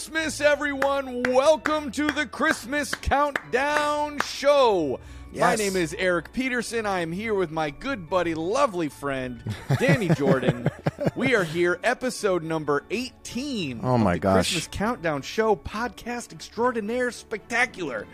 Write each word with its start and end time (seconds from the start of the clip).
Christmas, 0.00 0.40
everyone. 0.40 1.24
Welcome 1.24 1.90
to 1.90 2.06
the 2.06 2.24
Christmas 2.24 2.94
Countdown 2.94 4.18
Show. 4.20 4.98
My 5.36 5.56
name 5.56 5.76
is 5.76 5.94
Eric 5.98 6.32
Peterson. 6.32 6.86
I 6.86 7.00
am 7.00 7.12
here 7.12 7.34
with 7.34 7.50
my 7.50 7.68
good 7.68 8.08
buddy, 8.08 8.34
lovely 8.34 8.88
friend, 8.88 9.42
Danny 9.78 10.08
Jordan. 10.14 10.70
we 11.14 11.34
are 11.34 11.44
here, 11.44 11.78
episode 11.84 12.42
number 12.42 12.82
18. 12.90 13.80
Oh 13.84 13.96
of 13.96 14.00
my 14.00 14.14
the 14.14 14.20
gosh. 14.20 14.34
Christmas 14.54 14.68
Countdown 14.72 15.20
Show, 15.20 15.54
podcast 15.54 16.32
extraordinaire 16.32 17.10
spectacular. 17.10 18.06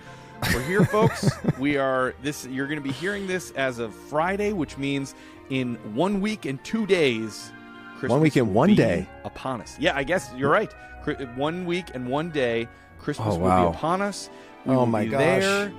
We're 0.53 0.63
here, 0.63 0.85
folks. 0.87 1.31
we 1.57 1.77
are 1.77 2.17
this. 2.21 2.45
You're 2.49 2.67
going 2.67 2.81
to 2.81 2.85
be 2.85 2.91
hearing 2.91 3.29
this 3.29 3.53
as 3.53 3.79
of 3.79 3.95
Friday, 3.95 4.53
which 4.53 4.77
means 4.77 5.15
in 5.51 5.77
one 5.95 6.21
week 6.21 6.47
and 6.47 6.63
two 6.65 6.85
days. 6.85 7.53
Christmas 7.93 8.11
one 8.11 8.21
week 8.23 8.35
and 8.35 8.53
one 8.53 8.75
day. 8.75 9.09
upon 9.25 9.63
us. 9.63 9.79
Yeah, 9.79 9.97
I 9.97 10.03
guess 10.03 10.29
you're 10.37 10.51
right. 10.51 10.75
One 11.37 11.67
week 11.67 11.87
and 11.95 12.09
one 12.09 12.31
day, 12.31 12.69
Christmas 12.99 13.35
Oh, 13.35 13.39
will 13.39 13.71
be 13.71 13.77
upon 13.77 14.03
us. 14.03 14.29
We 14.65 14.75
Oh, 14.75 14.87
my 14.87 15.05
gosh. 15.07 15.21
there. 15.21 15.73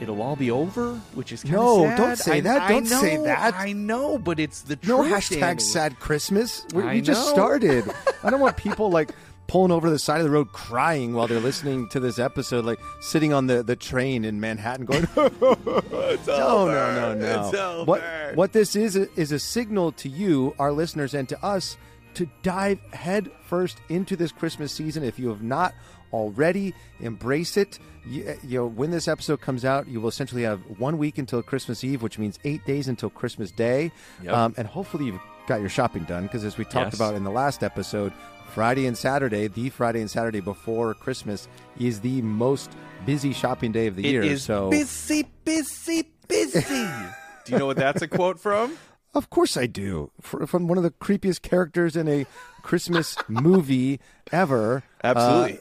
It'll 0.00 0.22
all 0.22 0.36
be 0.36 0.50
over, 0.50 0.94
which 1.14 1.30
is 1.30 1.42
kind 1.42 1.56
of 1.56 1.60
No, 1.60 1.84
sad. 1.84 1.96
don't 1.98 2.16
say 2.16 2.36
I- 2.38 2.40
that. 2.40 2.62
I 2.62 2.68
Don't 2.70 2.86
say 2.86 3.16
know, 3.18 3.24
that. 3.24 3.54
I 3.56 3.72
know, 3.72 4.18
but 4.18 4.40
it's 4.40 4.62
the 4.62 4.78
No 4.86 5.02
truth. 5.02 5.12
hashtag 5.12 5.40
Danny. 5.40 5.60
sad 5.60 6.00
Christmas. 6.00 6.64
We, 6.74 6.82
we 6.84 7.00
just 7.02 7.28
started. 7.28 7.84
I 8.24 8.30
don't 8.30 8.40
want 8.40 8.56
people 8.56 8.90
like 8.90 9.10
pulling 9.46 9.72
over 9.72 9.90
the 9.90 9.98
side 9.98 10.18
of 10.18 10.24
the 10.24 10.30
road 10.30 10.52
crying 10.52 11.12
while 11.12 11.26
they're 11.26 11.40
listening 11.40 11.86
to 11.90 12.00
this 12.00 12.18
episode, 12.18 12.64
like 12.64 12.78
sitting 13.00 13.32
on 13.34 13.46
the, 13.46 13.62
the 13.62 13.76
train 13.76 14.24
in 14.24 14.40
Manhattan 14.40 14.86
going, 14.86 15.02
It's 15.16 16.26
no, 16.26 16.46
over. 16.46 16.72
no, 16.72 17.14
no, 17.14 17.50
no. 17.50 17.84
What, 17.84 18.02
what 18.36 18.52
this 18.52 18.76
is 18.76 18.96
is 18.96 19.32
a 19.32 19.38
signal 19.38 19.92
to 19.92 20.08
you, 20.08 20.54
our 20.58 20.72
listeners, 20.72 21.12
and 21.14 21.28
to 21.28 21.44
us 21.44 21.76
to 22.14 22.28
dive 22.42 22.80
head 22.92 23.30
first 23.46 23.78
into 23.88 24.16
this 24.16 24.32
Christmas 24.32 24.72
season. 24.72 25.02
If 25.04 25.18
you 25.18 25.28
have 25.28 25.42
not 25.42 25.74
already, 26.12 26.74
embrace 27.00 27.56
it. 27.56 27.78
You, 28.06 28.36
you 28.46 28.58
know, 28.60 28.66
when 28.66 28.90
this 28.90 29.06
episode 29.08 29.40
comes 29.40 29.64
out, 29.64 29.86
you 29.88 30.00
will 30.00 30.08
essentially 30.08 30.42
have 30.42 30.60
one 30.78 30.98
week 30.98 31.18
until 31.18 31.42
Christmas 31.42 31.84
Eve, 31.84 32.02
which 32.02 32.18
means 32.18 32.38
eight 32.44 32.64
days 32.66 32.88
until 32.88 33.10
Christmas 33.10 33.50
Day. 33.50 33.92
Yep. 34.22 34.32
Um, 34.34 34.54
and 34.56 34.66
hopefully 34.66 35.06
you've 35.06 35.20
got 35.46 35.60
your 35.60 35.68
shopping 35.68 36.04
done 36.04 36.24
because, 36.24 36.44
as 36.44 36.56
we 36.58 36.64
talked 36.64 36.86
Yes. 36.92 36.94
about 36.94 37.14
in 37.14 37.24
the 37.24 37.30
last 37.30 37.62
episode, 37.62 38.12
Friday 38.52 38.86
and 38.86 38.98
Saturday, 38.98 39.46
the 39.46 39.68
Friday 39.70 40.00
and 40.00 40.10
Saturday 40.10 40.40
before 40.40 40.94
Christmas, 40.94 41.46
is 41.78 42.00
the 42.00 42.20
most 42.22 42.70
busy 43.06 43.32
shopping 43.32 43.70
day 43.70 43.86
of 43.86 43.94
the 43.96 44.04
It 44.06 44.10
year. 44.10 44.22
is 44.22 44.42
so 44.42 44.70
busy, 44.70 45.26
busy, 45.44 46.08
busy. 46.26 46.60
Do 47.44 47.52
you 47.52 47.58
know 47.58 47.66
what 47.66 47.76
that's 47.76 48.02
a 48.02 48.08
quote 48.08 48.38
from? 48.40 48.76
Of 49.14 49.28
course 49.30 49.56
I 49.56 49.66
do. 49.66 50.10
Fr 50.20 50.44
from 50.46 50.68
one 50.68 50.78
of 50.78 50.84
the 50.84 50.90
creepiest 50.92 51.42
characters 51.42 51.96
in 51.96 52.06
a 52.08 52.26
Christmas 52.62 53.16
movie 53.28 53.98
ever. 54.32 54.82
Absolutely. 55.02 55.58
uh, 55.58 55.60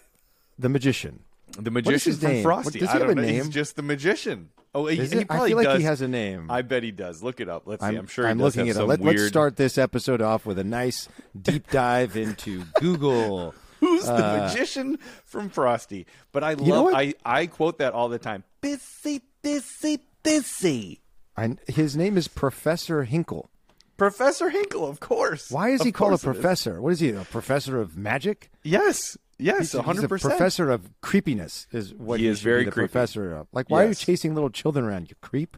the 0.59 0.69
Magician. 0.69 1.22
The 1.58 1.72
magician 1.72 2.11
his 2.14 2.20
from 2.22 2.31
name? 2.31 2.44
Frosty. 2.44 2.80
What- 2.80 2.80
does 2.80 2.92
he 2.92 2.95
I 2.97 3.00
have 3.02 3.09
a 3.09 3.16
know. 3.16 3.22
He's 3.23 3.44
name? 3.45 3.52
just 3.52 3.75
the 3.75 3.81
magician. 3.81 4.50
Oh, 4.75 4.86
he, 4.86 4.97
he? 5.03 5.20
I 5.22 5.23
probably 5.23 5.50
feel 5.50 5.58
like 5.58 5.66
does. 5.66 5.77
he 5.80 5.83
has 5.86 6.02
a 6.02 6.08
name. 6.08 6.45
I 6.52 6.61
bet 6.61 6.83
he 6.83 6.92
does. 6.92 7.23
Look 7.23 7.39
it 7.42 7.50
up. 7.50 7.64
Let's 7.66 7.81
see. 7.81 7.88
I'm, 7.88 7.97
I'm 7.97 8.08
sure 8.08 8.25
he 8.25 8.31
I'm 8.31 8.38
does 8.38 8.55
looking 8.55 8.67
have 8.67 8.77
it 8.77 8.81
up. 8.83 8.88
Let, 8.88 9.00
weird. 9.00 9.17
Let's 9.17 9.27
start 9.30 9.55
this 9.55 9.80
episode 9.80 10.22
off 10.22 10.45
with 10.45 10.59
a 10.59 10.64
nice 10.64 11.09
deep 11.42 11.67
dive 11.72 12.16
into 12.16 12.66
Google. 12.80 13.55
Who's 13.80 14.03
the 14.05 14.14
Uh, 14.14 14.47
magician 14.47 15.00
from 15.25 15.50
Frosty? 15.50 16.05
But 16.31 16.44
I 16.44 16.53
know 16.53 16.64
love. 16.66 16.83
what? 16.86 16.95
I 16.95 17.16
I 17.25 17.47
quote 17.47 17.80
that 17.80 17.94
all 17.94 18.09
the 18.09 18.20
time. 18.20 18.44
Busy, 18.61 19.22
busy, 19.42 20.00
busy. 20.22 21.00
I, 21.40 21.72
his 21.72 21.95
name 21.95 22.18
is 22.18 22.28
Professor 22.28 23.04
Hinkle. 23.04 23.50
Professor 23.98 24.50
Hinkle, 24.50 24.88
of 24.88 25.00
course. 25.00 25.50
Why 25.52 25.70
is 25.70 25.82
Of 25.82 25.86
he 25.88 25.92
called 25.92 26.09
a 26.14 26.18
course 26.18 26.23
it 26.23 26.30
is. 26.30 26.36
professor? 26.42 26.82
What 26.82 26.94
is 26.94 27.00
he? 27.00 27.09
A 27.12 27.23
professor 27.26 27.80
of 27.82 27.98
magic? 27.98 28.50
Yes, 28.64 29.18
yes, 29.38 29.58
He's- 29.58 29.72
he's 29.73 29.82
hundred 29.82 30.08
percent. 30.10 30.32
professor 30.33 30.72
of 30.72 30.89
creepiness 31.02 31.67
is 31.72 31.94
what 31.94 32.20
He 32.20 32.26
he, 32.26 32.32
is 32.32 32.42
very 32.42 32.61
be 32.61 32.66
the 32.66 32.72
creepy. 32.72 32.88
professor 32.92 33.36
of. 33.36 33.48
Like, 33.52 33.70
why 33.70 33.83
are 33.86 33.88
you 33.89 33.95
chasing 33.95 34.33
little 34.36 34.50
children 34.50 34.86
around? 34.86 35.10
You 35.10 35.16
creep. 35.22 35.58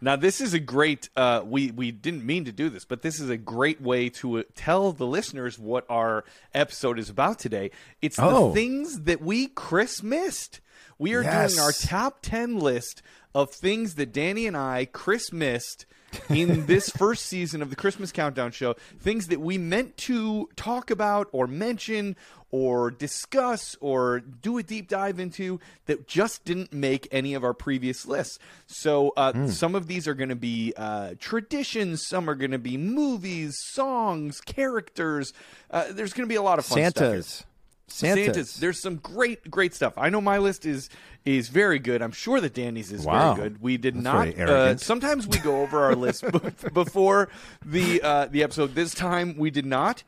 Now, 0.00 0.14
this 0.16 0.40
is 0.42 0.52
a 0.52 0.58
great. 0.58 1.08
Uh, 1.16 1.42
we 1.44 1.70
we 1.70 1.90
didn't 1.90 2.24
mean 2.26 2.44
to 2.44 2.52
do 2.52 2.68
this, 2.68 2.84
but 2.84 3.00
this 3.02 3.18
is 3.20 3.30
a 3.30 3.36
great 3.38 3.80
way 3.80 4.08
to 4.10 4.40
uh, 4.40 4.42
tell 4.54 4.92
the 4.92 5.06
listeners 5.06 5.58
what 5.58 5.86
our 5.88 6.24
episode 6.52 6.98
is 6.98 7.08
about 7.08 7.38
today. 7.38 7.70
It's 8.02 8.18
Oh. 8.18 8.48
the 8.48 8.54
things 8.54 9.02
that 9.02 9.22
we 9.22 9.46
Chris 9.46 10.02
missed. 10.02 10.60
We 10.98 11.14
are 11.14 11.22
Yes. 11.22 11.54
doing 11.54 11.64
our 11.64 11.72
top 11.72 12.18
ten 12.20 12.58
list 12.58 13.00
of 13.36 13.50
things 13.50 13.96
that 13.96 14.12
Danny 14.12 14.46
and 14.46 14.56
I 14.56 14.86
Chris 14.86 15.30
missed 15.32 15.84
in 16.30 16.64
this 16.72 16.88
first 16.88 17.26
season 17.26 17.60
of 17.60 17.68
the 17.68 17.76
Christmas 17.76 18.10
Countdown 18.12 18.50
Show. 18.50 18.74
Things 18.98 19.26
that 19.26 19.40
we 19.40 19.58
meant 19.58 19.96
to 19.98 20.48
talk 20.56 20.90
about 20.90 21.28
or 21.32 21.46
mention 21.46 22.16
or 22.50 22.90
discuss 22.90 23.76
or 23.80 24.20
do 24.20 24.56
a 24.56 24.62
deep 24.62 24.88
dive 24.88 25.18
into 25.20 25.60
that 25.84 26.06
just 26.08 26.44
didn't 26.46 26.72
make 26.72 27.06
any 27.10 27.34
of 27.34 27.44
our 27.44 27.52
previous 27.52 28.06
lists. 28.06 28.38
So 28.66 29.12
uh, 29.18 29.32
Hmm. 29.32 29.48
some 29.48 29.74
of 29.74 29.86
these 29.86 30.08
are 30.08 30.14
going 30.14 30.30
to 30.30 30.36
be 30.36 30.72
uh, 30.76 31.14
traditions, 31.18 32.06
some 32.06 32.30
are 32.30 32.34
going 32.36 32.52
to 32.52 32.58
be 32.58 32.78
movies, 32.78 33.58
songs, 33.58 34.40
characters. 34.40 35.34
Uh, 35.70 35.86
there's 35.90 36.14
going 36.14 36.26
to 36.26 36.32
be 36.32 36.36
a 36.36 36.42
lot 36.42 36.58
of 36.58 36.64
fun 36.64 36.78
stuff. 36.90 37.02
here. 37.02 37.46
Santas. 37.88 38.24
Santas. 38.26 38.56
There's 38.56 38.80
some 38.80 38.96
great, 38.96 39.48
great 39.50 39.72
stuff. 39.74 39.94
I 39.96 40.08
know 40.10 40.20
my 40.20 40.38
list 40.38 40.66
is 40.66 40.88
is 41.24 41.48
very 41.48 41.78
good. 41.78 42.02
I'm 42.02 42.12
sure 42.12 42.40
that 42.40 42.54
Danny's 42.54 42.92
is 42.92 43.04
Wow. 43.04 43.34
very 43.34 43.48
good. 43.50 43.62
We 43.62 43.76
did 43.76 43.94
That's 43.96 44.04
not. 44.04 44.28
Uh, 44.38 44.76
sometimes 44.76 45.26
we 45.26 45.38
go 45.38 45.62
over 45.62 45.84
our 45.84 45.94
list 45.94 46.24
b- 46.32 46.40
before 46.72 47.28
the 47.64 48.02
uh, 48.02 48.26
the 48.26 48.42
episode. 48.42 48.74
This 48.74 48.94
time 48.94 49.36
we 49.36 49.50
did 49.50 49.66
not. 49.66 50.02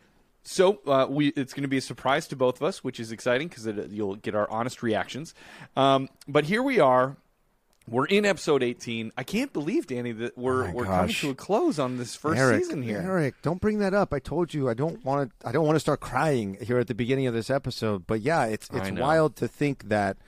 So 0.45 0.81
uh, 0.87 1.07
we 1.09 1.29
it's 1.29 1.53
going 1.53 1.63
to 1.63 1.69
be 1.69 1.77
a 1.77 1.83
surprise 1.83 2.27
to 2.29 2.37
both 2.37 2.57
of 2.57 2.63
us, 2.63 2.83
which 2.83 2.99
is 2.99 3.13
exciting 3.13 3.49
because 3.49 3.67
you'll 3.93 4.17
get 4.17 4.35
our 4.35 4.51
honest 4.51 4.83
reactions. 4.83 5.35
Um, 5.77 6.09
but 6.27 6.45
here 6.45 6.63
we 6.63 6.81
are. 6.81 7.17
We're 7.91 8.07
in 8.07 8.27
episode 8.27 8.63
18. 8.63 9.13
I 9.17 9.23
can't 9.23 9.53
believe, 9.53 9.87
Danny, 9.87 10.13
that 10.13 10.37
we're 10.37 10.69
Oh 10.69 10.73
we're 10.73 10.85
coming 10.85 11.15
to 11.15 11.31
a 11.31 11.35
close 11.35 11.79
on 11.79 11.97
this 11.97 12.15
first 12.15 12.39
Eric, 12.39 12.65
season 12.65 12.83
here. 12.83 12.99
Eric, 12.99 13.37
don't 13.43 13.61
bring 13.61 13.79
that 13.79 13.95
up. 13.95 14.13
I 14.13 14.19
told 14.19 14.53
you 14.53 14.69
I 14.69 14.75
don't 14.75 15.03
want 15.05 15.31
to. 15.41 15.49
I 15.49 15.53
don't 15.53 15.65
want 15.65 15.77
to 15.77 15.81
start 15.81 16.01
crying 16.01 16.59
here 16.61 16.79
at 16.79 16.87
the 16.87 16.95
beginning 16.95 17.27
of 17.27 17.35
this 17.35 17.51
episode. 17.51 18.07
But 18.07 18.21
yeah, 18.21 18.45
it's 18.45 18.69
it's 18.73 18.91
wild 18.91 19.37
to 19.37 19.49
think 19.49 19.89
that 19.89 20.19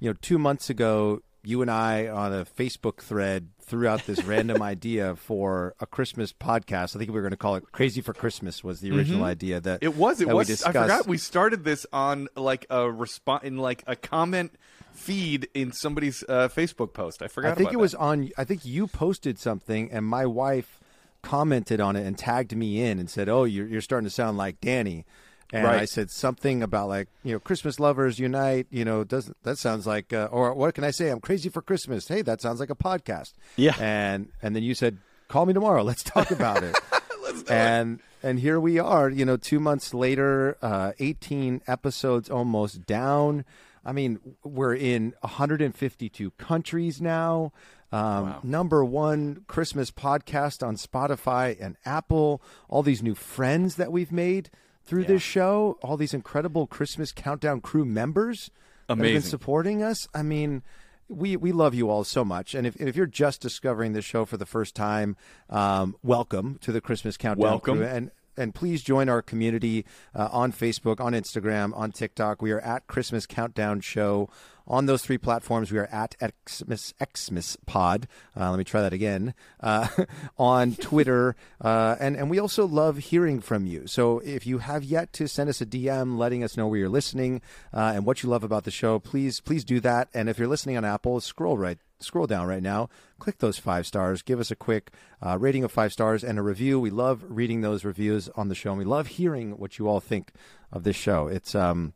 you 0.00 0.10
know 0.10 0.16
two 0.20 0.38
months 0.38 0.68
ago 0.68 1.22
you 1.44 1.62
and 1.62 1.70
I 1.70 2.08
on 2.08 2.34
a 2.34 2.44
Facebook 2.44 2.98
thread 3.00 3.48
threw 3.60 3.86
out 3.88 4.04
this 4.06 4.22
random 4.24 4.60
idea 4.60 5.16
for 5.16 5.74
a 5.80 5.86
Christmas 5.86 6.32
podcast. 6.32 6.94
I 6.94 6.98
think 6.98 7.10
we 7.10 7.14
were 7.14 7.22
going 7.22 7.30
to 7.30 7.36
call 7.38 7.54
it 7.54 7.72
"Crazy 7.72 8.02
for 8.02 8.12
Christmas" 8.12 8.62
was 8.62 8.80
the 8.80 8.90
original 8.90 9.24
idea 9.24 9.60
that 9.60 9.80
Mm-hmm. 9.80 9.84
It 9.84 9.96
was. 9.96 10.20
It 10.20 10.28
was. 10.28 10.62
I 10.62 10.72
forgot 10.72 11.06
we 11.06 11.16
started 11.16 11.64
this 11.64 11.86
on 11.92 12.28
like 12.36 12.66
a 12.68 12.90
response 12.90 13.44
in 13.44 13.56
like 13.56 13.82
a 13.86 13.96
comment 13.96 14.52
feed 14.98 15.48
in 15.54 15.72
somebody's 15.72 16.24
uh, 16.28 16.48
Facebook 16.48 16.92
post. 16.92 17.22
I 17.22 17.28
forgot. 17.28 17.52
I 17.52 17.54
think 17.54 17.72
it 17.72 17.78
was 17.78 17.94
on. 17.94 18.30
I 18.36 18.44
think 18.44 18.64
you 18.64 18.86
posted 18.86 19.38
something, 19.38 19.90
and 19.90 20.04
my 20.04 20.26
wife 20.26 20.80
commented 21.22 21.80
on 21.80 21.96
it 21.96 22.06
and 22.06 22.16
tagged 22.18 22.54
me 22.56 22.82
in 22.82 22.98
and 22.98 23.08
said, 23.08 23.28
"Oh, 23.28 23.44
you're 23.44 23.66
you're 23.66 23.80
starting 23.80 24.06
to 24.08 24.14
sound 24.14 24.36
like 24.36 24.60
Danny." 24.60 25.06
And 25.50 25.64
Right. 25.64 25.80
I 25.80 25.84
said 25.86 26.10
something 26.10 26.62
about 26.62 26.88
like 26.88 27.08
you 27.24 27.32
know 27.32 27.38
Christmas 27.40 27.80
lovers 27.80 28.18
unite. 28.18 28.66
You 28.70 28.84
know, 28.84 29.02
doesn't 29.04 29.36
that 29.44 29.56
sounds 29.58 29.86
like 29.86 30.12
uh, 30.12 30.28
or 30.30 30.52
what 30.52 30.74
can 30.74 30.84
I 30.84 30.90
say? 30.90 31.08
I'm 31.08 31.20
crazy 31.20 31.48
for 31.48 31.62
Christmas. 31.62 32.06
Hey, 32.06 32.20
that 32.22 32.42
sounds 32.42 32.60
like 32.60 32.68
a 32.70 32.74
podcast. 32.76 33.32
Yeah. 33.56 33.74
And 33.80 34.28
and 34.42 34.54
then 34.54 34.62
you 34.62 34.74
said, 34.74 34.98
call 35.28 35.46
me 35.46 35.54
tomorrow. 35.54 35.82
Let's 35.82 36.02
talk 36.02 36.30
about 36.30 36.62
it. 36.62 36.76
Let's 37.22 37.42
do 37.44 37.52
it. 37.52 37.56
and 37.56 38.00
and 38.22 38.40
here 38.40 38.60
we 38.60 38.78
are. 38.78 39.08
You 39.08 39.24
know, 39.24 39.38
two 39.38 39.58
months 39.60 39.94
later, 39.94 40.58
uh, 40.60 40.92
18 40.98 41.62
episodes 41.66 42.28
almost 42.28 42.84
down. 42.84 43.46
I 43.84 43.92
mean, 43.92 44.18
we're 44.44 44.74
in 44.74 45.14
152 45.20 46.30
countries 46.32 47.00
now. 47.00 47.52
Um, 47.90 48.36
Number 48.42 48.84
one 48.84 49.44
Christmas 49.46 49.90
podcast 49.90 50.66
on 50.66 50.76
Spotify 50.76 51.56
and 51.58 51.76
Apple. 51.86 52.42
All 52.68 52.82
these 52.82 53.02
new 53.02 53.14
friends 53.14 53.76
that 53.76 53.90
we've 53.90 54.12
made 54.12 54.50
through 54.84 55.04
this 55.04 55.22
show. 55.22 55.78
All 55.82 55.96
these 55.96 56.12
incredible 56.14 56.66
Christmas 56.66 57.12
countdown 57.12 57.60
crew 57.60 57.84
members 57.84 58.50
that 58.86 58.94
have 58.94 58.98
been 58.98 59.10
Amazing. 59.12 59.30
supporting 59.30 59.82
us. 59.82 60.06
I 60.14 60.22
mean, 60.22 60.62
we 61.08 61.36
we 61.36 61.52
love 61.52 61.74
you 61.74 61.88
all 61.90 62.04
so 62.04 62.24
much. 62.24 62.54
And 62.54 62.66
if 62.66 62.76
if 62.76 62.96
you're 62.96 63.06
just 63.06 63.40
discovering 63.40 63.92
this 63.92 64.04
show 64.04 64.24
for 64.24 64.36
the 64.36 64.46
first 64.46 64.74
time, 64.74 65.16
um, 65.48 65.96
welcome 66.02 66.58
to 66.62 66.72
the 66.72 66.80
Christmas 66.80 67.16
countdown. 67.16 67.50
Welcome. 67.50 67.78
crew. 67.78 67.86
and 67.86 68.10
and 68.38 68.54
please 68.54 68.82
join 68.82 69.08
our 69.08 69.20
community 69.20 69.84
uh, 70.14 70.28
on 70.32 70.52
Facebook, 70.52 71.00
on 71.00 71.12
Instagram, 71.12 71.76
on 71.76 71.92
TikTok. 71.92 72.40
We 72.40 72.52
are 72.52 72.60
at 72.60 72.86
Christmas 72.86 73.26
Countdown 73.26 73.80
Show. 73.80 74.30
On 74.66 74.84
those 74.84 75.00
three 75.00 75.16
platforms, 75.16 75.72
we 75.72 75.78
are 75.78 75.88
at 75.90 76.14
Xmas, 76.46 76.92
Xmas 77.16 77.56
Pod. 77.64 78.06
Uh, 78.38 78.50
let 78.50 78.58
me 78.58 78.64
try 78.64 78.82
that 78.82 78.92
again. 78.92 79.34
Uh, 79.60 79.88
on 80.38 80.74
Twitter. 80.74 81.36
Uh, 81.58 81.96
and, 81.98 82.16
and 82.16 82.28
we 82.28 82.38
also 82.38 82.66
love 82.66 82.98
hearing 82.98 83.40
from 83.40 83.66
you. 83.66 83.86
So 83.86 84.18
if 84.18 84.46
you 84.46 84.58
have 84.58 84.84
yet 84.84 85.12
to 85.14 85.26
send 85.26 85.48
us 85.48 85.62
a 85.62 85.66
DM 85.66 86.18
letting 86.18 86.44
us 86.44 86.56
know 86.56 86.68
where 86.68 86.78
you're 86.78 86.90
listening 86.90 87.40
uh, 87.72 87.92
and 87.94 88.04
what 88.04 88.22
you 88.22 88.28
love 88.28 88.44
about 88.44 88.64
the 88.64 88.70
show, 88.70 88.98
please, 88.98 89.40
please 89.40 89.64
do 89.64 89.80
that. 89.80 90.08
And 90.12 90.28
if 90.28 90.38
you're 90.38 90.48
listening 90.48 90.76
on 90.76 90.84
Apple, 90.84 91.20
scroll 91.20 91.56
right 91.56 91.78
scroll 92.00 92.26
down 92.26 92.46
right 92.46 92.62
now, 92.62 92.88
click 93.18 93.38
those 93.38 93.58
five 93.58 93.86
stars, 93.86 94.22
give 94.22 94.40
us 94.40 94.50
a 94.50 94.56
quick 94.56 94.92
uh, 95.22 95.38
rating 95.38 95.64
of 95.64 95.72
five 95.72 95.92
stars 95.92 96.24
and 96.24 96.38
a 96.38 96.42
review. 96.42 96.80
We 96.80 96.90
love 96.90 97.24
reading 97.28 97.60
those 97.60 97.84
reviews 97.84 98.28
on 98.36 98.48
the 98.48 98.54
show, 98.54 98.70
and 98.70 98.78
we 98.78 98.84
love 98.84 99.08
hearing 99.08 99.58
what 99.58 99.78
you 99.78 99.88
all 99.88 100.00
think 100.00 100.32
of 100.72 100.84
this 100.84 100.96
show. 100.96 101.26
It's 101.26 101.54
um, 101.54 101.94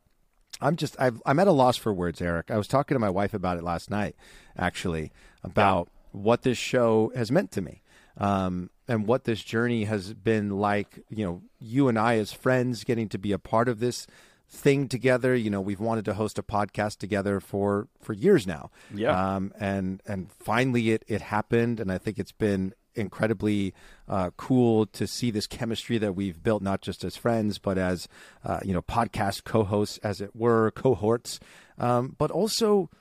I'm 0.61 0.75
just 0.75 0.95
I've, 0.99 1.21
I'm 1.25 1.39
at 1.39 1.47
a 1.47 1.51
loss 1.51 1.77
for 1.77 1.93
words, 1.93 2.21
Eric. 2.21 2.51
I 2.51 2.57
was 2.57 2.67
talking 2.67 2.95
to 2.95 2.99
my 2.99 3.09
wife 3.09 3.33
about 3.33 3.57
it 3.57 3.63
last 3.63 3.89
night, 3.89 4.15
actually, 4.57 5.11
about 5.43 5.89
what 6.11 6.43
this 6.43 6.57
show 6.57 7.11
has 7.15 7.31
meant 7.31 7.51
to 7.51 7.61
me, 7.61 7.81
um, 8.17 8.69
and 8.87 9.07
what 9.07 9.23
this 9.23 9.43
journey 9.43 9.85
has 9.85 10.13
been 10.13 10.49
like. 10.51 10.99
You 11.09 11.25
know, 11.25 11.41
you 11.59 11.87
and 11.87 11.97
I 11.97 12.17
as 12.17 12.31
friends 12.31 12.83
getting 12.83 13.09
to 13.09 13.17
be 13.17 13.31
a 13.31 13.39
part 13.39 13.67
of 13.67 13.79
this 13.79 14.07
thing 14.53 14.87
together. 14.87 15.35
You 15.35 15.49
know, 15.49 15.59
we've 15.59 15.79
wanted 15.79 16.05
to 16.05 16.13
host 16.13 16.37
a 16.37 16.43
podcast 16.43 16.97
together 16.97 17.39
for 17.39 17.87
for 18.01 18.13
years 18.13 18.47
now. 18.47 18.69
Yeah. 18.93 19.35
Um, 19.35 19.51
and 19.59 20.01
and 20.05 20.31
finally 20.31 20.91
it 20.91 21.03
it 21.07 21.21
happened, 21.21 21.79
and 21.79 21.91
I 21.91 21.97
think 21.97 22.19
it's 22.19 22.31
been 22.31 22.73
incredibly 22.95 23.73
uh, 24.07 24.29
cool 24.37 24.85
to 24.85 25.07
see 25.07 25.31
this 25.31 25.47
chemistry 25.47 25.97
that 25.97 26.13
we've 26.13 26.43
built, 26.43 26.61
not 26.61 26.81
just 26.81 27.03
as 27.03 27.17
friends, 27.17 27.57
but 27.57 27.77
as 27.77 28.07
uh, 28.45 28.59
you 28.63 28.71
know, 28.71 28.83
podcast 28.83 29.43
co-hosts, 29.43 29.97
as 30.03 30.21
it 30.21 30.35
were, 30.35 30.69
cohorts, 30.71 31.39
um, 31.79 32.15
but 32.19 32.29
also 32.29 32.91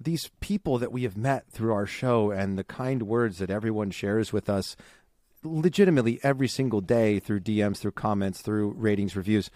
these 0.00 0.30
people 0.40 0.78
that 0.78 0.90
we 0.90 1.04
have 1.04 1.16
met 1.16 1.48
through 1.48 1.72
our 1.72 1.86
show 1.86 2.32
and 2.32 2.58
the 2.58 2.64
kind 2.64 3.04
words 3.04 3.38
that 3.38 3.50
everyone 3.50 3.90
shares 3.90 4.32
with 4.32 4.50
us 4.50 4.76
legitimately 5.44 6.18
every 6.22 6.48
single 6.48 6.80
day 6.80 7.18
through 7.20 7.40
DMs, 7.40 7.78
through 7.78 7.92
comments, 7.92 8.42
through 8.42 8.72
ratings, 8.72 9.16
reviews. 9.16 9.48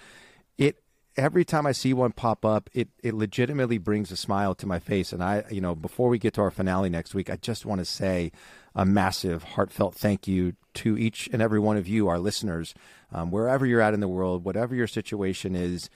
Every 1.16 1.44
time 1.44 1.66
I 1.66 1.72
see 1.72 1.92
one 1.92 2.12
pop 2.12 2.44
up, 2.44 2.70
it 2.72 2.88
it 3.02 3.14
legitimately 3.14 3.78
brings 3.78 4.10
a 4.10 4.16
smile 4.16 4.54
to 4.54 4.66
my 4.66 4.78
face. 4.78 5.12
And 5.12 5.22
I, 5.22 5.44
you 5.50 5.60
know, 5.60 5.74
before 5.74 6.08
we 6.08 6.18
get 6.18 6.34
to 6.34 6.40
our 6.40 6.50
finale 6.50 6.88
next 6.88 7.14
week, 7.14 7.28
I 7.28 7.36
just 7.36 7.66
want 7.66 7.80
to 7.80 7.84
say 7.84 8.32
a 8.74 8.84
massive, 8.84 9.42
heartfelt 9.42 9.94
thank 9.94 10.28
you 10.28 10.54
to 10.74 10.96
each 10.96 11.28
and 11.32 11.42
every 11.42 11.58
one 11.58 11.76
of 11.76 11.88
you, 11.88 12.08
our 12.08 12.18
listeners, 12.18 12.74
um, 13.12 13.30
wherever 13.30 13.66
you're 13.66 13.80
at 13.80 13.94
in 13.94 14.00
the 14.00 14.08
world, 14.08 14.44
whatever 14.44 14.74
your 14.74 14.86
situation 14.86 15.54
is. 15.56 15.90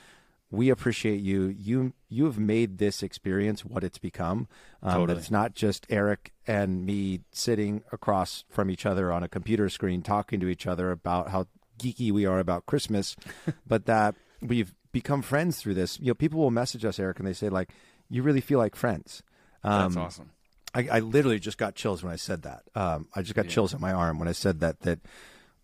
We 0.51 0.69
appreciate 0.71 1.21
you. 1.21 1.55
You 1.59 1.95
you 2.09 2.27
have 2.27 2.39
made 2.39 2.79
this 2.79 3.03
experience 3.03 3.65
what 3.65 3.83
it's 3.83 3.99
become. 3.99 4.47
Um, 4.83 4.93
Totally. 4.93 5.07
That 5.07 5.21
it's 5.21 5.31
not 5.31 5.55
just 5.55 5.87
Eric 5.91 6.33
and 6.47 6.85
me 6.85 7.21
sitting 7.33 7.83
across 7.91 8.45
from 8.49 8.71
each 8.71 8.87
other 8.87 9.13
on 9.13 9.23
a 9.23 9.29
computer 9.29 9.69
screen 9.69 10.03
talking 10.03 10.39
to 10.41 10.49
each 10.49 10.67
other 10.67 10.91
about 10.93 11.31
how 11.31 11.47
geeky 11.79 12.13
we 12.13 12.25
are 12.27 12.39
about 12.39 12.67
Christmas, 12.67 13.17
but 13.67 13.87
that 13.87 14.15
we've 14.41 14.75
become 14.95 15.21
friends 15.21 15.61
through 15.61 15.75
this. 15.75 16.01
You 16.01 16.07
know, 16.09 16.15
people 16.15 16.41
will 16.41 16.51
message 16.51 16.87
us, 16.87 16.99
Eric, 16.99 17.19
and 17.19 17.29
they 17.29 17.35
say 17.35 17.51
like, 17.51 17.69
"You 18.09 18.23
really 18.23 18.41
feel 18.41 18.59
like 18.59 18.75
friends." 18.75 19.23
That's 19.63 19.97
Um, 19.97 20.03
awesome. 20.03 20.31
I, 20.75 20.89
I 20.91 21.01
literally 21.01 21.39
just 21.39 21.59
got 21.59 21.75
chills 21.75 22.03
when 22.03 22.13
I 22.13 22.17
said 22.17 22.43
that. 22.43 22.63
Um, 22.75 23.07
I 23.15 23.21
just 23.23 23.35
got 23.35 23.49
chills 23.49 23.75
on 23.75 23.81
my 23.81 23.93
arm 23.93 24.19
when 24.19 24.29
I 24.29 24.33
said 24.33 24.61
that. 24.61 24.81
That 24.81 25.01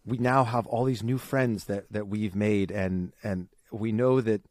we 0.05 0.19
now 0.19 0.44
have 0.44 0.67
all 0.67 0.85
these 0.85 1.03
new 1.03 1.19
friends 1.19 1.65
that 1.65 1.91
that 1.91 2.06
we've 2.09 2.35
made, 2.37 2.71
and 2.71 3.12
and 3.23 3.49
we 3.73 3.93
know 3.93 4.21
that 4.21 4.43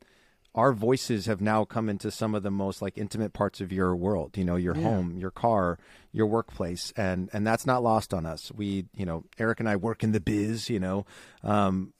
our 0.55 0.73
voices 0.73 1.27
have 1.27 1.39
now 1.41 1.63
come 1.63 1.87
into 1.89 2.09
some 2.09 2.33
of 2.35 2.41
the 2.43 2.49
most 2.51 2.81
like 2.81 2.97
intimate 2.97 3.33
parts 3.33 3.61
of 3.61 3.71
your 3.71 3.95
world. 3.95 4.35
You 4.35 4.43
know, 4.43 4.55
your 4.57 4.73
home, 4.73 5.17
your 5.17 5.31
car, 5.31 5.77
your 6.11 6.25
workplace, 6.27 6.91
and 6.97 7.29
and 7.31 7.45
that's 7.47 7.65
not 7.65 7.81
lost 7.83 8.13
on 8.13 8.25
us. 8.25 8.51
We, 8.51 8.85
you 8.95 9.05
know, 9.05 9.23
Eric 9.37 9.59
and 9.61 9.69
I 9.69 9.75
work 9.77 10.03
in 10.03 10.11
the 10.11 10.19
biz. 10.19 10.69
You 10.69 10.79
know, 10.79 11.05
um, 11.43 11.93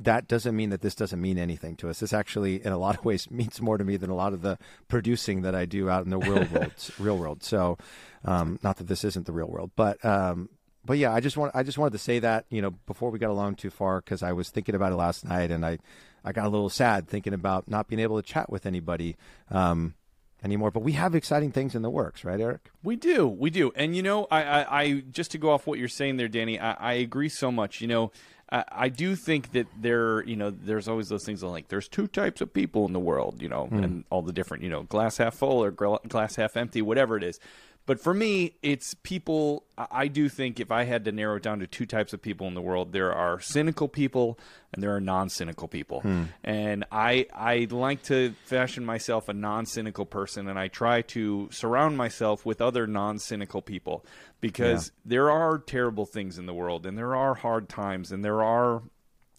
that 0.00 0.26
doesn't 0.26 0.56
mean 0.56 0.70
that 0.70 0.80
this 0.80 0.94
doesn't 0.94 1.20
mean 1.20 1.38
anything 1.38 1.76
to 1.76 1.88
us. 1.88 2.00
This 2.00 2.12
actually, 2.12 2.64
in 2.64 2.72
a 2.72 2.78
lot 2.78 2.98
of 2.98 3.04
ways, 3.04 3.30
means 3.30 3.60
more 3.60 3.78
to 3.78 3.84
me 3.84 3.96
than 3.96 4.10
a 4.10 4.14
lot 4.14 4.32
of 4.32 4.42
the 4.42 4.58
producing 4.88 5.42
that 5.42 5.54
I 5.54 5.66
do 5.66 5.88
out 5.88 6.04
in 6.04 6.10
the 6.10 6.18
real 6.18 6.44
world. 6.52 6.90
real 6.98 7.18
world. 7.18 7.42
So, 7.42 7.78
um, 8.24 8.58
not 8.62 8.78
that 8.78 8.88
this 8.88 9.04
isn't 9.04 9.26
the 9.26 9.32
real 9.32 9.48
world, 9.48 9.70
but 9.76 10.02
um, 10.04 10.48
but 10.84 10.98
yeah, 10.98 11.12
I 11.12 11.20
just 11.20 11.36
want 11.36 11.54
I 11.54 11.62
just 11.62 11.78
wanted 11.78 11.92
to 11.92 11.98
say 11.98 12.18
that 12.20 12.46
you 12.50 12.62
know 12.62 12.70
before 12.70 13.10
we 13.10 13.18
got 13.18 13.30
along 13.30 13.56
too 13.56 13.70
far 13.70 14.00
because 14.00 14.22
I 14.22 14.32
was 14.32 14.50
thinking 14.50 14.74
about 14.74 14.92
it 14.92 14.96
last 14.96 15.24
night 15.24 15.50
and 15.50 15.64
I 15.64 15.78
I 16.24 16.32
got 16.32 16.46
a 16.46 16.48
little 16.48 16.70
sad 16.70 17.08
thinking 17.08 17.34
about 17.34 17.68
not 17.68 17.88
being 17.88 18.00
able 18.00 18.20
to 18.20 18.26
chat 18.26 18.50
with 18.50 18.66
anybody 18.66 19.16
um, 19.50 19.94
anymore. 20.42 20.70
But 20.70 20.82
we 20.82 20.92
have 20.92 21.14
exciting 21.14 21.52
things 21.52 21.74
in 21.74 21.82
the 21.82 21.90
works, 21.90 22.24
right, 22.24 22.40
Eric? 22.40 22.70
We 22.82 22.96
do, 22.96 23.28
we 23.28 23.50
do, 23.50 23.72
and 23.74 23.96
you 23.96 24.02
know, 24.02 24.26
I, 24.30 24.42
I, 24.42 24.80
I 24.82 25.00
just 25.10 25.30
to 25.32 25.38
go 25.38 25.50
off 25.50 25.66
what 25.66 25.78
you're 25.78 25.88
saying 25.88 26.16
there, 26.16 26.28
Danny, 26.28 26.58
I, 26.58 26.72
I 26.72 26.92
agree 26.94 27.28
so 27.28 27.50
much. 27.50 27.80
You 27.80 27.88
know, 27.88 28.12
I, 28.52 28.64
I 28.70 28.88
do 28.88 29.14
think 29.16 29.52
that 29.52 29.66
there, 29.78 30.24
you 30.24 30.36
know, 30.36 30.50
there's 30.50 30.88
always 30.88 31.08
those 31.08 31.24
things 31.24 31.42
like 31.42 31.68
there's 31.68 31.88
two 31.88 32.06
types 32.06 32.40
of 32.40 32.52
people 32.52 32.86
in 32.86 32.92
the 32.92 33.00
world, 33.00 33.40
you 33.40 33.48
know, 33.48 33.66
hmm. 33.66 33.82
and 33.82 34.04
all 34.10 34.22
the 34.22 34.32
different, 34.32 34.62
you 34.62 34.70
know, 34.70 34.82
glass 34.82 35.18
half 35.18 35.34
full 35.34 35.62
or 35.62 35.70
gla- 35.70 36.00
glass 36.08 36.36
half 36.36 36.56
empty, 36.56 36.82
whatever 36.82 37.16
it 37.16 37.22
is. 37.22 37.38
But 37.90 37.98
for 37.98 38.14
me, 38.14 38.52
it's 38.62 38.94
people. 39.02 39.64
I 39.76 40.06
do 40.06 40.28
think 40.28 40.60
if 40.60 40.70
I 40.70 40.84
had 40.84 41.04
to 41.06 41.10
narrow 41.10 41.38
it 41.38 41.42
down 41.42 41.58
to 41.58 41.66
two 41.66 41.86
types 41.86 42.12
of 42.12 42.22
people 42.22 42.46
in 42.46 42.54
the 42.54 42.60
world, 42.60 42.92
there 42.92 43.12
are 43.12 43.40
cynical 43.40 43.88
people 43.88 44.38
and 44.72 44.80
there 44.80 44.94
are 44.94 45.00
non-cynical 45.00 45.66
people. 45.66 46.02
Hmm. 46.02 46.22
And 46.44 46.84
I 46.92 47.26
I 47.34 47.66
like 47.68 48.04
to 48.04 48.32
fashion 48.44 48.84
myself 48.84 49.28
a 49.28 49.32
non-cynical 49.32 50.06
person, 50.06 50.46
and 50.46 50.56
I 50.56 50.68
try 50.68 51.02
to 51.02 51.48
surround 51.50 51.96
myself 51.96 52.46
with 52.46 52.60
other 52.60 52.86
non-cynical 52.86 53.60
people 53.60 54.06
because 54.40 54.92
there 55.04 55.28
are 55.28 55.58
terrible 55.58 56.06
things 56.06 56.38
in 56.38 56.46
the 56.46 56.54
world, 56.54 56.86
and 56.86 56.96
there 56.96 57.16
are 57.16 57.34
hard 57.34 57.68
times, 57.68 58.12
and 58.12 58.24
there 58.24 58.44
are 58.44 58.82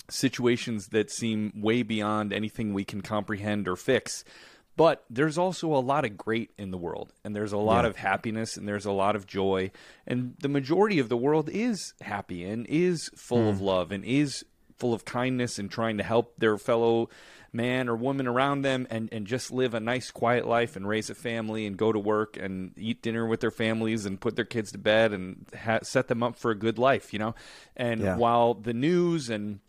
situations 0.09 0.87
that 0.87 1.09
seem 1.09 1.53
way 1.55 1.83
beyond 1.83 2.33
anything 2.33 2.73
we 2.73 2.83
can 2.83 2.99
comprehend 2.99 3.69
or 3.69 3.77
fix. 3.77 4.25
But 4.77 5.03
there's 5.09 5.37
also 5.37 5.73
a 5.75 5.79
lot 5.79 6.05
of 6.05 6.17
great 6.17 6.51
in 6.57 6.71
the 6.71 6.77
world, 6.77 7.13
and 7.23 7.35
there's 7.35 7.51
a 7.51 7.57
lot 7.57 7.85
of 7.85 7.97
happiness, 7.97 8.55
and 8.57 8.67
there's 8.67 8.85
a 8.85 8.91
lot 8.91 9.15
of 9.15 9.27
joy, 9.27 9.71
and 10.07 10.35
the 10.39 10.47
majority 10.47 10.97
of 10.99 11.09
the 11.09 11.17
world 11.17 11.49
is 11.49 11.93
happy 12.01 12.45
and 12.45 12.65
is 12.67 13.09
full 13.15 13.49
of 13.49 13.57
hmm. 13.57 13.65
love 13.65 13.91
and 13.91 14.05
is 14.05 14.45
full 14.77 14.93
of 14.95 15.05
kindness 15.05 15.59
and 15.59 15.69
trying 15.69 15.97
to 15.97 16.03
help 16.03 16.33
their 16.39 16.57
fellow 16.57 17.07
man 17.53 17.87
or 17.87 17.95
woman 17.95 18.27
around 18.27 18.63
them 18.63 18.87
and, 18.89 19.09
and 19.11 19.27
just 19.27 19.51
live 19.51 19.73
a 19.73 19.79
nice 19.79 20.09
quiet 20.09 20.47
life 20.47 20.75
and 20.75 20.87
raise 20.87 21.09
a 21.09 21.15
family 21.15 21.67
and 21.67 21.77
go 21.77 21.91
to 21.91 21.99
work 21.99 22.35
and 22.37 22.71
eat 22.77 23.01
dinner 23.03 23.27
with 23.27 23.41
their 23.41 23.51
families 23.51 24.05
and 24.05 24.19
put 24.19 24.35
their 24.35 24.45
kids 24.45 24.71
to 24.71 24.77
bed 24.79 25.13
and 25.13 25.45
ha- 25.55 25.79
set 25.83 26.07
them 26.07 26.23
up 26.23 26.35
for 26.35 26.49
a 26.49 26.55
good 26.55 26.79
life 26.79 27.13
you 27.13 27.19
know? 27.19 27.35
And 27.75 28.01
Yeah. 28.01 28.17
while 28.17 28.55
the 28.55 28.73
news 28.73 29.29
and 29.29 29.59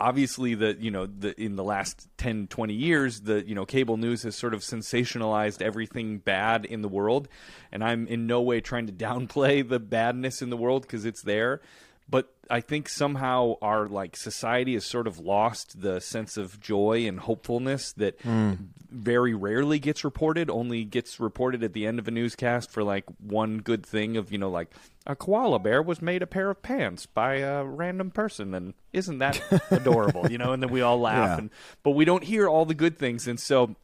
obviously 0.00 0.54
the 0.54 0.76
you 0.78 0.90
know 0.90 1.06
the 1.06 1.38
in 1.40 1.56
the 1.56 1.64
last 1.64 2.08
10 2.18 2.48
20 2.48 2.74
years 2.74 3.20
the 3.22 3.46
you 3.46 3.54
know 3.54 3.64
cable 3.64 3.96
news 3.96 4.22
has 4.22 4.36
sort 4.36 4.54
of 4.54 4.60
sensationalized 4.60 5.62
everything 5.62 6.18
bad 6.18 6.64
in 6.64 6.82
the 6.82 6.88
world. 6.88 7.28
And 7.72 7.82
i'm 7.82 8.06
in 8.06 8.26
no 8.26 8.40
way 8.42 8.60
trying 8.60 8.86
to 8.86 8.92
downplay 9.08 9.66
the 9.66 9.78
badness 9.80 10.42
in 10.42 10.50
the 10.50 10.56
world 10.56 10.82
because 10.82 11.04
it's 11.04 11.22
there. 11.22 11.60
But 12.08 12.32
i 12.50 12.60
think 12.60 12.88
somehow 12.88 13.54
our 13.60 13.88
like 13.88 14.16
society 14.16 14.74
has 14.74 14.84
sort 14.84 15.06
of 15.06 15.18
lost 15.18 15.80
the 15.80 16.00
sense 16.00 16.36
of 16.36 16.60
joy 16.60 17.06
and 17.06 17.20
hopefulness 17.20 17.92
that 17.92 18.20
hmm. 18.22 18.52
very 18.90 19.34
rarely 19.34 19.78
gets 19.78 20.04
reported 20.04 20.48
only 20.48 20.84
gets 20.84 21.18
reported 21.18 21.62
at 21.62 21.72
the 21.72 21.86
end 21.86 21.98
of 21.98 22.06
a 22.08 22.10
newscast 22.10 22.70
for 22.70 22.82
like 22.82 23.04
one 23.18 23.58
good 23.58 23.84
thing 23.84 24.16
of 24.16 24.30
you 24.30 24.38
know 24.38 24.50
like 24.50 24.70
a 25.06 25.16
koala 25.16 25.58
bear 25.58 25.82
was 25.82 26.02
made 26.02 26.22
a 26.22 26.26
pair 26.26 26.50
of 26.50 26.62
pants 26.62 27.06
by 27.06 27.36
a 27.36 27.64
random 27.64 28.10
person 28.10 28.54
and 28.54 28.74
isn't 28.92 29.18
that 29.18 29.40
adorable 29.70 30.30
you 30.30 30.38
know? 30.38 30.52
And 30.52 30.62
then 30.62 30.70
we 30.70 30.80
all 30.80 31.00
laugh 31.00 31.28
Yeah. 31.30 31.38
and 31.38 31.50
but 31.82 31.92
we 31.92 32.04
don't 32.04 32.24
hear 32.24 32.48
all 32.48 32.64
the 32.64 32.74
good 32.74 32.98
things. 32.98 33.26
And 33.26 33.38
so 33.40 33.76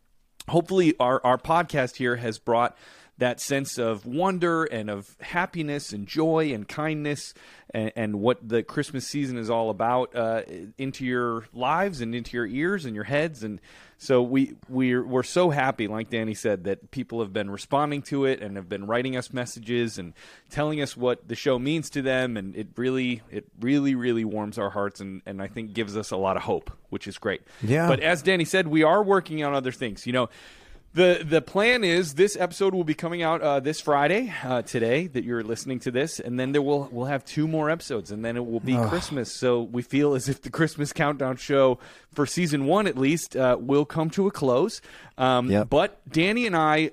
hopefully 0.48 0.94
our, 1.00 1.20
our 1.24 1.38
podcast 1.38 1.96
here 1.96 2.16
has 2.16 2.38
brought 2.38 2.76
that 3.18 3.40
sense 3.40 3.78
of 3.78 4.04
wonder 4.06 4.64
and 4.64 4.90
of 4.90 5.16
happiness 5.20 5.92
and 5.92 6.06
joy 6.06 6.52
and 6.52 6.66
kindness 6.68 7.32
and, 7.72 7.92
and 7.94 8.20
what 8.20 8.48
the 8.48 8.62
Christmas 8.62 9.06
season 9.06 9.38
is 9.38 9.48
all 9.48 9.70
about 9.70 10.14
uh, 10.16 10.42
into 10.78 11.04
your 11.04 11.44
lives 11.52 12.00
and 12.00 12.14
into 12.14 12.36
your 12.36 12.46
ears 12.46 12.84
and 12.84 12.94
your 12.94 13.04
heads. 13.04 13.44
And 13.44 13.60
so 13.98 14.20
we 14.20 14.54
we're 14.68 15.04
we're 15.06 15.22
so 15.22 15.50
happy, 15.50 15.86
like 15.86 16.10
Danny 16.10 16.34
said, 16.34 16.64
that 16.64 16.90
people 16.90 17.20
have 17.20 17.32
been 17.32 17.48
responding 17.50 18.02
to 18.02 18.24
it 18.24 18.42
and 18.42 18.56
have 18.56 18.68
been 18.68 18.86
writing 18.86 19.16
us 19.16 19.32
messages 19.32 19.96
and 19.96 20.12
telling 20.50 20.82
us 20.82 20.96
what 20.96 21.28
the 21.28 21.36
show 21.36 21.58
means 21.58 21.90
to 21.90 22.02
them. 22.02 22.36
And 22.36 22.56
it 22.56 22.68
really 22.76 23.22
it 23.30 23.46
really 23.60 23.94
really 23.94 24.24
warms 24.24 24.58
our 24.58 24.70
hearts 24.70 25.00
and 25.00 25.22
and 25.24 25.40
I 25.40 25.46
think 25.46 25.72
gives 25.72 25.96
us 25.96 26.10
a 26.10 26.16
lot 26.16 26.36
of 26.36 26.42
hope, 26.42 26.70
which 26.90 27.06
is 27.06 27.16
great. 27.18 27.42
Yeah. 27.62 27.86
But 27.86 28.00
as 28.00 28.22
Danny 28.22 28.44
said, 28.44 28.66
we 28.66 28.82
are 28.82 29.02
working 29.02 29.44
on 29.44 29.54
other 29.54 29.72
things. 29.72 30.04
You 30.04 30.12
know, 30.12 30.28
the 30.94 31.24
the 31.28 31.42
plan 31.42 31.82
is 31.82 32.14
this 32.14 32.36
episode 32.36 32.72
will 32.72 32.84
be 32.84 32.94
coming 32.94 33.22
out 33.22 33.42
uh, 33.42 33.60
this 33.60 33.80
Friday, 33.80 34.32
uh, 34.44 34.62
today 34.62 35.08
that 35.08 35.24
you're 35.24 35.42
listening 35.42 35.80
to 35.80 35.90
this, 35.90 36.20
and 36.20 36.38
then 36.38 36.52
there 36.52 36.62
will 36.62 36.88
we'll 36.92 37.06
have 37.06 37.24
two 37.24 37.48
more 37.48 37.68
episodes, 37.68 38.10
and 38.12 38.24
then 38.24 38.36
it 38.36 38.46
will 38.46 38.60
be 38.60 38.76
Christmas. 38.88 39.34
So 39.34 39.62
we 39.62 39.82
feel 39.82 40.14
as 40.14 40.28
if 40.28 40.42
the 40.42 40.50
Christmas 40.50 40.92
countdown 40.92 41.36
show 41.36 41.78
for 42.12 42.26
season 42.26 42.66
one, 42.66 42.86
at 42.86 42.96
least, 42.96 43.36
uh, 43.36 43.56
will 43.58 43.84
come 43.84 44.08
to 44.10 44.26
a 44.26 44.30
close. 44.30 44.80
Um, 45.18 45.50
Yep. 45.50 45.68
But 45.68 46.00
Danny 46.10 46.46
and 46.46 46.56
I, 46.56 46.92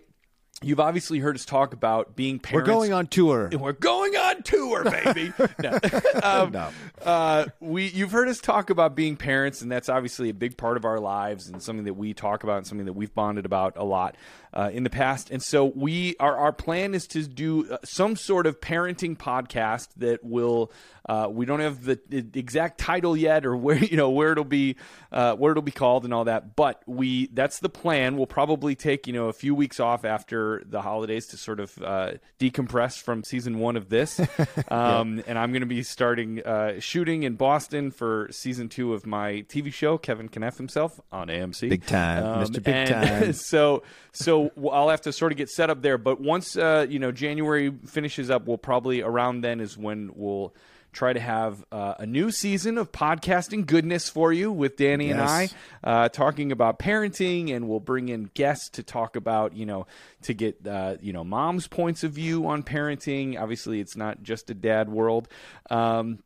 you've 0.62 0.80
obviously 0.80 1.20
heard 1.20 1.36
us 1.36 1.46
talk 1.46 1.74
about 1.74 2.16
being 2.16 2.40
parents. 2.40 2.68
We're 2.68 2.74
going 2.74 2.94
on 2.94 3.08
tour. 3.08 3.50
We're 3.52 3.72
going 3.74 4.16
on 4.16 4.44
tour, 4.44 4.84
baby. 4.84 5.34
no. 5.64 5.80
Um, 6.24 6.52
No. 6.52 6.70
Uh, 7.04 7.46
we 7.60 7.88
you've 7.88 8.12
heard 8.12 8.28
us 8.28 8.40
talk 8.40 8.70
about 8.70 8.96
being 8.96 9.16
parents, 9.18 9.62
and 9.62 9.72
that's 9.72 9.90
obviously 9.90 10.30
a 10.30 10.34
big 10.34 10.58
part 10.58 10.78
of 10.78 10.86
our 10.86 11.00
lives, 11.00 11.48
and 11.48 11.62
something 11.62 11.86
that 11.86 11.96
we 11.96 12.14
talk 12.14 12.44
about, 12.44 12.58
and 12.58 12.68
something 12.68 12.86
that 12.86 12.94
we've 12.94 13.14
bonded 13.14 13.46
about 13.46 13.74
a 13.78 13.84
lot 13.84 14.16
uh, 14.54 14.70
in 14.74 14.84
the 14.84 14.90
past. 14.90 15.32
And 15.32 15.42
so 15.42 15.66
we 15.66 16.16
our 16.20 16.36
our 16.36 16.52
plan 16.54 16.94
is 16.94 17.06
to 17.08 17.24
do 17.24 17.72
uh, 17.72 17.78
some 17.84 18.16
sort 18.16 18.46
of 18.48 18.60
parenting 18.60 19.18
podcast 19.18 19.90
that 19.98 20.24
will. 20.24 20.72
Uh, 21.10 21.28
we 21.28 21.48
don't 21.48 21.62
have 21.62 21.84
the, 21.84 22.00
the 22.08 22.40
exact 22.40 22.78
title 22.78 23.18
yet, 23.18 23.44
or 23.44 23.58
where 23.58 23.76
you 23.84 23.98
know 23.98 24.12
where 24.12 24.32
it'll 24.32 24.44
be, 24.44 24.76
uh, 25.12 25.36
where 25.36 25.52
it'll 25.52 25.64
be 25.64 25.72
called, 25.72 26.06
and 26.06 26.14
all 26.14 26.26
that. 26.26 26.56
But 26.56 26.82
we 26.86 27.28
that's 27.34 27.60
the 27.60 27.70
plan. 27.70 28.18
We'll 28.18 28.28
probably 28.28 28.76
take 28.76 29.08
you 29.08 29.14
know 29.14 29.28
a 29.28 29.34
few 29.34 29.56
weeks 29.56 29.80
off 29.80 30.06
after 30.06 30.64
the 30.66 30.82
holidays 30.82 31.26
to 31.28 31.38
sort 31.38 31.60
of 31.60 31.78
uh, 31.82 32.12
decompress 32.40 33.02
from 33.02 33.24
season 33.24 33.60
one 33.60 33.76
of 33.76 33.90
this. 33.90 34.20
Um, 34.68 35.24
And 35.28 35.38
I'm 35.38 35.52
going 35.52 35.62
to 35.62 35.68
be 35.68 35.84
starting 35.84 36.42
uh, 36.44 36.80
shooting 36.80 37.24
in 37.24 37.36
Boston 37.36 37.92
for 37.92 38.28
season 38.32 38.70
two 38.70 38.94
of 38.94 39.06
my 39.06 39.44
TV 39.50 39.74
show, 39.74 39.98
Kevin 39.98 40.30
Can 40.30 40.44
F 40.44 40.58
himself 40.58 41.00
on 41.12 41.28
AMC. 41.28 41.70
Big 41.70 41.86
time, 41.86 42.46
Mr. 42.46 42.64
Big 42.64 42.88
Time. 42.88 43.34
so, 43.34 43.84
so 44.12 44.41
I'll 44.72 44.90
have 44.90 45.02
to 45.02 45.14
sort 45.14 45.32
of 45.32 45.38
get 45.38 45.50
set 45.50 45.70
up 45.70 45.82
there. 45.82 45.98
But 45.98 46.20
once 46.20 46.56
uh, 46.56 46.86
you 46.90 47.00
know 47.00 47.12
January 47.12 47.72
finishes 47.86 48.30
up, 48.30 48.48
we'll 48.48 48.58
probably 48.58 49.02
around 49.02 49.42
then 49.42 49.60
is 49.60 49.78
when 49.78 50.12
we'll 50.16 50.54
try 50.94 51.14
to 51.14 51.20
have 51.20 51.64
uh, 51.72 51.96
a 52.00 52.06
new 52.06 52.32
season 52.32 52.78
of 52.78 52.92
podcasting 52.92 53.66
goodness 53.66 54.10
for 54.10 54.34
you 54.34 54.52
with 54.52 54.76
Danny 54.76 55.10
and 55.10 55.22
I 55.22 55.50
uh, 55.84 56.10
talking 56.10 56.52
about 56.52 56.80
parenting, 56.80 57.56
and 57.56 57.68
we'll 57.70 57.80
bring 57.80 58.10
in 58.10 58.30
guests 58.34 58.70
to 58.72 58.84
talk 58.84 59.16
about, 59.16 59.56
you 59.56 59.66
know, 59.66 59.88
to 60.24 60.34
get, 60.34 60.68
uh, 60.68 60.98
you 61.02 61.14
know, 61.14 61.24
mom's 61.24 61.68
points 61.68 62.04
of 62.04 62.12
view 62.12 62.48
on 62.48 62.64
parenting. 62.64 63.40
Obviously, 63.40 63.80
it's 63.80 63.96
not 63.96 64.22
just 64.22 64.50
a 64.50 64.54
dad 64.54 64.90
world. 64.90 65.30
Um, 65.70 66.20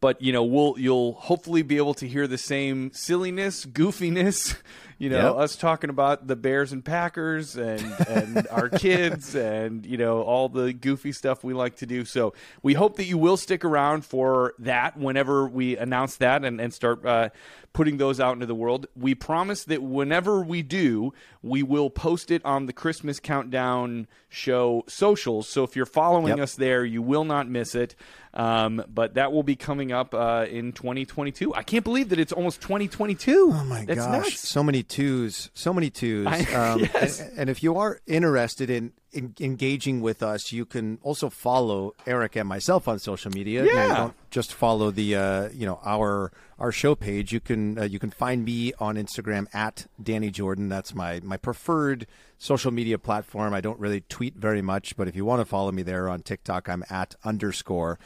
but 0.00 0.20
you 0.20 0.32
know, 0.32 0.42
we'll 0.42 0.74
you'll 0.78 1.12
hopefully 1.12 1.62
be 1.62 1.76
able 1.76 1.94
to 1.94 2.08
hear 2.08 2.26
the 2.26 2.38
same 2.38 2.90
silliness, 2.92 3.64
goofiness, 3.64 4.56
you 4.98 5.10
know, 5.10 5.34
Yep. 5.34 5.36
us 5.44 5.56
talking 5.56 5.90
about 5.90 6.26
the 6.26 6.36
Bears 6.36 6.72
and 6.72 6.84
Packers 6.84 7.56
and 7.56 7.84
and 8.08 8.46
our 8.50 8.68
kids 8.68 9.34
and 9.34 9.84
you 9.84 9.96
know 9.98 10.22
all 10.22 10.48
the 10.48 10.72
goofy 10.72 11.12
stuff 11.12 11.44
we 11.44 11.52
like 11.54 11.76
to 11.76 11.86
do. 11.86 12.04
So 12.04 12.32
we 12.62 12.74
hope 12.74 12.96
that 12.96 13.04
you 13.04 13.18
will 13.18 13.36
stick 13.36 13.64
around 13.64 14.04
for 14.06 14.54
that 14.58 14.96
whenever 14.96 15.46
we 15.48 15.76
announce 15.76 16.16
that 16.16 16.44
and 16.44 16.60
and 16.60 16.72
start 16.72 17.04
uh, 17.04 17.28
putting 17.74 17.98
those 17.98 18.20
out 18.20 18.32
into 18.32 18.46
the 18.46 18.54
world. 18.54 18.86
We 18.96 19.14
promise 19.14 19.64
that 19.64 19.82
whenever 19.82 20.40
we 20.42 20.62
do, 20.62 21.12
we 21.42 21.62
will 21.62 21.90
post 21.90 22.30
it 22.30 22.42
on 22.44 22.64
the 22.64 22.72
Christmas 22.72 23.20
countdown 23.20 24.06
show 24.30 24.82
socials. 24.88 25.46
So 25.48 25.62
if 25.62 25.76
you're 25.76 25.84
following 25.84 26.28
Yep. 26.36 26.38
us 26.40 26.54
there, 26.54 26.84
you 26.84 27.02
will 27.02 27.24
not 27.24 27.48
miss 27.48 27.74
it. 27.74 27.94
Um, 28.36 28.84
but 28.92 29.14
that 29.14 29.32
will 29.32 29.42
be 29.42 29.56
coming 29.56 29.92
up 29.92 30.14
uh, 30.14 30.44
in 30.50 30.72
2022. 30.72 31.54
I 31.54 31.62
can't 31.62 31.82
believe 31.84 32.10
that 32.10 32.18
it's 32.18 32.32
almost 32.32 32.60
2022. 32.60 33.50
Oh 33.54 33.64
my 33.64 33.86
That's 33.86 34.00
gosh, 34.00 34.10
nuts. 34.24 34.46
so 34.48 34.62
many 34.62 34.82
twos, 34.82 35.50
so 35.54 35.72
many 35.72 35.88
twos. 35.88 36.26
I- 36.26 36.40
um, 36.54 36.80
yes. 36.94 37.20
and, 37.20 37.38
and 37.38 37.50
if 37.50 37.62
you 37.62 37.78
are 37.78 37.98
interested 38.06 38.68
in, 38.68 38.92
in 39.10 39.34
engaging 39.40 40.02
with 40.02 40.22
us, 40.22 40.52
you 40.52 40.66
can 40.66 40.98
also 41.02 41.30
follow 41.30 41.94
Eric 42.06 42.36
and 42.36 42.46
myself 42.46 42.86
on 42.88 42.98
social 42.98 43.30
media. 43.30 43.64
You 43.64 43.74
know, 43.74 43.86
Yeah. 43.86 43.96
don't 43.96 44.14
just 44.30 44.52
follow 44.52 44.90
the 44.90 45.16
uh, 45.16 45.48
you 45.54 45.64
know 45.64 45.80
our 45.82 46.30
our 46.58 46.70
show 46.72 46.94
page. 46.94 47.32
You 47.32 47.40
can 47.40 47.78
uh, 47.78 47.84
you 47.84 47.98
can 47.98 48.10
find 48.10 48.44
me 48.44 48.74
on 48.78 48.96
Instagram 48.96 49.46
at 49.54 49.86
Danny 50.02 50.30
Jordan. 50.30 50.68
That's 50.68 50.94
my 50.94 51.20
my 51.22 51.38
preferred 51.38 52.06
social 52.38 52.70
media 52.70 52.98
platform. 52.98 53.54
I 53.54 53.60
don't 53.60 53.78
really 53.80 54.02
tweet 54.02 54.34
very 54.36 54.62
much, 54.62 54.96
but 54.96 55.08
if 55.08 55.16
you 55.16 55.24
want 55.24 55.40
to 55.40 55.44
follow 55.44 55.72
me 55.72 55.82
there 55.82 56.08
on 56.08 56.20
TikTok, 56.20 56.68
I'm 56.68 56.84
at 56.90 57.14
underscore 57.24 57.98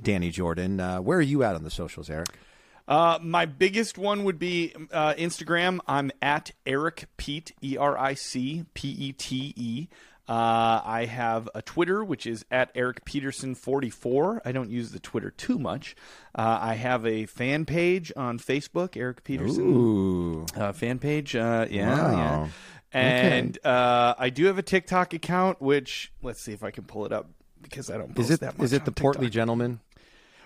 Danny 0.00 0.30
Jordan. 0.30 0.80
Uh, 0.80 0.98
where 1.00 1.18
are 1.18 1.22
you 1.22 1.42
at 1.42 1.54
on 1.54 1.64
the 1.64 1.70
socials, 1.70 2.10
Eric? 2.10 2.28
Uh, 2.88 3.18
my 3.20 3.46
biggest 3.46 3.98
one 3.98 4.22
would 4.24 4.38
be 4.38 4.72
uh, 4.92 5.14
Instagram. 5.14 5.80
I'm 5.88 6.12
at 6.22 6.52
Eric 6.66 7.06
Pete, 7.16 7.52
E 7.62 7.76
R 7.76 7.98
I 7.98 8.14
C 8.14 8.64
P 8.74 8.88
E 8.90 9.12
T 9.12 9.52
E. 9.56 9.88
Uh, 10.28 10.80
I 10.84 11.04
have 11.08 11.48
a 11.54 11.62
Twitter, 11.62 12.02
which 12.04 12.26
is 12.26 12.44
at 12.50 12.70
Eric 12.74 13.04
Peterson 13.04 13.54
44. 13.54 14.42
I 14.44 14.50
don't 14.50 14.70
use 14.70 14.90
the 14.90 14.98
Twitter 14.98 15.30
too 15.30 15.56
much. 15.56 15.94
Uh, 16.34 16.58
I 16.60 16.74
have 16.74 17.06
a 17.06 17.26
fan 17.26 17.64
page 17.64 18.12
on 18.16 18.40
Facebook, 18.40 18.96
Eric 18.96 19.22
Peterson 19.22 19.62
Ooh. 19.62 20.46
uh, 20.56 20.72
fan 20.72 20.98
page. 20.98 21.36
Uh, 21.36 21.66
yeah, 21.70 21.90
Wow. 22.12 22.12
yeah. 22.44 22.48
And 22.96 23.58
uh, 23.64 24.14
I 24.18 24.30
do 24.30 24.46
have 24.46 24.58
a 24.58 24.62
TikTok 24.62 25.12
account, 25.12 25.60
which 25.60 26.12
let's 26.22 26.40
see 26.40 26.52
if 26.52 26.62
I 26.62 26.70
can 26.70 26.84
pull 26.84 27.04
it 27.04 27.12
up 27.12 27.28
because 27.60 27.90
I 27.90 27.98
don't. 27.98 28.14
Post 28.14 28.30
Is 28.30 28.30
it 28.30 28.40
that 28.40 28.58
much 28.58 28.64
is 28.64 28.72
it 28.72 28.84
the 28.84 28.92
portly 28.92 29.28
gentleman? 29.28 29.80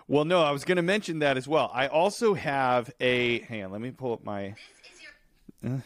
Well, 0.08 0.24
no, 0.24 0.42
I 0.42 0.50
was 0.50 0.64
going 0.64 0.76
to 0.76 0.82
mention 0.82 1.20
that 1.20 1.36
as 1.36 1.46
well. 1.46 1.70
I 1.72 1.86
also 1.86 2.34
have 2.34 2.90
a. 3.00 3.40
Hang 3.40 3.64
on, 3.64 3.72
let 3.72 3.80
me 3.80 3.92
pull 3.92 4.12
up 4.12 4.24
my. 4.24 4.54
um, 5.64 5.82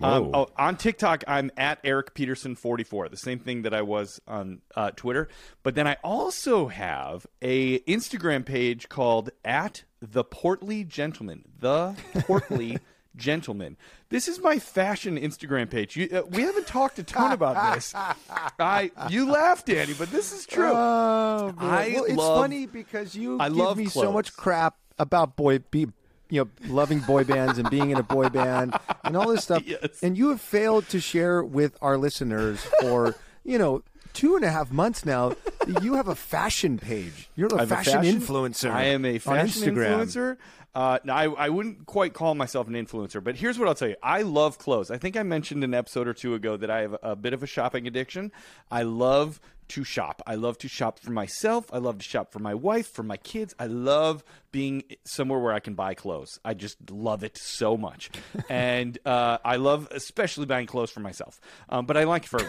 oh, 0.00 0.48
on 0.56 0.76
TikTok, 0.76 1.24
I'm 1.26 1.50
at 1.56 1.80
Eric 1.82 2.14
Peterson 2.14 2.54
44, 2.54 3.08
the 3.08 3.16
same 3.16 3.40
thing 3.40 3.62
that 3.62 3.74
I 3.74 3.82
was 3.82 4.20
on 4.28 4.60
uh, 4.76 4.92
Twitter. 4.92 5.28
But 5.64 5.74
then 5.74 5.88
I 5.88 5.96
also 6.04 6.68
have 6.68 7.26
a 7.42 7.80
Instagram 7.80 8.46
page 8.46 8.88
called 8.88 9.30
at 9.44 9.82
the 10.00 10.22
Portly 10.22 10.84
Gentleman. 10.84 11.44
The 11.58 11.96
Portly 12.20 12.78
Gentleman. 13.16 13.76
This 14.08 14.28
is 14.28 14.40
my 14.40 14.58
fashion 14.58 15.18
Instagram 15.18 15.68
page. 15.70 15.96
You, 15.96 16.08
uh, 16.12 16.22
we 16.30 16.42
haven't 16.42 16.66
talked 16.66 16.98
a 16.98 17.02
ton 17.02 17.32
about 17.32 17.74
this. 17.74 17.92
I 18.58 18.90
you 19.08 19.30
laugh, 19.30 19.64
Danny, 19.64 19.94
but 19.94 20.10
this 20.10 20.32
is 20.32 20.46
true. 20.46 20.70
Oh. 20.72 21.54
I 21.58 21.92
well, 21.94 22.04
it's 22.04 22.14
love- 22.16 22.40
funny 22.40 22.66
because 22.66 23.14
you 23.14 23.38
I 23.40 23.48
give 23.48 23.56
love 23.58 23.76
me 23.76 23.86
so 23.86 24.12
much 24.12 24.34
crap 24.36 24.76
about 24.98 25.36
boy, 25.36 25.58
be, 25.58 25.86
you 26.28 26.44
know, 26.44 26.50
loving 26.68 27.00
boy 27.00 27.24
bands 27.24 27.58
and 27.58 27.68
being 27.70 27.90
in 27.90 27.96
a 27.98 28.02
boy 28.02 28.28
band 28.28 28.74
and 29.04 29.16
all 29.16 29.28
this 29.28 29.42
stuff, 29.44 29.62
Yes. 29.66 30.02
and 30.02 30.16
you 30.16 30.28
have 30.28 30.40
failed 30.40 30.88
to 30.90 31.00
share 31.00 31.42
with 31.42 31.76
our 31.82 31.96
listeners 31.98 32.60
for 32.80 33.14
you 33.44 33.58
know 33.58 33.82
two 34.12 34.36
and 34.36 34.44
a 34.44 34.50
half 34.50 34.70
months 34.72 35.04
now. 35.04 35.32
You 35.82 35.94
have 35.94 36.08
a 36.08 36.14
fashion 36.16 36.78
page. 36.78 37.28
You're 37.36 37.48
a 37.48 37.54
I'm 37.56 37.60
a 37.60 37.66
fashion, 37.66 38.02
influencer. 38.02 38.70
I 38.70 38.84
am 38.86 39.04
a 39.04 39.18
fashion 39.18 39.74
influencer. 39.74 40.38
Uh, 40.74 40.98
no, 41.04 41.12
I, 41.12 41.24
I 41.26 41.48
wouldn't 41.48 41.86
quite 41.86 42.12
call 42.12 42.34
myself 42.34 42.66
an 42.66 42.74
influencer, 42.74 43.22
but 43.22 43.36
here's 43.36 43.58
what 43.58 43.68
I'll 43.68 43.74
tell 43.74 43.88
you. 43.88 43.96
I 44.02 44.22
love 44.22 44.58
clothes. 44.58 44.90
I 44.90 44.98
think 44.98 45.16
I 45.16 45.22
mentioned 45.22 45.62
an 45.62 45.74
episode 45.74 46.08
or 46.08 46.14
two 46.14 46.34
ago 46.34 46.56
that 46.56 46.70
I 46.70 46.80
have 46.80 46.96
a 47.02 47.14
bit 47.14 47.34
of 47.34 47.42
a 47.42 47.46
shopping 47.46 47.86
addiction. 47.86 48.32
I 48.70 48.82
love 48.82 49.38
to 49.70 49.84
shop. 49.84 50.22
I 50.26 50.34
love 50.36 50.58
to 50.58 50.68
shop 50.68 50.98
for 50.98 51.10
myself. 51.10 51.66
I 51.72 51.78
love 51.78 51.98
to 51.98 52.04
shop 52.04 52.32
for 52.32 52.38
my 52.38 52.54
wife, 52.54 52.88
for 52.92 53.02
my 53.02 53.16
kids. 53.16 53.54
I 53.58 53.66
love 53.66 54.22
being 54.52 54.82
somewhere 55.04 55.38
where 55.38 55.52
I 55.52 55.60
can 55.60 55.74
buy 55.74 55.94
clothes. 55.94 56.40
I 56.44 56.54
just 56.54 56.76
love 56.90 57.22
it 57.24 57.38
so 57.38 57.76
much. 57.76 58.10
and 58.50 58.98
uh, 59.06 59.38
I 59.44 59.56
love 59.56 59.88
especially 59.92 60.46
buying 60.46 60.66
clothes 60.66 60.90
for 60.90 61.00
myself. 61.00 61.40
Um, 61.68 61.86
but 61.86 61.96
I 61.96 62.04
like 62.04 62.24
it 62.24 62.28
for. 62.28 62.40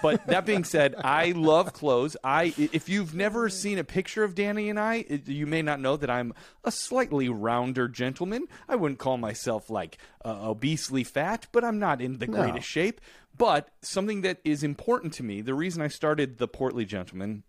But 0.00 0.26
that 0.28 0.46
being 0.46 0.64
said, 0.64 0.94
I 0.96 1.32
love 1.32 1.72
clothes. 1.72 2.16
I 2.22 2.54
if 2.56 2.88
you've 2.88 3.14
never 3.14 3.48
seen 3.48 3.78
a 3.78 3.84
picture 3.84 4.22
of 4.24 4.34
Danny 4.34 4.70
and 4.70 4.78
I, 4.78 5.04
it- 5.08 5.28
you 5.28 5.46
may 5.46 5.62
not 5.62 5.80
know 5.80 5.96
that 5.96 6.10
I'm 6.10 6.32
a 6.64 6.70
slightly 6.70 7.28
rounder 7.28 7.88
gentleman. 7.88 8.46
I 8.68 8.76
wouldn't 8.76 9.00
call 9.00 9.16
myself 9.18 9.68
like 9.68 9.98
uh, 10.24 10.48
obesely 10.50 11.02
fat, 11.04 11.46
but 11.52 11.64
I'm 11.64 11.78
not 11.80 12.00
in 12.00 12.18
the 12.18 12.26
greatest 12.28 12.68
shape. 12.68 13.00
But 13.38 13.68
something 13.82 14.22
that 14.22 14.38
is 14.44 14.62
important 14.62 15.12
to 15.14 15.22
me, 15.22 15.40
the 15.40 15.54
reason 15.54 15.80
I 15.80 15.88
started 15.88 16.38
the 16.38 16.48
Portly 16.48 16.84
Gentleman 16.84 17.44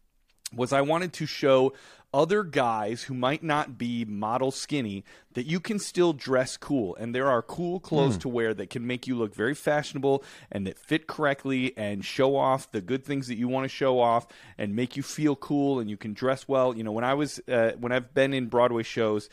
was 0.53 0.73
I 0.73 0.81
wanted 0.81 1.13
to 1.13 1.25
show 1.25 1.73
other 2.11 2.43
guys 2.43 3.03
who 3.03 3.13
might 3.13 3.43
not 3.43 3.77
be 3.77 4.03
model 4.03 4.49
skinny 4.49 5.03
that 5.33 5.45
you 5.45 5.59
can 5.59 5.77
still 5.77 6.11
dress 6.11 6.57
cool. 6.57 6.95
And 6.95 7.13
there 7.13 7.27
are 7.27 7.43
cool 7.43 7.79
clothes 7.79 8.17
to 8.19 8.29
wear 8.29 8.53
that 8.55 8.71
can 8.71 8.87
make 8.87 9.05
you 9.05 9.15
look 9.15 9.35
very 9.35 9.53
fashionable 9.53 10.23
and 10.51 10.65
that 10.65 10.79
fit 10.79 11.05
correctly 11.05 11.77
and 11.77 12.03
show 12.03 12.35
off 12.35 12.71
the 12.71 12.81
good 12.81 13.05
things 13.05 13.27
that 13.27 13.37
you 13.37 13.47
want 13.47 13.65
to 13.65 13.69
show 13.69 13.99
off 13.99 14.25
and 14.57 14.75
make 14.75 14.97
you 14.97 15.03
feel 15.03 15.35
cool 15.35 15.79
and 15.79 15.87
you 15.87 15.97
can 15.97 16.13
dress 16.13 16.47
well. 16.47 16.75
You 16.75 16.83
know 16.83 16.91
when 16.91 17.03
I 17.03 17.13
was 17.13 17.39
uh, 17.47 17.73
when 17.79 17.91
I've 17.91 18.13
been 18.15 18.33
in 18.33 18.47
Broadway 18.47 18.83
shows 18.83 19.29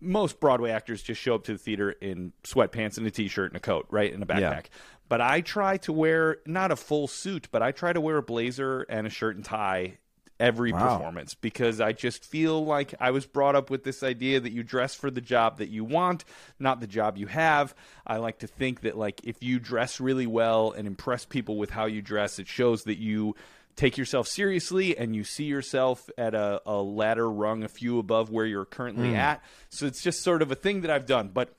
most 0.00 0.38
Broadway 0.38 0.70
actors 0.70 1.02
just 1.02 1.20
show 1.20 1.34
up 1.34 1.44
to 1.44 1.52
the 1.52 1.58
theater 1.58 1.90
in 1.90 2.32
sweatpants 2.44 2.98
and 2.98 3.06
a 3.06 3.10
t-shirt 3.10 3.50
and 3.50 3.56
a 3.56 3.60
coat 3.60 3.86
right 3.90 4.12
and 4.12 4.22
a 4.22 4.26
backpack. 4.26 4.40
Yeah. 4.40 4.60
But 5.08 5.20
I 5.20 5.40
try 5.40 5.76
to 5.78 5.92
wear 5.92 6.38
not 6.46 6.70
a 6.70 6.76
full 6.76 7.06
suit 7.08 7.48
but 7.50 7.62
I 7.62 7.72
try 7.72 7.92
to 7.92 8.00
wear 8.00 8.18
a 8.18 8.22
blazer 8.22 8.82
and 8.88 9.06
a 9.06 9.10
shirt 9.10 9.36
and 9.36 9.44
tie 9.44 9.98
every 10.40 10.72
Wow. 10.72 10.96
performance 10.96 11.34
because 11.34 11.80
I 11.80 11.92
just 11.92 12.24
feel 12.24 12.64
like 12.64 12.94
I 13.00 13.10
was 13.10 13.26
brought 13.26 13.56
up 13.56 13.70
with 13.70 13.82
this 13.82 14.04
idea 14.04 14.38
that 14.38 14.52
you 14.52 14.62
dress 14.62 14.94
for 14.94 15.10
the 15.10 15.20
job 15.20 15.58
that 15.58 15.68
you 15.68 15.82
want, 15.84 16.24
not 16.60 16.78
the 16.80 16.86
job 16.86 17.16
you 17.18 17.26
have. 17.26 17.74
I 18.06 18.18
like 18.18 18.38
to 18.40 18.46
think 18.46 18.82
that 18.82 18.96
like 18.96 19.20
if 19.24 19.42
you 19.42 19.58
dress 19.58 19.98
really 20.00 20.28
well 20.28 20.70
and 20.70 20.86
impress 20.86 21.24
people 21.24 21.56
with 21.58 21.70
how 21.70 21.86
you 21.86 22.02
dress, 22.02 22.38
it 22.38 22.46
shows 22.46 22.84
that 22.84 22.98
you 22.98 23.34
take 23.74 23.98
yourself 23.98 24.28
seriously 24.28 24.96
and 24.96 25.14
you 25.16 25.24
see 25.24 25.44
yourself 25.44 26.08
at 26.16 26.34
a, 26.36 26.62
a 26.66 26.76
ladder 26.82 27.28
rung 27.28 27.64
a 27.64 27.68
few 27.68 27.98
above 27.98 28.30
where 28.30 28.46
you're 28.46 28.64
currently 28.64 29.10
Hmm. 29.10 29.16
at. 29.16 29.42
So 29.70 29.86
it's 29.86 30.02
just 30.02 30.22
sort 30.22 30.42
of 30.42 30.52
a 30.52 30.56
thing 30.56 30.82
that 30.82 30.90
I've 30.92 31.06
done. 31.06 31.30
But 31.34 31.52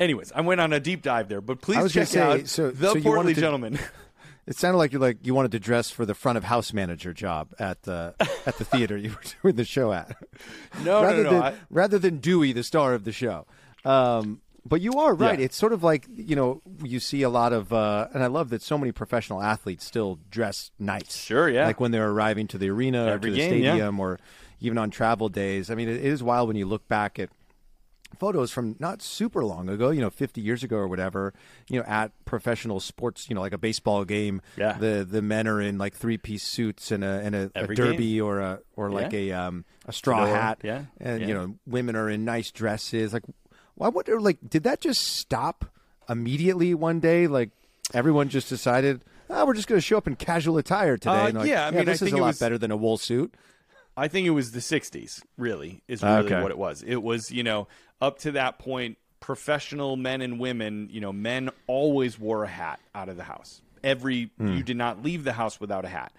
anyways, 0.00 0.32
I 0.32 0.40
went 0.42 0.60
on 0.60 0.72
a 0.72 0.80
deep 0.80 1.02
dive 1.02 1.28
there. 1.28 1.40
But 1.40 1.60
please 1.60 1.78
I 1.78 1.82
was 1.82 1.94
gonna 1.94 2.06
check 2.06 2.12
say, 2.12 2.20
out 2.20 2.48
so- 2.48 2.70
the 2.70 2.88
so 2.88 2.94
Portly 3.00 3.34
to- 3.34 3.40
Gentleman. 3.40 3.78
It 4.44 4.56
sounded 4.56 4.78
like 4.78 4.90
you're 4.90 5.00
like 5.00 5.18
you 5.24 5.36
wanted 5.36 5.52
to 5.52 5.60
dress 5.60 5.92
for 5.92 6.04
the 6.04 6.14
front 6.16 6.36
of 6.36 6.42
house 6.42 6.72
manager 6.72 7.12
job 7.12 7.54
at 7.60 7.80
the 7.84 8.12
at 8.44 8.56
the 8.58 8.64
theater 8.64 8.96
you 8.96 9.10
were 9.10 9.20
doing 9.42 9.54
the 9.54 9.64
show 9.64 9.92
at. 9.92 10.16
No, 10.82 11.00
rather 11.00 11.22
no, 11.22 11.30
no. 11.30 11.30
than 11.30 11.42
I- 11.42 11.54
rather 11.70 11.96
than 12.00 12.18
Dewey, 12.18 12.52
the 12.52 12.64
star 12.64 12.92
of 12.94 13.04
the 13.04 13.12
show. 13.12 13.46
Um, 13.84 14.40
but 14.66 14.80
you 14.80 14.94
are 14.98 15.14
right. 15.14 15.38
Yeah. 15.38 15.44
It's 15.44 15.56
sort 15.56 15.72
of 15.72 15.84
like 15.84 16.06
you 16.12 16.34
know 16.34 16.60
you 16.82 16.98
see 16.98 17.22
a 17.22 17.28
lot 17.28 17.52
of, 17.52 17.72
uh, 17.72 18.08
and 18.12 18.20
I 18.20 18.26
love 18.26 18.50
that 18.50 18.62
so 18.62 18.76
many 18.76 18.90
professional 18.90 19.40
athletes 19.40 19.84
still 19.84 20.18
dress 20.28 20.72
nice. 20.76 21.14
Sure, 21.16 21.48
yeah. 21.48 21.64
Like 21.66 21.78
when 21.78 21.92
they're 21.92 22.10
arriving 22.10 22.48
to 22.48 22.58
the 22.58 22.68
arena 22.68 23.06
Every 23.06 23.14
or 23.14 23.18
to 23.18 23.30
the 23.30 23.36
game, 23.36 23.62
yeah. 23.62 23.70
stadium, 23.74 24.00
or 24.00 24.18
even 24.60 24.76
on 24.76 24.90
travel 24.90 25.28
days. 25.28 25.70
I 25.70 25.76
mean, 25.76 25.88
it 25.88 26.04
is 26.04 26.20
wild 26.20 26.48
when 26.48 26.56
you 26.56 26.66
look 26.66 26.88
back 26.88 27.20
at 27.20 27.28
photos 28.18 28.50
from 28.50 28.76
not 28.78 29.02
super 29.02 29.44
long 29.44 29.68
ago, 29.68 29.90
you 29.90 30.00
know, 30.00 30.10
50 30.10 30.40
years 30.40 30.62
ago 30.62 30.76
or 30.76 30.88
whatever, 30.88 31.32
you 31.68 31.78
know, 31.78 31.84
at 31.86 32.12
professional 32.24 32.80
sports, 32.80 33.28
you 33.28 33.34
know, 33.34 33.40
like 33.40 33.52
a 33.52 33.58
baseball 33.58 34.04
game. 34.04 34.40
Yeah. 34.56 34.74
The 34.78 35.06
the 35.08 35.22
men 35.22 35.46
are 35.48 35.60
in 35.60 35.78
like 35.78 35.94
three 35.94 36.18
piece 36.18 36.42
suits 36.44 36.90
and 36.90 37.02
a 37.04 37.20
and 37.24 37.34
a, 37.34 37.50
a 37.54 37.66
derby 37.68 38.20
or 38.20 38.40
a 38.40 38.60
or 38.76 38.90
like 38.90 39.12
Yeah. 39.12 39.18
a 39.18 39.32
um 39.48 39.64
a 39.86 39.92
straw 39.92 40.24
Fedora, 40.24 40.40
hat. 40.40 40.58
yeah, 40.62 40.82
And 41.00 41.20
yeah. 41.22 41.26
you 41.28 41.34
know, 41.34 41.54
women 41.66 41.96
are 41.96 42.08
in 42.08 42.24
nice 42.24 42.50
dresses. 42.50 43.12
Like 43.12 43.24
I 43.80 43.88
wonder 43.88 44.20
like 44.20 44.38
did 44.48 44.62
that 44.64 44.80
just 44.80 45.02
stop 45.02 45.64
immediately 46.08 46.74
one 46.74 47.00
day? 47.00 47.26
Like 47.26 47.50
everyone 47.94 48.28
just 48.28 48.48
decided, 48.48 49.02
oh, 49.30 49.46
we're 49.46 49.54
just 49.54 49.68
going 49.68 49.78
to 49.80 49.84
show 49.84 49.96
up 49.98 50.06
in 50.06 50.16
casual 50.16 50.58
attire 50.58 50.96
today. 50.96 51.10
Uh, 51.10 51.32
like, 51.32 51.48
yeah, 51.48 51.66
I 51.66 51.70
mean, 51.70 51.80
I 51.80 51.84
this 51.84 52.02
is 52.02 52.08
think 52.08 52.16
a 52.16 52.20
lot 52.20 52.28
was- 52.28 52.38
better 52.38 52.58
than 52.58 52.70
a 52.70 52.76
wool 52.76 52.96
suit. 52.98 53.34
I 53.96 54.08
think 54.08 54.26
it 54.26 54.30
was 54.30 54.52
the 54.52 54.60
60s, 54.60 55.22
really, 55.36 55.82
is 55.86 56.02
ah, 56.02 56.16
really 56.16 56.26
Okay. 56.32 56.42
what 56.42 56.50
it 56.50 56.58
was. 56.58 56.82
It 56.82 57.02
was, 57.02 57.30
you 57.30 57.42
know, 57.42 57.68
up 58.00 58.18
to 58.20 58.32
that 58.32 58.58
point, 58.58 58.98
professional 59.20 59.96
men 59.96 60.22
and 60.22 60.40
women, 60.40 60.88
you 60.90 61.00
know, 61.00 61.12
men 61.12 61.50
always 61.66 62.18
wore 62.18 62.44
a 62.44 62.48
hat 62.48 62.80
out 62.94 63.08
of 63.08 63.16
the 63.16 63.24
house. 63.24 63.60
Every, 63.84 64.30
hmm. 64.38 64.56
you 64.56 64.62
did 64.62 64.76
not 64.76 65.02
leave 65.02 65.24
the 65.24 65.32
house 65.32 65.60
without 65.60 65.84
a 65.84 65.88
hat. 65.88 66.12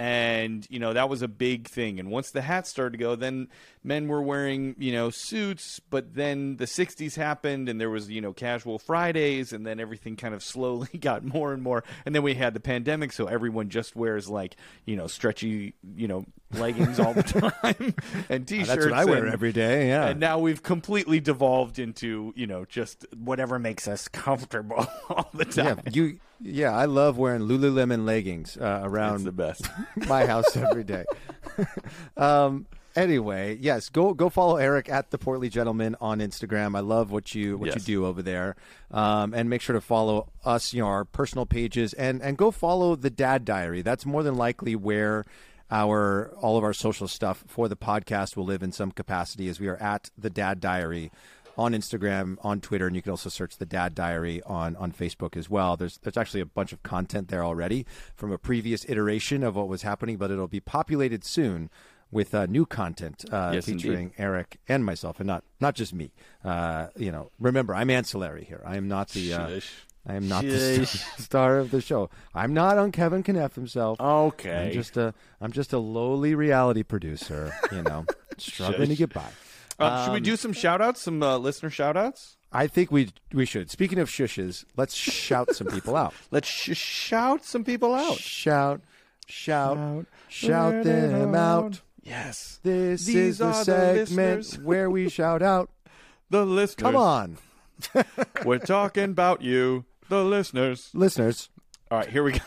And, 0.00 0.64
you 0.70 0.78
know, 0.78 0.92
that 0.92 1.08
was 1.08 1.22
a 1.22 1.28
big 1.28 1.66
thing. 1.66 1.98
And 1.98 2.08
once 2.08 2.30
the 2.30 2.40
hats 2.40 2.70
started 2.70 2.92
to 2.92 2.98
go, 2.98 3.16
then 3.16 3.48
men 3.82 4.06
were 4.06 4.22
wearing, 4.22 4.76
you 4.78 4.92
know, 4.92 5.10
suits. 5.10 5.80
But 5.90 6.14
then 6.14 6.56
the 6.58 6.66
60s 6.66 7.16
happened 7.16 7.68
and 7.68 7.80
there 7.80 7.90
was, 7.90 8.08
you 8.08 8.20
know, 8.20 8.32
casual 8.32 8.78
Fridays. 8.78 9.52
And 9.52 9.66
then 9.66 9.80
everything 9.80 10.14
kind 10.14 10.34
of 10.34 10.42
slowly 10.54 10.96
got 11.00 11.24
more 11.24 11.52
and 11.52 11.62
more. 11.64 11.82
And 12.06 12.14
then 12.14 12.22
we 12.22 12.34
had 12.34 12.54
the 12.54 12.60
pandemic. 12.60 13.12
So 13.12 13.26
everyone 13.26 13.70
just 13.70 13.96
wears, 13.96 14.28
like, 14.28 14.54
you 14.86 14.94
know, 14.94 15.08
stretchy, 15.08 15.74
you 15.96 16.06
know, 16.06 16.24
leggings 16.54 17.00
all 17.00 17.12
the 17.12 17.22
time 17.60 17.94
and 18.28 18.46
t-shirts. 18.46 18.68
That's 18.68 18.84
what 18.86 18.94
I 18.94 19.04
wear 19.04 19.24
and- 19.24 19.32
every 19.32 19.52
day. 19.52 19.88
Yeah. 19.88 20.06
And 20.06 20.20
now 20.20 20.38
we've 20.38 20.62
completely 20.62 21.18
devolved 21.18 21.80
into, 21.80 22.32
you 22.36 22.46
know, 22.46 22.64
just 22.66 23.04
whatever 23.16 23.58
makes 23.58 23.88
us 23.88 24.06
comfortable 24.06 24.86
all 25.10 25.28
the 25.34 25.44
time. 25.44 25.80
yeah, 25.86 25.92
you. 25.92 26.20
Yeah, 26.40 26.76
I 26.76 26.84
love 26.84 27.18
wearing 27.18 27.42
Lululemon 27.42 28.04
leggings 28.04 28.56
uh, 28.56 28.80
around 28.82 29.16
It's 29.16 29.24
the 29.24 29.32
best. 29.32 29.68
my 30.08 30.24
house 30.26 30.56
every 30.56 30.84
day. 30.84 31.04
um, 32.16 32.66
anyway, 32.94 33.56
yes, 33.60 33.88
go 33.88 34.14
go 34.14 34.28
follow 34.28 34.56
Eric 34.56 34.88
at 34.88 35.10
the 35.10 35.18
Portly 35.18 35.48
Gentleman 35.50 35.96
on 36.00 36.20
Instagram. 36.20 36.76
I 36.76 36.80
love 36.80 37.10
what 37.10 37.34
you 37.34 37.56
what 37.58 37.66
Yes. 37.66 37.76
you 37.76 37.96
do 37.96 38.06
over 38.06 38.22
there, 38.22 38.56
um, 38.90 39.34
and 39.34 39.50
make 39.50 39.60
sure 39.60 39.74
to 39.74 39.80
follow 39.80 40.28
us, 40.44 40.72
you 40.72 40.80
know, 40.80 40.88
our 40.88 41.04
personal 41.04 41.46
pages, 41.46 41.92
and 41.94 42.22
and 42.22 42.36
go 42.38 42.50
follow 42.50 42.94
the 42.96 43.10
Dad 43.10 43.44
Diary. 43.44 43.82
That's 43.82 44.06
more 44.06 44.22
than 44.22 44.36
likely 44.36 44.76
where. 44.76 45.24
Our 45.70 46.32
all 46.40 46.56
of 46.56 46.64
our 46.64 46.72
social 46.72 47.06
stuff 47.06 47.44
for 47.46 47.68
the 47.68 47.76
podcast 47.76 48.38
will 48.38 48.46
live 48.46 48.62
in 48.62 48.72
some 48.72 48.90
capacity 48.90 49.48
as 49.50 49.60
we 49.60 49.68
are 49.68 49.76
at 49.76 50.10
the 50.16 50.30
Dad 50.30 50.60
Diary 50.60 51.12
on 51.58 51.72
Instagram, 51.72 52.38
on 52.42 52.60
Twitter, 52.60 52.86
and 52.86 52.94
you 52.94 53.02
can 53.02 53.10
also 53.10 53.28
search 53.28 53.58
the 53.58 53.66
Dad 53.66 53.94
Diary 53.94 54.40
on 54.46 54.76
on 54.76 54.92
Facebook 54.92 55.36
as 55.36 55.50
well. 55.50 55.76
There's 55.76 55.98
there's 55.98 56.16
actually 56.16 56.40
a 56.40 56.46
bunch 56.46 56.72
of 56.72 56.82
content 56.84 57.28
there 57.28 57.44
already 57.44 57.84
from 58.14 58.30
a 58.30 58.38
previous 58.38 58.88
iteration 58.88 59.42
of 59.42 59.56
what 59.56 59.68
was 59.68 59.82
happening, 59.82 60.16
but 60.16 60.30
it'll 60.30 60.46
be 60.46 60.60
populated 60.60 61.24
soon 61.24 61.68
with 62.10 62.34
uh, 62.34 62.46
new 62.46 62.64
content 62.64 63.24
uh, 63.30 63.50
Yes, 63.52 63.66
featuring 63.66 64.12
Eric 64.16 64.60
and 64.68 64.84
myself, 64.84 65.18
and 65.18 65.26
not 65.26 65.42
not 65.60 65.74
just 65.74 65.92
me. 65.92 66.12
Uh, 66.44 66.86
you 66.96 67.10
know, 67.10 67.32
remember 67.40 67.74
I'm 67.74 67.90
ancillary 67.90 68.44
here. 68.44 68.62
I 68.64 68.76
am 68.76 68.86
not 68.86 69.08
the. 69.10 69.34
Uh, 69.34 69.60
I 70.06 70.14
am 70.14 70.26
not 70.26 70.42
the 70.42 70.86
Shush. 70.86 71.04
star, 71.18 71.58
of 71.58 71.70
the 71.70 71.82
show. 71.82 72.08
I'm 72.34 72.54
not 72.54 72.78
on 72.78 72.92
Kevin 72.92 73.22
Can 73.22 73.36
F 73.36 73.56
himself. 73.56 74.00
Okay. 74.00 74.68
I'm 74.68 74.72
just 74.72 74.96
a 74.96 75.12
I'm 75.40 75.52
just 75.52 75.72
a 75.72 75.78
lowly 75.78 76.34
reality 76.34 76.84
producer. 76.84 77.52
You 77.72 77.82
know, 77.82 78.06
struggling 78.38 78.88
to 78.88 78.96
get 78.96 79.12
by. 79.12 79.28
Uh, 79.78 80.04
should 80.04 80.12
we 80.12 80.16
Um, 80.18 80.22
do 80.24 80.36
some 80.36 80.52
shout 80.52 80.80
outs, 80.80 81.00
some 81.02 81.22
uh, 81.22 81.38
listener 81.38 81.70
shout 81.70 81.96
outs? 81.96 82.36
I 82.50 82.66
think 82.66 82.90
we 82.90 83.10
we 83.32 83.44
should. 83.44 83.70
Speaking 83.70 83.98
of 83.98 84.08
shushes, 84.08 84.64
let's 84.76 84.94
shout 84.94 85.54
some 85.54 85.66
people 85.68 85.94
out. 85.96 86.14
Let's 86.30 86.48
sh- 86.48 86.76
shout 86.76 87.44
some 87.44 87.62
people 87.62 87.94
out. 87.94 88.16
Shout, 88.18 88.80
shout, 89.26 89.76
Shout, 89.76 90.06
shout, 90.28 90.84
them 90.84 91.34
it 91.34 91.38
out. 91.38 91.80
Yes. 92.02 92.58
This 92.62 93.04
These 93.04 93.16
is 93.16 93.38
the 93.38 93.44
are 93.46 93.64
the 93.64 94.06
segment 94.06 94.54
where 94.64 94.88
we 94.90 95.08
shout 95.20 95.42
out. 95.42 95.70
The 96.30 96.44
listeners. 96.46 96.82
Come 96.92 96.96
on, 96.96 97.38
We're 98.44 98.58
talking 98.58 99.04
about 99.04 99.42
you, 99.42 99.84
the 100.08 100.24
listeners. 100.24 100.90
listeners. 100.94 101.50
All 101.90 101.98
right, 101.98 102.08
here 102.08 102.22
we 102.22 102.32
go. 102.32 102.38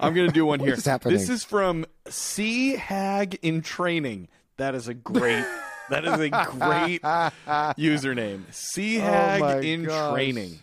I'm 0.00 0.14
going 0.14 0.26
to 0.26 0.32
do 0.34 0.44
one 0.46 0.58
here. 0.60 0.74
is 0.74 0.84
happening? 0.84 1.16
This 1.16 1.28
is 1.28 1.44
from 1.44 1.86
C 2.08 2.72
Hag 2.76 3.38
in 3.42 3.62
Training. 3.62 4.28
That 4.56 4.74
is 4.74 4.88
a 4.88 4.94
great. 4.94 5.44
That 5.90 6.04
is 6.04 6.18
a 6.20 6.30
great 6.30 7.02
username. 7.02 8.42
C 8.52 8.96
Hag 8.96 9.42
Oh 9.42 9.58
in 9.60 9.84
gosh. 9.84 10.12
Training. 10.14 10.58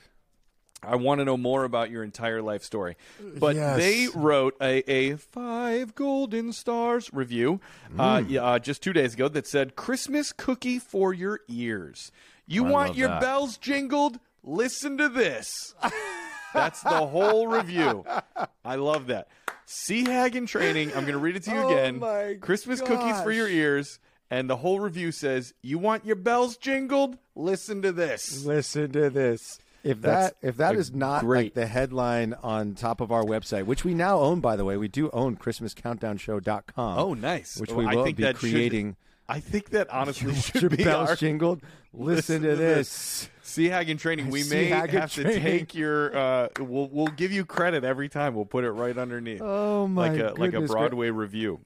I 0.84 0.96
want 0.96 1.20
to 1.20 1.26
know 1.26 1.38
more 1.38 1.64
about 1.64 1.90
your 1.90 2.04
entire 2.04 2.42
life 2.42 2.64
story. 2.64 2.96
But 3.20 3.56
Yes. 3.56 3.78
they 3.78 4.08
wrote 4.14 4.56
a, 4.62 4.90
a 4.90 5.16
five 5.18 5.96
golden 5.96 6.54
stars 6.54 7.10
review 7.12 7.60
uh, 7.98 8.22
Hmm. 8.22 8.30
yeah, 8.30 8.44
uh, 8.44 8.60
just 8.60 8.84
two 8.84 8.94
days 8.94 9.16
ago 9.16 9.28
that 9.28 9.48
said 9.48 9.76
Christmas 9.76 10.32
cookie 10.32 10.80
for 10.80 11.14
your 11.14 11.42
ears. 11.48 12.12
You 12.46 12.66
I 12.68 12.72
want 12.72 12.96
your 12.96 13.10
that. 13.10 13.22
bells 13.22 13.58
jingled? 13.58 14.20
Listen 14.44 14.98
to 15.00 15.10
this. 15.10 15.74
That's 16.54 16.82
the 16.82 17.06
whole 17.08 17.48
review. 17.48 18.06
I 18.64 18.76
love 18.76 19.08
that. 19.08 19.28
Sea 19.66 20.06
Hag 20.06 20.36
in 20.38 20.46
training. 20.46 20.90
I'm 20.90 21.02
going 21.02 21.14
to 21.14 21.18
read 21.18 21.36
it 21.36 21.44
to 21.44 21.52
you 21.52 21.58
Oh 21.64 21.70
again. 21.70 22.40
Christmas 22.40 22.80
cookies 22.82 23.20
for 23.22 23.32
your 23.32 23.50
ears. 23.50 24.00
And 24.30 24.50
the 24.50 24.58
whole 24.58 24.80
review 24.80 25.12
says, 25.12 25.54
"You 25.62 25.78
want 25.80 26.06
your 26.06 26.18
bells 26.18 26.58
jingled? 26.58 27.18
Listen 27.36 27.82
to 27.82 27.92
this." 27.92 28.44
Listen 28.46 28.92
to 28.92 29.10
this. 29.10 29.60
If 29.84 30.02
That's 30.02 30.34
that 30.42 30.48
if 30.48 30.58
that 30.58 30.76
is 30.76 30.94
not 30.94 31.22
great- 31.24 31.46
like 31.46 31.54
the 31.54 31.66
headline 31.68 32.34
on 32.44 32.74
top 32.74 33.00
of 33.00 33.10
our 33.12 33.24
website, 33.24 33.64
which 33.66 33.86
we 33.86 33.94
now 33.94 34.20
own, 34.20 34.42
by 34.42 34.58
the 34.58 34.66
way, 34.66 34.76
we 34.76 34.90
do 34.90 35.10
own 35.12 35.38
ChristmasCountdownShow.com. 35.38 36.98
Oh, 37.00 37.14
nice. 37.14 37.58
Which 37.58 37.70
Well, 37.70 37.80
we 37.80 37.86
I 37.86 37.96
will 37.96 38.04
think 38.04 38.18
be 38.18 38.24
that 38.24 38.38
should- 38.38 38.52
creating. 38.52 38.96
I 39.30 39.40
think 39.42 39.72
that 39.72 39.90
honestly 39.90 40.34
should 40.36 40.62
your 40.62 40.70
be 40.70 40.84
bells 40.86 41.10
our 41.10 41.16
jingled. 41.18 41.62
Listen, 41.94 42.44
to 42.44 42.56
this. 42.56 43.30
Sea 43.42 43.66
Hag 43.70 43.90
in 43.90 43.98
training. 43.98 44.28
We 44.30 44.44
may 44.44 44.50
Sea 44.50 44.66
Hag 44.70 44.90
in 44.94 45.02
have 45.02 45.14
to 45.16 45.24
take 45.24 45.74
your. 45.76 46.16
Uh, 46.16 46.48
we'll 46.60 46.88
we'll 46.90 47.08
give 47.08 47.32
you 47.32 47.44
credit 47.46 47.84
every 47.84 48.08
time. 48.08 48.36
We'll 48.36 48.46
put 48.46 48.64
it 48.64 48.72
right 48.72 48.98
underneath, 48.98 49.42
Oh 49.42 49.88
my 49.88 50.10
like 50.10 50.20
a 50.20 50.34
like 50.40 50.54
a 50.54 50.62
Broadway 50.62 51.10
review. 51.10 51.60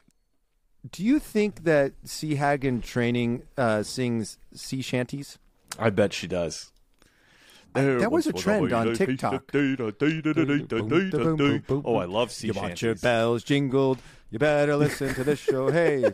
Do 0.90 1.04
you 1.04 1.20
think 1.20 1.64
that 1.66 1.94
Sea 2.06 2.36
Hag 2.36 2.66
in 2.66 2.82
training 2.82 3.44
uh, 3.58 3.84
sings 3.84 4.38
sea 4.54 4.82
shanties? 4.82 5.38
I 5.78 5.90
bet 5.92 6.14
she 6.14 6.28
does. 6.28 6.72
that 7.74 8.12
was 8.12 8.28
a 8.28 8.34
trend 8.34 8.74
on 8.74 8.94
TikTok. 8.96 9.52
Oh, 9.54 11.98
I 11.98 12.06
love 12.06 12.32
sea 12.32 12.48
You 12.48 12.54
want 12.54 12.82
your 12.82 12.96
bells 12.96 13.44
jingled? 13.44 14.00
You 14.32 14.40
better 14.40 14.76
listen 14.76 15.14
to 15.16 15.24
this 15.24 15.40
show. 15.40 15.70
Hey, 15.82 16.14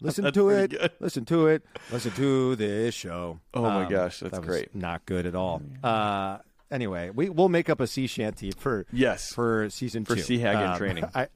listen 0.00 0.32
to 0.32 0.48
it. 0.50 0.70
good. 0.70 0.90
Listen 1.00 1.24
to 1.26 1.46
it. 1.48 1.62
Listen 1.90 2.12
to 2.12 2.56
this 2.56 2.94
show. 2.94 3.40
Um, 3.54 3.64
Oh 3.64 3.70
my 3.70 3.88
gosh, 3.88 4.20
that's 4.20 4.32
that 4.32 4.40
was 4.40 4.46
great. 4.48 4.74
Not 4.74 5.04
good 5.06 5.26
at 5.26 5.34
all. 5.34 5.62
Uh, 5.82 6.38
anyway, 6.70 7.10
we 7.10 7.28
we'll 7.30 7.48
make 7.48 7.68
up 7.68 7.80
a 7.80 7.86
sea 7.86 8.06
shanty 8.06 8.50
for 8.52 8.86
Yes. 8.92 9.32
for 9.32 9.68
season 9.70 10.04
For 10.04 10.14
two. 10.16 10.22
Sea 10.22 10.38
Hag 10.38 10.56
in 10.56 10.70
Um, 10.70 10.78
training. 10.78 11.04
I, 11.14 11.28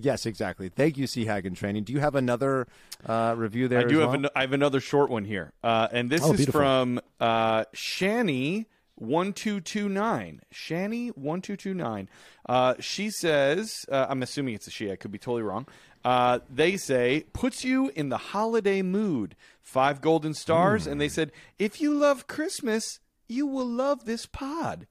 yes, 0.00 0.26
exactly. 0.26 0.68
Thank 0.68 0.96
you, 0.96 1.06
Sea 1.06 1.24
Hag 1.24 1.46
in 1.46 1.54
training. 1.54 1.84
Do 1.84 1.92
you 1.92 2.00
have 2.00 2.14
another 2.14 2.66
uh, 3.04 3.34
review 3.36 3.68
there? 3.68 3.80
I 3.80 3.84
do 3.84 3.98
have 3.98 4.08
well? 4.10 4.14
an, 4.14 4.28
I 4.34 4.42
have 4.42 4.52
another 4.52 4.80
short 4.80 5.10
one 5.10 5.24
here, 5.24 5.52
uh, 5.62 5.88
and 5.92 6.10
this 6.10 6.22
Oh, 6.22 6.32
is 6.32 6.36
beautiful. 6.38 6.60
from 6.60 7.00
uh, 7.20 7.64
Shani 7.74 8.66
one 8.94 9.32
two 9.32 9.60
two 9.60 9.88
nine. 9.88 10.40
Shani 10.54 11.16
one 11.16 11.40
two 11.42 11.56
two 11.56 11.74
nine. 11.74 12.08
Uh, 12.48 12.74
she 12.80 13.10
says, 13.10 13.84
uh, 13.90 14.06
I'm 14.08 14.22
assuming 14.22 14.54
it's 14.54 14.66
a 14.66 14.70
she. 14.70 14.90
I 14.90 14.96
could 14.96 15.10
be 15.12 15.18
totally 15.18 15.42
wrong. 15.42 15.66
Uh, 16.04 16.38
they 16.48 16.76
say 16.76 17.24
puts 17.32 17.64
you 17.64 17.90
in 17.96 18.08
the 18.10 18.16
holiday 18.18 18.82
mood. 18.82 19.34
Five 19.62 20.00
golden 20.00 20.32
stars, 20.32 20.86
and 20.86 21.00
they 21.00 21.08
said 21.08 21.32
if 21.58 21.80
you 21.80 21.92
love 21.92 22.28
Christmas, 22.28 23.00
you 23.28 23.46
will 23.46 23.66
love 23.66 24.04
this 24.04 24.24
pod. 24.24 24.86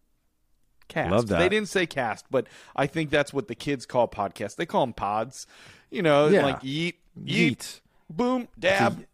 Cast. 0.88 1.12
Love 1.12 1.28
that. 1.28 1.40
They 1.40 1.50
didn't 1.50 1.70
say 1.70 1.86
cast, 1.86 2.26
but 2.30 2.48
I 2.76 2.88
think 2.88 3.10
that's 3.10 3.34
what 3.34 3.48
the 3.48 3.56
kids 3.56 3.86
call 3.86 4.08
podcasts. 4.08 4.56
They 4.56 4.66
call 4.66 4.86
them 4.86 4.94
pods. 4.94 5.48
You 5.92 6.02
know, 6.02 6.28
Yeah. 6.28 6.46
like 6.46 6.62
yeet, 6.62 6.96
yeet, 7.20 7.58
Yeet. 7.58 7.80
boom, 8.10 8.48
dab. 8.60 9.06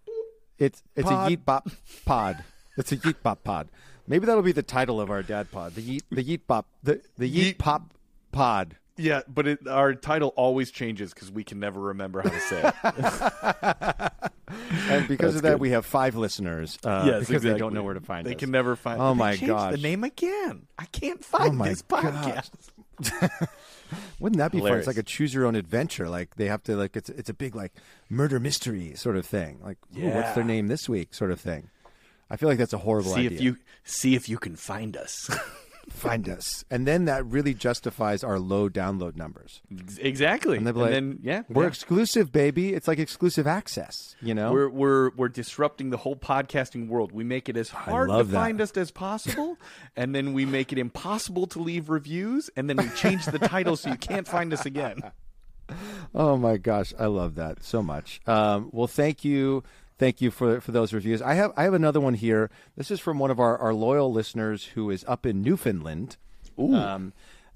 It's 0.58 0.84
it's 0.96 1.08
Pod. 1.10 1.32
a 1.32 1.36
yeet 1.36 1.46
bop 1.46 1.70
pod. 2.06 2.44
It's 2.78 2.92
a 2.92 2.98
yeet 2.98 3.16
bop 3.24 3.44
pod. 3.44 3.70
Maybe 4.08 4.26
that'll 4.26 4.42
be 4.44 4.52
the 4.52 4.64
title 4.64 5.00
of 5.02 5.10
our 5.10 5.24
dad 5.24 5.52
pod. 5.52 5.76
The 5.76 5.82
yeet 5.82 6.02
the 6.12 6.24
yeet 6.24 6.42
bop 6.48 6.66
the 6.84 7.02
the 7.18 7.30
yeet, 7.32 7.54
Yeet. 7.54 7.58
pop 7.58 7.94
pod. 8.32 8.78
Yeah, 8.98 9.22
but 9.28 9.48
it, 9.48 9.68
our 9.68 9.96
title 9.96 10.30
always 10.36 10.70
changes 10.70 11.14
because 11.14 11.32
we 11.32 11.44
can 11.44 11.60
never 11.60 11.80
remember 11.80 12.22
how 12.22 12.30
to 12.30 12.40
say 12.40 12.72
it. 12.84 14.12
And 14.90 15.08
because 15.08 15.34
That's 15.34 15.36
of 15.38 15.42
that, 15.44 15.52
good. 15.52 15.62
we 15.62 15.70
have 15.72 15.86
five 15.86 16.16
listeners. 16.16 16.78
Uh, 16.84 17.04
yes, 17.06 17.28
because 17.28 17.44
they 17.44 17.58
don't 17.58 17.74
know 17.74 17.84
where 17.84 17.94
to 17.94 18.02
find 18.02 18.26
us. 18.26 18.30
They 18.30 18.36
us. 18.36 18.40
can 18.40 18.52
never 18.52 18.76
find. 18.76 19.02
Oh 19.02 19.14
my 19.14 19.36
god! 19.38 19.74
The 19.74 19.78
name 19.78 20.04
again. 20.04 20.68
I 20.78 20.86
can't 20.86 21.24
find 21.24 21.58
my 21.58 21.70
this 21.70 21.82
podcast. 21.82 22.50
Wouldn't 24.20 24.38
that 24.38 24.52
be 24.52 24.60
fun? 24.60 24.78
It's 24.78 24.88
like 24.88 24.98
a 24.98 25.04
choose 25.04 25.34
your 25.34 25.46
own 25.46 25.56
adventure. 25.56 26.10
Like 26.10 26.36
they 26.36 26.48
have 26.48 26.64
to 26.64 26.76
like 26.76 26.96
it's 26.96 27.10
it's 27.10 27.30
a 27.30 27.34
big 27.34 27.56
like 27.56 27.74
murder 28.10 28.40
mystery 28.40 28.96
sort 28.96 29.18
of 29.18 29.26
thing. 29.26 29.60
Like 29.64 29.78
ooh, 29.98 30.10
what's 30.10 30.34
their 30.34 30.44
name 30.44 30.68
this 30.68 30.88
week 30.88 31.14
sort 31.14 31.32
of 31.32 31.40
thing. 31.40 31.70
I 32.30 32.38
feel 32.38 32.48
like 32.48 32.58
that's 32.58 32.74
a 32.74 32.78
horrible 32.78 33.14
See 33.14 33.26
idea. 33.26 33.38
if 33.38 33.42
you 33.42 33.58
see 33.84 34.16
if 34.16 34.30
you 34.30 34.38
can 34.38 34.56
find 34.56 34.96
us. 34.96 35.30
find 35.90 36.28
us, 36.30 36.64
and 36.70 36.86
then 36.88 37.06
that 37.06 37.26
really 37.26 37.54
justifies 37.54 38.24
our 38.24 38.40
low 38.40 38.70
download 38.70 39.16
numbers. 39.16 39.62
exactly. 40.00 40.58
And 40.58 40.68
And, 40.68 40.78
like, 40.78 40.92
then 40.92 41.20
yeah, 41.22 41.44
We're 41.50 41.64
yeah. 41.64 41.68
exclusive, 41.70 42.32
baby. 42.32 42.74
It's 42.74 42.88
like 42.88 43.00
exclusive 43.00 43.48
access. 43.48 44.16
You 44.22 44.34
know, 44.34 44.52
We're 44.52 44.70
we're 44.70 45.10
we're 45.16 45.30
disrupting 45.30 45.90
the 45.90 45.98
whole 45.98 46.16
podcasting 46.16 46.88
world. 46.88 47.12
We 47.12 47.24
make 47.24 47.50
it 47.50 47.58
as 47.58 47.70
hard 47.70 48.10
to 48.10 48.24
that. 48.24 48.34
find 48.34 48.62
us 48.62 48.72
as 48.72 48.92
possible, 48.92 49.58
and 49.96 50.14
then 50.16 50.34
we 50.34 50.46
make 50.46 50.72
it 50.72 50.78
impossible 50.78 51.48
to 51.48 51.60
leave 51.60 51.90
reviews, 51.90 52.50
and 52.56 52.70
then 52.70 52.78
we 52.78 52.90
change 52.90 53.26
the 53.26 53.40
title 53.40 53.76
so 53.76 53.90
you 53.90 53.98
can't 53.98 54.28
find 54.28 54.54
us 54.54 54.66
again. 54.66 55.02
Oh 56.14 56.36
my 56.36 56.58
gosh, 56.58 56.94
I 57.00 57.06
love 57.06 57.36
that 57.36 57.64
so 57.64 57.82
much. 57.82 58.20
Um, 58.28 58.70
well, 58.74 58.88
thank 58.88 59.24
you, 59.24 59.64
thank 60.02 60.20
you 60.20 60.32
for 60.32 60.60
for 60.60 60.72
those 60.72 60.94
reviews. 60.94 61.22
I 61.22 61.36
have 61.36 61.54
I 61.56 61.64
have 61.64 61.76
another 61.76 62.02
one 62.02 62.16
here. 62.16 62.50
This 62.76 62.90
is 62.90 63.00
from 63.00 63.20
one 63.20 63.30
of 63.30 63.40
our, 63.40 63.58
our 63.60 63.74
loyal 63.74 64.12
listeners 64.12 64.66
who 64.74 64.90
is 64.90 65.06
up 65.08 65.26
in 65.28 65.44
Newfoundland. 65.44 66.18
Um, 66.76 67.14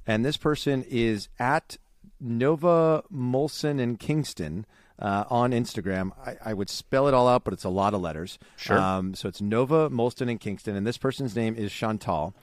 and 0.08 0.24
this 0.24 0.38
person 0.38 0.86
is 0.88 1.28
at 1.40 1.78
Nova 2.22 3.04
Molson 3.12 3.80
in 3.80 3.98
Kingston 3.98 4.66
uh, 5.00 5.26
on 5.30 5.52
Instagram. 5.52 6.12
I, 6.24 6.52
I 6.52 6.54
would 6.54 6.70
spell 6.70 7.08
it 7.08 7.14
all 7.14 7.28
out, 7.28 7.44
but 7.44 7.54
it's 7.54 7.64
a 7.64 7.70
lot 7.70 7.94
of 7.96 8.02
letters. 8.02 8.38
Sure. 8.58 8.78
Um, 8.78 9.16
so 9.16 9.28
it's 9.28 9.42
Nova 9.42 9.90
Molson 9.90 10.30
in 10.30 10.38
Kingston, 10.38 10.76
and 10.76 10.86
this 10.86 10.98
person's 10.98 11.36
name 11.36 11.56
is 11.56 11.72
Chantal. 11.72 12.36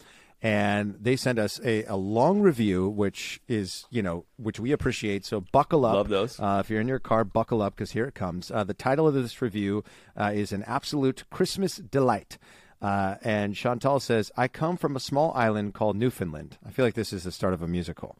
And 0.45 0.97
they 1.01 1.15
sent 1.15 1.39
us 1.39 1.61
a, 1.65 1.85
a 1.85 1.95
long 1.97 2.41
review, 2.41 2.89
which 2.89 3.41
is, 3.47 3.87
you 3.91 4.03
know, 4.03 4.25
which 4.37 4.59
we 4.59 4.73
appreciate. 4.73 5.25
So 5.25 5.41
buckle 5.53 5.87
up. 5.87 5.95
Love 5.95 6.09
those. 6.09 6.41
Uh, 6.41 6.61
if 6.65 6.69
you're 6.69 6.81
in 6.81 6.89
your 6.89 6.99
car, 6.99 7.23
buckle 7.25 7.63
up 7.63 7.77
because 7.77 7.93
here 7.93 8.07
it 8.07 8.15
comes. 8.17 8.51
Uh, 8.51 8.65
the 8.65 8.75
title 8.75 9.07
of 9.07 9.15
this 9.15 9.41
review 9.41 9.85
uh, 10.17 10.33
is 10.35 10.51
An 10.51 10.65
Absolute 10.65 11.23
Christmas 11.31 11.77
Delight. 11.77 12.39
Uh, 12.81 13.15
and 13.23 13.55
Chantal 13.55 14.01
says, 14.01 14.33
I 14.37 14.49
come 14.49 14.77
from 14.77 14.97
a 14.97 15.01
small 15.01 15.33
island 15.37 15.75
called 15.75 15.95
Newfoundland. 15.97 16.59
I 16.67 16.71
feel 16.71 16.85
like 16.85 16.95
this 16.95 17.13
is 17.13 17.23
the 17.23 17.31
start 17.31 17.55
of 17.55 17.63
a 17.63 17.69
musical. 17.69 18.17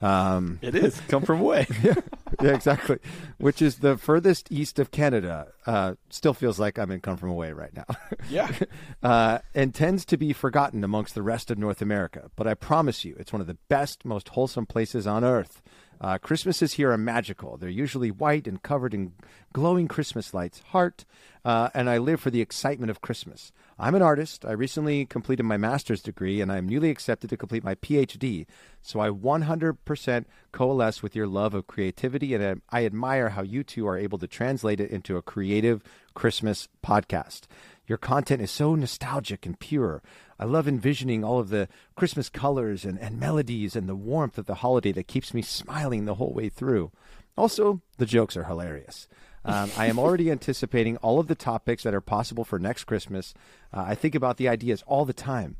Um, 0.00 0.58
It 0.62 0.74
is 0.74 0.98
come 1.08 1.22
from 1.24 1.40
away. 1.40 1.66
yeah, 2.42 2.54
exactly. 2.54 2.98
Which 3.38 3.60
is 3.62 3.78
the 3.78 3.96
furthest 3.96 4.50
east 4.50 4.78
of 4.78 4.90
Canada. 4.90 5.48
Uh, 5.66 5.94
still 6.10 6.34
feels 6.34 6.58
like 6.58 6.78
I'm 6.78 6.90
in 6.90 7.00
Come 7.00 7.16
From 7.16 7.30
Away 7.30 7.52
right 7.52 7.74
now. 7.74 7.86
Yeah. 8.30 8.50
uh, 9.02 9.38
and 9.54 9.74
tends 9.74 10.04
to 10.06 10.16
be 10.16 10.32
forgotten 10.32 10.84
amongst 10.84 11.14
the 11.14 11.22
rest 11.22 11.50
of 11.50 11.58
North 11.58 11.80
America. 11.82 12.30
But 12.36 12.46
I 12.46 12.54
promise 12.54 13.04
you, 13.04 13.16
it's 13.18 13.32
one 13.32 13.40
of 13.40 13.46
the 13.46 13.58
best, 13.68 14.04
most 14.04 14.30
wholesome 14.30 14.66
places 14.66 15.06
on 15.06 15.24
earth. 15.24 15.62
Uh, 16.00 16.18
Christmases 16.18 16.74
here 16.74 16.90
are 16.92 16.98
magical. 16.98 17.56
They're 17.56 17.68
usually 17.68 18.10
white 18.10 18.46
and 18.46 18.62
covered 18.62 18.92
in 18.92 19.12
glowing 19.52 19.88
Christmas 19.88 20.34
lights, 20.34 20.60
heart, 20.68 21.04
uh, 21.44 21.70
and 21.74 21.88
I 21.88 21.98
live 21.98 22.20
for 22.20 22.30
the 22.30 22.40
excitement 22.40 22.90
of 22.90 23.00
Christmas. 23.00 23.52
I'm 23.78 23.94
an 23.94 24.02
artist. 24.02 24.44
I 24.44 24.52
recently 24.52 25.06
completed 25.06 25.44
my 25.44 25.56
master's 25.56 26.02
degree, 26.02 26.40
and 26.40 26.52
I'm 26.52 26.68
newly 26.68 26.90
accepted 26.90 27.30
to 27.30 27.36
complete 27.36 27.64
my 27.64 27.74
PhD. 27.76 28.46
So 28.82 29.00
I 29.00 29.08
100% 29.08 30.24
coalesce 30.52 31.02
with 31.02 31.16
your 31.16 31.26
love 31.26 31.54
of 31.54 31.66
creativity, 31.66 32.34
and 32.34 32.62
I 32.72 32.78
I 32.78 32.84
admire 32.84 33.30
how 33.30 33.42
you 33.42 33.64
two 33.64 33.86
are 33.86 33.96
able 33.96 34.18
to 34.18 34.26
translate 34.26 34.80
it 34.80 34.90
into 34.90 35.16
a 35.16 35.22
creative 35.22 35.82
Christmas 36.14 36.68
podcast. 36.84 37.42
Your 37.86 37.98
content 37.98 38.42
is 38.42 38.50
so 38.50 38.74
nostalgic 38.74 39.46
and 39.46 39.58
pure. 39.58 40.02
I 40.38 40.44
love 40.44 40.66
envisioning 40.66 41.22
all 41.22 41.38
of 41.38 41.50
the 41.50 41.68
Christmas 41.94 42.28
colors 42.28 42.84
and, 42.84 42.98
and 42.98 43.20
melodies 43.20 43.76
and 43.76 43.88
the 43.88 43.94
warmth 43.94 44.38
of 44.38 44.46
the 44.46 44.56
holiday 44.56 44.92
that 44.92 45.06
keeps 45.06 45.32
me 45.32 45.42
smiling 45.42 46.04
the 46.04 46.16
whole 46.16 46.32
way 46.32 46.48
through. 46.48 46.90
Also, 47.36 47.80
the 47.98 48.06
jokes 48.06 48.36
are 48.36 48.44
hilarious. 48.44 49.08
Um, 49.44 49.70
I 49.76 49.86
am 49.86 49.98
already 49.98 50.30
anticipating 50.32 50.96
all 50.98 51.20
of 51.20 51.28
the 51.28 51.34
topics 51.34 51.84
that 51.84 51.94
are 51.94 52.00
possible 52.00 52.44
for 52.44 52.58
next 52.58 52.84
Christmas. 52.84 53.34
Uh, 53.72 53.84
I 53.86 53.94
think 53.94 54.14
about 54.14 54.36
the 54.36 54.48
ideas 54.48 54.82
all 54.86 55.04
the 55.04 55.12
time. 55.12 55.56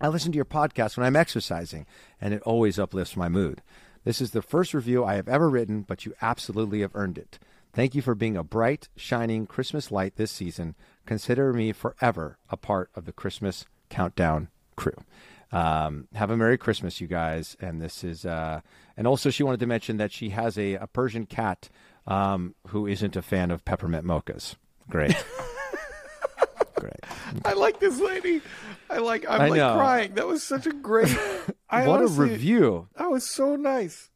I 0.00 0.08
listen 0.08 0.32
to 0.32 0.36
your 0.36 0.44
podcast 0.44 0.96
when 0.96 1.04
I'm 1.04 1.16
exercising, 1.16 1.84
and 2.20 2.32
it 2.32 2.42
always 2.42 2.78
uplifts 2.78 3.16
my 3.16 3.28
mood. 3.28 3.62
This 4.04 4.20
is 4.20 4.30
the 4.30 4.42
first 4.42 4.72
review 4.72 5.04
I 5.04 5.14
have 5.14 5.28
ever 5.28 5.50
written, 5.50 5.82
but 5.82 6.06
you 6.06 6.14
absolutely 6.22 6.80
have 6.80 6.94
earned 6.94 7.18
it. 7.18 7.38
Thank 7.72 7.94
you 7.94 8.00
for 8.02 8.14
being 8.14 8.36
a 8.36 8.44
bright, 8.44 8.88
shining 8.96 9.46
Christmas 9.46 9.90
light 9.90 10.16
this 10.16 10.30
season. 10.30 10.74
Consider 11.08 11.54
me 11.54 11.72
forever 11.72 12.36
a 12.50 12.56
part 12.58 12.90
of 12.94 13.06
the 13.06 13.12
Christmas 13.12 13.64
Countdown 13.88 14.48
crew. 14.76 14.92
Um, 15.50 16.06
have 16.14 16.28
a 16.30 16.36
Merry 16.36 16.58
Christmas, 16.58 17.00
you 17.00 17.06
guys. 17.06 17.56
And 17.60 17.80
this 17.80 18.04
is, 18.04 18.26
uh, 18.26 18.60
and 18.94 19.06
also 19.06 19.30
she 19.30 19.42
wanted 19.42 19.60
to 19.60 19.66
mention 19.66 19.96
that 19.96 20.12
she 20.12 20.28
has 20.28 20.58
a, 20.58 20.74
a 20.74 20.86
Persian 20.86 21.24
cat 21.24 21.70
um, 22.06 22.54
who 22.66 22.86
isn't 22.86 23.16
a 23.16 23.22
fan 23.22 23.50
of 23.50 23.64
peppermint 23.64 24.04
mochas. 24.04 24.56
Great. 24.90 25.16
Great. 26.74 27.00
I 27.42 27.54
like 27.54 27.80
this 27.80 27.98
lady. 27.98 28.42
I 28.90 28.98
like. 28.98 29.24
I'm 29.26 29.40
I 29.40 29.48
like 29.48 29.56
know. 29.56 29.76
crying. 29.76 30.12
That 30.12 30.26
was 30.26 30.42
such 30.42 30.66
a 30.66 30.72
great. 30.72 31.08
I 31.70 31.86
what 31.88 32.00
honestly- 32.00 32.28
a 32.28 32.32
review. 32.32 32.88
That 32.98 33.10
was 33.10 33.24
so 33.26 33.56
nice. 33.56 34.10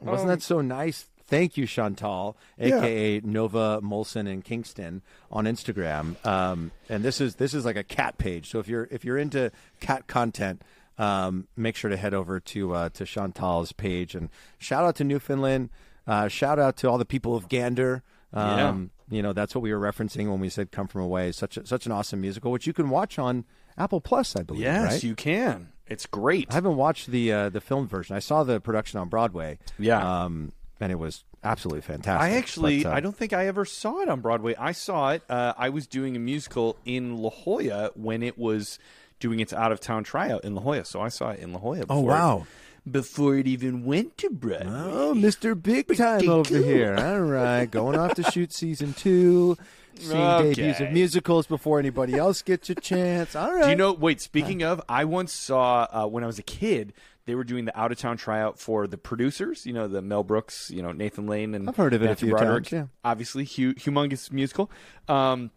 Wasn't 0.00 0.28
that 0.28 0.42
so 0.42 0.60
nice? 0.60 1.06
Thank 1.26 1.56
you, 1.56 1.66
Chantal, 1.66 2.36
Yeah. 2.58 2.78
aka 2.78 3.20
Nova 3.24 3.80
Molson 3.82 4.30
and 4.30 4.44
Kingston 4.44 5.02
on 5.30 5.44
Instagram. 5.46 6.24
Um, 6.26 6.70
and 6.88 7.02
this 7.02 7.20
is 7.20 7.36
this 7.36 7.54
is 7.54 7.64
like 7.64 7.76
a 7.76 7.84
cat 7.84 8.18
page. 8.18 8.50
So 8.50 8.58
if 8.58 8.68
you're 8.68 8.88
if 8.90 9.04
you're 9.04 9.18
into 9.18 9.50
cat 9.80 10.06
content, 10.06 10.62
um, 10.98 11.48
make 11.56 11.76
sure 11.76 11.90
to 11.90 11.96
head 11.96 12.14
over 12.14 12.40
to 12.40 12.74
uh, 12.74 12.88
to 12.90 13.04
Chantal's 13.04 13.72
page 13.72 14.14
and 14.14 14.28
shout 14.58 14.84
out 14.84 14.96
to 14.96 15.04
Newfoundland. 15.04 15.70
Uh, 16.06 16.28
shout 16.28 16.58
out 16.58 16.76
to 16.76 16.90
all 16.90 16.98
the 16.98 17.06
people 17.06 17.34
of 17.34 17.48
Gander. 17.48 18.02
Um, 18.32 18.90
You 19.10 19.22
know 19.22 19.32
that's 19.32 19.54
what 19.54 19.62
we 19.62 19.72
were 19.72 19.80
referencing 19.80 20.30
when 20.30 20.40
we 20.40 20.48
said 20.48 20.70
"Come 20.72 20.88
From 20.88 21.02
Away." 21.02 21.30
Such 21.32 21.56
a, 21.56 21.66
such 21.66 21.86
an 21.86 21.92
awesome 21.92 22.20
musical, 22.20 22.50
which 22.52 22.66
you 22.66 22.72
can 22.72 22.90
watch 22.90 23.18
on 23.18 23.44
Apple 23.78 24.00
Plus, 24.00 24.34
I 24.36 24.42
believe. 24.42 24.62
Yes, 24.62 24.92
right? 24.92 25.02
you 25.04 25.14
can. 25.14 25.68
It's 25.86 26.06
great. 26.06 26.48
I 26.50 26.54
haven't 26.54 26.76
watched 26.76 27.08
the 27.10 27.32
uh, 27.32 27.48
the 27.50 27.60
film 27.60 27.86
version. 27.86 28.16
I 28.16 28.18
saw 28.18 28.42
the 28.44 28.60
production 28.60 28.98
on 29.00 29.08
Broadway. 29.08 29.58
Yeah. 29.78 30.24
um, 30.24 30.52
and 30.80 30.90
it 30.92 30.96
was 30.98 31.24
absolutely 31.42 31.82
fantastic. 31.82 32.20
I 32.22 32.36
actually, 32.36 32.82
But, 32.82 32.92
uh, 32.92 32.96
I 32.96 33.00
don't 33.00 33.16
think 33.16 33.32
I 33.32 33.46
ever 33.46 33.64
saw 33.64 34.00
it 34.00 34.08
on 34.08 34.20
Broadway. 34.20 34.54
I 34.58 34.72
saw 34.72 35.10
it. 35.10 35.22
Uh, 35.28 35.52
I 35.56 35.68
was 35.68 35.86
doing 35.86 36.16
a 36.16 36.18
musical 36.18 36.76
in 36.84 37.18
La 37.18 37.30
Jolla 37.30 37.90
when 37.94 38.22
it 38.22 38.38
was 38.38 38.78
doing 39.20 39.40
its 39.40 39.52
out 39.52 39.72
of 39.72 39.80
town 39.80 40.04
tryout 40.04 40.44
in 40.44 40.54
La 40.54 40.62
Jolla. 40.62 40.84
So 40.84 41.00
I 41.00 41.08
saw 41.08 41.30
it 41.30 41.40
in 41.40 41.52
La 41.52 41.58
Jolla. 41.60 41.80
Before 41.86 41.96
Oh, 41.96 42.00
wow. 42.00 42.46
It, 42.86 42.92
before 42.92 43.36
it 43.36 43.46
even 43.46 43.84
went 43.86 44.18
to 44.18 44.28
Broadway. 44.30 44.66
Oh, 44.68 45.14
Mr. 45.16 45.60
Big 45.60 45.86
Time 45.96 46.18
Pretty 46.18 46.28
over 46.28 46.48
cool. 46.50 46.62
here. 46.62 46.94
All 46.98 47.20
right, 47.20 47.64
going 47.64 47.98
off 47.98 48.12
to 48.16 48.22
shoot 48.30 48.52
season 48.52 48.92
two. 48.92 49.56
Seeing 49.96 50.52
debuts 50.52 50.80
of 50.80 50.90
musicals 50.90 51.46
before 51.46 51.78
anybody 51.78 52.14
else 52.14 52.42
gets 52.42 52.68
a 52.68 52.74
chance. 52.74 53.36
All 53.36 53.54
right. 53.54 53.64
Do 53.64 53.70
you 53.70 53.76
know? 53.76 53.92
Wait, 53.92 54.20
speaking 54.20 54.62
of, 54.64 54.82
I 54.88 55.04
once 55.04 55.32
saw 55.32 55.86
uh, 55.90 56.06
when 56.08 56.24
I 56.24 56.26
was 56.26 56.38
a 56.38 56.42
kid. 56.42 56.92
They 57.26 57.34
were 57.34 57.44
doing 57.44 57.64
the 57.64 57.78
out 57.78 57.90
of 57.90 57.98
town 57.98 58.16
tryout 58.16 58.58
for 58.58 58.86
the 58.86 58.98
producers. 58.98 59.64
You 59.64 59.72
know, 59.72 59.88
the 59.88 60.02
Mel 60.02 60.22
Brooks, 60.24 60.70
you 60.70 60.82
know 60.82 60.92
Nathan 60.92 61.26
Lane, 61.26 61.54
and 61.54 61.68
I've 61.68 61.76
heard 61.76 61.94
of 61.94 62.02
it 62.02 62.06
a 62.06 62.08
Matthew 62.08 62.26
few 62.28 62.36
Broderick. 62.36 62.64
times, 62.64 62.72
yeah. 62.72 62.86
Obviously, 63.10 63.44
hu- 63.44 63.74
humongous 63.74 64.30
musical. 64.30 64.70
Um, 65.08 65.50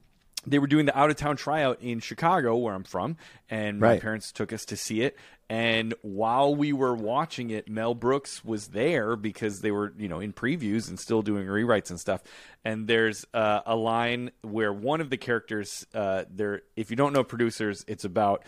they 0.45 0.59
were 0.59 0.67
doing 0.67 0.85
the 0.85 0.97
out 0.97 1.09
of 1.09 1.17
town 1.17 1.35
tryout 1.35 1.81
in 1.81 1.99
Chicago, 1.99 2.55
where 2.55 2.73
I'm 2.73 2.85
from, 2.85 3.17
and 3.49 3.81
my 3.81 3.99
parents 3.99 4.31
took 4.31 4.53
us 4.53 4.63
to 4.65 4.77
see 4.77 5.01
it. 5.01 5.17
And 5.49 5.93
while 6.01 6.55
we 6.55 6.71
were 6.73 6.95
watching 6.95 7.49
it, 7.49 7.69
Mel 7.69 7.93
Brooks 7.95 8.43
was 8.45 8.67
there 8.69 9.15
because 9.15 9.61
they 9.61 9.71
were, 9.71 9.93
you 9.97 10.07
know, 10.07 10.19
in 10.19 10.33
previews 10.33 10.89
and 10.89 10.99
still 10.99 11.21
doing 11.21 11.47
rewrites 11.47 11.89
and 11.89 11.99
stuff. 11.99 12.21
And 12.65 12.87
there's 12.87 13.25
uh, 13.33 13.61
a 13.65 13.75
line 13.75 14.31
where 14.41 14.71
one 14.73 14.99
of 15.01 15.09
the 15.09 15.17
characters, 15.17 15.85
uh, 15.93 16.25
there, 16.29 16.61
if 16.75 16.89
you 16.89 16.97
don't 16.97 17.13
know 17.13 17.23
producers, 17.23 17.83
it's 17.87 18.03
about 18.05 18.43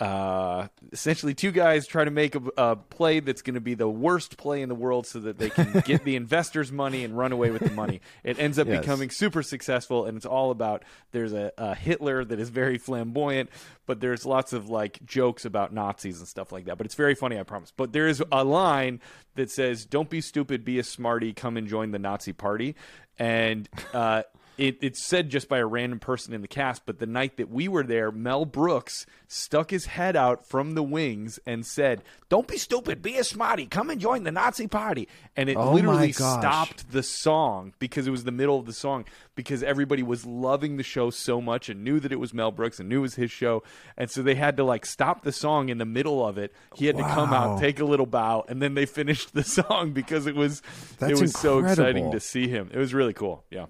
uh, 0.00 0.68
essentially 0.92 1.34
two 1.34 1.50
guys 1.50 1.86
try 1.86 2.04
to 2.04 2.10
make 2.10 2.34
a, 2.34 2.42
a 2.56 2.76
play 2.76 3.20
that's 3.20 3.42
going 3.42 3.54
to 3.54 3.60
be 3.60 3.74
the 3.74 3.88
worst 3.88 4.36
play 4.36 4.62
in 4.62 4.68
the 4.68 4.74
world 4.74 5.06
so 5.06 5.18
that 5.20 5.38
they 5.38 5.50
can 5.50 5.82
get 5.84 6.04
the 6.04 6.14
investors' 6.22 6.70
money 6.70 7.04
and 7.04 7.16
run 7.18 7.32
away 7.32 7.50
with 7.50 7.62
the 7.62 7.70
money. 7.72 8.00
It 8.24 8.38
ends 8.38 8.58
up 8.58 8.66
Yes. 8.68 8.80
becoming 8.80 9.10
super 9.10 9.42
successful, 9.42 10.04
and 10.06 10.16
it's 10.16 10.26
all 10.26 10.50
about 10.50 10.84
there's 11.12 11.32
a, 11.32 11.52
a 11.58 11.74
Hitler 11.74 12.24
that 12.24 12.38
is 12.38 12.48
very 12.50 12.78
flamboyant, 12.78 13.50
but 13.86 14.00
there's 14.00 14.24
lots 14.24 14.52
of 14.52 14.68
like 14.68 15.04
jokes 15.04 15.44
about 15.44 15.72
Nazis 15.72 16.18
and 16.18 16.28
stuff 16.28 16.52
like 16.52 16.66
that. 16.66 16.78
But 16.78 16.86
it's 16.86 16.94
very 16.94 17.14
funny, 17.14 17.38
I 17.38 17.42
promise. 17.42 17.72
But 17.76 17.92
there 17.92 18.06
is 18.08 18.22
a 18.30 18.44
line 18.44 19.00
that 19.34 19.50
says, 19.50 19.84
"Don't 19.84 20.10
be 20.10 20.20
stupid, 20.20 20.64
be 20.64 20.78
a 20.78 20.84
smarty, 20.84 21.32
come 21.32 21.56
and 21.56 21.66
join 21.66 21.90
the 21.90 21.98
Nazi 21.98 22.32
party," 22.32 22.76
and 23.18 23.68
uh, 23.92 24.22
it, 24.58 24.78
it's 24.80 25.02
said 25.02 25.30
just 25.30 25.48
by 25.48 25.58
a 25.58 25.66
random 25.66 26.00
person 26.00 26.34
in 26.34 26.42
the 26.42 26.48
cast, 26.48 26.84
but 26.84 26.98
the 26.98 27.06
night 27.06 27.36
that 27.36 27.48
we 27.48 27.68
were 27.68 27.84
there, 27.84 28.10
Mel 28.10 28.44
Brooks 28.44 29.06
stuck 29.28 29.70
his 29.70 29.86
head 29.86 30.16
out 30.16 30.46
from 30.46 30.74
the 30.74 30.82
wings 30.82 31.38
and 31.46 31.64
said, 31.64 32.02
"Don't 32.28 32.48
be 32.48 32.58
stupid, 32.58 33.00
be 33.00 33.16
a 33.16 33.24
smarty, 33.24 33.66
come 33.66 33.88
and 33.88 34.00
join 34.00 34.24
the 34.24 34.32
Nazi 34.32 34.66
party." 34.66 35.08
And 35.36 35.48
it 35.48 35.56
Oh 35.56 35.72
literally 35.72 36.12
stopped 36.12 36.90
the 36.90 37.02
song 37.04 37.72
because 37.78 38.06
it 38.06 38.10
was 38.10 38.24
the 38.24 38.32
middle 38.32 38.58
of 38.58 38.66
the 38.66 38.72
song 38.72 39.04
because 39.36 39.62
everybody 39.62 40.02
was 40.02 40.26
loving 40.26 40.76
the 40.76 40.82
show 40.82 41.10
so 41.10 41.40
much 41.40 41.68
and 41.68 41.84
knew 41.84 42.00
that 42.00 42.10
it 42.10 42.18
was 42.18 42.34
Mel 42.34 42.50
Brooks 42.50 42.80
and 42.80 42.88
knew 42.88 42.98
it 42.98 43.02
was 43.02 43.14
his 43.14 43.30
show, 43.30 43.62
and 43.96 44.10
so 44.10 44.22
they 44.22 44.34
had 44.34 44.56
to 44.56 44.64
like 44.64 44.84
stop 44.84 45.22
the 45.22 45.32
song 45.32 45.68
in 45.68 45.78
the 45.78 45.86
middle 45.86 46.26
of 46.26 46.36
it. 46.36 46.52
He 46.74 46.86
had 46.86 46.96
to 46.96 47.04
come 47.04 47.32
out, 47.32 47.60
take 47.60 47.78
a 47.78 47.84
little 47.84 48.06
bow, 48.06 48.44
and 48.48 48.60
then 48.60 48.74
they 48.74 48.86
finished 48.86 49.34
the 49.34 49.44
song 49.44 49.92
because 49.92 50.26
it 50.26 50.34
was 50.34 50.62
That's 50.98 51.12
it 51.12 51.22
was 51.22 51.32
so 51.38 51.60
exciting 51.60 52.10
to 52.10 52.18
see 52.20 52.48
him. 52.48 52.70
It 52.72 52.78
was 52.78 52.92
really 52.92 53.12
cool. 53.12 53.44
Yeah. 53.50 53.66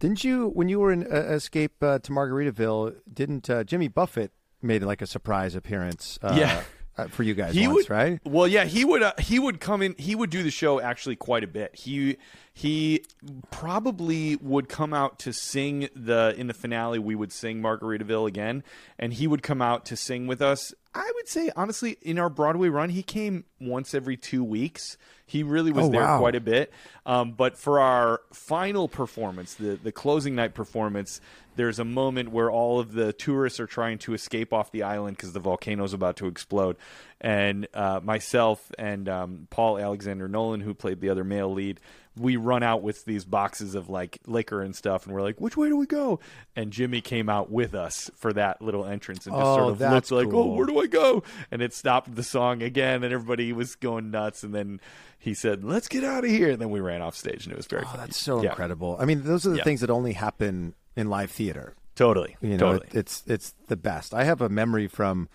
Didn't 0.00 0.24
you, 0.24 0.48
when 0.48 0.68
you 0.68 0.80
were 0.80 0.90
in 0.90 1.04
uh, 1.06 1.16
Escape 1.16 1.80
uh, 1.82 1.98
to 2.00 2.10
Margaritaville, 2.10 2.96
didn't 3.12 3.48
uh, 3.48 3.62
Jimmy 3.64 3.86
Buffett 3.88 4.32
made 4.62 4.82
like 4.82 5.00
a 5.02 5.06
surprise 5.06 5.54
appearance? 5.54 6.18
Uh, 6.22 6.34
Yeah. 6.38 6.62
uh, 6.96 7.06
for 7.08 7.22
you 7.22 7.34
guys 7.34 7.54
he 7.54 7.66
once, 7.68 7.88
would, 7.88 7.90
right? 7.90 8.20
Well, 8.24 8.48
yeah, 8.48 8.64
he 8.64 8.84
would. 8.84 9.02
Uh, 9.02 9.12
he 9.18 9.38
would 9.38 9.60
come 9.60 9.82
in. 9.82 9.94
He 9.98 10.14
would 10.14 10.30
do 10.30 10.42
the 10.42 10.50
show 10.50 10.80
actually 10.80 11.16
quite 11.16 11.44
a 11.44 11.46
bit. 11.46 11.74
He 11.74 12.16
he 12.60 13.02
probably 13.50 14.36
would 14.36 14.68
come 14.68 14.92
out 14.92 15.18
to 15.20 15.32
sing 15.32 15.88
the 15.94 16.34
in 16.36 16.46
the 16.46 16.52
finale. 16.54 16.98
We 16.98 17.14
would 17.14 17.32
sing 17.32 17.62
Margaritaville 17.62 18.28
again, 18.28 18.62
and 18.98 19.14
he 19.14 19.26
would 19.26 19.42
come 19.42 19.62
out 19.62 19.86
to 19.86 19.96
sing 19.96 20.26
with 20.26 20.42
us. 20.42 20.74
I 20.94 21.10
would 21.14 21.28
say 21.28 21.50
honestly, 21.56 21.96
in 22.02 22.18
our 22.18 22.28
Broadway 22.28 22.68
run, 22.68 22.90
he 22.90 23.02
came 23.02 23.44
once 23.60 23.94
every 23.94 24.16
two 24.16 24.44
weeks. 24.44 24.98
He 25.24 25.42
really 25.42 25.72
was 25.72 25.86
Oh, 25.86 25.90
there 25.90 26.00
wow. 26.02 26.18
quite 26.18 26.34
a 26.34 26.40
bit. 26.40 26.72
Um, 27.06 27.32
but 27.32 27.56
for 27.56 27.80
our 27.80 28.20
final 28.32 28.88
performance, 28.88 29.54
the 29.54 29.78
the 29.82 29.92
closing 29.92 30.34
night 30.34 30.52
performance, 30.54 31.20
there's 31.56 31.78
a 31.78 31.84
moment 31.84 32.30
where 32.30 32.50
all 32.50 32.78
of 32.78 32.92
the 32.92 33.12
tourists 33.14 33.58
are 33.60 33.66
trying 33.66 33.98
to 33.98 34.12
escape 34.12 34.52
off 34.52 34.70
the 34.70 34.82
island 34.82 35.16
because 35.16 35.32
the 35.32 35.40
volcano 35.40 35.84
is 35.84 35.92
about 35.94 36.16
to 36.16 36.26
explode, 36.26 36.76
and 37.22 37.68
uh, 37.72 38.00
myself 38.02 38.70
and 38.78 39.08
um, 39.08 39.46
Paul 39.50 39.78
Alexander 39.78 40.28
Nolan, 40.28 40.60
who 40.60 40.74
played 40.74 41.00
the 41.00 41.08
other 41.10 41.24
male 41.24 41.52
lead, 41.52 41.78
we 42.20 42.36
run 42.36 42.62
out 42.62 42.82
with 42.82 43.04
these 43.06 43.24
boxes 43.24 43.74
of 43.74 43.88
like 43.88 44.18
liquor 44.26 44.62
and 44.62 44.76
stuff, 44.76 45.06
and 45.06 45.14
we're 45.14 45.22
like, 45.22 45.40
"Which 45.40 45.56
way 45.56 45.68
do 45.68 45.76
we 45.76 45.86
go?" 45.86 46.20
And 46.54 46.70
Jimmy 46.72 47.00
came 47.00 47.28
out 47.28 47.50
with 47.50 47.74
us 47.74 48.10
for 48.16 48.32
that 48.34 48.60
little 48.60 48.84
entrance 48.84 49.26
and 49.26 49.34
just 49.34 49.46
Oh, 49.46 49.56
sort 49.56 49.70
of 49.72 49.80
looked 49.80 50.10
like, 50.10 50.26
oh, 50.26 50.30
cool. 50.30 50.52
"Oh, 50.52 50.54
where 50.54 50.66
do 50.66 50.78
I 50.80 50.86
go?" 50.86 51.22
And 51.50 51.62
it 51.62 51.72
stopped 51.72 52.14
the 52.14 52.22
song 52.22 52.62
again, 52.62 53.02
and 53.02 53.12
everybody 53.12 53.52
was 53.52 53.74
going 53.74 54.10
nuts. 54.10 54.42
And 54.44 54.54
then 54.54 54.80
he 55.18 55.32
said, 55.34 55.64
"Let's 55.64 55.88
get 55.88 56.04
out 56.04 56.24
of 56.24 56.30
here." 56.30 56.50
And 56.50 56.60
then 56.60 56.70
we 56.70 56.80
ran 56.80 57.00
off 57.02 57.16
stage, 57.16 57.44
and 57.46 57.52
it 57.52 57.56
was 57.56 57.66
very. 57.66 57.84
Oh, 57.86 57.94
that's 57.96 58.18
so 58.18 58.42
Yeah, 58.42 58.50
incredible. 58.50 58.96
I 59.00 59.06
mean, 59.06 59.22
those 59.24 59.46
are 59.46 59.50
the 59.50 59.56
Yeah. 59.56 59.64
things 59.64 59.80
that 59.80 59.90
only 59.90 60.12
happen 60.12 60.74
in 60.96 61.08
live 61.08 61.30
theater. 61.30 61.74
Totally, 61.96 62.36
You 62.40 62.50
know, 62.56 62.72
totally. 62.72 62.86
it, 62.92 62.94
it's 62.96 63.22
it's 63.26 63.54
the 63.68 63.76
best. 63.76 64.14
I 64.14 64.24
have 64.24 64.40
a 64.40 64.48
memory 64.48 64.86
from. 64.88 65.28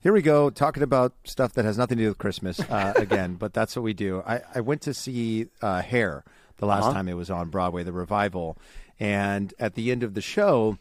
Here 0.00 0.12
we 0.12 0.22
go, 0.22 0.48
talking 0.50 0.82
about 0.84 1.12
stuff 1.24 1.54
that 1.54 1.64
has 1.64 1.76
nothing 1.76 1.98
to 1.98 2.04
do 2.04 2.08
with 2.08 2.18
Christmas 2.18 2.60
uh, 2.60 2.94
again, 2.96 3.34
but 3.34 3.52
that's 3.52 3.74
what 3.74 3.82
we 3.82 3.92
do. 3.94 4.22
I, 4.26 4.42
I 4.54 4.60
went 4.60 4.80
to 4.82 4.94
see 4.94 5.46
uh, 5.60 5.82
Hair 5.82 6.22
the 6.58 6.66
last 6.66 6.84
Uh-huh. 6.84 6.92
time 6.94 7.08
it 7.08 7.14
was 7.14 7.30
on 7.30 7.48
Broadway, 7.48 7.82
the 7.82 7.92
revival, 7.92 8.56
and 9.00 9.52
at 9.58 9.74
the 9.74 9.90
end 9.90 10.02
of 10.04 10.14
the 10.14 10.20
show, 10.20 10.78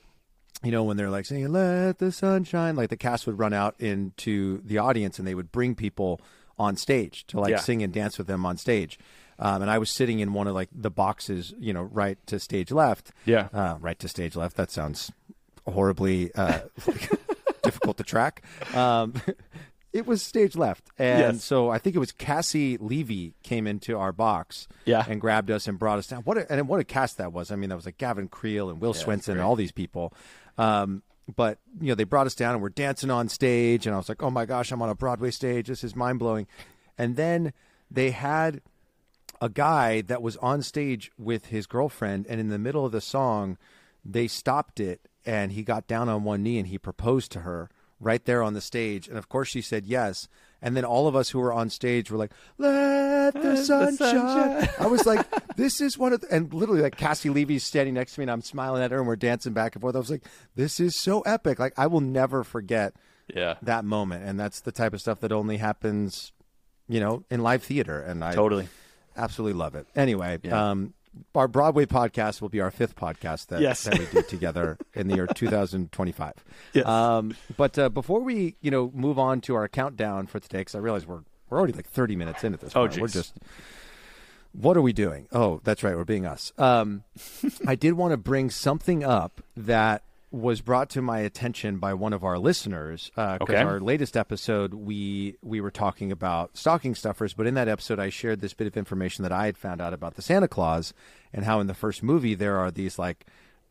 you 0.64 0.72
know, 0.72 0.84
when 0.84 0.98
they're 0.98 1.10
like 1.10 1.26
saying 1.26 1.52
"Let 1.52 1.98
the 2.00 2.12
sun 2.12 2.44
shine," 2.44 2.76
like 2.76 2.90
the 2.90 2.98
cast 2.98 3.26
would 3.28 3.38
run 3.40 3.54
out 3.54 3.76
into 3.80 4.62
the 4.64 4.78
audience 4.80 5.20
and 5.20 5.28
they 5.28 5.36
would 5.36 5.52
bring 5.52 5.76
people 5.76 6.20
on 6.60 6.76
stage 6.76 7.26
to 7.28 7.40
like 7.40 7.52
Yeah. 7.52 7.60
sing 7.60 7.84
and 7.84 7.94
dance 7.94 8.18
with 8.18 8.26
them 8.28 8.44
on 8.46 8.58
stage. 8.58 8.98
Um, 9.40 9.62
and 9.62 9.70
I 9.70 9.78
was 9.78 9.92
sitting 9.92 10.20
in 10.20 10.34
one 10.34 10.48
of 10.48 10.56
like 10.56 10.70
the 10.72 10.90
boxes, 10.90 11.54
you 11.60 11.74
know, 11.74 11.84
right 11.84 12.18
to 12.28 12.40
stage 12.40 12.72
left. 12.72 13.12
Yeah. 13.26 13.50
uh, 13.54 13.78
right 13.80 13.98
to 14.00 14.08
stage 14.08 14.36
left. 14.36 14.58
That 14.58 14.72
sounds 14.72 15.12
horribly 15.68 16.34
uh, 16.34 16.62
difficult 17.68 17.98
to 17.98 18.04
track. 18.04 18.42
Um, 18.74 19.14
it 19.94 20.06
was 20.08 20.22
stage 20.22 20.56
left, 20.56 20.84
and 20.98 21.20
Yes. 21.36 21.44
so 21.44 21.70
I 21.70 21.78
think 21.80 21.96
it 21.96 22.00
was 22.00 22.12
Caissie 22.12 22.78
Levy 22.80 23.34
came 23.44 23.68
into 23.68 23.98
our 23.98 24.12
box, 24.12 24.68
Yeah. 24.86 25.06
and 25.08 25.22
grabbed 25.22 25.50
us 25.52 25.68
and 25.68 25.78
brought 25.80 26.00
us 26.00 26.08
down. 26.08 26.22
What 26.24 26.38
a, 26.38 26.52
and 26.52 26.68
what 26.68 26.80
a 26.80 26.84
cast 26.84 27.18
that 27.18 27.32
was! 27.34 27.52
I 27.52 27.56
mean, 27.56 27.70
that 27.70 27.76
was 27.76 27.86
like 27.86 27.98
Gavin 27.98 28.28
Creel 28.28 28.70
and 28.70 28.82
Will 28.82 28.94
Swenson 28.94 29.34
and 29.34 29.42
all 29.42 29.56
these 29.56 29.72
people. 29.72 30.14
Um, 30.58 31.04
but 31.36 31.60
you 31.82 31.90
know, 31.90 31.96
they 31.96 32.04
brought 32.06 32.26
us 32.28 32.36
down 32.36 32.54
and 32.54 32.62
we're 32.62 32.70
dancing 32.70 33.10
on 33.12 33.28
stage, 33.30 33.86
and 33.86 33.94
I 33.94 33.98
was 33.98 34.10
like, 34.10 34.24
"Oh 34.24 34.30
my 34.32 34.46
gosh, 34.46 34.72
I'm 34.72 34.82
on 34.82 34.90
a 34.90 34.96
Broadway 34.96 35.32
stage! 35.32 35.68
This 35.68 35.84
is 35.84 35.96
mind 35.96 36.20
blowing." 36.20 36.48
And 36.98 37.16
then 37.16 37.54
they 37.92 38.12
had 38.12 38.62
a 39.40 39.50
guy 39.50 40.02
that 40.02 40.22
was 40.22 40.36
on 40.38 40.62
stage 40.64 41.12
with 41.18 41.48
his 41.48 41.68
girlfriend, 41.68 42.26
and 42.28 42.40
in 42.40 42.48
the 42.50 42.58
middle 42.58 42.86
of 42.86 42.92
the 42.92 43.02
song, 43.02 43.58
they 44.04 44.28
stopped 44.28 44.80
it, 44.80 45.02
and 45.28 45.52
he 45.52 45.62
got 45.62 45.86
down 45.88 46.10
on 46.10 46.24
one 46.24 46.42
knee 46.42 46.58
and 46.58 46.68
he 46.68 46.78
proposed 46.80 47.32
to 47.34 47.42
her 47.42 47.70
right 48.00 48.24
there 48.26 48.42
on 48.42 48.54
the 48.54 48.62
stage. 48.62 49.08
And 49.08 49.18
of 49.18 49.28
course, 49.30 49.50
she 49.50 49.62
said 49.62 49.86
yes. 49.86 50.28
And 50.62 50.76
then 50.76 50.86
all 50.86 51.08
of 51.08 51.16
us 51.16 51.30
who 51.30 51.40
were 51.40 51.54
on 51.54 51.70
stage 51.70 52.10
were 52.10 52.18
like, 52.18 52.32
"Let 52.58 53.34
the 53.34 53.58
sun 53.58 53.96
shine." 53.98 54.68
I 54.80 54.88
was 54.88 55.06
like, 55.06 55.24
"This 55.56 55.80
is 55.82 55.98
one 56.00 56.14
of," 56.14 56.22
the, 56.22 56.34
and 56.34 56.52
literally 56.52 56.82
like 56.82 56.98
Caissie 56.98 57.32
Levy's 57.32 57.64
standing 57.64 57.94
next 57.94 58.16
to 58.16 58.22
me, 58.22 58.24
and 58.24 58.32
I'm 58.32 58.42
smiling 58.42 58.82
at 58.82 58.90
her, 58.90 58.98
and 58.98 59.06
we're 59.08 59.16
dancing 59.18 59.54
back 59.54 59.76
and 59.76 59.82
forth. 59.82 59.96
I 59.96 60.00
was 60.00 60.10
like, 60.10 60.24
"This 60.56 60.80
is 60.80 61.00
so 61.00 61.22
epic!" 61.22 61.60
Like 61.60 61.74
I 61.78 61.86
will 61.86 62.02
never 62.02 62.44
forget 62.44 62.96
yeah, 63.34 63.56
that 63.62 63.86
moment, 63.86 64.24
and 64.26 64.40
that's 64.40 64.62
the 64.62 64.72
type 64.72 64.94
of 64.94 65.02
stuff 65.02 65.20
that 65.20 65.32
only 65.32 65.58
happens, 65.58 66.32
you 66.88 67.00
know, 67.00 67.24
in 67.30 67.44
live 67.44 67.62
theater. 67.62 68.00
And 68.00 68.24
I 68.24 68.34
totally. 68.34 68.68
Absolutely 69.16 69.58
love 69.58 69.74
it. 69.76 69.88
Anyway, 69.96 70.40
Yeah. 70.44 70.70
um, 70.72 70.94
our 71.36 71.48
Broadway 71.48 71.86
podcast 71.86 72.42
will 72.42 72.50
be 72.50 72.60
our 72.62 72.72
fifth 72.72 72.96
podcast 72.96 73.48
that, 73.48 73.62
Yes. 73.62 73.84
that 73.84 73.98
we 74.00 74.06
do 74.06 74.22
together 74.24 74.78
in 74.94 75.08
the 75.08 75.16
year 75.16 75.28
2025. 75.36 76.34
Yes. 76.74 76.86
Um, 76.86 77.36
but 77.56 77.78
uh, 77.80 77.90
before 77.90 78.22
we, 78.22 78.56
you 78.62 78.72
know, 78.72 78.92
move 78.94 79.18
on 79.20 79.42
to 79.42 79.56
our 79.56 79.68
countdown 79.68 80.28
for 80.28 80.40
today, 80.40 80.60
because 80.60 80.76
I 80.76 80.80
realize 80.80 81.06
we're 81.08 81.22
we're 81.50 81.58
already 81.60 81.74
like 81.74 81.88
30 81.88 82.16
minutes 82.18 82.44
in 82.44 82.54
at 82.54 82.60
this 82.60 82.76
Oh, 82.76 82.88
point. 82.88 83.00
We're 83.02 83.08
just. 83.08 83.34
What 84.54 84.76
are 84.76 84.82
we 84.82 84.92
doing? 84.94 85.28
Oh, 85.32 85.62
that's 85.64 85.84
right. 85.84 85.96
We're 85.96 86.04
being 86.04 86.26
us. 86.26 86.52
Um, 86.58 87.04
I 87.68 87.76
did 87.76 87.94
want 87.94 88.12
to 88.12 88.18
bring 88.18 88.50
something 88.50 89.04
up 89.04 89.42
that 89.56 90.04
was 90.30 90.60
brought 90.60 90.90
to 90.90 91.02
my 91.02 91.20
attention 91.20 91.78
by 91.78 91.94
one 91.94 92.12
of 92.12 92.24
our 92.24 92.38
listeners 92.38 93.10
because 93.16 93.40
Okay. 93.44 93.56
our 93.62 93.80
latest 93.80 94.18
episode 94.18 94.74
we 94.74 95.38
we 95.42 95.62
were 95.62 95.72
talking 95.72 96.12
about 96.12 96.58
stocking 96.58 96.96
stuffers, 96.96 97.34
but 97.34 97.48
in 97.48 97.54
that 97.54 97.68
episode 97.70 97.98
I 98.00 98.10
shared 98.10 98.42
this 98.42 98.54
bit 98.54 98.68
of 98.68 98.76
information 98.76 99.24
that 99.24 99.32
I 99.32 99.46
had 99.46 99.58
found 99.58 99.80
out 99.82 99.94
about 99.94 100.16
the 100.16 100.22
Santa 100.22 100.48
Clause 100.50 100.94
and 101.34 101.46
how 101.46 101.60
in 101.62 101.68
the 101.68 101.74
first 101.74 102.04
movie 102.04 102.36
there 102.36 102.58
are 102.58 102.72
these 102.72 103.00
like 103.00 103.26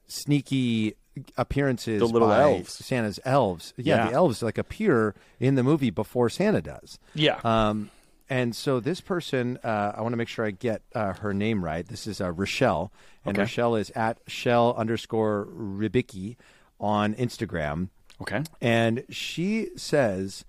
sneaky 0.08 0.94
appearances 1.36 2.00
The 2.00 2.06
little 2.06 2.28
by 2.28 2.42
elves. 2.42 2.72
Santa's 2.72 3.18
elves. 3.24 3.72
Yeah, 3.76 3.96
Yeah. 3.96 4.08
the 4.10 4.14
elves 4.14 4.42
like 4.42 4.58
appear 4.58 5.14
in 5.40 5.54
the 5.54 5.62
movie 5.62 5.90
before 5.90 6.28
Santa 6.30 6.60
does. 6.62 6.98
Yeah. 7.14 7.38
Um, 7.44 7.90
and 8.28 8.54
so 8.56 8.80
this 8.80 9.00
person, 9.00 9.58
uh, 9.62 9.92
I 9.96 10.02
want 10.02 10.12
to 10.12 10.16
make 10.16 10.28
sure 10.28 10.44
I 10.44 10.50
get 10.50 10.82
uh, 10.94 11.12
her 11.14 11.32
name 11.34 11.64
right. 11.64 11.86
This 11.86 12.06
is 12.06 12.20
uh, 12.20 12.32
Rochelle, 12.32 12.92
and 13.24 13.34
Okay. 13.36 13.42
Rochelle 13.42 13.76
is 13.76 13.90
at 13.90 14.18
Shell 14.26 14.74
underscore 14.76 15.46
Ribicki 15.52 16.36
on 16.80 17.14
Instagram. 17.14 17.88
okay. 18.20 18.42
And 18.60 19.04
she 19.08 19.68
says, 19.76 20.44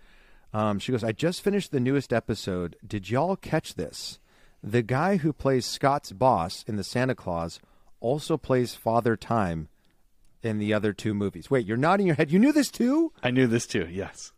um, 0.54 0.80
she 0.80 0.92
goes, 0.92 1.04
I 1.04 1.12
just 1.12 1.42
finished 1.42 1.72
the 1.72 1.80
newest 1.80 2.12
episode. 2.14 2.76
Did 2.86 3.10
y'all 3.10 3.36
catch 3.36 3.76
this? 3.76 4.20
The 4.64 4.82
guy 4.82 5.18
who 5.18 5.32
plays 5.34 5.66
Scott's 5.66 6.12
boss 6.12 6.64
in 6.68 6.76
the 6.78 6.84
Santa 6.84 7.16
Clause 7.16 7.60
also 8.00 8.38
plays 8.38 8.74
Father 8.76 9.16
Time 9.16 9.70
in 10.44 10.58
the 10.60 10.74
other 10.74 10.94
two 10.94 11.14
movies. 11.14 11.50
Wait, 11.52 11.66
you're 11.66 11.78
nodding 11.78 12.08
your 12.08 12.16
head. 12.16 12.32
You 12.32 12.40
knew 12.40 12.52
this 12.52 12.70
too? 12.72 13.12
I 13.24 13.32
knew 13.32 13.48
this 13.48 13.66
too. 13.68 13.88
Yes. 13.90 14.32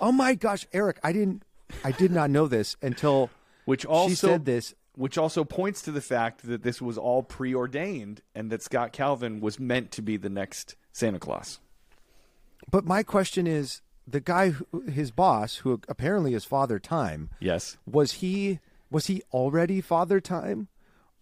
Oh 0.00 0.12
my 0.12 0.34
gosh, 0.34 0.66
Eric, 0.72 0.98
I 1.02 1.12
didn't, 1.12 1.42
I 1.84 1.92
did 1.92 2.10
not 2.12 2.30
know 2.30 2.46
this 2.46 2.76
until 2.82 3.30
Which 3.64 3.84
also 3.84 4.08
she 4.10 4.14
said 4.14 4.44
this. 4.44 4.74
which 4.94 5.18
also 5.18 5.44
points 5.44 5.82
to 5.82 5.92
the 5.92 6.00
fact 6.00 6.46
that 6.46 6.62
this 6.62 6.80
was 6.80 6.96
all 6.98 7.22
preordained 7.22 8.22
and 8.34 8.50
that 8.50 8.62
Scott 8.62 8.92
Calvin 8.92 9.40
was 9.40 9.58
meant 9.60 9.90
to 9.92 10.02
be 10.02 10.16
the 10.16 10.30
next 10.30 10.76
Santa 10.92 11.18
Claus. 11.18 11.58
But 12.70 12.84
my 12.84 13.02
question 13.02 13.46
is, 13.46 13.82
the 14.08 14.20
guy, 14.20 14.50
who, 14.50 14.82
his 14.82 15.10
boss, 15.10 15.56
who 15.56 15.80
apparently 15.88 16.34
is 16.34 16.44
Father 16.44 16.78
Time, 16.78 17.30
Yes. 17.40 17.76
was 17.86 18.14
he 18.14 18.60
was 18.90 19.06
he 19.06 19.22
already 19.32 19.80
Father 19.80 20.20
Time, 20.20 20.68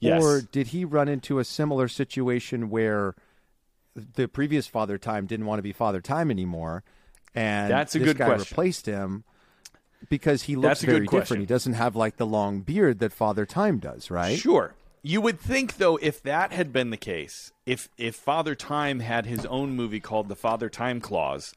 Yes. 0.01 0.23
or 0.23 0.43
did 0.43 0.69
he 0.69 0.85
run 0.85 1.09
into 1.09 1.39
a 1.39 1.45
similar 1.45 1.89
situation 1.89 2.69
where 2.69 3.15
the 3.95 4.29
previous 4.29 4.67
Father 4.67 4.99
Time 4.99 5.27
didn't 5.27 5.47
want 5.47 5.59
to 5.59 5.63
be 5.63 5.73
Father 5.73 6.01
Time 6.03 6.31
anymore, 6.31 6.85
and 7.35 7.71
That's 7.71 7.95
a 7.95 7.99
this 7.99 8.09
good 8.09 8.19
guy 8.19 8.27
question. 8.27 8.47
replaced 8.53 8.87
him 8.87 9.25
because 10.09 10.43
he 10.43 10.57
looks 10.57 10.81
That's 10.81 10.83
a 10.83 10.87
good 10.87 10.93
very 10.93 11.07
different. 11.07 11.40
He 11.40 11.47
doesn't 11.47 11.75
have 11.75 11.97
like 11.97 12.17
the 12.17 12.27
long 12.27 12.61
beard 12.61 12.99
that 13.01 13.12
Father 13.12 13.47
Time 13.47 13.79
does, 13.79 14.11
right? 14.11 14.38
Sure. 14.38 14.75
You 15.03 15.21
would 15.21 15.38
think 15.38 15.77
though 15.77 15.99
if 16.01 16.23
that 16.23 16.53
had 16.53 16.73
been 16.73 16.90
the 16.90 16.97
case, 16.97 17.53
if 17.67 17.88
if 17.99 18.17
Father 18.17 18.55
Time 18.55 19.01
had 19.01 19.27
his 19.27 19.45
own 19.47 19.77
movie 19.77 20.01
called 20.01 20.29
The 20.29 20.37
Father 20.37 20.71
Time 20.71 21.01
Clause, 21.01 21.55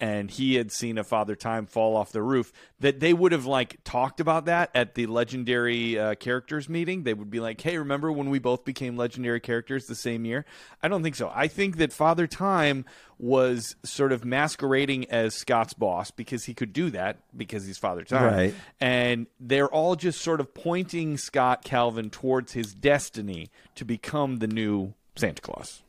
and 0.00 0.30
he 0.30 0.54
had 0.54 0.70
seen 0.70 0.96
a 0.98 1.04
Father 1.04 1.34
Time 1.34 1.66
fall 1.66 1.96
off 1.96 2.12
the 2.12 2.22
roof, 2.22 2.52
that 2.80 3.00
they 3.00 3.12
would 3.12 3.32
have 3.32 3.46
like 3.46 3.82
talked 3.84 4.20
about 4.20 4.44
that 4.44 4.70
at 4.74 4.94
the 4.94 5.06
legendary 5.06 5.98
uh, 5.98 6.14
characters 6.14 6.68
meeting. 6.68 7.02
They 7.02 7.14
would 7.14 7.30
be 7.30 7.40
like, 7.40 7.60
"Hey, 7.60 7.78
remember 7.78 8.12
when 8.12 8.30
we 8.30 8.38
both 8.38 8.64
became 8.64 8.96
legendary 8.96 9.40
characters 9.40 9.86
the 9.86 9.94
same 9.94 10.24
year?" 10.24 10.44
I 10.82 10.88
don't 10.88 11.02
think 11.02 11.16
so. 11.16 11.32
I 11.34 11.48
think 11.48 11.78
that 11.78 11.92
Father 11.92 12.26
Time 12.26 12.84
was 13.18 13.74
sort 13.84 14.12
of 14.12 14.24
masquerading 14.24 15.10
as 15.10 15.34
Scott's 15.34 15.74
boss 15.74 16.12
because 16.12 16.44
he 16.44 16.54
could 16.54 16.72
do 16.72 16.88
that 16.90 17.18
because 17.36 17.66
he's 17.66 17.76
Father 17.78 18.04
Time, 18.04 18.32
Right. 18.32 18.54
and 18.80 19.26
they're 19.40 19.66
all 19.68 19.96
just 19.96 20.20
sort 20.20 20.38
of 20.40 20.54
pointing 20.54 21.16
Scott 21.18 21.64
Calvin 21.64 22.10
towards 22.10 22.52
his 22.52 22.72
destiny 22.74 23.50
to 23.74 23.84
become 23.84 24.36
the 24.36 24.46
new 24.46 24.94
Santa 25.16 25.42
Claus. 25.42 25.82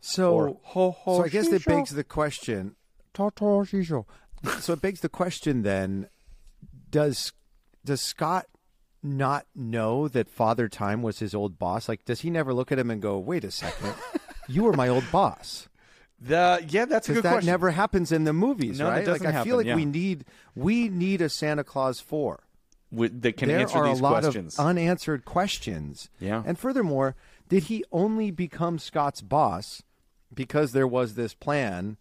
So, 0.00 0.32
Or 0.32 0.56
ho, 0.62 0.92
ho, 0.92 1.16
so 1.18 1.24
I 1.24 1.28
guess 1.28 1.48
that 1.48 1.64
begs 1.64 1.90
the 1.90 2.04
question. 2.04 2.76
Ta 3.18 3.30
ta. 3.30 3.64
So 4.60 4.72
it 4.72 4.80
begs 4.80 5.00
the 5.00 5.08
question 5.08 5.62
then: 5.62 6.08
Does 6.90 7.32
does 7.84 8.00
Scott 8.00 8.46
not 9.02 9.46
know 9.54 10.08
that 10.08 10.28
Father 10.28 10.68
Time 10.68 11.02
was 11.02 11.18
his 11.18 11.34
old 11.34 11.58
boss? 11.58 11.88
Like, 11.88 12.04
does 12.04 12.20
he 12.20 12.30
never 12.30 12.52
look 12.54 12.70
at 12.72 12.78
him 12.78 12.90
and 12.90 13.02
go, 13.02 13.18
"Wait 13.18 13.44
a 13.44 13.50
second, 13.50 13.94
you 14.48 14.64
were 14.64 14.72
my 14.72 14.88
old 14.88 15.04
boss"? 15.10 15.68
The 16.20 16.64
yeah, 16.68 16.84
that's 16.84 17.08
a 17.08 17.12
Because 17.12 17.22
good 17.22 17.24
that 17.28 17.32
question. 17.34 17.46
never 17.46 17.70
happens 17.70 18.10
in 18.10 18.24
the 18.24 18.32
movies, 18.32 18.80
No, 18.80 18.88
right? 18.88 19.04
doesn't 19.04 19.22
like, 19.24 19.28
I 19.28 19.30
happen, 19.30 19.48
feel 19.48 19.56
like 19.56 19.66
yeah. 19.66 19.76
we 19.76 19.84
need 19.84 20.24
we 20.56 20.88
need 20.88 21.20
a 21.22 21.28
Santa 21.28 21.62
Clause 21.62 22.00
four. 22.00 22.40
With- 22.90 23.22
that 23.22 23.36
can 23.36 23.46
there 23.48 23.60
answer 23.60 23.78
are 23.78 23.88
these 23.88 24.00
a 24.00 24.02
lot 24.02 24.22
questions. 24.24 24.58
of 24.58 24.66
unanswered 24.66 25.24
questions. 25.24 26.10
Yeah. 26.18 26.42
And 26.44 26.58
furthermore, 26.58 27.14
did 27.48 27.64
he 27.64 27.84
only 27.92 28.32
become 28.32 28.80
Scott's 28.80 29.20
boss 29.20 29.84
because 30.34 30.72
there 30.72 30.88
was 30.88 31.14
this 31.14 31.34
plan, 31.34 31.98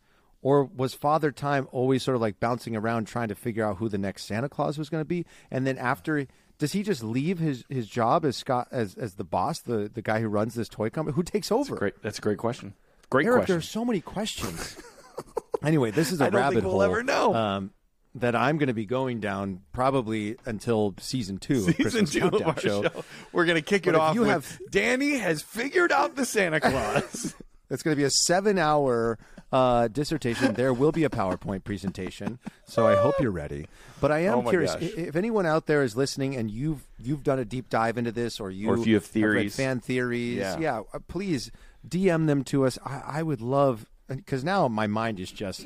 or 0.48 0.64
was 0.64 0.94
Father 0.94 1.32
Time 1.32 1.68
always 1.74 2.04
sort 2.04 2.16
of 2.16 2.22
like 2.22 2.40
bouncing 2.40 2.74
around 2.76 3.06
trying 3.06 3.28
to 3.28 3.36
figure 3.36 3.66
out 3.66 3.78
who 3.78 3.90
the 3.90 3.98
next 3.98 4.24
Santa 4.24 4.48
Claus 4.48 4.78
was 4.78 4.90
going 4.90 5.02
to 5.02 5.06
be? 5.06 5.26
And 5.52 5.68
then 5.68 5.78
after, 5.78 6.26
does 6.58 6.72
he 6.72 6.84
just 6.84 7.04
leave 7.04 7.38
his, 7.40 7.66
his 7.70 7.88
job 7.88 8.24
as 8.24 8.38
Scott 8.38 8.70
as 8.72 8.96
as 8.96 9.16
the 9.16 9.26
boss, 9.26 9.60
the 9.60 9.90
the 9.94 10.02
guy 10.02 10.22
who 10.22 10.30
runs 10.30 10.54
this 10.54 10.70
toy 10.70 10.90
company? 10.90 11.16
Who 11.16 11.24
takes 11.24 11.52
over? 11.52 11.76
Great. 11.76 12.02
That's 12.02 12.18
a 12.20 12.22
great 12.22 12.38
question. 12.38 12.76
Great 13.10 13.26
Eric, 13.26 13.40
question. 13.40 13.54
there's 13.56 13.68
so 13.70 13.84
many 13.84 14.00
questions. 14.00 14.78
anyway, 15.64 15.92
this 15.92 16.12
is 16.14 16.22
a 16.22 16.30
rabbit 16.30 16.64
we'll 16.64 16.72
hole. 16.74 16.82
ever 16.84 17.04
know. 17.04 17.34
Um, 17.34 17.72
that 18.16 18.36
I'm 18.36 18.58
going 18.58 18.68
to 18.68 18.74
be 18.74 18.86
going 18.86 19.20
down 19.20 19.62
probably 19.74 20.38
until 20.46 20.96
season 21.00 21.38
two 21.38 21.54
of 21.56 21.60
Season 21.66 21.74
Christmas 21.84 22.12
two 22.14 22.20
Countdown 22.22 22.42
of 22.42 22.48
our 22.48 22.60
show. 22.60 22.84
show. 22.84 23.04
We're 23.32 23.46
gonna 23.46 23.62
kick 23.62 23.84
But 23.84 23.94
it 23.94 24.00
off. 24.00 24.16
you 24.16 24.24
have- 24.24 24.60
Danny 24.72 25.18
has 25.18 25.44
figured 25.44 25.92
out 25.92 26.16
the 26.16 26.26
Santa 26.26 26.60
Claus. 26.72 27.36
It's 27.70 27.84
going 27.84 27.92
to 27.96 27.98
be 28.00 28.06
a 28.06 28.10
seven 28.10 28.58
hour 28.58 29.20
uh, 29.52 29.88
dissertation. 29.88 30.54
There 30.56 30.74
will 30.74 30.92
be 30.92 31.04
a 31.04 31.10
PowerPoint 31.10 31.64
presentation, 31.64 32.40
so 32.66 32.86
I 32.88 32.96
hope 32.96 33.16
you're 33.20 33.32
ready. 33.32 33.68
But 34.02 34.12
I 34.12 34.20
am 34.20 34.40
Oh 34.40 34.50
curious 34.50 34.74
gosh. 34.74 34.84
if 34.84 35.16
anyone 35.16 35.46
out 35.46 35.66
there 35.68 35.84
is 35.84 35.96
listening 35.96 36.36
and 36.36 36.52
you've 36.52 36.86
you've 37.00 37.24
done 37.24 37.40
a 37.40 37.46
deep 37.46 37.70
dive 37.70 37.98
into 37.98 38.12
this, 38.12 38.40
or 38.40 38.52
you 38.52 38.70
Or 38.70 38.78
if 38.78 38.86
you 38.86 38.96
have 38.96 39.06
theories. 39.06 39.56
fan 39.56 39.80
theories, 39.80 40.38
Yeah. 40.60 40.82
uh, 40.94 41.00
please 41.08 41.52
DM 41.88 42.28
them 42.28 42.44
to 42.46 42.66
us. 42.66 42.78
I, 42.86 43.02
I 43.20 43.24
would 43.24 43.42
love 43.42 43.86
because 44.08 44.44
now 44.44 44.68
my 44.68 44.88
mind 44.88 45.20
is 45.20 45.32
just 45.32 45.66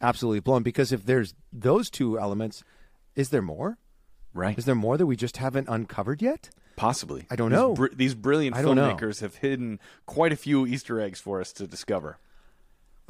absolutely 0.00 0.40
blown. 0.40 0.62
Because 0.62 0.90
if 0.92 1.04
there's 1.06 1.34
those 1.52 1.90
two 1.90 2.18
elements, 2.18 2.64
is 3.14 3.28
there 3.30 3.42
more? 3.42 3.78
right. 4.32 4.56
Is 4.56 4.64
there 4.64 4.74
more 4.76 4.96
that 4.96 5.06
we 5.06 5.16
just 5.16 5.38
haven't 5.38 5.68
uncovered 5.68 6.22
yet? 6.22 6.50
Possibly. 6.76 7.26
I 7.30 7.36
don't 7.36 7.50
These 7.50 7.58
know. 7.58 7.74
br- 7.74 7.86
these 7.94 8.14
brilliant 8.14 8.56
know. 8.56 8.62
filmmakers 8.74 9.20
have 9.20 9.34
hidden 9.36 9.78
quite 10.06 10.32
a 10.32 10.36
few 10.36 10.66
Easter 10.66 11.00
eggs 11.00 11.20
for 11.20 11.40
us 11.40 11.52
to 11.54 11.66
discover. 11.66 12.18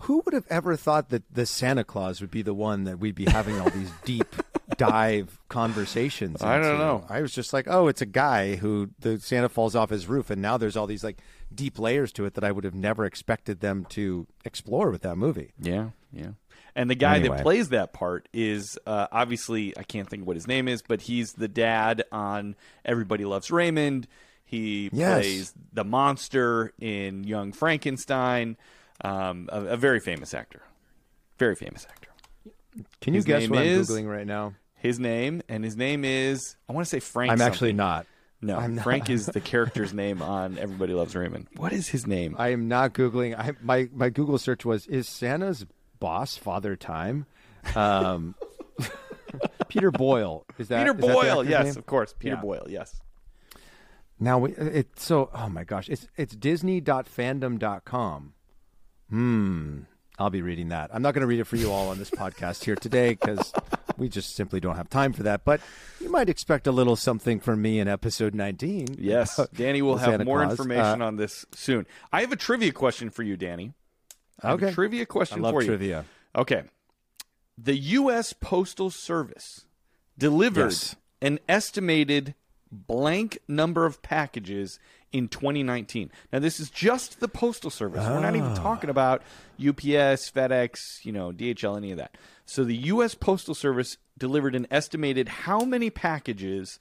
Who 0.02 0.22
would 0.24 0.34
have 0.34 0.46
ever 0.50 0.76
thought 0.76 1.10
that 1.10 1.22
the 1.32 1.46
Santa 1.46 1.84
Claus 1.84 2.20
would 2.20 2.30
be 2.30 2.42
the 2.42 2.54
one 2.54 2.84
that 2.84 2.98
we'd 2.98 3.14
be 3.14 3.26
having 3.26 3.60
all 3.60 3.68
these 3.70 3.90
deep 4.04 4.34
dive 4.76 5.38
conversations? 5.48 6.42
I 6.42 6.58
don't 6.58 6.78
know. 6.78 7.04
I 7.08 7.20
was 7.20 7.32
just 7.32 7.52
like, 7.52 7.66
oh, 7.68 7.88
it's 7.88 8.00
a 8.02 8.06
guy 8.06 8.56
who 8.56 8.90
the 9.00 9.18
Santa 9.20 9.48
falls 9.48 9.76
off 9.76 9.90
his 9.90 10.06
roof, 10.06 10.30
and 10.30 10.40
now 10.40 10.56
there's 10.56 10.76
all 10.76 10.86
these 10.86 11.04
like 11.04 11.18
deep 11.54 11.78
layers 11.78 12.12
to 12.12 12.24
it 12.24 12.34
that 12.34 12.44
I 12.44 12.52
would 12.52 12.64
have 12.64 12.74
never 12.74 13.04
expected 13.04 13.60
them 13.60 13.84
to 13.90 14.26
explore 14.44 14.90
with 14.90 15.02
that 15.02 15.16
movie. 15.16 15.52
Yeah, 15.60 15.90
yeah. 16.12 16.30
And 16.76 16.88
the 16.88 16.94
guy 16.94 17.16
Anyway. 17.16 17.36
that 17.38 17.42
plays 17.42 17.68
that 17.70 17.92
part 17.92 18.28
is 18.32 18.78
uh, 18.86 19.08
obviously 19.10 19.76
I 19.76 19.82
can't 19.82 20.08
think 20.08 20.22
of 20.22 20.26
what 20.28 20.36
his 20.36 20.46
name 20.46 20.68
is, 20.68 20.82
but 20.82 21.02
he's 21.02 21.32
the 21.32 21.48
dad 21.48 22.04
on 22.12 22.54
Everybody 22.84 23.24
Loves 23.24 23.50
Raymond. 23.50 24.06
He 24.44 24.88
Yes. 24.92 25.18
plays 25.20 25.54
the 25.72 25.84
monster 25.84 26.72
in 26.80 27.24
Young 27.24 27.52
Frankenstein. 27.52 28.56
Um, 29.02 29.48
a, 29.52 29.60
a 29.64 29.76
very 29.76 30.00
famous 30.00 30.34
actor, 30.34 30.62
very 31.38 31.54
famous 31.54 31.86
actor. 31.88 32.10
Can 33.00 33.14
you 33.14 33.18
His 33.18 33.24
guess 33.24 33.48
what 33.48 33.64
is- 33.64 33.90
I'm 33.90 33.96
googling 33.96 34.10
right 34.10 34.26
now? 34.26 34.54
His 34.74 34.98
name 34.98 35.42
and 35.48 35.62
his 35.62 35.76
name 35.76 36.04
is 36.06 36.56
I 36.68 36.72
want 36.72 36.86
to 36.86 36.90
say 36.90 37.00
Frank. 37.00 37.30
I'm 37.32 37.40
actually 37.42 37.72
not. 37.74 38.06
No, 38.40 38.58
not. 38.66 38.82
Frank 38.82 39.10
is 39.10 39.26
the 39.26 39.40
character's 39.42 39.92
name 39.92 40.22
on 40.22 40.56
Everybody 40.56 40.94
Loves 40.94 41.14
Raymond. 41.14 41.48
What 41.56 41.74
is 41.74 41.88
his 41.88 42.06
name? 42.06 42.34
I 42.38 42.48
am 42.52 42.68
not 42.68 42.94
googling. 42.94 43.38
I, 43.38 43.52
my 43.60 43.88
my 43.92 44.08
Google 44.08 44.38
search 44.38 44.64
was 44.64 44.86
is 44.86 45.06
Santa's 45.08 45.66
boss 45.98 46.36
Father 46.38 46.76
Time. 46.76 47.26
Um, 47.74 48.34
Peter 49.68 49.90
Boyle 49.90 50.46
is 50.58 50.68
that 50.68 50.78
Peter 50.86 50.94
that 50.94 51.00
Boyle. 51.02 51.40
actor's 51.40 51.48
Yes, 51.50 51.64
name? 51.66 51.76
of 51.76 51.84
course. 51.86 52.14
Peter 52.18 52.36
Yeah. 52.36 52.40
Boyle. 52.40 52.66
Yes. 52.68 52.98
Now 54.18 54.38
we, 54.38 54.52
it's 54.52 55.02
so 55.04 55.28
oh 55.34 55.48
my 55.50 55.64
gosh, 55.64 55.90
it's 55.90 56.08
it's 56.16 56.34
disney.fandom.com. 56.34 58.32
Hmm. 59.10 59.80
I'll 60.18 60.30
be 60.30 60.42
reading 60.42 60.68
that. 60.68 60.90
I'm 60.92 61.00
not 61.00 61.14
going 61.14 61.22
to 61.22 61.26
read 61.26 61.40
it 61.40 61.44
for 61.46 61.56
you 61.56 61.72
all 61.72 61.88
on 61.88 61.98
this 61.98 62.10
podcast 62.10 62.62
here 62.64 62.74
today 62.76 63.10
because 63.10 63.52
we 63.96 64.08
just 64.10 64.34
simply 64.36 64.60
don't 64.60 64.76
have 64.76 64.90
time 64.90 65.14
for 65.14 65.22
that. 65.22 65.44
But 65.46 65.62
you 65.98 66.10
might 66.10 66.28
expect 66.28 66.66
a 66.66 66.72
little 66.72 66.94
something 66.94 67.40
from 67.40 67.62
me 67.62 67.78
in 67.80 67.88
episode 67.88 68.34
19. 68.34 68.96
Yes, 68.98 69.40
Danny 69.54 69.80
will 69.80 69.96
have 69.96 70.10
Santa 70.10 70.24
more 70.26 70.40
Claus. 70.42 70.52
information 70.52 71.00
Uh, 71.00 71.06
on 71.06 71.16
this 71.16 71.46
soon. 71.54 71.86
I 72.12 72.20
have 72.20 72.32
a 72.32 72.36
trivia 72.36 72.70
question 72.72 73.08
for 73.08 73.22
you, 73.22 73.36
Danny. 73.38 73.72
I 74.42 74.52
Okay. 74.52 74.72
trivia 74.72 75.06
question 75.06 75.42
for 75.42 75.62
you. 75.62 75.68
trivia. 75.68 76.04
Okay. 76.36 76.64
The 77.56 77.76
U.S. 77.76 78.34
Postal 78.34 78.90
Service 78.90 79.64
delivered 80.18 80.72
Yes. 80.72 80.96
an 81.22 81.38
estimated 81.48 82.34
blank 82.72 83.38
number 83.48 83.84
of 83.86 84.02
packages 84.02 84.78
in 85.12 85.26
2019. 85.28 86.10
Now, 86.32 86.38
this 86.38 86.60
is 86.60 86.70
just 86.70 87.18
the 87.20 87.28
Postal 87.28 87.70
Service. 87.70 88.04
We're 88.06 88.20
not 88.20 88.34
Ah. 88.34 88.38
even 88.38 88.54
talking 88.54 88.90
about 88.90 89.22
UPS, 89.58 90.30
FedEx, 90.30 91.04
you 91.04 91.10
know, 91.12 91.32
DHL, 91.32 91.76
any 91.76 91.90
of 91.90 91.98
that. 91.98 92.16
So 92.46 92.62
the 92.64 92.76
U.S. 92.76 93.14
Postal 93.14 93.54
Service 93.54 93.96
delivered 94.18 94.54
an 94.54 94.66
estimated 94.70 95.28
how 95.28 95.64
many 95.64 95.90
packages 95.90 96.78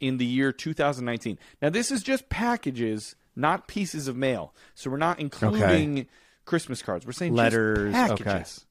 in 0.00 0.18
the 0.18 0.26
year 0.26 0.52
2019. 0.52 1.38
Now, 1.60 1.70
this 1.70 1.90
is 1.90 2.02
just 2.02 2.28
packages, 2.28 3.14
not 3.34 3.66
pieces 3.68 4.06
of 4.08 4.16
mail. 4.16 4.54
So 4.74 4.90
we're 4.90 4.96
not 4.96 5.18
including 5.20 6.06
Christmas 6.44 6.82
cards. 6.82 7.04
We're 7.06 7.12
saying 7.12 7.34
Letters, 7.34 7.92
just 7.92 8.12
okay. 8.12 8.24
packages. 8.24 8.66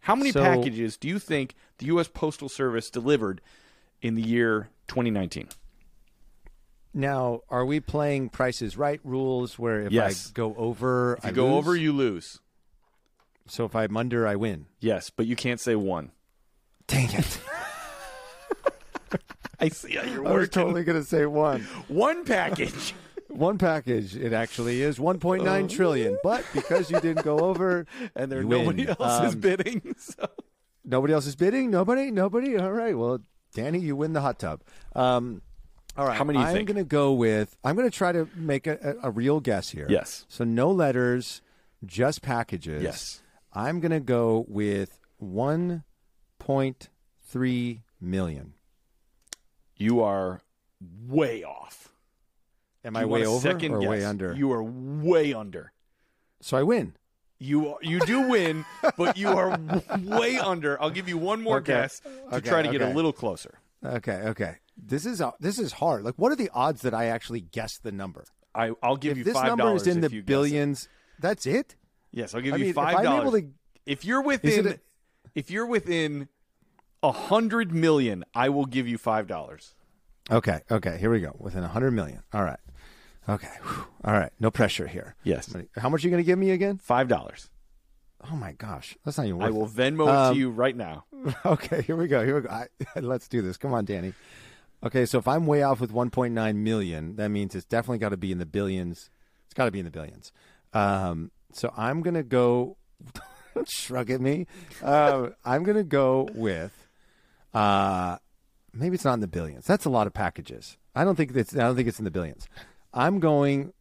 How 0.00 0.14
many 0.14 0.32
So- 0.32 0.42
packages 0.42 0.96
do 0.96 1.08
you 1.08 1.18
think 1.18 1.54
the 1.78 1.86
U.S. 1.86 2.08
Postal 2.08 2.48
Service 2.48 2.90
delivered 2.90 3.40
in 4.02 4.14
the 4.16 4.22
year 4.22 4.68
2019? 4.88 5.48
Now, 6.92 7.40
are 7.48 7.64
we 7.64 7.78
playing 7.80 8.30
prices 8.30 8.76
right 8.76 9.00
rules 9.04 9.58
where 9.58 9.82
if 9.82 9.92
Yes. 9.92 10.30
I 10.30 10.32
go 10.34 10.54
over, 10.56 11.14
If 11.18 11.24
you 11.24 11.30
I 11.30 11.32
go 11.32 11.44
lose? 11.46 11.54
over, 11.58 11.76
you 11.76 11.92
lose. 11.92 12.40
So 13.46 13.64
if 13.64 13.74
I'm 13.76 13.96
under, 13.96 14.26
I 14.26 14.36
win. 14.36 14.66
Yes, 14.80 15.10
but 15.10 15.26
you 15.26 15.36
can't 15.36 15.60
say 15.60 15.74
one. 15.76 16.10
Dang 16.86 17.10
it. 17.12 17.40
I 19.60 19.68
see 19.68 19.94
how 19.96 20.04
you're 20.04 20.26
I 20.26 20.32
was 20.32 20.48
totally 20.48 20.84
going 20.84 20.98
to 21.00 21.06
say 21.06 21.26
one. 21.26 21.62
One 21.88 22.24
package. 22.24 22.94
One 23.28 23.58
package. 23.58 24.16
It 24.16 24.32
actually 24.32 24.82
is 24.82 24.98
1.9 24.98 25.68
trillion. 25.70 26.18
But 26.24 26.44
because 26.52 26.90
you 26.90 26.98
didn't 26.98 27.22
go 27.24 27.38
over, 27.38 27.86
and 28.16 28.30
there 28.30 28.42
nobody 28.42 28.88
else 28.88 29.24
is 29.28 29.34
Um, 29.34 29.40
bidding. 29.40 29.94
So. 29.96 30.26
Nobody 30.84 31.12
else 31.12 31.28
is 31.28 31.36
bidding. 31.36 31.70
Nobody. 31.70 32.10
Nobody. 32.10 32.56
All 32.58 32.72
right. 32.72 32.98
Well, 32.98 33.20
Danny, 33.54 33.78
you 33.78 33.94
win 33.94 34.14
the 34.14 34.20
hot 34.20 34.40
tub. 34.40 34.62
Um, 34.96 35.42
all 35.96 36.06
right. 36.06 36.16
How 36.16 36.24
many 36.24 36.38
I'm 36.38 36.64
going 36.64 36.76
to 36.76 36.84
go 36.84 37.12
with. 37.12 37.56
I'm 37.64 37.76
going 37.76 37.88
to 37.90 37.96
try 37.96 38.12
to 38.12 38.28
make 38.34 38.66
a, 38.66 38.96
a, 39.02 39.08
a 39.08 39.10
real 39.10 39.40
guess 39.40 39.70
here. 39.70 39.86
Yes. 39.88 40.24
So 40.28 40.44
no 40.44 40.70
letters, 40.70 41.42
just 41.84 42.22
packages. 42.22 42.82
Yes. 42.82 43.22
I'm 43.52 43.80
going 43.80 43.92
to 43.92 44.00
go 44.00 44.44
with 44.48 44.98
1.3 45.22 47.80
million. 48.00 48.54
You 49.76 50.02
are 50.02 50.40
way 51.06 51.42
off. 51.44 51.88
Am 52.84 52.96
I 52.96 53.04
way 53.04 53.26
over 53.26 53.40
second 53.40 53.72
or 53.72 53.80
way 53.88 54.04
under? 54.04 54.32
You 54.34 54.52
are 54.52 54.62
way 54.62 55.34
under. 55.34 55.72
so 56.40 56.56
I 56.56 56.62
win. 56.62 56.94
You 57.42 57.76
you 57.80 58.00
do 58.00 58.28
win, 58.28 58.66
but 58.98 59.16
you 59.16 59.28
are 59.28 59.58
way 59.98 60.38
under. 60.38 60.80
I'll 60.80 60.90
give 60.90 61.08
you 61.08 61.16
one 61.16 61.40
more 61.42 61.56
Okay. 61.58 61.72
guess 61.72 62.00
to 62.00 62.10
Okay, 62.36 62.48
try 62.48 62.60
to 62.62 62.70
get 62.70 62.82
a 62.82 62.90
little 62.90 63.14
closer. 63.14 63.58
Okay. 63.84 64.20
Okay. 64.26 64.56
This 64.84 65.06
is 65.06 65.20
a, 65.20 65.32
this 65.40 65.58
is 65.58 65.72
hard. 65.72 66.04
Like, 66.04 66.14
what 66.16 66.32
are 66.32 66.36
the 66.36 66.50
odds 66.54 66.82
that 66.82 66.94
I 66.94 67.06
actually 67.06 67.40
guess 67.40 67.78
the 67.78 67.92
number? 67.92 68.24
I 68.54 68.72
I'll 68.82 68.96
give 68.96 69.12
If 69.12 69.18
you 69.18 69.24
this 69.24 69.34
five 69.34 69.46
number 69.48 69.64
dollars 69.64 69.82
is 69.82 69.96
in 69.96 70.04
if 70.04 70.10
the 70.10 70.16
guess 70.16 70.18
it. 70.20 70.26
billions, 70.26 70.88
that's 71.20 71.46
it. 71.46 71.76
Yes, 72.12 72.34
I'll 72.34 72.40
give 72.40 72.54
I 72.54 72.56
you 72.56 72.62
mean, 72.64 72.70
if 72.70 72.74
five 72.74 72.96
I'm 72.96 73.06
able 73.06 73.14
dollars. 73.30 73.42
to- 73.42 73.48
If 73.86 74.04
you're 74.04 74.22
within, 74.22 74.66
it 74.66 74.80
If 75.34 75.50
you're 75.50 75.66
within 75.66 76.28
a 77.02 77.12
hundred 77.12 77.72
million, 77.72 78.24
I 78.34 78.48
will 78.48 78.66
give 78.66 78.88
you 78.88 78.98
five 78.98 79.26
dollars. 79.26 79.74
Okay, 80.30 80.60
okay, 80.70 80.98
here 80.98 81.10
we 81.10 81.20
go. 81.20 81.34
Within 81.38 81.62
a 81.64 81.68
hundred 81.68 81.92
million. 81.92 82.22
All 82.32 82.42
right. 82.44 82.58
Okay. 83.28 83.48
Whew. 83.62 83.86
All 84.04 84.12
right. 84.14 84.32
No 84.40 84.50
pressure 84.50 84.86
here. 84.88 85.14
Yes, 85.24 85.54
How 85.76 85.88
much 85.88 86.02
are 86.02 86.06
you 86.08 86.10
going 86.10 86.22
to 86.22 86.26
give 86.26 86.38
me 86.38 86.50
again? 86.50 86.78
five 86.78 87.06
dollars. 87.08 87.48
Oh 88.30 88.36
my 88.36 88.52
gosh, 88.52 88.96
that's 89.04 89.16
not 89.16 89.26
even 89.26 89.38
worth. 89.38 89.46
I 89.48 89.50
will. 89.50 89.66
Venmo 89.68 90.06
it 90.08 90.14
Um, 90.14 90.34
to 90.34 90.38
you 90.38 90.50
right 90.50 90.76
now. 90.76 91.04
Okay, 91.46 91.82
here 91.82 91.96
we 91.96 92.06
go. 92.08 92.24
Here 92.24 92.34
we 92.34 92.40
go. 92.42 92.48
I, 92.50 92.66
let's 93.00 93.28
do 93.28 93.40
this. 93.42 93.56
Come 93.56 93.72
on, 93.72 93.84
Danny. 93.84 94.12
Okay, 94.82 95.04
so 95.04 95.18
if 95.18 95.28
I'm 95.28 95.46
way 95.46 95.62
off 95.62 95.80
with 95.80 95.92
1.9 95.92 96.56
million, 96.56 97.16
that 97.16 97.28
means 97.28 97.54
it's 97.54 97.66
definitely 97.66 97.98
got 97.98 98.10
to 98.10 98.16
be 98.16 98.32
in 98.32 98.38
the 98.38 98.46
billions. 98.46 99.10
It's 99.44 99.54
got 99.54 99.66
to 99.66 99.70
be 99.70 99.78
in 99.78 99.84
the 99.84 99.90
billions. 99.90 100.32
Um, 100.72 101.30
so 101.52 101.72
I'm 101.76 102.02
gonna 102.02 102.22
go. 102.22 102.76
Shrug 103.68 104.10
at 104.10 104.20
me. 104.20 104.46
Uh, 104.82 105.30
I'm 105.44 105.64
gonna 105.64 105.82
go 105.82 106.28
with. 106.34 106.86
Uh, 107.52 108.18
maybe 108.72 108.94
it's 108.94 109.04
not 109.04 109.14
in 109.14 109.20
the 109.20 109.26
billions. 109.26 109.66
That's 109.66 109.84
a 109.84 109.90
lot 109.90 110.06
of 110.06 110.14
packages. 110.14 110.78
I 110.94 111.04
don't 111.04 111.16
think 111.16 111.34
it's. 111.34 111.54
I 111.54 111.60
don't 111.60 111.76
think 111.76 111.88
it's 111.88 111.98
in 111.98 112.04
the 112.04 112.10
billions. 112.10 112.48
I'm 112.94 113.18
going. 113.18 113.72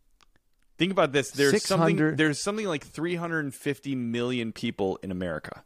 Think 0.78 0.92
about 0.92 1.12
this. 1.12 1.32
There's 1.32 1.64
something. 1.64 2.16
There's 2.16 2.42
something 2.42 2.66
like 2.66 2.86
350 2.86 3.96
million 3.96 4.52
people 4.52 4.98
in 5.04 5.12
America. 5.12 5.64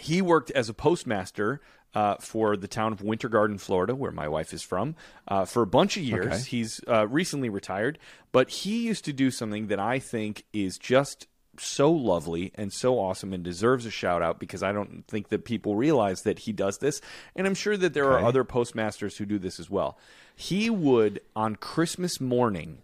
he 0.00 0.22
worked 0.22 0.50
as 0.52 0.68
a 0.68 0.74
postmaster 0.74 1.60
uh, 1.92 2.14
for 2.20 2.56
the 2.56 2.68
town 2.68 2.92
of 2.92 3.02
Winter 3.02 3.28
Garden, 3.28 3.58
Florida, 3.58 3.96
where 3.96 4.12
my 4.12 4.28
wife 4.28 4.52
is 4.54 4.62
from, 4.62 4.94
uh, 5.26 5.44
for 5.44 5.62
a 5.62 5.66
bunch 5.66 5.96
of 5.96 6.04
years. 6.04 6.26
Okay. 6.26 6.42
He's 6.42 6.80
uh, 6.86 7.08
recently 7.08 7.48
retired, 7.48 7.98
but 8.30 8.48
he 8.50 8.86
used 8.86 9.04
to 9.06 9.12
do 9.12 9.32
something 9.32 9.66
that 9.66 9.80
I 9.80 9.98
think 9.98 10.44
is 10.52 10.78
just 10.78 11.26
so 11.62 11.90
lovely 11.90 12.52
and 12.54 12.72
so 12.72 12.98
awesome 12.98 13.32
and 13.32 13.42
deserves 13.42 13.86
a 13.86 13.90
shout 13.90 14.22
out 14.22 14.38
because 14.38 14.62
I 14.62 14.72
don't 14.72 15.04
think 15.06 15.28
that 15.28 15.44
people 15.44 15.76
realize 15.76 16.22
that 16.22 16.40
he 16.40 16.52
does 16.52 16.78
this. 16.78 17.00
And 17.36 17.46
I'm 17.46 17.54
sure 17.54 17.76
that 17.76 17.94
there 17.94 18.10
are 18.10 18.24
other 18.24 18.44
postmasters 18.44 19.16
who 19.16 19.26
do 19.26 19.38
this 19.38 19.60
as 19.60 19.70
well. 19.70 19.98
He 20.34 20.70
would, 20.70 21.20
on 21.36 21.56
Christmas 21.56 22.20
morning, 22.20 22.78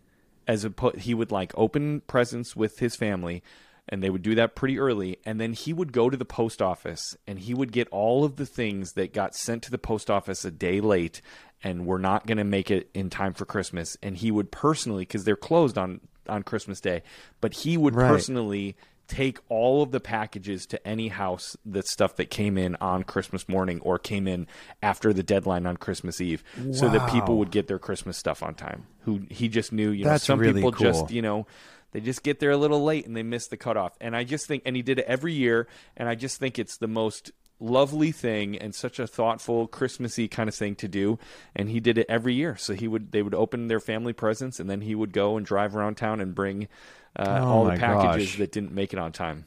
as 0.47 0.64
a 0.64 0.70
po- 0.70 0.93
he 0.93 1.14
would 1.14 1.33
like 1.33 1.53
open 1.57 2.03
presents 2.03 2.55
with 2.55 2.79
his 2.79 2.97
family 2.97 3.43
and 3.89 4.03
they 4.03 4.11
would 4.11 4.22
do 4.22 4.35
that 4.35 4.55
pretty 4.55 4.79
early 4.79 5.18
and 5.24 5.41
then 5.41 5.53
he 5.53 5.72
would 5.72 5.93
go 5.93 6.11
to 6.11 6.16
the 6.16 6.24
post 6.24 6.61
office 6.61 7.16
and 7.27 7.41
he 7.41 7.55
would 7.55 7.72
get 7.72 7.89
all 7.89 8.24
of 8.24 8.37
the 8.37 8.47
things 8.47 8.93
that 8.93 9.12
got 9.12 9.35
sent 9.35 9.62
to 9.62 9.70
the 9.70 9.79
post 9.79 10.11
office 10.11 10.45
a 10.45 10.51
day 10.51 10.81
late 10.81 11.20
and 11.62 11.87
were 11.87 11.99
not 11.99 12.27
going 12.27 12.39
to 12.39 12.45
make 12.45 12.70
it 12.70 12.89
in 12.95 13.11
time 13.11 13.33
for 13.33 13.45
Christmas 13.45 13.97
and 14.03 14.16
he 14.18 14.31
would 14.31 14.51
personally 14.51 15.05
cuz 15.05 15.24
they're 15.24 15.37
closed 15.37 15.79
on 15.79 16.01
on 16.29 16.43
Christmas 16.43 16.81
day 16.81 17.03
but 17.41 17.53
he 17.55 17.77
would 17.77 17.95
Right. 17.95 18.09
personally 18.09 18.77
take 19.09 19.39
all 19.49 19.83
of 19.83 19.93
the 19.93 20.01
packages 20.01 20.66
to 20.66 20.85
any 20.87 21.07
house 21.09 21.57
that 21.64 21.87
stuff 21.87 22.16
that 22.16 22.29
came 22.29 22.59
in 22.59 22.74
on 22.81 23.05
Christmas 23.05 23.49
morning 23.49 23.79
or 23.83 24.01
came 24.01 24.27
in 24.27 24.49
after 24.83 25.12
the 25.12 25.22
deadline 25.22 25.64
on 25.64 25.77
Christmas 25.77 26.20
Eve 26.20 26.43
so 26.72 26.89
that 26.89 27.09
people 27.11 27.39
would 27.39 27.53
get 27.53 27.68
their 27.68 27.79
Christmas 27.79 28.16
stuff 28.18 28.43
on 28.43 28.55
time 28.55 28.87
who 29.03 29.20
he 29.31 29.49
just 29.49 29.72
knew 29.72 29.91
you 29.91 30.05
know 30.05 30.11
That's 30.11 30.24
some 30.24 30.41
really 30.41 30.55
people 30.55 30.72
cool. 30.72 30.91
just 30.93 31.11
you 31.12 31.22
know 31.22 31.47
they 31.93 32.01
just 32.01 32.24
get 32.24 32.41
there 32.41 32.51
a 32.51 32.57
little 32.57 32.83
late 32.83 33.07
and 33.07 33.16
they 33.16 33.22
miss 33.22 33.47
the 33.47 33.57
cutoff 33.57 33.93
and 34.01 34.16
i 34.16 34.24
just 34.24 34.47
think 34.49 34.64
and 34.66 34.74
he 34.74 34.83
did 34.83 34.99
it 34.99 35.05
every 35.07 35.33
year 35.33 35.68
and 35.97 36.09
i 36.09 36.16
just 36.16 36.39
think 36.41 36.59
it's 36.59 36.77
the 36.79 36.89
most 36.89 37.31
lovely 37.59 38.12
thing 38.12 38.57
and 38.57 38.74
such 38.74 38.98
a 38.98 39.07
thoughtful 39.07 39.66
christmassy 39.66 40.28
kind 40.28 40.48
of 40.48 40.54
thing 40.54 40.74
to 40.74 40.86
do 40.86 41.18
and 41.54 41.70
he 41.70 41.80
did 41.80 41.96
it 41.96 42.04
every 42.09 42.34
year 42.34 42.54
so 42.57 42.74
he 42.74 42.86
would 42.86 43.12
they 43.12 43.22
would 43.22 43.34
open 43.34 43.68
their 43.68 43.80
family 43.80 44.12
presents 44.12 44.61
and 44.61 44.68
then 44.68 44.82
he 44.82 44.94
would 44.94 45.12
go 45.12 45.36
and 45.38 45.46
drive 45.46 45.74
around 45.74 45.96
town 45.96 46.20
and 46.20 46.34
bring 46.34 46.68
uh, 47.18 47.38
Oh 47.40 47.46
all 47.46 47.64
the 47.64 47.78
packages 47.78 48.30
gosh. 48.32 48.38
that 48.38 48.52
didn't 48.52 48.72
make 48.72 48.92
it 48.92 48.98
on 48.98 49.11
time 49.12 49.46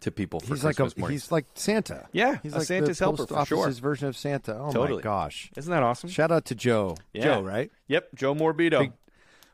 to 0.00 0.10
people 0.10 0.40
for 0.40 0.54
he's 0.54 0.64
like 0.64 0.78
a 0.78 0.90
morning 0.96 1.10
he's 1.10 1.30
like 1.30 1.46
Santa. 1.54 2.06
Yeah, 2.12 2.38
he's 2.42 2.54
a 2.54 2.58
like 2.58 2.66
Santa's 2.66 2.98
helper 2.98 3.26
for 3.26 3.44
sure. 3.44 3.70
version 3.70 4.08
of 4.08 4.16
Santa. 4.16 4.56
Oh 4.56 4.72
Totally. 4.72 4.96
my 4.96 5.02
gosh! 5.02 5.50
isn't 5.56 5.70
that 5.70 5.82
awesome 5.82 6.08
Shout 6.08 6.30
out 6.30 6.46
to 6.46 6.54
Joe. 6.54 6.96
Yeah. 7.12 7.24
Joe, 7.24 7.42
right? 7.42 7.70
yep 7.86 8.08
joe 8.14 8.34
Morabito. 8.34 8.80
Big- 8.80 8.92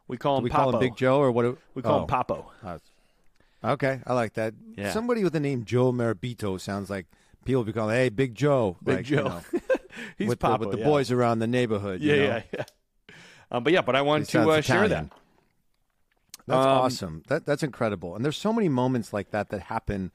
we 0.09 0.17
call 0.17 0.39
him 0.39 0.45
we 0.45 0.51
Papo. 0.51 0.55
call 0.55 0.73
him 0.75 0.81
Big 0.81 0.97
Joe 0.97 1.19
or 1.19 1.33
what? 1.33 1.43
do- 1.43 1.59
we 1.75 1.83
call 1.83 2.01
oh. 2.01 2.03
him 2.03 2.09
papo 2.09 2.81
Okay, 3.65 4.01
I 4.07 4.13
like 4.13 4.35
that. 4.35 4.55
Yeah. 4.77 4.93
Somebody 4.93 5.25
with 5.25 5.33
the 5.33 5.41
name 5.41 5.65
Joe 5.65 5.91
Morabito 5.93 6.61
sounds 6.61 6.89
like 6.89 7.07
people 7.47 7.65
be 7.65 7.73
calling, 7.73 7.97
"Hey, 7.97 8.09
Big 8.11 8.35
Joe." 8.35 8.77
Big 8.85 8.97
like, 8.97 9.11
you 9.11 9.17
Joe. 9.19 9.25
know, 9.29 9.41
he's 10.19 10.29
with 10.29 10.41
the, 10.41 10.57
with 10.59 10.71
the 10.73 10.79
yeah. 10.79 10.85
boys 10.85 11.11
around 11.11 11.39
the 11.39 11.47
neighborhood. 11.47 12.01
you 12.03 12.13
yeah 12.15 12.17
know? 12.17 12.27
yeah 12.29 12.43
yeah 12.53 12.65
um, 13.51 13.63
but 13.65 13.73
yeah 13.73 13.81
but 13.81 13.95
i 13.97 14.03
wanted 14.03 14.29
to 14.29 14.51
uh, 14.51 14.61
share 14.61 14.89
that 14.89 15.09
That's 16.47 16.67
Um, 16.67 16.79
awesome. 16.79 17.23
That 17.29 17.45
that's 17.47 17.63
incredible. 17.63 18.15
And 18.15 18.25
there's 18.25 18.37
so 18.37 18.53
many 18.53 18.69
moments 18.69 19.13
like 19.13 19.31
that 19.31 19.49
that 19.51 19.63
happen 19.63 20.11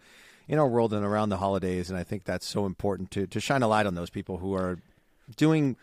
in 0.47 0.59
our 0.59 0.67
world 0.67 0.93
and 0.93 1.03
around 1.05 1.29
the 1.29 1.37
holidays, 1.37 1.89
and 1.89 1.97
I 1.97 2.03
think 2.03 2.23
that's 2.25 2.45
so 2.45 2.65
important 2.65 3.09
to 3.11 3.25
to 3.27 3.39
shine 3.39 3.63
a 3.63 3.67
light 3.67 3.85
on 3.85 3.95
those 3.95 4.09
people 4.09 4.37
who 4.37 4.53
are 4.53 4.79
doing 5.37 5.75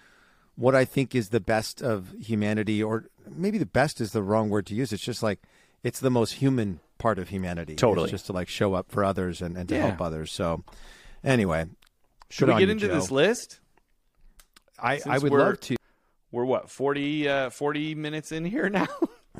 what 0.56 0.74
I 0.74 0.84
think 0.84 1.14
is 1.14 1.28
the 1.30 1.40
best 1.40 1.80
of 1.82 2.14
humanity, 2.20 2.82
or 2.82 3.04
maybe 3.30 3.58
the 3.58 3.66
best 3.66 4.00
is 4.00 4.12
the 4.12 4.22
wrong 4.22 4.50
word 4.50 4.66
to 4.66 4.74
use. 4.74 4.92
It's 4.92 5.02
just 5.04 5.22
like 5.22 5.40
it's 5.82 6.00
the 6.00 6.10
most 6.10 6.32
human 6.34 6.80
part 6.98 7.18
of 7.18 7.28
humanity. 7.28 7.74
It's 7.74 7.80
Totally. 7.80 8.10
just 8.10 8.26
to 8.26 8.32
like 8.32 8.48
show 8.48 8.74
up 8.74 8.90
for 8.90 9.04
others 9.04 9.40
and, 9.40 9.56
and 9.56 9.68
to 9.68 9.74
Yeah. 9.76 9.86
help 9.88 10.00
others. 10.00 10.32
So 10.32 10.64
anyway, 11.24 11.66
Should 12.30 12.48
we 12.48 12.58
get 12.58 12.68
into 12.70 12.86
Joe. 12.88 12.94
this 12.94 13.10
list? 13.10 13.60
I, 14.78 15.00
I 15.06 15.18
would 15.18 15.32
love 15.32 15.60
to. 15.60 15.76
We're 16.30 16.44
what 16.44 16.70
40, 16.70 17.28
uh, 17.28 17.50
40 17.50 17.94
minutes 17.94 18.32
in 18.32 18.44
here 18.44 18.68
now. 18.70 18.86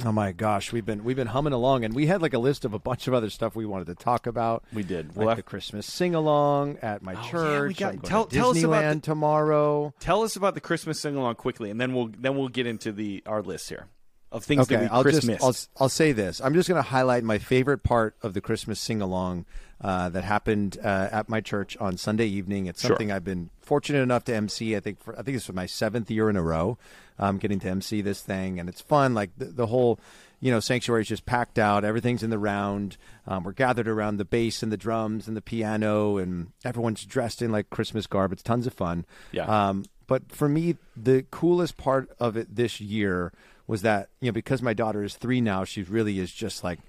Oh 0.04 0.12
my 0.12 0.30
gosh, 0.32 0.72
we've 0.72 0.86
been 0.86 1.02
we've 1.02 1.16
been 1.16 1.26
humming 1.28 1.52
along, 1.52 1.84
and 1.84 1.92
we 1.94 2.06
had 2.06 2.22
like 2.22 2.32
a 2.32 2.38
list 2.38 2.64
of 2.64 2.72
a 2.72 2.78
bunch 2.78 3.08
of 3.08 3.14
other 3.14 3.28
stuff 3.30 3.56
we 3.56 3.66
wanted 3.66 3.88
to 3.88 3.94
talk 3.96 4.26
about. 4.28 4.62
We 4.72 4.84
did. 4.84 5.08
like 5.08 5.26
We'll 5.26 5.34
the 5.36 5.42
Christmas 5.42 5.86
sing 5.86 6.14
along 6.14 6.78
at 6.82 7.02
my 7.02 7.14
Oh, 7.14 7.16
yeah, 7.16 7.22
we 7.24 7.30
church. 7.30 7.76
got- 7.78 7.86
I'm 7.94 7.96
going 7.98 8.08
tell- 8.08 8.26
tell 8.26 8.50
us 8.50 8.62
about 8.62 8.94
the- 8.94 9.00
tomorrow. 9.00 9.92
Tell 9.98 10.22
us 10.22 10.36
about 10.36 10.54
the 10.54 10.60
Christmas 10.60 11.00
sing 11.00 11.16
along 11.16 11.34
quickly, 11.34 11.68
and 11.70 11.80
then 11.80 11.94
we'll 11.94 12.10
then 12.16 12.36
we'll 12.36 12.48
get 12.48 12.66
into 12.66 12.92
the 12.92 13.22
our 13.26 13.42
list 13.42 13.68
here 13.70 13.86
of 14.30 14.44
things 14.44 14.66
that 14.68 14.80
we 14.80 14.86
I'll 14.86 15.02
Chris 15.02 15.24
just 15.24 15.42
I'll. 15.42 15.56
I'll 15.84 15.88
say 15.88 16.12
this. 16.12 16.40
I'm 16.40 16.54
just 16.54 16.68
going 16.68 16.82
to 16.82 16.88
highlight 16.88 17.24
my 17.24 17.38
favorite 17.38 17.82
part 17.82 18.16
of 18.22 18.34
the 18.34 18.40
Christmas 18.40 18.78
sing 18.78 19.00
along 19.00 19.46
uh, 19.80 20.08
that 20.10 20.24
happened 20.24 20.76
uh, 20.82 21.08
at 21.10 21.28
my 21.28 21.40
church 21.40 21.76
on 21.78 21.96
Sunday 21.96 22.26
evening. 22.26 22.66
It's 22.66 22.80
Sure. 22.80 22.90
something 22.90 23.12
I've 23.12 23.24
been 23.24 23.50
fortunate 23.60 24.00
enough 24.00 24.24
to 24.24 24.34
MC. 24.34 24.76
I 24.76 24.80
think 24.80 25.00
for, 25.00 25.18
I 25.18 25.22
think 25.22 25.36
it's 25.36 25.46
for 25.46 25.52
my 25.52 25.66
seventh 25.66 26.10
year 26.10 26.28
in 26.28 26.36
a 26.36 26.42
row, 26.42 26.78
um, 27.18 27.38
getting 27.38 27.60
to 27.60 27.68
MC 27.68 28.00
this 28.02 28.20
thing, 28.20 28.58
and 28.58 28.68
it's 28.68 28.80
fun. 28.80 29.14
Like 29.14 29.30
the, 29.38 29.46
the 29.46 29.66
whole, 29.66 29.98
you 30.40 30.50
know, 30.50 30.60
sanctuary 30.60 31.02
is 31.02 31.08
just 31.08 31.26
packed 31.26 31.58
out. 31.58 31.84
Everything's 31.84 32.22
in 32.22 32.30
the 32.30 32.38
round. 32.38 32.96
Um, 33.26 33.44
we're 33.44 33.52
gathered 33.52 33.88
around 33.88 34.16
the 34.16 34.24
bass 34.24 34.62
and 34.62 34.70
the 34.72 34.76
drums 34.76 35.28
and 35.28 35.36
the 35.36 35.42
piano, 35.42 36.16
and 36.18 36.52
everyone's 36.64 37.04
dressed 37.04 37.40
in 37.40 37.50
like 37.52 37.70
Christmas 37.70 38.06
garb. 38.06 38.32
It's 38.32 38.42
tons 38.42 38.66
of 38.66 38.74
fun. 38.74 39.06
Yeah. 39.32 39.44
Um, 39.68 39.84
but 40.06 40.32
for 40.32 40.48
me, 40.48 40.76
the 40.96 41.24
coolest 41.30 41.76
part 41.76 42.10
of 42.18 42.36
it 42.36 42.56
this 42.56 42.80
year 42.80 43.32
was 43.68 43.82
that 43.82 44.08
you 44.20 44.26
know 44.28 44.32
because 44.32 44.60
my 44.62 44.74
daughter 44.74 45.04
is 45.04 45.14
three 45.14 45.40
now, 45.40 45.62
she 45.62 45.82
really 45.82 46.18
is 46.18 46.32
just 46.32 46.64
like 46.64 46.80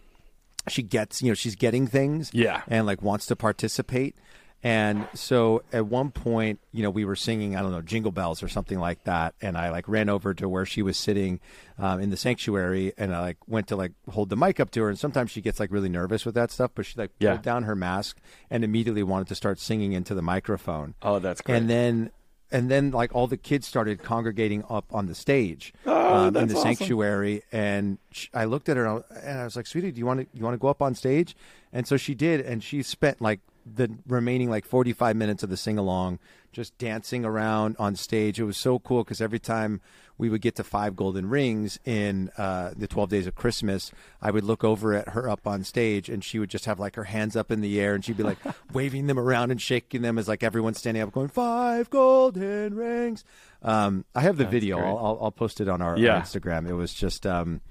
she 0.67 0.81
gets 0.81 1.21
you 1.21 1.27
know 1.29 1.35
she's 1.35 1.55
getting 1.55 1.85
things 1.85 2.31
Yeah. 2.33 2.61
and 2.67 2.85
like 2.87 3.01
wants 3.03 3.27
to 3.27 3.35
participate 3.35 4.15
and 4.61 5.07
so 5.13 5.63
at 5.71 5.85
one 5.87 6.11
point 6.11 6.59
you 6.73 6.83
know 6.83 6.89
we 6.89 7.05
were 7.05 7.15
singing 7.15 7.55
i 7.55 7.61
don't 7.61 7.71
know 7.71 7.81
jingle 7.81 8.11
bells 8.11 8.43
or 8.43 8.49
something 8.49 8.77
like 8.77 9.01
that 9.05 9.33
and 9.41 9.57
i 9.57 9.69
like 9.69 9.87
ran 9.87 10.09
over 10.09 10.33
to 10.33 10.49
where 10.49 10.65
she 10.65 10.81
was 10.81 10.97
sitting 10.97 11.39
um, 11.77 12.01
in 12.01 12.09
the 12.09 12.17
sanctuary 12.17 12.91
and 12.97 13.15
i 13.15 13.21
like 13.21 13.37
went 13.47 13.67
to 13.67 13.77
like 13.77 13.93
hold 14.09 14.27
the 14.29 14.35
mic 14.35 14.59
up 14.59 14.69
to 14.69 14.81
her 14.81 14.89
and 14.89 14.99
sometimes 14.99 15.31
she 15.31 15.39
gets 15.39 15.61
like 15.61 15.71
really 15.71 15.87
nervous 15.87 16.25
with 16.25 16.35
that 16.35 16.51
stuff 16.51 16.71
but 16.75 16.85
she 16.85 16.93
like 16.97 17.11
Yeah. 17.19 17.31
pulled 17.35 17.43
down 17.43 17.63
her 17.63 17.75
mask 17.75 18.17
and 18.49 18.65
immediately 18.65 19.01
wanted 19.01 19.29
to 19.29 19.35
start 19.35 19.59
singing 19.59 19.93
into 19.93 20.13
the 20.13 20.21
microphone 20.21 20.93
Oh, 21.01 21.19
that's 21.19 21.39
great. 21.39 21.55
and 21.55 21.69
then 21.69 22.11
and 22.51 22.69
then 22.69 22.91
like 22.91 23.13
all 23.13 23.27
the 23.27 23.37
kids 23.37 23.67
started 23.67 24.01
congregating 24.03 24.63
up 24.69 24.85
on 24.91 25.05
the 25.07 25.15
stage 25.15 25.73
Oh, 25.85 26.15
um, 26.15 26.35
in 26.35 26.47
the 26.47 26.55
awesome. 26.55 26.75
sanctuary 26.75 27.43
and 27.51 27.97
sh 28.11 28.27
I 28.33 28.45
looked 28.45 28.69
at 28.69 28.77
her 28.77 28.85
and 28.85 29.03
I- 29.11 29.15
and 29.29 29.39
I 29.39 29.43
was 29.43 29.55
like 29.55 29.67
sweetie 29.67 29.91
do 29.91 29.99
you 29.99 30.05
want 30.05 30.21
to 30.21 30.27
you 30.37 30.43
want 30.43 30.53
to 30.55 30.59
go 30.59 30.67
up 30.67 30.81
on 30.81 30.95
stage 30.95 31.35
and 31.71 31.87
so 31.87 31.97
she 31.97 32.15
did 32.15 32.41
and 32.41 32.63
she 32.63 32.81
spent 32.83 33.21
like 33.21 33.39
the 33.71 33.91
remaining 34.07 34.49
like 34.49 34.65
45 34.65 35.15
minutes 35.15 35.43
of 35.43 35.49
the 35.49 35.57
sing 35.57 35.77
along 35.77 36.17
just 36.51 36.77
dancing 36.77 37.25
around 37.25 37.75
on 37.79 37.95
stage. 37.95 38.39
It 38.39 38.45
was 38.45 38.57
so 38.57 38.79
cool 38.79 39.03
because 39.03 39.21
every 39.21 39.39
time 39.39 39.81
we 40.19 40.29
would 40.29 40.41
get 40.41 40.55
to 40.55 40.63
five 40.63 40.95
golden 40.95 41.29
rings 41.29 41.79
in 41.85 42.29
uh, 42.37 42.73
the 42.77 42.87
12 42.87 43.09
days 43.09 43.25
of 43.25 43.33
christmas 43.33 43.91
i 44.21 44.29
would 44.29 44.43
look 44.43 44.63
over 44.63 44.93
at 44.93 45.09
her 45.09 45.27
up 45.27 45.47
on 45.47 45.63
stage 45.63 46.09
and 46.09 46.23
she 46.23 46.37
would 46.37 46.49
just 46.49 46.65
have 46.65 46.79
like 46.79 46.95
her 46.95 47.05
hands 47.05 47.35
up 47.35 47.49
in 47.51 47.61
the 47.61 47.79
air 47.79 47.95
and 47.95 48.05
she'd 48.05 48.17
be 48.17 48.23
like 48.23 48.37
waving 48.73 49.07
them 49.07 49.17
around 49.17 49.49
and 49.49 49.61
shaking 49.61 50.03
them 50.03 50.19
as 50.19 50.27
like 50.27 50.43
everyone's 50.43 50.77
standing 50.77 51.01
up 51.01 51.11
going 51.11 51.29
five 51.29 51.89
golden 51.89 52.75
rings. 52.75 53.23
Um, 53.63 54.05
i 54.13 54.21
have 54.21 54.37
the 54.37 54.45
video. 54.45 54.77
I'll, 54.77 54.97
I'll, 54.97 55.19
I'll 55.23 55.31
post 55.31 55.61
it 55.61 55.69
on 55.69 55.81
our, 55.81 55.97
our 56.15 56.21
instagram. 56.21 56.67
It 56.67 56.73
was 56.73 56.93
just 56.93 57.25
um, 57.25 57.61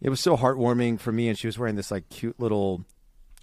it 0.00 0.10
was 0.10 0.20
so 0.20 0.36
heartwarming 0.36 1.00
for 1.00 1.10
me 1.10 1.28
and 1.28 1.38
she 1.38 1.46
was 1.46 1.58
wearing 1.58 1.76
this 1.76 1.90
like 1.90 2.08
cute 2.10 2.38
little 2.38 2.84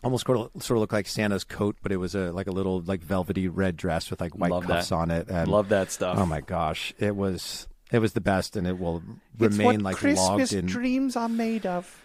almost 0.06 0.26
sort 0.26 0.38
of, 0.56 0.64
sort 0.64 0.78
of 0.78 0.82
looked 0.82 0.94
like 0.94 1.08
santa's 1.08 1.44
coat 1.44 1.76
but 1.84 1.92
it 1.92 1.98
was 1.98 2.16
a 2.16 2.32
like 2.32 2.48
a 2.48 2.52
little 2.52 2.80
like 2.82 3.02
velvety 3.02 3.48
red 3.50 3.76
dress 3.76 4.10
with 4.10 4.22
like 4.22 4.34
white 4.38 4.52
Love 4.52 4.66
cuffs 4.66 4.90
that. 4.90 4.96
on 4.96 5.12
it 5.12 5.28
and 5.30 5.48
Love 5.50 5.68
that 5.70 5.92
stuff. 5.92 6.18
oh 6.18 6.26
my 6.26 6.40
gosh 6.42 6.94
it 7.00 7.16
was 7.16 7.68
it 7.92 8.00
was 8.00 8.14
the 8.14 8.22
best 8.22 8.56
and 8.56 8.66
it 8.66 8.80
will 8.80 9.04
It's 9.40 9.58
remain 9.58 9.66
what 9.66 9.82
like 9.82 9.96
Christmas 9.98 10.20
logged 10.20 10.54
in 10.54 10.66
dreams 10.68 11.16
are 11.16 11.28
made 11.30 11.66
of. 11.66 12.02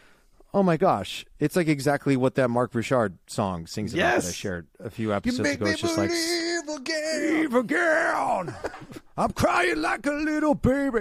oh 0.54 0.62
my 0.62 0.76
gosh 0.76 1.24
it's 1.38 1.54
like 1.56 1.68
exactly 1.68 2.16
what 2.16 2.34
that 2.36 2.48
mark 2.48 2.72
Bouchard 2.72 3.18
song 3.26 3.66
sings 3.66 3.94
about 3.94 4.22
that 4.22 4.28
i 4.28 4.32
shared 4.32 4.66
a 4.82 4.90
few 4.90 5.12
episodes 5.12 5.48
ago 5.50 5.66
it's 5.66 5.80
just 5.80 5.96
like 5.98 6.10
again. 6.10 6.46
Believe 6.66 7.54
again. 7.54 8.54
I'm 9.16 9.32
crying 9.32 9.82
like 9.82 10.06
a 10.06 10.12
little 10.12 10.54
baby. 10.54 10.98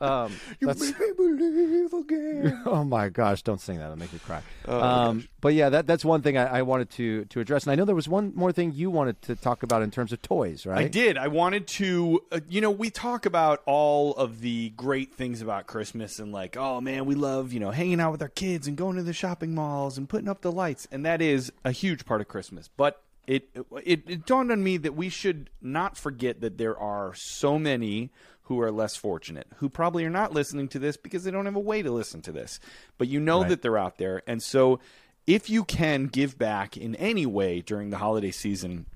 Um, 0.00 0.32
that's- 0.60 0.80
me 0.80 1.06
believe 1.16 1.92
again. 1.92 2.62
oh 2.66 2.84
my 2.84 3.08
gosh! 3.08 3.42
Don't 3.42 3.60
sing 3.60 3.78
that; 3.78 3.84
it'll 3.84 3.98
make 3.98 4.12
you 4.12 4.18
cry. 4.18 4.42
Oh, 4.66 4.80
um, 4.80 5.28
but 5.40 5.54
yeah, 5.54 5.68
that 5.70 5.86
that's 5.86 6.04
one 6.04 6.22
thing 6.22 6.36
I, 6.36 6.58
I 6.58 6.62
wanted 6.62 6.90
to 6.92 7.24
to 7.26 7.40
address, 7.40 7.64
and 7.64 7.72
I 7.72 7.74
know 7.76 7.84
there 7.84 7.94
was 7.94 8.08
one 8.08 8.32
more 8.34 8.52
thing 8.52 8.72
you 8.72 8.90
wanted 8.90 9.20
to 9.22 9.36
talk 9.36 9.62
about 9.62 9.82
in 9.82 9.90
terms 9.90 10.12
of 10.12 10.20
toys, 10.22 10.66
right? 10.66 10.78
I 10.78 10.88
did. 10.88 11.16
I 11.18 11.28
wanted 11.28 11.66
to, 11.68 12.20
uh, 12.32 12.40
you 12.48 12.60
know, 12.60 12.70
we 12.70 12.90
talk 12.90 13.26
about 13.26 13.62
all 13.66 14.14
of 14.14 14.40
the 14.40 14.70
great 14.70 15.14
things 15.14 15.42
about 15.42 15.66
Christmas 15.66 16.18
and 16.18 16.32
like, 16.32 16.56
oh 16.56 16.80
man, 16.80 17.06
we 17.06 17.14
love, 17.14 17.52
you 17.52 17.60
know, 17.60 17.70
hanging 17.70 18.00
out 18.00 18.12
with 18.12 18.22
our 18.22 18.28
kids 18.28 18.66
and 18.66 18.76
going 18.76 18.96
to 18.96 19.02
the 19.02 19.12
shopping 19.12 19.54
malls 19.54 19.98
and 19.98 20.08
putting 20.08 20.28
up 20.28 20.40
the 20.40 20.52
lights, 20.52 20.88
and 20.90 21.04
that 21.06 21.20
is 21.22 21.52
a 21.64 21.72
huge 21.72 22.04
part 22.04 22.20
of 22.20 22.28
Christmas. 22.28 22.68
But 22.76 23.02
it 23.30 23.48
it, 23.84 24.02
it 24.08 24.26
dawned 24.26 24.50
on 24.50 24.62
me 24.62 24.76
that 24.78 24.94
we 24.96 25.08
should 25.08 25.50
not 25.62 25.96
forget 25.96 26.40
that 26.40 26.58
there 26.58 26.76
are 26.76 27.14
so 27.14 27.58
many 27.58 28.10
who 28.42 28.60
are 28.60 28.72
less 28.72 28.96
fortunate, 28.96 29.46
who 29.58 29.68
probably 29.68 30.04
are 30.04 30.10
not 30.10 30.32
listening 30.32 30.66
to 30.68 30.80
this 30.80 30.96
because 30.96 31.22
they 31.22 31.30
don't 31.30 31.44
have 31.46 31.54
a 31.54 31.60
way 31.60 31.82
to 31.82 31.90
listen 31.92 32.20
to 32.22 32.32
this. 32.32 32.58
But 32.98 33.06
you 33.06 33.20
know 33.20 33.40
Right. 33.42 33.50
that 33.50 33.62
they're 33.62 33.78
out 33.78 33.98
there, 33.98 34.22
and 34.26 34.42
so 34.42 34.80
if 35.26 35.48
you 35.48 35.64
can 35.64 36.06
give 36.06 36.36
back 36.38 36.76
in 36.76 36.96
any 36.96 37.26
way 37.26 37.60
during 37.60 37.90
the 37.90 37.98
holiday 37.98 38.32
season 38.32 38.86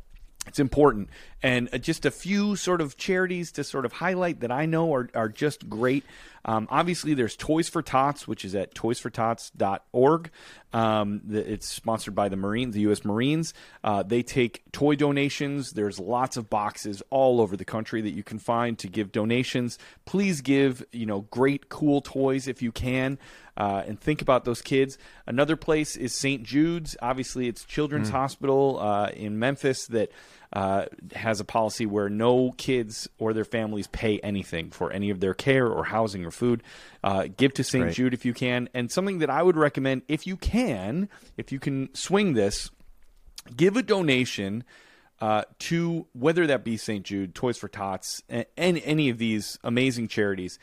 it's 0.47 0.59
important 0.59 1.09
and 1.43 1.69
uh, 1.73 1.79
just 1.79 2.05
a 2.05 2.11
few 2.11 2.55
sort 2.57 2.81
of 2.81 2.97
charities 2.97 3.53
to 3.53 3.63
sort 3.65 3.85
of 3.85 3.93
highlight 3.95 4.41
that 4.41 4.51
i 4.51 4.67
know 4.67 4.93
are, 4.95 5.09
are 5.15 5.29
just 5.29 5.69
great 5.69 6.05
um, 6.45 6.67
obviously 6.71 7.15
there's 7.15 7.37
toys 7.37 7.69
for 7.69 7.83
tots 7.83 8.27
which 8.27 8.45
is 8.45 8.55
at 8.55 8.75
toysfortots.org 8.75 10.31
um, 10.73 11.21
it's 11.31 11.69
sponsored 11.69 12.15
by 12.15 12.29
the 12.29 12.37
marines 12.37 12.75
the 12.75 12.81
u.s 12.81 13.05
marines 13.05 13.55
uh, 13.83 14.03
they 14.03 14.23
take 14.23 14.63
toy 14.73 14.95
donations 14.95 15.73
there's 15.73 15.99
lots 15.99 16.37
of 16.37 16.51
boxes 16.51 17.03
all 17.11 17.41
over 17.41 17.57
the 17.57 17.65
country 17.65 18.01
that 18.01 18.13
you 18.13 18.23
can 18.23 18.39
find 18.39 18.79
to 18.79 18.89
give 18.89 19.13
donations 19.13 19.79
please 20.05 20.41
give 20.41 20.85
you 20.93 21.07
know 21.07 21.23
great 21.31 21.69
cool 21.69 22.01
toys 22.01 22.49
if 22.49 22.63
you 22.63 22.73
can 22.73 23.19
uh, 23.57 23.83
and 23.87 24.01
think 24.01 24.21
about 24.21 24.45
those 24.45 24.61
kids. 24.61 24.99
Another 25.27 25.57
place 25.57 25.97
is 25.97 26.13
St. 26.13 26.43
Jude's. 26.43 26.97
Obviously, 27.01 27.49
it's 27.49 27.65
Children's 27.65 28.11
Hospital 28.11 28.79
uh, 28.81 29.11
in 29.11 29.39
Memphis 29.39 29.87
that 29.87 30.11
uh, 30.55 30.87
has 31.15 31.41
a 31.41 31.45
policy 31.45 31.85
where 31.85 32.09
no 32.09 32.53
kids 32.57 33.09
or 33.19 33.33
their 33.33 33.45
families 33.45 33.89
pay 33.89 34.21
anything 34.21 34.71
for 34.71 34.93
any 34.93 35.11
of 35.11 35.19
their 35.19 35.35
care 35.35 35.67
or 35.67 35.85
housing 35.85 36.25
or 36.25 36.31
food. 36.31 36.63
Uh, 37.03 37.27
give 37.37 37.53
to 37.55 37.65
St. 37.65 37.87
Great. 37.87 37.95
Jude 37.95 38.15
if 38.15 38.25
you 38.25 38.33
can. 38.33 38.69
And 38.73 38.91
something 38.91 39.19
that 39.19 39.31
I 39.31 39.43
would 39.43 39.57
recommend, 39.57 40.03
if 40.07 40.27
you 40.27 40.37
can, 40.37 41.09
if 41.37 41.51
you 41.51 41.59
can 41.59 41.93
swing 41.93 42.35
this, 42.35 42.71
give 43.57 43.77
a 43.77 43.83
donation 43.83 44.63
uh, 45.21 45.43
to 45.59 46.07
whether 46.13 46.47
that 46.47 46.65
be 46.65 46.77
St. 46.77 47.05
Jude, 47.05 47.35
Toys 47.35 47.59
for 47.59 47.69
Tots, 47.69 48.23
and, 48.29 48.47
and 48.57 48.81
any 48.85 49.09
of 49.09 49.19
these 49.19 49.59
amazing 49.65 50.07
charities. 50.07 50.59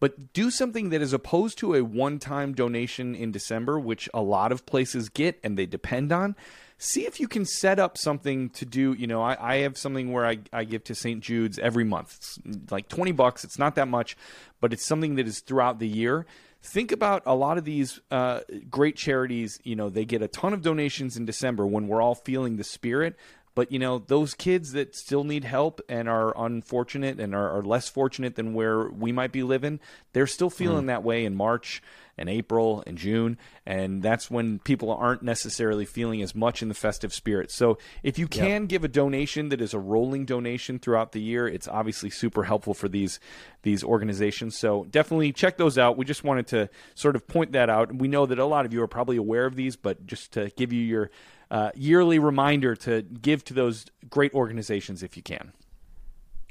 But 0.00 0.32
do 0.32 0.50
something 0.50 0.90
that 0.90 1.00
is 1.00 1.12
opposed 1.12 1.58
to 1.58 1.74
a 1.74 1.84
one 1.84 2.18
time 2.18 2.52
donation 2.52 3.14
in 3.14 3.30
December, 3.30 3.78
which 3.78 4.08
a 4.12 4.22
lot 4.22 4.50
of 4.50 4.66
places 4.66 5.08
get 5.08 5.38
and 5.44 5.56
they 5.56 5.66
depend 5.66 6.12
on. 6.12 6.34
See 6.78 7.06
if 7.06 7.20
you 7.20 7.28
can 7.28 7.44
set 7.46 7.78
up 7.78 7.96
something 7.96 8.50
to 8.50 8.66
do. 8.66 8.92
You 8.92 9.06
know, 9.06 9.22
I, 9.22 9.54
I 9.54 9.56
have 9.58 9.78
something 9.78 10.12
where 10.12 10.26
I, 10.26 10.38
I 10.52 10.64
give 10.64 10.84
to 10.84 10.94
St. 10.94 11.22
Jude's 11.22 11.58
every 11.58 11.84
month. 11.84 12.38
It's 12.44 12.70
like 12.70 12.88
20 12.88 13.12
bucks. 13.12 13.44
It's 13.44 13.58
not 13.58 13.76
that 13.76 13.88
much, 13.88 14.16
but 14.60 14.72
it's 14.72 14.84
something 14.84 15.14
that 15.14 15.26
is 15.26 15.40
throughout 15.40 15.78
the 15.78 15.88
year 15.88 16.26
think 16.66 16.90
about 16.90 17.22
a 17.26 17.34
lot 17.34 17.58
of 17.58 17.64
these 17.64 18.00
uh, 18.10 18.40
great 18.68 18.96
charities 18.96 19.60
you 19.62 19.76
know 19.76 19.88
they 19.88 20.04
get 20.04 20.20
a 20.20 20.28
ton 20.28 20.52
of 20.52 20.62
donations 20.62 21.16
in 21.16 21.24
december 21.24 21.64
when 21.64 21.86
we're 21.86 22.02
all 22.02 22.14
feeling 22.14 22.56
the 22.56 22.64
spirit 22.64 23.14
but 23.54 23.70
you 23.70 23.78
know 23.78 23.98
those 23.98 24.34
kids 24.34 24.72
that 24.72 24.94
still 24.94 25.24
need 25.24 25.44
help 25.44 25.80
and 25.88 26.08
are 26.08 26.34
unfortunate 26.36 27.20
and 27.20 27.34
are, 27.34 27.58
are 27.58 27.62
less 27.62 27.88
fortunate 27.88 28.34
than 28.34 28.52
where 28.52 28.88
we 28.88 29.12
might 29.12 29.32
be 29.32 29.42
living 29.42 29.78
they're 30.12 30.26
still 30.26 30.50
feeling 30.50 30.86
that 30.86 31.04
way 31.04 31.24
in 31.24 31.34
march 31.34 31.82
and 32.18 32.28
april 32.28 32.82
and 32.86 32.98
june 32.98 33.36
and 33.66 34.02
that's 34.02 34.30
when 34.30 34.58
people 34.60 34.92
aren't 34.92 35.22
necessarily 35.22 35.84
feeling 35.84 36.22
as 36.22 36.34
much 36.34 36.62
in 36.62 36.68
the 36.68 36.74
festive 36.74 37.12
spirit. 37.12 37.50
So 37.50 37.78
if 38.02 38.18
you 38.18 38.28
can 38.28 38.66
give 38.66 38.84
a 38.84 38.88
donation 38.88 39.48
that 39.48 39.60
is 39.60 39.74
a 39.74 39.78
rolling 39.78 40.24
donation 40.24 40.78
throughout 40.78 41.12
the 41.12 41.20
year 41.20 41.48
it's 41.48 41.66
obviously 41.66 42.10
super 42.10 42.44
helpful 42.44 42.74
for 42.74 42.88
these 42.88 43.18
these 43.62 43.82
organizations. 43.82 44.56
So 44.56 44.84
definitely 44.84 45.32
check 45.32 45.56
those 45.56 45.76
out. 45.76 45.96
We 45.96 46.04
just 46.04 46.22
wanted 46.22 46.46
to 46.48 46.70
sort 46.94 47.16
of 47.16 47.26
point 47.26 47.52
that 47.52 47.68
out. 47.68 47.92
We 47.92 48.06
know 48.06 48.26
that 48.26 48.38
a 48.38 48.44
lot 48.44 48.64
of 48.64 48.72
you 48.72 48.80
are 48.82 48.88
probably 48.88 49.16
aware 49.16 49.46
of 49.46 49.56
these 49.56 49.76
but 49.76 50.06
just 50.06 50.32
to 50.32 50.50
give 50.56 50.72
you 50.72 50.82
your 50.82 51.10
uh, 51.50 51.70
yearly 51.74 52.18
reminder 52.18 52.74
to 52.74 53.02
give 53.02 53.44
to 53.44 53.54
those 53.54 53.86
great 54.08 54.32
organizations 54.34 55.02
if 55.02 55.16
you 55.16 55.22
can 55.22 55.52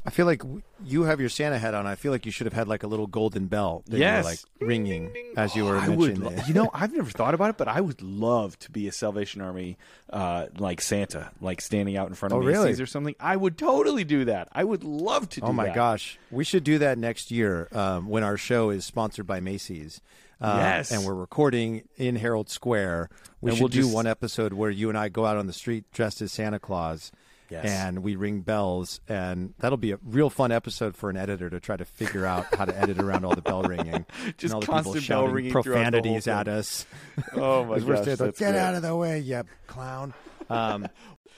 I 0.06 0.12
feel 0.12 0.28
like 0.28 0.44
you 0.86 1.04
have 1.04 1.20
your 1.20 1.30
Santa 1.30 1.58
hat 1.58 1.74
on. 1.74 1.88
I 1.88 1.96
feel 1.96 2.12
like 2.12 2.26
you 2.28 2.32
should 2.32 2.46
have 2.46 2.54
had 2.54 2.68
like 2.68 2.84
a 2.84 2.88
little 2.88 3.08
golden 3.08 3.48
bell 3.48 3.84
that 3.88 3.98
Yes. 3.98 4.18
you 4.18 4.24
were 4.24 4.30
like 4.30 4.40
ringing 4.70 5.12
as 5.36 5.56
you 5.56 5.66
were 5.66 5.76
would, 5.80 6.20
mentioning. 6.20 6.22
lo- 6.38 6.44
you 6.48 6.54
know, 6.54 6.70
I've 6.74 6.94
never 6.96 7.10
thought 7.10 7.34
about 7.34 7.50
it, 7.50 7.58
but 7.58 7.68
I 7.68 7.82
would 7.82 8.02
love 8.04 8.58
to 8.60 8.72
be 8.72 8.88
a 8.88 8.92
Salvation 8.92 9.42
Army, 9.42 9.78
uh, 10.12 10.46
like 10.60 10.82
Santa, 10.82 11.32
like 11.42 11.60
standing 11.60 11.98
out 11.98 12.08
in 12.10 12.14
front 12.14 12.34
of 12.34 12.40
Oh, 12.40 12.44
Macy's 12.44 12.58
really? 12.64 12.82
or 12.84 12.86
something. 12.86 13.16
I 13.20 13.36
would 13.36 13.58
totally 13.58 14.04
do 14.04 14.26
that. 14.26 14.48
I 14.52 14.64
would 14.64 14.84
love 14.84 15.28
to. 15.30 15.42
do 15.42 15.48
Oh 15.48 15.54
my 15.54 15.66
that. 15.66 15.76
gosh, 15.76 16.20
we 16.30 16.44
should 16.44 16.64
do 16.64 16.78
that 16.78 16.98
next 17.00 17.32
year 17.32 17.68
um, 17.72 18.08
when 18.08 18.24
our 18.24 18.38
show 18.38 18.70
is 18.70 18.86
sponsored 18.86 19.26
by 19.26 19.40
Macy's. 19.40 20.02
Uh, 20.42 20.58
Yes. 20.60 20.92
and 20.92 21.06
we're 21.06 21.14
recording 21.16 21.84
in 21.96 22.18
Herald 22.18 22.50
Square. 22.50 23.10
We 23.42 23.50
And 23.50 23.58
should 23.58 23.62
we'll 23.64 23.70
do 23.70 23.82
just- 23.84 23.94
one 23.94 24.06
episode 24.06 24.54
where 24.54 24.70
you 24.70 24.90
and 24.90 24.98
I 24.98 25.08
go 25.10 25.26
out 25.26 25.38
on 25.38 25.48
the 25.48 25.54
street 25.54 25.86
dressed 25.94 26.22
as 26.22 26.32
Santa 26.34 26.60
Claus. 26.60 27.12
Yes. 27.50 27.66
And 27.66 28.04
we 28.04 28.16
ring 28.16 28.42
bells, 28.42 29.00
and 29.08 29.54
that'll 29.60 29.78
be 29.78 29.92
a 29.92 30.00
real 30.04 30.30
fun 30.30 30.52
episode 30.52 30.96
for 30.96 31.10
an 31.10 31.18
editor 31.18 31.50
to 31.50 31.60
try 31.60 31.78
to 31.78 31.86
figure 31.86 32.26
out 32.26 32.46
how 32.56 32.66
to 32.66 32.78
edit 32.78 33.00
around 33.00 33.24
all 33.26 33.36
the 33.36 33.42
bell 33.42 33.62
ringing, 33.64 34.06
Just 34.38 34.46
and 34.46 34.54
all 34.54 34.60
the 34.62 34.66
constant 34.68 34.76
people 34.76 34.92
bell 34.94 35.02
shouting 35.02 35.34
ringing 35.36 35.52
throughout 35.52 35.64
the 35.66 35.72
whole 35.72 35.92
profanities 35.92 36.28
at 36.28 36.48
us. 36.48 36.86
Oh 37.34 37.66
my 37.66 37.76
As 37.78 37.86
we're 37.86 37.96
gosh, 37.96 38.04
standing 38.04 38.34
get 38.38 38.56
out 38.56 38.76
of 38.76 38.82
the 38.82 38.96
way, 38.96 39.20
you 39.20 39.44
clown. 39.68 40.14
Um, 40.50 40.88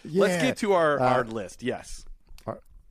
Let's 0.05 0.41
get 0.41 0.58
to 0.58 0.74
our, 0.74 0.99
Uh, 0.99 1.10
our 1.14 1.24
list. 1.26 1.64
Yes. 1.64 2.05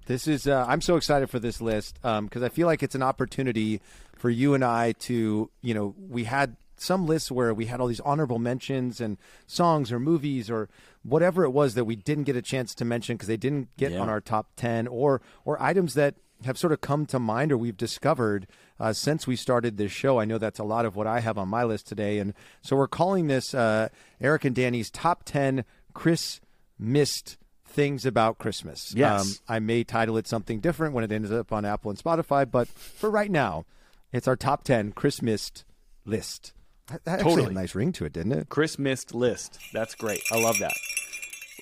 This 0.06 0.28
is 0.28 0.46
uh, 0.46 0.64
I'm 0.68 0.80
so 0.80 0.94
excited 0.96 1.30
for 1.30 1.40
this 1.40 1.60
list 1.60 1.98
because 2.00 2.42
I 2.42 2.48
feel 2.48 2.68
like 2.68 2.84
it's 2.84 2.94
an 2.94 3.02
opportunity 3.02 3.80
for 4.16 4.30
you 4.30 4.54
and 4.54 4.64
I 4.64 4.92
to 4.92 5.50
you 5.62 5.74
know 5.74 5.96
we 5.98 6.24
had 6.24 6.56
some 6.76 7.06
lists 7.06 7.30
where 7.32 7.52
we 7.52 7.66
had 7.66 7.80
all 7.80 7.88
these 7.88 8.00
honorable 8.00 8.38
mentions 8.38 9.00
and 9.00 9.16
songs 9.48 9.90
or 9.90 9.98
movies 9.98 10.48
or 10.48 10.68
whatever 11.06 11.44
it 11.44 11.50
was 11.50 11.74
that 11.74 11.84
we 11.84 11.96
didn't 11.96 12.24
get 12.24 12.36
a 12.36 12.42
chance 12.42 12.74
to 12.74 12.84
mention 12.84 13.16
because 13.16 13.28
they 13.28 13.36
didn't 13.36 13.68
get 13.76 13.92
Yeah. 13.92 13.98
on 14.00 14.08
our 14.08 14.20
top 14.20 14.48
10 14.56 14.86
or 14.88 15.20
or 15.44 15.60
items 15.62 15.94
that 15.94 16.14
have 16.44 16.58
sort 16.58 16.72
of 16.72 16.80
come 16.82 17.06
to 17.06 17.18
mind 17.18 17.50
or 17.52 17.56
we've 17.56 17.76
discovered 17.76 18.46
uh, 18.78 18.92
since 18.92 19.26
we 19.26 19.36
started 19.36 19.76
this 19.78 19.90
show. 19.92 20.18
I 20.20 20.26
know 20.26 20.36
that's 20.36 20.58
a 20.58 20.64
lot 20.64 20.84
of 20.84 20.94
what 20.96 21.06
I 21.06 21.20
have 21.20 21.38
on 21.38 21.48
my 21.48 21.64
list 21.64 21.86
today. 21.86 22.18
And 22.18 22.34
so 22.60 22.76
we're 22.76 22.88
calling 22.88 23.26
this 23.26 23.54
uh, 23.54 23.88
Eric 24.20 24.44
and 24.44 24.54
Danny's 24.54 24.90
top 24.90 25.22
10 25.24 25.64
Chris 25.94 26.40
missed 26.78 27.38
things 27.64 28.04
about 28.04 28.36
Christmas. 28.38 28.92
Um, 28.92 28.98
Yes. 28.98 29.40
I 29.48 29.58
may 29.60 29.82
title 29.84 30.18
it 30.18 30.26
something 30.26 30.60
different 30.60 30.92
when 30.94 31.04
it 31.04 31.12
ends 31.12 31.30
up 31.32 31.52
on 31.52 31.64
Apple 31.64 31.90
and 31.90 31.98
Spotify, 31.98 32.48
but 32.50 32.68
for 32.68 33.10
right 33.10 33.30
now, 33.30 33.64
it's 34.12 34.28
our 34.28 34.36
top 34.36 34.62
10 34.64 34.92
Chris 34.92 35.22
missed 35.22 35.64
list. 36.04 36.52
That, 36.88 37.04
that 37.04 37.12
actually 37.20 37.30
had 37.30 37.36
Totally. 37.36 37.50
a 37.50 37.54
nice 37.54 37.74
ring 37.74 37.92
to 37.92 38.04
it, 38.04 38.12
didn't 38.12 38.32
it? 38.32 38.48
Chris 38.48 38.78
missed 38.78 39.14
list. 39.14 39.58
That's 39.72 39.94
great. 39.94 40.22
I 40.32 40.40
love 40.40 40.58
that. 40.60 40.74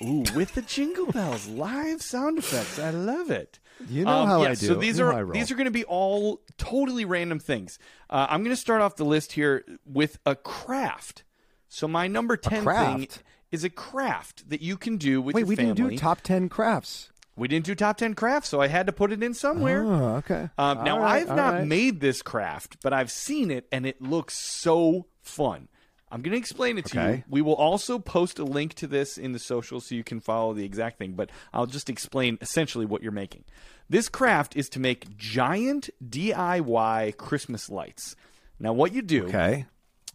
Ooh, 0.03 0.25
with 0.35 0.55
the 0.55 0.63
jingle 0.63 1.07
bells, 1.07 1.47
live 1.49 2.03
sound 2.03 2.39
effects. 2.39 2.79
I 2.79 2.91
love 2.91 3.31
it. 3.31 3.59
You 3.89 4.05
know 4.05 4.27
how 4.27 4.43
yeah, 4.43 4.51
I 4.51 4.55
do. 4.55 4.67
So 4.67 4.75
these 4.75 4.99
You 4.99 5.05
know 5.05 5.11
how 5.13 5.17
I 5.19 5.21
are 5.23 5.33
these 5.33 5.51
are 5.51 5.55
going 5.55 5.67
to 5.67 5.71
be 5.71 5.85
all 5.85 6.41
totally 6.59 7.05
random 7.05 7.39
things. 7.39 7.79
Uh, 8.11 8.27
I'm 8.29 8.43
going 8.43 8.55
to 8.55 8.61
start 8.61 8.81
off 8.81 8.97
the 8.97 9.05
list 9.05 9.33
here 9.33 9.65
with 9.85 10.19
a 10.27 10.35
craft. 10.35 11.25
So 11.69 11.89
my 11.89 12.07
number 12.07 12.37
ten 12.37 12.65
thing 12.65 13.09
is 13.51 13.63
a 13.63 13.71
craft 13.71 14.49
that 14.51 14.61
you 14.63 14.77
can 14.77 14.97
do 14.97 15.23
with 15.23 15.35
Wait, 15.35 15.43
your 15.43 15.49
we 15.49 15.57
family. 15.57 15.75
didn't 15.75 15.91
do 15.91 15.97
top 15.97 16.21
10 16.23 16.49
crafts. 16.49 17.11
We 17.37 17.49
didn't 17.49 17.67
do 17.67 17.75
top 17.75 17.97
ten 17.97 18.15
crafts, 18.15 18.49
so 18.49 18.61
I 18.61 18.69
had 18.69 18.87
to 18.87 18.93
put 18.93 19.13
it 19.13 19.23
in 19.23 19.35
somewhere. 19.35 19.85
Oh, 19.85 20.17
okay. 20.17 20.51
Um, 20.57 20.85
now 20.85 21.01
right, 21.01 21.23
I've 21.23 21.29
not 21.35 21.55
right. 21.55 21.67
made 21.67 22.01
this 22.01 22.23
craft, 22.23 22.79
but 22.83 22.93
I've 22.93 23.11
seen 23.11 23.51
it 23.51 23.67
and 23.73 23.87
it 23.87 24.01
looks 24.01 24.35
so 24.35 25.07
fun. 25.21 25.69
I'm 26.13 26.23
going 26.23 26.31
to 26.33 26.39
explain 26.39 26.79
it 26.79 26.85
to 26.87 27.01
you. 27.03 27.25
We 27.29 27.43
will 27.43 27.57
also 27.57 27.99
post 27.99 28.39
a 28.39 28.45
link 28.45 28.75
to 28.75 28.87
this 28.87 29.19
in 29.19 29.33
the 29.33 29.41
social 29.41 29.81
so 29.81 29.97
you 29.97 30.05
can 30.05 30.21
follow 30.21 30.55
the 30.55 30.65
exact 30.65 30.97
thing, 30.99 31.15
but 31.15 31.29
I'll 31.53 31.67
just 31.67 31.91
explain 31.91 32.39
essentially 32.41 32.87
what 32.87 33.03
you're 33.03 33.11
making. 33.11 33.43
This 33.89 34.09
craft 34.09 34.55
is 34.57 34.69
to 34.71 34.81
make 34.81 35.17
giant 35.17 35.91
DIY 36.09 37.17
Christmas 37.17 37.69
lights. 37.69 38.15
Now 38.61 38.73
what 38.73 38.93
you 38.93 39.03
do 39.03 39.25
Okay. 39.27 39.67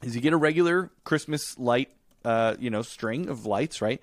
is 0.01 0.15
you 0.15 0.21
get 0.21 0.31
a 0.31 0.37
regular 0.37 0.89
Christmas 1.03 1.57
light, 1.57 1.89
uh, 2.23 2.55
you 2.59 2.69
know, 2.69 2.81
string 2.81 3.27
of 3.27 3.45
lights, 3.45 3.81
right? 3.81 4.01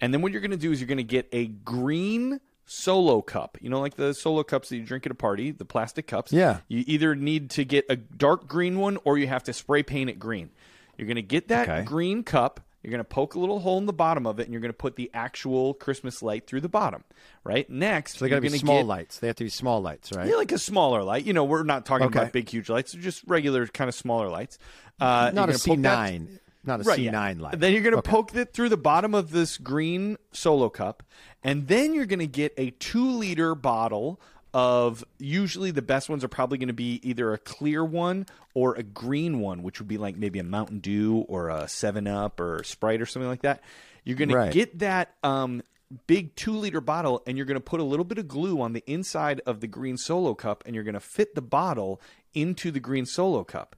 And 0.00 0.12
then 0.12 0.22
what 0.22 0.32
you're 0.32 0.40
going 0.40 0.50
to 0.50 0.56
do 0.56 0.72
is 0.72 0.80
you're 0.80 0.88
going 0.88 0.98
to 0.98 1.04
get 1.04 1.28
a 1.32 1.46
green 1.46 2.40
solo 2.66 3.22
cup. 3.22 3.56
You 3.60 3.70
know, 3.70 3.80
like 3.80 3.96
the 3.96 4.12
solo 4.12 4.42
cups 4.42 4.68
that 4.68 4.76
you 4.76 4.82
drink 4.82 5.06
at 5.06 5.12
a 5.12 5.16
party, 5.16 5.50
the 5.52 5.64
plastic 5.64 6.06
cups. 6.06 6.32
Yeah. 6.32 6.58
You 6.68 6.84
either 6.86 7.14
need 7.14 7.50
to 7.50 7.64
get 7.64 7.86
a 7.88 7.96
dark 7.96 8.46
green 8.48 8.78
one 8.78 8.98
or 9.04 9.16
you 9.18 9.26
have 9.28 9.44
to 9.44 9.52
spray 9.52 9.82
paint 9.82 10.10
it 10.10 10.18
green. 10.18 10.50
You're 10.98 11.06
going 11.06 11.16
to 11.16 11.22
get 11.22 11.48
that 11.48 11.68
Okay. 11.68 11.84
green 11.84 12.22
cup. 12.24 12.60
You're 12.82 12.90
going 12.92 12.98
to 13.00 13.04
poke 13.04 13.34
a 13.34 13.40
little 13.40 13.58
hole 13.60 13.78
in 13.78 13.86
the 13.86 13.92
bottom 13.92 14.26
of 14.28 14.38
it, 14.38 14.44
and 14.44 14.52
you're 14.52 14.60
going 14.60 14.72
to 14.72 14.76
put 14.76 14.94
the 14.94 15.10
actual 15.12 15.74
Christmas 15.74 16.22
light 16.22 16.46
through 16.46 16.60
the 16.60 16.68
bottom. 16.68 17.02
Right 17.42 17.68
next, 17.68 18.18
So 18.18 18.24
they 18.24 18.28
got 18.28 18.36
to 18.36 18.40
be 18.42 18.48
small 18.50 18.78
get, 18.82 18.86
lights. 18.86 19.18
They 19.18 19.26
have 19.26 19.34
to 19.36 19.44
be 19.44 19.50
small 19.50 19.82
lights, 19.82 20.12
right? 20.14 20.28
yeah, 20.28 20.36
like 20.36 20.52
a 20.52 20.58
smaller 20.58 21.02
light. 21.02 21.24
You 21.24 21.32
know, 21.32 21.42
we're 21.44 21.64
not 21.64 21.84
talking 21.84 22.06
Okay. 22.06 22.20
about 22.20 22.32
big, 22.32 22.48
huge 22.48 22.68
lights. 22.68 22.92
They're 22.92 23.02
just 23.02 23.24
regular, 23.26 23.66
kind 23.66 23.88
of 23.88 23.94
smaller 23.96 24.28
lights. 24.28 24.58
Uh, 25.00 25.32
Not 25.34 25.48
a 25.48 25.52
that- 25.52 25.60
C9. 25.60 26.38
Not 26.64 26.80
a 26.80 26.82
Right, 26.84 26.98
C9 26.98 27.36
yeah. 27.38 27.42
light. 27.42 27.58
Then 27.60 27.72
you're 27.72 27.82
going 27.82 27.92
to 27.92 27.98
Okay. 27.98 28.10
poke 28.10 28.34
it 28.36 28.52
through 28.52 28.68
the 28.68 28.76
bottom 28.76 29.14
of 29.14 29.30
this 29.32 29.56
green 29.58 30.16
solo 30.32 30.68
cup, 30.68 31.02
and 31.46 31.66
then 31.68 31.94
you're 31.94 32.04
going 32.06 32.18
to 32.18 32.26
get 32.26 32.52
a 32.58 32.70
two 32.70 33.08
liter 33.12 33.54
bottle 33.54 34.20
of. 34.52 35.02
Usually, 35.18 35.70
the 35.70 35.82
best 35.82 36.08
ones 36.08 36.24
are 36.24 36.28
probably 36.28 36.58
going 36.58 36.68
to 36.68 36.74
be 36.74 37.00
either 37.02 37.32
a 37.32 37.38
clear 37.38 37.84
one 37.84 38.26
or 38.54 38.74
a 38.74 38.82
green 38.82 39.40
one, 39.40 39.62
which 39.62 39.78
would 39.80 39.88
be 39.88 39.98
like 39.98 40.16
maybe 40.16 40.38
a 40.38 40.44
Mountain 40.44 40.80
Dew 40.80 41.24
or 41.28 41.48
a 41.48 41.68
Seven 41.68 42.06
Up 42.06 42.40
or 42.40 42.62
Sprite 42.64 43.00
or 43.00 43.06
something 43.06 43.28
like 43.28 43.42
that. 43.42 43.62
You're 44.04 44.16
going 44.16 44.30
Right. 44.30 44.52
to 44.52 44.58
get 44.58 44.78
that 44.80 45.14
um, 45.22 45.62
big 46.06 46.34
two 46.36 46.52
liter 46.56 46.80
bottle, 46.80 47.22
and 47.26 47.36
you're 47.36 47.46
going 47.46 47.56
to 47.56 47.60
put 47.64 47.80
a 47.80 47.84
little 47.84 48.04
bit 48.04 48.18
of 48.18 48.28
glue 48.28 48.60
on 48.60 48.72
the 48.72 48.82
inside 48.86 49.40
of 49.46 49.60
the 49.60 49.66
green 49.66 49.96
solo 49.96 50.34
cup, 50.34 50.62
and 50.66 50.74
you're 50.74 50.84
going 50.84 50.94
to 50.94 51.00
fit 51.00 51.34
the 51.34 51.42
bottle 51.42 52.00
into 52.34 52.70
the 52.70 52.80
green 52.80 53.04
solo 53.06 53.44
cup. 53.44 53.76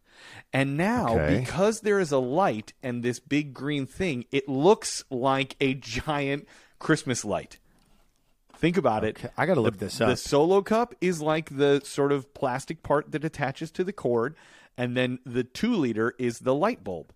And 0.53 0.77
now, 0.77 1.15
Okay. 1.15 1.41
because 1.41 1.81
there 1.81 2.01
is 2.01 2.11
a 2.13 2.19
light 2.19 2.73
and 2.83 3.03
this 3.03 3.21
big 3.21 3.55
green 3.55 3.87
thing, 3.87 4.25
it 4.33 4.49
looks 4.49 5.03
like 5.11 5.55
a 5.61 5.75
giant 5.75 6.47
Christmas 6.79 7.25
light. 7.25 7.59
Think 8.57 8.77
about 8.77 9.05
it. 9.05 9.19
I 9.37 9.47
gotta 9.47 9.61
look 9.61 9.75
The- 9.79 9.87
this 9.87 10.01
up. 10.01 10.09
The 10.09 10.17
solo 10.17 10.63
cup 10.63 10.95
is 11.01 11.21
like 11.23 11.57
the 11.57 11.81
sort 11.85 12.11
of 12.13 12.33
plastic 12.35 12.83
part 12.83 13.13
that 13.13 13.25
attaches 13.25 13.71
to 13.73 13.85
the 13.85 13.93
cord, 13.93 14.35
and 14.77 14.97
then 14.97 15.21
the 15.25 15.45
two 15.45 15.75
liter 15.75 16.15
is 16.19 16.41
the 16.41 16.55
light 16.55 16.83
bulb. 16.83 17.13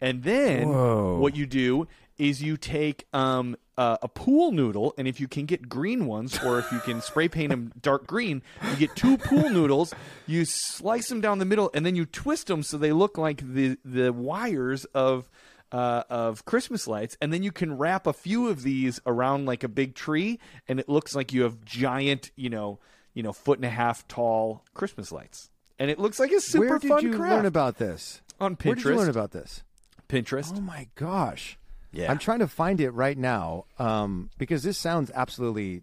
And 0.00 0.24
then 0.24 0.68
Whoa. 0.68 1.18
what 1.18 1.36
you 1.36 1.46
do 1.46 1.86
is 2.18 2.42
you 2.42 2.56
take 2.56 3.06
um, 3.12 3.56
uh, 3.78 3.98
a 4.02 4.08
pool 4.08 4.50
noodle, 4.50 4.92
and 4.98 5.06
if 5.06 5.20
you 5.20 5.28
can 5.28 5.46
get 5.46 5.68
green 5.68 6.06
ones, 6.06 6.38
or 6.42 6.58
if 6.58 6.70
you 6.72 6.80
can 6.80 7.00
spray 7.00 7.28
paint 7.28 7.50
them 7.50 7.72
dark 7.80 8.06
green, 8.06 8.42
you 8.70 8.76
get 8.76 8.96
two 8.96 9.16
pool 9.18 9.48
noodles. 9.50 9.94
You 10.26 10.44
slice 10.46 11.08
them 11.08 11.20
down 11.20 11.38
the 11.38 11.44
middle, 11.44 11.70
and 11.74 11.86
then 11.86 11.94
you 11.94 12.06
twist 12.06 12.48
them 12.48 12.62
so 12.62 12.76
they 12.78 12.92
look 12.92 13.16
like 13.18 13.40
the 13.54 13.78
the 13.84 14.12
wires 14.12 14.84
of 14.86 15.28
uh, 15.72 16.04
of 16.08 16.44
Christmas 16.44 16.86
lights, 16.86 17.16
and 17.20 17.32
then 17.32 17.42
you 17.42 17.52
can 17.52 17.76
wrap 17.76 18.06
a 18.06 18.12
few 18.12 18.48
of 18.48 18.62
these 18.62 19.00
around 19.06 19.46
like 19.46 19.64
a 19.64 19.68
big 19.68 19.94
tree, 19.94 20.38
and 20.68 20.78
it 20.80 20.88
looks 20.88 21.14
like 21.14 21.32
you 21.32 21.42
have 21.42 21.64
giant, 21.64 22.30
you 22.36 22.50
know, 22.50 22.78
you 23.14 23.22
know, 23.22 23.32
foot 23.32 23.58
and 23.58 23.64
a 23.64 23.70
half 23.70 24.06
tall 24.08 24.62
Christmas 24.74 25.10
lights, 25.10 25.50
and 25.78 25.90
it 25.90 25.98
looks 25.98 26.20
like 26.20 26.30
a 26.32 26.40
super 26.40 26.68
Where 26.68 26.78
did 26.78 26.88
fun 26.88 27.02
you 27.02 27.16
craft 27.16 27.32
learn 27.32 27.46
about 27.46 27.78
this? 27.78 28.22
on 28.40 28.56
Pinterest. 28.56 28.64
Where 28.66 28.74
did 28.74 28.84
you 28.84 28.90
Pinterest. 28.90 28.96
learn 28.96 29.08
about 29.08 29.30
this? 29.32 29.62
Pinterest. 30.08 30.52
Oh 30.56 30.60
my 30.60 30.88
gosh. 30.94 31.58
Yeah. 31.92 32.10
I'm 32.10 32.18
trying 32.18 32.40
to 32.40 32.46
find 32.48 32.80
it 32.80 32.90
right 32.90 33.16
now 33.16 33.64
um, 33.78 34.30
because 34.38 34.62
this 34.62 34.76
sounds 34.76 35.10
absolutely 35.14 35.82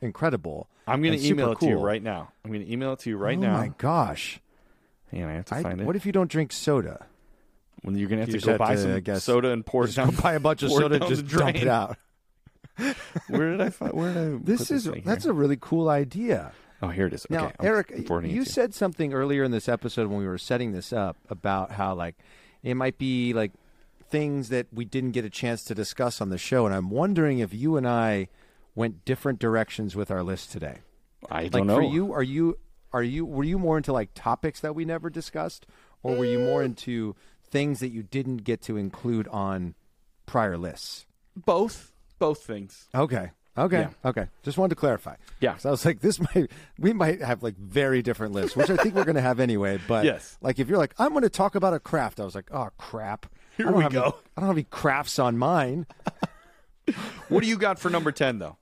incredible. 0.00 0.68
I'm 0.86 1.02
going 1.02 1.18
to 1.18 1.24
email 1.26 1.48
super 1.48 1.52
it 1.52 1.58
to 1.60 1.78
you 1.78 1.78
right 1.84 2.02
now. 2.02 2.32
I'm 2.44 2.50
going 2.50 2.64
to 2.64 2.72
email 2.72 2.94
it 2.94 3.00
to 3.00 3.10
you 3.10 3.16
right 3.18 3.36
oh 3.36 3.42
now. 3.42 3.56
my 3.58 3.68
gosh. 3.78 4.40
Hang 5.10 5.24
on, 5.24 5.30
I 5.30 5.34
have 5.34 5.44
to 5.46 5.54
I, 5.56 5.62
find 5.62 5.80
it. 5.80 5.86
what 5.86 5.94
if 5.94 6.06
you 6.06 6.12
don't 6.12 6.30
drink 6.30 6.52
soda? 6.52 7.06
When 7.82 7.96
you're 7.96 8.08
going 8.08 8.18
to 8.18 8.26
have 8.26 8.34
You 8.34 8.40
to 8.40 8.46
go 8.46 8.58
buy 8.58 8.74
to, 8.76 8.80
some 8.80 9.00
guess, 9.00 9.24
soda 9.24 9.50
and 9.50 9.64
pour 9.64 9.84
it 9.84 9.94
down. 9.94 10.10
go 10.10 10.20
buy 10.22 10.34
a 10.34 10.40
bunch 10.40 10.62
of 10.62 10.70
soda, 10.70 10.98
just 11.00 11.26
dump 11.28 11.56
it 11.56 11.68
out. 11.68 11.96
Where 13.28 13.50
did 13.50 13.60
I 13.60 13.70
find? 13.70 13.92
Where 13.92 14.12
did 14.14 14.34
I? 14.34 14.38
This 14.42 14.70
is 14.70 14.86
thing 14.86 15.02
that's 15.04 15.26
a 15.26 15.32
really 15.32 15.58
cool 15.60 15.88
idea. 15.88 16.52
Oh, 16.80 16.88
here 16.88 17.06
it 17.06 17.12
is. 17.12 17.26
Now, 17.30 17.46
okay, 17.46 17.54
Eric, 17.60 17.92
you 18.24 18.44
said 18.44 18.74
something 18.74 19.12
earlier 19.12 19.44
in 19.44 19.50
this 19.52 19.68
episode 19.68 20.08
when 20.08 20.18
we 20.18 20.26
were 20.26 20.38
setting 20.38 20.72
this 20.72 20.92
up 20.92 21.16
about 21.28 21.72
how 21.72 21.94
like 21.94 22.16
it 22.62 22.74
might 22.74 22.98
be 22.98 23.32
like 23.34 23.52
things 24.10 24.48
that 24.48 24.66
we 24.72 24.84
didn't 24.84 25.12
get 25.12 25.24
a 25.24 25.30
chance 25.30 25.64
to 25.64 25.74
discuss 25.74 26.20
on 26.20 26.30
the 26.30 26.38
show, 26.38 26.66
and 26.66 26.74
I'm 26.74 26.90
wondering 26.90 27.38
if 27.38 27.52
you 27.54 27.76
and 27.76 27.86
I 27.86 28.28
went 28.74 29.04
different 29.04 29.38
directions 29.38 29.94
with 29.94 30.10
our 30.10 30.22
list 30.22 30.50
today. 30.50 30.78
I 31.30 31.42
Like 31.44 31.52
don't 31.52 31.66
know. 31.66 31.76
for 31.76 31.82
you, 31.82 32.12
are 32.12 32.22
you 32.22 32.58
are 32.92 33.02
you 33.02 33.24
were 33.26 33.44
you 33.44 33.58
more 33.58 33.76
into 33.76 33.92
like 33.92 34.10
topics 34.14 34.60
that 34.60 34.74
we 34.74 34.84
never 34.84 35.08
discussed, 35.10 35.66
or 36.02 36.16
were 36.16 36.24
you 36.24 36.38
more 36.40 36.62
into 36.62 37.14
things 37.52 37.78
that 37.78 37.90
you 37.90 38.02
didn't 38.02 38.38
get 38.38 38.62
to 38.62 38.76
include 38.76 39.28
on 39.28 39.76
prior 40.26 40.58
lists? 40.58 41.06
both, 41.36 41.92
both 42.18 42.42
things. 42.44 42.88
Okay. 42.94 43.30
Okay. 43.56 43.80
Yeah. 43.80 44.08
Okay. 44.10 44.26
Just 44.42 44.56
wanted 44.58 44.70
to 44.70 44.76
clarify. 44.76 45.14
Yeah. 45.40 45.56
So 45.58 45.68
I 45.68 45.72
was 45.72 45.84
like, 45.84 46.00
this 46.00 46.18
might 46.18 46.50
we 46.78 46.92
might 46.94 47.20
have 47.20 47.42
like 47.42 47.56
very 47.56 48.00
different 48.02 48.32
lists, 48.32 48.56
which 48.56 48.70
I 48.70 48.76
think 48.76 48.94
we're 48.94 49.04
going 49.04 49.16
to 49.16 49.20
have 49.22 49.40
anyway. 49.40 49.78
But 49.86 50.04
Yes. 50.06 50.38
like 50.40 50.58
if 50.58 50.68
you're 50.68 50.78
like, 50.78 50.94
I'm 50.98 51.10
going 51.10 51.22
to 51.22 51.28
talk 51.30 51.54
about 51.54 51.74
a 51.74 51.78
craft, 51.78 52.18
I 52.18 52.24
was 52.24 52.34
like, 52.34 52.50
oh 52.52 52.70
crap. 52.78 53.26
Here 53.58 53.70
we 53.70 53.86
go. 53.88 54.02
Any, 54.02 54.12
I 54.36 54.40
don't 54.40 54.46
have 54.48 54.56
any 54.56 54.64
crafts 54.70 55.18
on 55.18 55.36
mine. 55.38 55.86
What 57.28 57.42
do 57.42 57.48
you 57.48 57.56
got 57.56 57.78
for 57.78 57.90
number 57.90 58.10
ten 58.12 58.38
though? 58.38 58.56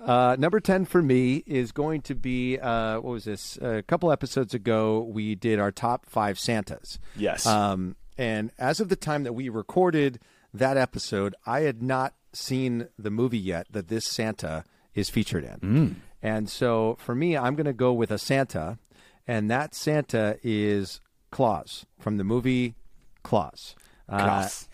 Uh, 0.00 0.36
number 0.38 0.60
10 0.60 0.84
for 0.86 1.02
me 1.02 1.42
is 1.46 1.72
going 1.72 2.00
to 2.02 2.14
be 2.14 2.58
uh, 2.58 2.94
what 3.00 3.12
was 3.12 3.24
this? 3.24 3.58
a 3.60 3.82
couple 3.82 4.10
episodes 4.10 4.54
ago, 4.54 5.00
we 5.00 5.34
did 5.34 5.58
our 5.58 5.70
top 5.70 6.06
five 6.06 6.38
Santas. 6.38 6.98
Yes. 7.16 7.46
Um, 7.46 7.96
and 8.16 8.50
as 8.58 8.80
of 8.80 8.88
the 8.88 8.96
time 8.96 9.24
that 9.24 9.32
we 9.32 9.48
recorded 9.48 10.18
that 10.52 10.76
episode, 10.76 11.34
I 11.46 11.60
had 11.60 11.82
not 11.82 12.14
seen 12.32 12.88
the 12.98 13.10
movie 13.10 13.38
yet 13.38 13.66
that 13.70 13.88
this 13.88 14.06
Santa 14.06 14.64
is 14.94 15.08
featured 15.10 15.44
in. 15.44 15.58
And 16.22 16.50
so 16.50 16.96
for 16.98 17.14
me, 17.14 17.36
I'm 17.36 17.54
going 17.54 17.66
to 17.66 17.72
go 17.72 17.92
with 17.92 18.10
a 18.10 18.18
Santa, 18.18 18.78
and 19.26 19.50
that 19.50 19.74
Santa 19.74 20.38
is 20.42 21.00
Klaus 21.30 21.86
from 21.98 22.16
the 22.18 22.24
movie 22.24 22.74
Klaus. 23.22 23.74
Uh, 24.08 24.16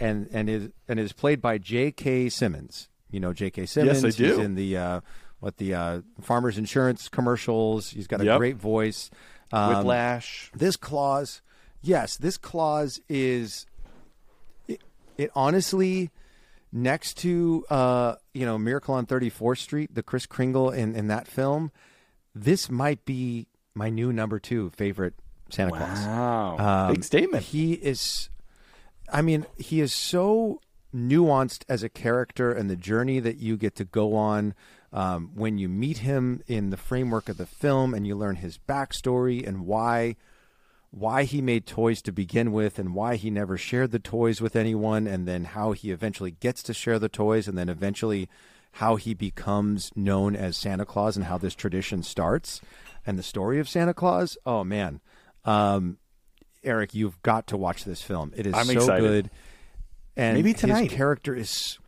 and 0.00 0.28
and 0.32 0.48
is 0.48 0.70
and 0.88 0.98
is 0.98 1.12
played 1.12 1.42
by 1.42 1.58
J.K. 1.58 2.30
Simmons. 2.30 2.88
You 3.10 3.20
know 3.20 3.32
J.K. 3.32 3.66
Simmons. 3.66 4.02
Yes, 4.02 4.14
I 4.14 4.16
do. 4.16 4.24
He's 4.28 4.38
in 4.38 4.54
the 4.54 4.76
uh, 4.76 5.00
what 5.40 5.56
the 5.58 5.74
uh, 5.74 6.00
Farmers 6.20 6.58
Insurance 6.58 7.08
commercials. 7.08 7.90
He's 7.90 8.06
got 8.06 8.20
a 8.20 8.24
Yep. 8.24 8.38
great 8.38 8.56
voice. 8.56 9.10
Um, 9.52 9.76
Whiplash. 9.76 10.50
this 10.56 10.76
Klaus, 10.76 11.40
yes, 11.82 12.16
this 12.16 12.36
Klaus 12.36 12.98
is. 13.08 13.66
It, 14.66 14.82
it 15.16 15.30
honestly, 15.36 16.10
next 16.72 17.18
to 17.18 17.64
uh, 17.70 18.16
you 18.34 18.44
know 18.44 18.58
Miracle 18.58 18.94
on 18.94 19.06
Thirty 19.06 19.30
Fourth 19.30 19.60
Street, 19.60 19.94
the 19.94 20.02
Kris 20.02 20.26
Kringle 20.26 20.70
in 20.70 20.96
in 20.96 21.06
that 21.08 21.28
film, 21.28 21.70
this 22.34 22.68
might 22.68 23.04
be 23.04 23.46
my 23.74 23.88
new 23.88 24.12
number 24.12 24.40
two 24.40 24.70
favorite 24.70 25.14
Santa 25.50 25.70
Claus. 25.70 26.04
Wow. 26.06 26.56
Um, 26.88 26.94
Big 26.94 27.04
statement. 27.04 27.44
He 27.44 27.74
is, 27.74 28.30
I 29.12 29.22
mean, 29.22 29.46
he 29.58 29.80
is 29.80 29.92
so 29.94 30.60
nuanced 30.96 31.64
as 31.68 31.82
a 31.82 31.88
character 31.88 32.52
and 32.52 32.70
the 32.70 32.76
journey 32.76 33.20
that 33.20 33.36
you 33.36 33.56
get 33.56 33.74
to 33.76 33.84
go 33.84 34.14
on 34.14 34.54
um, 34.92 35.30
when 35.34 35.58
you 35.58 35.68
meet 35.68 35.98
him 35.98 36.42
in 36.46 36.70
the 36.70 36.76
framework 36.76 37.28
of 37.28 37.36
the 37.36 37.46
film 37.46 37.92
and 37.92 38.06
you 38.06 38.16
learn 38.16 38.36
his 38.36 38.58
backstory 38.58 39.46
and 39.46 39.66
why 39.66 40.16
why 40.90 41.24
he 41.24 41.42
made 41.42 41.66
toys 41.66 42.00
to 42.00 42.12
begin 42.12 42.52
with 42.52 42.78
and 42.78 42.94
why 42.94 43.16
he 43.16 43.28
never 43.28 43.58
shared 43.58 43.90
the 43.90 43.98
toys 43.98 44.40
with 44.40 44.56
anyone 44.56 45.06
and 45.06 45.28
then 45.28 45.44
how 45.44 45.72
he 45.72 45.90
eventually 45.90 46.30
gets 46.30 46.62
to 46.62 46.72
share 46.72 46.98
the 46.98 47.08
toys 47.08 47.46
and 47.46 47.58
then 47.58 47.68
eventually 47.68 48.28
how 48.72 48.96
he 48.96 49.12
becomes 49.12 49.90
known 49.94 50.34
as 50.34 50.56
Santa 50.56 50.86
Claus 50.86 51.16
and 51.16 51.26
how 51.26 51.36
this 51.36 51.54
tradition 51.54 52.02
starts 52.02 52.62
and 53.04 53.18
the 53.18 53.22
story 53.22 53.58
of 53.58 53.68
Santa 53.68 53.92
Claus. 53.92 54.38
Oh 54.46 54.64
man. 54.64 55.00
Um, 55.44 55.98
Eric, 56.64 56.94
you've 56.94 57.20
got 57.22 57.46
to 57.48 57.56
watch 57.56 57.84
this 57.84 58.02
film. 58.02 58.32
It 58.34 58.46
is 58.46 58.54
I'm 58.54 58.66
so 58.66 58.72
excited. 58.72 59.02
good. 59.02 59.30
And 60.16 60.36
Maybe 60.36 60.54
tonight. 60.54 60.84
his 60.84 60.92
character 60.92 61.34
is 61.34 61.78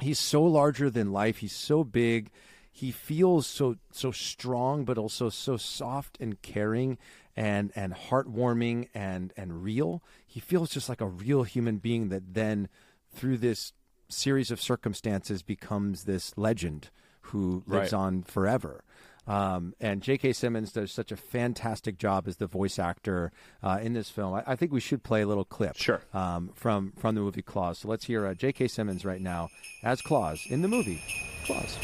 he's 0.00 0.18
so 0.20 0.42
larger 0.44 0.90
than 0.90 1.12
life. 1.12 1.38
He's 1.38 1.54
so 1.56 1.82
big. 1.84 2.30
He 2.70 2.90
feels 2.90 3.46
so 3.46 3.76
so 3.90 4.10
strong, 4.12 4.84
but 4.84 4.98
also 4.98 5.28
so 5.28 5.56
soft 5.56 6.16
and 6.20 6.40
caring 6.42 6.98
and 7.36 7.72
and 7.74 7.94
heartwarming 7.94 8.88
and 8.94 9.32
and 9.36 9.62
real. 9.62 10.02
He 10.26 10.40
feels 10.40 10.70
just 10.70 10.88
like 10.88 11.00
a 11.00 11.06
real 11.06 11.42
human 11.44 11.78
being 11.78 12.08
that 12.10 12.34
then 12.34 12.68
through 13.12 13.38
this 13.38 13.72
series 14.08 14.50
of 14.50 14.60
circumstances 14.60 15.42
becomes 15.42 16.04
this 16.04 16.36
legend 16.36 16.90
who 17.28 17.62
lives 17.66 17.92
Right. 17.92 17.98
on 17.98 18.22
forever. 18.22 18.84
Um, 19.26 19.74
and 19.80 20.02
J.K. 20.02 20.32
Simmons 20.34 20.72
does 20.72 20.92
such 20.92 21.10
a 21.10 21.16
fantastic 21.16 21.96
job 21.98 22.28
as 22.28 22.36
the 22.36 22.46
voice 22.46 22.78
actor 22.78 23.32
uh, 23.62 23.78
in 23.82 23.94
this 23.94 24.10
film. 24.10 24.34
I, 24.34 24.42
I 24.46 24.56
think 24.56 24.70
we 24.72 24.80
should 24.80 25.02
play 25.02 25.22
a 25.22 25.26
little 25.26 25.44
clip 25.46 25.76
Sure. 25.76 26.02
um, 26.12 26.50
from 26.54 26.92
from 26.98 27.14
the 27.14 27.20
movie 27.22 27.42
Klaus. 27.42 27.78
So 27.80 27.88
let's 27.88 28.04
hear 28.04 28.26
uh, 28.26 28.34
J.K. 28.34 28.68
Simmons 28.68 29.04
right 29.04 29.20
now 29.22 29.48
as 29.82 30.02
Klaus 30.02 30.44
in 30.48 30.60
the 30.62 30.68
movie 30.68 31.02
Klaus. 31.46 31.78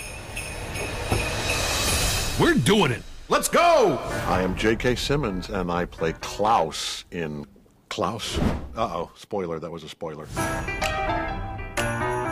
We're 2.39 2.55
doing 2.55 2.93
it. 2.93 3.03
Let's 3.29 3.49
go! 3.49 3.99
I 4.27 4.43
am 4.43 4.57
J.K. 4.57 4.97
Simmons, 4.97 5.51
and 5.51 5.71
I 5.71 5.85
play 5.85 6.15
Klaus 6.15 7.05
in 7.11 7.47
Klaus. 7.89 8.39
Uh 8.39 8.89
oh, 8.93 9.11
spoiler, 9.15 9.59
that 9.61 9.71
was 9.71 9.85
a 9.85 9.89
spoiler. 9.89 10.27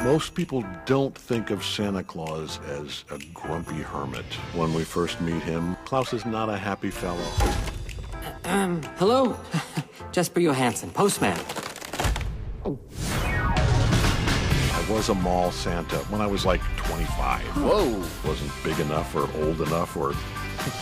Most 0.05 0.35
people 0.35 0.65
don't 0.87 1.17
think 1.17 1.51
of 1.51 1.65
Santa 1.65 2.05
Claus 2.05 2.61
as 2.67 3.05
a 3.11 3.19
grumpy 3.35 3.83
hermit. 3.83 4.25
When 4.55 4.73
we 4.73 4.85
first 4.85 5.21
meet 5.21 5.43
him, 5.43 5.77
Klaus 5.85 6.13
is 6.13 6.25
not 6.25 6.49
a 6.49 6.57
happy 6.57 6.91
fellow. 6.91 7.27
Um, 8.45 8.81
hello? 8.97 9.37
Jesper 10.13 10.39
Johansen, 10.41 10.93
postman. 10.93 11.37
I 12.65 12.77
was 14.89 15.09
a 15.09 15.15
mall 15.15 15.51
Santa 15.51 15.97
when 16.11 16.21
I 16.21 16.29
was 16.29 16.47
like 16.47 16.61
25. 16.77 17.43
Whoa! 17.43 18.01
Wasn't 18.25 18.53
big 18.63 18.79
enough 18.79 19.17
or 19.17 19.29
old 19.43 19.61
enough 19.61 19.97
or 19.97 20.15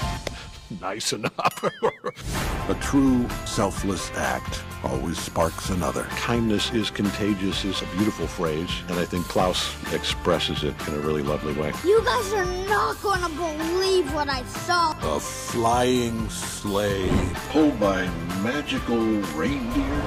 nice 0.80 1.14
enough. 1.14 1.64
A 2.68 2.74
true 2.82 3.26
selfless 3.46 4.10
act 4.10 4.62
always 4.84 5.18
sparks 5.18 5.70
another. 5.70 6.04
Kindness 6.16 6.72
is 6.72 6.90
contagious 6.90 7.64
is 7.64 7.82
a 7.82 7.86
beautiful 7.96 8.26
phrase, 8.26 8.70
and 8.88 8.98
I 8.98 9.04
think 9.04 9.26
Klaus 9.26 9.74
expresses 9.92 10.64
it 10.64 10.74
in 10.88 10.94
a 10.94 10.98
really 10.98 11.22
lovely 11.22 11.52
way. 11.54 11.72
You 11.84 12.02
guys 12.04 12.32
are 12.32 12.44
not 12.68 13.00
gonna 13.02 13.28
believe 13.30 14.12
what 14.14 14.28
I 14.28 14.42
saw. 14.44 14.92
A 15.16 15.20
flying 15.20 16.28
sleigh. 16.28 17.10
Pulled 17.50 17.78
by 17.80 18.06
magical 18.42 18.98
reindeer. 19.36 20.02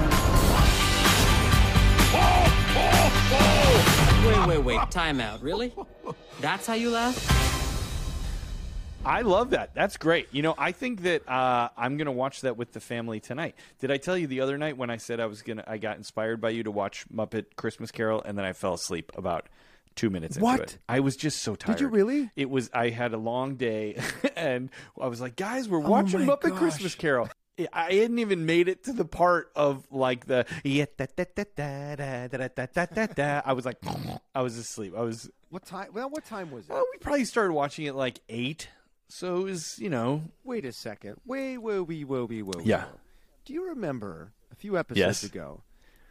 Wait, 4.26 4.46
wait, 4.46 4.64
wait. 4.64 4.90
Time 4.90 5.20
out. 5.20 5.42
Really? 5.42 5.72
That's 6.40 6.66
how 6.66 6.74
you 6.74 6.90
laugh? 6.90 7.49
I 9.04 9.22
love 9.22 9.50
that. 9.50 9.74
That's 9.74 9.96
great. 9.96 10.28
You 10.30 10.42
know, 10.42 10.54
I 10.58 10.72
think 10.72 11.02
that 11.02 11.26
uh, 11.28 11.70
I'm 11.76 11.96
going 11.96 12.06
to 12.06 12.12
watch 12.12 12.42
that 12.42 12.56
with 12.56 12.72
the 12.72 12.80
family 12.80 13.18
tonight. 13.20 13.54
Did 13.78 13.90
I 13.90 13.96
tell 13.96 14.16
you 14.16 14.26
the 14.26 14.40
other 14.42 14.58
night 14.58 14.76
when 14.76 14.90
I 14.90 14.98
said 14.98 15.20
I 15.20 15.26
was 15.26 15.40
going 15.42 15.56
to, 15.56 15.70
I 15.70 15.78
got 15.78 15.96
inspired 15.96 16.40
by 16.40 16.50
you 16.50 16.62
to 16.64 16.70
watch 16.70 17.06
Muppet 17.12 17.46
Christmas 17.56 17.90
Carol 17.90 18.22
and 18.22 18.36
then 18.36 18.44
I 18.44 18.52
fell 18.52 18.74
asleep 18.74 19.10
about 19.16 19.48
two 19.96 20.10
minutes 20.10 20.36
into 20.36 20.44
What? 20.44 20.60
it. 20.60 20.78
I 20.88 21.00
was 21.00 21.16
just 21.16 21.40
so 21.42 21.54
tired. 21.54 21.76
Did 21.78 21.82
you 21.82 21.88
really? 21.88 22.30
It 22.36 22.50
was, 22.50 22.68
I 22.74 22.90
had 22.90 23.14
a 23.14 23.18
long 23.18 23.54
day 23.56 23.98
and 24.36 24.68
I 25.00 25.06
was 25.06 25.20
like, 25.20 25.34
guys, 25.36 25.66
we're 25.68 25.78
watching 25.78 26.28
Oh 26.28 26.36
Muppet 26.36 26.50
gosh. 26.50 26.58
Christmas 26.58 26.94
Carol. 26.94 27.28
I 27.72 27.92
hadn't 27.94 28.18
even 28.18 28.46
made 28.46 28.68
it 28.68 28.84
to 28.84 28.92
the 28.94 29.04
part 29.04 29.50
of 29.54 29.86
like 29.90 30.24
the 30.26 30.46
yeah, 30.64 30.86
da, 30.96 31.06
da, 31.14 31.24
da, 31.34 31.44
da, 31.54 31.94
da, 31.96 32.26
da, 32.28 32.48
da, 32.48 32.66
da, 32.72 32.86
da, 32.86 33.06
da. 33.06 33.42
I 33.44 33.52
was 33.52 33.66
like, 33.66 33.76
I 34.34 34.40
was 34.40 34.56
asleep. 34.56 34.94
I 34.96 35.02
was. 35.02 35.28
What 35.50 35.66
time? 35.66 35.88
Well, 35.92 36.08
what 36.08 36.24
time 36.24 36.50
was 36.52 36.64
it? 36.64 36.72
Well, 36.72 36.86
we 36.90 36.98
probably 37.00 37.26
started 37.26 37.52
watching 37.52 37.84
it 37.84 37.94
like 37.94 38.20
eight, 38.30 38.68
so 39.12 39.38
it 39.38 39.44
was 39.44 39.78
you 39.78 39.90
know 39.90 40.22
Wait 40.44 40.64
a 40.64 40.72
second. 40.72 41.16
Wait, 41.26 41.58
whoa, 41.58 41.82
wee, 41.82 42.04
whoa, 42.04 42.24
wee, 42.24 42.42
whoa. 42.42 42.60
Yeah. 42.64 42.84
whoa. 42.84 42.98
Do 43.44 43.52
you 43.52 43.68
remember 43.68 44.32
a 44.52 44.54
few 44.54 44.76
episodes 44.78 44.98
Yes. 44.98 45.24
ago? 45.24 45.62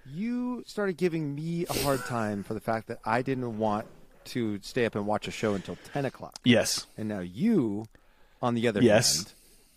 You 0.06 0.64
started 0.66 0.98
giving 0.98 1.36
me 1.36 1.66
a 1.70 1.74
hard 1.84 2.04
time 2.06 2.44
for 2.44 2.54
the 2.54 2.60
fact 2.60 2.88
that 2.88 3.00
I 3.06 3.22
didn't 3.22 3.58
want 3.58 3.86
to 4.26 4.60
stay 4.62 4.86
up 4.86 4.96
and 4.96 5.06
watch 5.06 5.28
a 5.28 5.32
show 5.32 5.54
until 5.54 5.78
ten 5.94 6.06
o'clock, 6.06 6.38
yes 6.44 6.88
and 6.98 7.08
now 7.10 7.20
you, 7.20 7.86
on 8.42 8.54
the 8.56 8.68
other 8.68 8.82
Yes. 8.82 9.16
hand, 9.18 9.34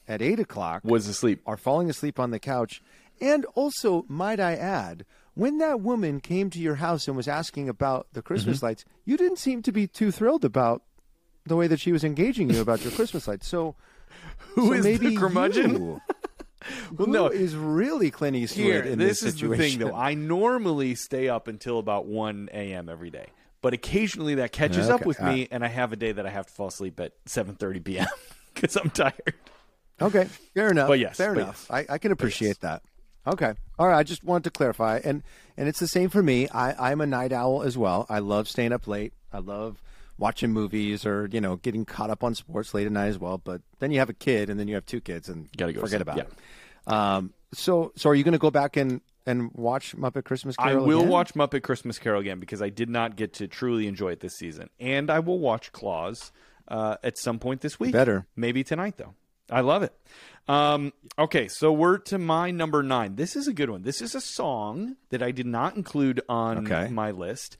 at 0.09 0.23
eight 0.23 0.41
o'clock, 0.41 0.83
was 0.85 1.07
asleep. 1.07 1.41
are 1.47 1.57
falling 1.57 1.89
asleep 1.91 2.18
on 2.18 2.31
the 2.31 2.39
couch. 2.39 2.83
And 3.20 3.45
also, 3.55 4.05
might 4.09 4.41
I 4.41 4.55
add, 4.57 5.05
when 5.35 5.59
that 5.59 5.81
woman 5.81 6.20
came 6.20 6.51
to 6.51 6.59
your 6.59 6.75
house 6.77 7.07
and 7.07 7.16
was 7.16 7.29
asking 7.29 7.68
about 7.68 8.09
the 8.12 8.23
Christmas 8.23 8.59
Mm-hmm. 8.59 8.66
lights, 8.66 8.85
you 9.05 9.16
didn't 9.16 9.39
seem 9.39 9.62
to 9.62 9.73
be 9.73 9.87
too 9.87 10.11
thrilled 10.11 10.45
about 10.45 10.83
the 11.47 11.57
way 11.57 11.66
that 11.66 11.80
she 11.80 11.93
was 11.93 12.05
engaging 12.05 12.51
you 12.51 12.61
about 12.61 12.82
your 12.82 12.93
Christmas 12.93 13.26
lights. 13.28 13.49
So, 13.49 13.74
Who 14.55 14.66
so 14.68 14.72
is 14.74 14.84
the 14.84 14.90
maybe 14.99 15.16
curmudgeon? 15.16 15.72
You, 15.74 15.80
Well, 15.80 16.01
who 16.97 17.07
no. 17.09 17.26
is 17.26 17.57
really 17.57 18.11
Clint 18.11 18.36
Eastwood 18.36 18.64
Here, 18.64 18.82
in 18.82 18.99
this, 18.99 19.20
this, 19.20 19.34
is 19.34 19.40
situation? 19.40 19.78
the 19.78 19.84
thing, 19.84 19.88
though. 19.90 19.97
I 19.97 20.14
normally 20.14 20.95
stay 20.95 21.28
up 21.28 21.49
until 21.49 21.78
about 21.78 22.07
one 22.07 22.49
a.m. 22.53 22.88
every 22.88 23.11
day, 23.11 23.26
but 23.62 23.72
occasionally 23.74 24.36
that 24.36 24.53
catches 24.53 24.88
up 24.88 25.01
Okay. 25.01 25.07
with 25.09 25.20
me, 25.20 25.45
Uh, 25.45 25.49
and 25.53 25.64
I 25.64 25.68
have 25.68 25.93
a 25.93 25.97
day 25.97 26.12
that 26.12 26.24
I 26.26 26.30
have 26.30 26.47
to 26.47 26.53
fall 26.53 26.68
asleep 26.68 27.01
at 27.01 27.12
seven 27.26 27.55
thirty 27.57 27.80
p.m. 27.80 28.07
because 28.55 28.76
I'm 28.82 28.90
tired. 28.90 29.34
Okay, 30.01 30.24
fair 30.55 30.70
enough. 30.70 30.88
But 30.88 30.99
yes, 30.99 31.16
fair 31.16 31.34
but 31.34 31.43
enough. 31.43 31.66
yes. 31.70 31.86
I, 31.88 31.95
I 31.95 31.99
can 31.99 32.12
appreciate 32.12 32.61
that. 32.61 32.82
Okay, 33.26 33.55
all 33.78 33.86
right. 33.86 33.97
I 33.99 34.03
just 34.03 34.24
wanted 34.24 34.45
to 34.45 34.51
clarify, 34.51 35.01
and 35.05 35.22
and 35.57 35.68
it's 35.68 35.78
the 35.80 35.86
same 35.88 36.09
for 36.11 36.22
me. 36.22 36.49
I, 36.49 36.90
I'm 36.90 37.01
a 37.01 37.07
night 37.07 37.32
owl 37.32 37.62
as 37.62 37.76
well. 37.78 38.07
I 38.09 38.18
love 38.20 38.49
staying 38.49 38.72
up 38.72 38.86
late. 38.88 39.12
I 39.32 39.38
love 39.38 39.80
watching 40.18 40.52
movies 40.52 41.04
or 41.06 41.28
you 41.32 41.40
know 41.40 41.56
getting 41.56 41.84
caught 41.84 42.10
up 42.10 42.22
on 42.24 42.34
sports 42.34 42.74
late 42.74 42.86
at 42.86 42.92
night 42.92 43.08
as 43.08 43.18
well. 43.18 43.38
But 43.38 43.62
then 43.78 43.90
you 43.90 43.98
have 43.98 44.10
a 44.10 44.14
kid, 44.14 44.50
and 44.50 44.58
then 44.58 44.68
you 44.68 44.74
have 44.74 44.86
two 44.86 45.00
kids, 45.00 45.28
and 45.28 45.48
Gotta 45.56 45.72
go 45.72 45.80
forget 45.80 46.00
about 46.00 46.16
yeah. 46.18 46.24
it. 46.24 46.92
Um, 46.92 47.32
so 47.52 47.92
so 47.96 48.10
are 48.10 48.14
you 48.14 48.24
going 48.24 48.32
to 48.32 48.38
go 48.38 48.50
back 48.50 48.76
and 48.76 49.00
and 49.26 49.50
watch 49.54 49.96
Muppet 49.96 50.24
Christmas 50.24 50.56
Carol? 50.56 50.82
I 50.84 50.86
will 50.86 50.98
again? 51.00 51.08
watch 51.10 51.34
Muppet 51.34 51.62
Christmas 51.62 51.98
Carol 51.98 52.20
again 52.20 52.40
because 52.40 52.60
I 52.62 52.70
did 52.70 52.88
not 52.90 53.14
get 53.16 53.34
to 53.34 53.46
truly 53.46 53.86
enjoy 53.86 54.10
it 54.12 54.20
this 54.20 54.34
season, 54.36 54.68
and 54.80 55.10
I 55.10 55.20
will 55.20 55.38
watch 55.38 55.70
Klaus 55.72 56.32
uh, 56.68 56.96
at 57.02 57.18
some 57.18 57.38
point 57.38 57.60
this 57.60 57.78
week. 57.78 57.92
Better. 57.92 58.26
maybe 58.36 58.64
tonight 58.64 58.96
though. 58.96 59.14
I 59.50 59.60
love 59.60 59.82
it. 59.82 59.92
Um, 60.48 60.92
okay, 61.18 61.46
so 61.48 61.72
we're 61.72 61.98
to 61.98 62.18
my 62.18 62.50
number 62.50 62.82
nine. 62.82 63.14
This 63.16 63.36
is 63.36 63.46
a 63.46 63.52
good 63.52 63.70
one. 63.70 63.82
This 63.82 64.00
is 64.02 64.14
a 64.14 64.20
song 64.20 64.96
that 65.10 65.22
I 65.22 65.30
did 65.30 65.46
not 65.46 65.76
include 65.76 66.20
on 66.28 66.66
Okay. 66.66 66.90
my 66.92 67.10
list. 67.12 67.58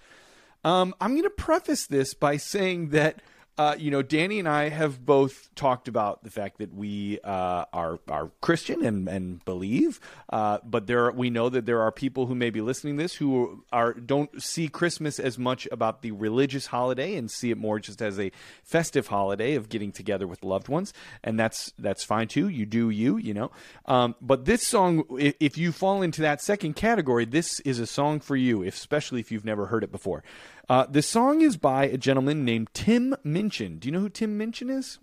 Um, 0.65 0.95
I'm 1.01 1.13
going 1.13 1.23
to 1.25 1.31
preface 1.31 1.87
this 1.87 2.15
by 2.15 2.37
saying 2.37 2.91
that 2.91 3.21
uh, 3.59 3.75
you 3.79 3.91
know 3.91 4.01
Danny 4.01 4.39
and 4.39 4.49
I 4.49 4.71
have 4.71 5.05
both 5.05 5.55
talked 5.55 5.87
about 5.87 6.25
the 6.25 6.31
fact 6.31 6.59
that 6.59 6.75
we 6.75 7.21
uh, 7.23 7.67
are 7.73 8.01
are 8.09 8.31
Christian 8.41 8.85
and 8.85 9.09
and 9.09 9.45
believe, 9.45 10.01
uh, 10.31 10.59
but 10.65 10.87
there 10.87 11.07
are, 11.07 11.13
we 11.13 11.29
know 11.29 11.51
that 11.51 11.67
there 11.67 11.83
are 11.83 11.93
people 11.93 12.27
who 12.27 12.35
may 12.35 12.49
be 12.49 12.63
listening 12.63 12.97
to 12.97 13.03
this 13.03 13.15
who 13.15 13.63
are 13.71 13.93
don't 13.93 14.43
see 14.43 14.69
Christmas 14.69 15.19
as 15.19 15.39
much 15.39 15.69
about 15.71 16.01
the 16.01 16.13
religious 16.13 16.67
holiday 16.67 17.15
and 17.15 17.31
see 17.31 17.51
it 17.51 17.59
more 17.59 17.79
just 17.79 18.01
as 18.01 18.19
a 18.19 18.33
festive 18.65 19.09
holiday 19.09 19.55
of 19.55 19.69
getting 19.69 19.93
together 19.93 20.27
with 20.27 20.43
loved 20.43 20.69
ones, 20.69 20.95
and 21.23 21.39
that's 21.39 21.75
that's 21.79 22.05
fine 22.05 22.29
too. 22.29 22.49
You 22.49 22.65
do 22.65 22.89
you, 22.89 23.19
you 23.19 23.35
know. 23.35 23.51
Um, 23.85 24.15
but 24.23 24.47
this 24.47 24.67
song, 24.67 25.05
if, 25.19 25.35
if 25.41 25.59
you 25.59 25.73
fall 25.73 26.01
into 26.01 26.23
that 26.23 26.41
second 26.41 26.75
category, 26.75 27.27
this 27.27 27.61
is 27.61 27.79
a 27.79 27.87
song 27.87 28.21
for 28.21 28.35
you, 28.35 28.63
especially 28.63 29.21
if 29.21 29.31
you've 29.31 29.45
never 29.45 29.67
heard 29.67 29.85
it 29.85 29.93
before. 29.93 30.25
Uh, 30.73 30.87
the 30.89 31.03
song 31.03 31.43
is 31.43 31.59
by 31.59 31.85
a 31.85 31.99
gentleman 31.99 32.47
named 32.47 32.67
Tim 32.73 33.15
Minchin. 33.23 33.79
Do 33.79 33.87
you 33.87 33.93
know 33.93 34.01
who 34.01 34.09
Tim 34.09 34.39
Minchin 34.39 34.71
is? 34.71 34.99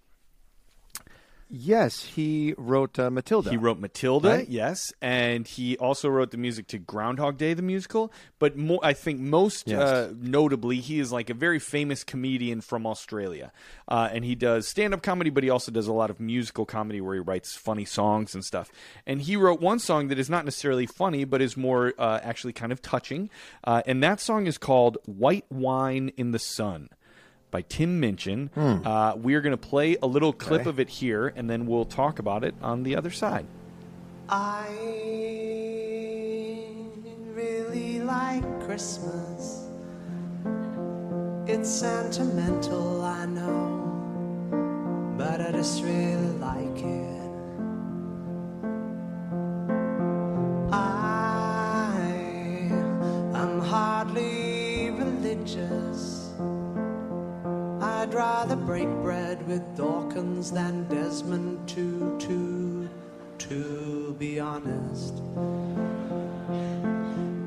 Yes, 1.49 2.03
he 2.03 2.53
wrote 2.57 2.97
uh, 2.99 3.09
Matilda. 3.09 3.49
He 3.49 3.57
wrote 3.57 3.79
Matilda, 3.79 4.29
Right? 4.29 4.49
yes, 4.49 4.93
and 5.01 5.47
he 5.47 5.77
also 5.77 6.07
wrote 6.09 6.31
the 6.31 6.37
music 6.37 6.67
to 6.67 6.77
Groundhog 6.77 7.37
Day, 7.37 7.53
the 7.53 7.61
musical. 7.61 8.11
But 8.37 8.55
more, 8.57 8.79
I 8.83 8.93
think 8.93 9.19
most 9.19 9.67
Yes. 9.67 9.81
uh, 9.81 10.13
notably, 10.19 10.77
he 10.77 10.99
is 10.99 11.11
like 11.11 11.29
a 11.29 11.33
very 11.33 11.59
famous 11.59 12.03
comedian 12.03 12.61
from 12.61 12.85
Australia, 12.85 13.51
uh, 13.87 14.09
and 14.11 14.23
he 14.23 14.35
does 14.35 14.67
stand-up 14.67 15.01
comedy, 15.01 15.29
but 15.29 15.43
he 15.43 15.49
also 15.49 15.71
does 15.71 15.87
a 15.87 15.93
lot 15.93 16.09
of 16.09 16.19
musical 16.19 16.65
comedy 16.65 17.01
where 17.01 17.15
he 17.15 17.21
writes 17.21 17.55
funny 17.55 17.85
songs 17.85 18.33
and 18.33 18.45
stuff. 18.45 18.71
And 19.05 19.21
he 19.21 19.35
wrote 19.35 19.59
one 19.61 19.79
song 19.79 20.07
that 20.09 20.19
is 20.19 20.29
not 20.29 20.45
necessarily 20.45 20.85
funny, 20.85 21.23
but 21.25 21.41
is 21.41 21.57
more 21.57 21.93
uh, 21.97 22.19
actually 22.23 22.53
kind 22.53 22.71
of 22.71 22.81
touching, 22.81 23.29
uh, 23.63 23.81
and 23.85 24.03
that 24.03 24.19
song 24.19 24.47
is 24.47 24.57
called 24.57 24.97
"White 25.05 25.45
Wine 25.49 26.11
in 26.15 26.31
the 26.31 26.39
Sun." 26.39 26.89
By 27.51 27.61
Tim 27.63 27.99
Minchin. 27.99 28.49
Uh, 28.55 29.13
we 29.21 29.33
are 29.35 29.41
going 29.41 29.51
to 29.51 29.57
play 29.57 29.97
a 30.01 30.07
little 30.07 30.33
clip 30.33 30.61
Okay. 30.61 30.69
of 30.69 30.79
it 30.79 30.89
here, 30.89 31.33
and 31.35 31.49
then 31.49 31.65
we'll 31.65 31.85
talk 31.85 32.19
about 32.19 32.43
it 32.43 32.53
on 32.61 32.83
the 32.83 32.95
other 32.95 33.11
side. 33.11 33.45
I 34.29 34.67
really 37.33 38.01
like 38.01 38.43
Christmas. 38.65 39.65
It's 41.47 41.69
sentimental, 41.69 43.01
I 43.03 43.25
know, 43.25 45.15
but 45.17 45.41
I 45.41 45.51
just 45.51 45.81
really 45.83 46.31
like 46.37 46.77
it. 46.77 47.15
I 50.71 52.69
am 53.33 53.59
hardly 53.61 54.91
religious. 54.91 56.28
I'd 58.10 58.16
rather 58.16 58.55
break 58.55 58.89
bread 59.03 59.47
with 59.47 59.62
Dawkins 59.78 60.49
than 60.49 60.88
Desmond 60.88 61.70
Tutu, 61.70 62.88
to 63.38 64.16
be 64.18 64.39
honest. 64.39 65.14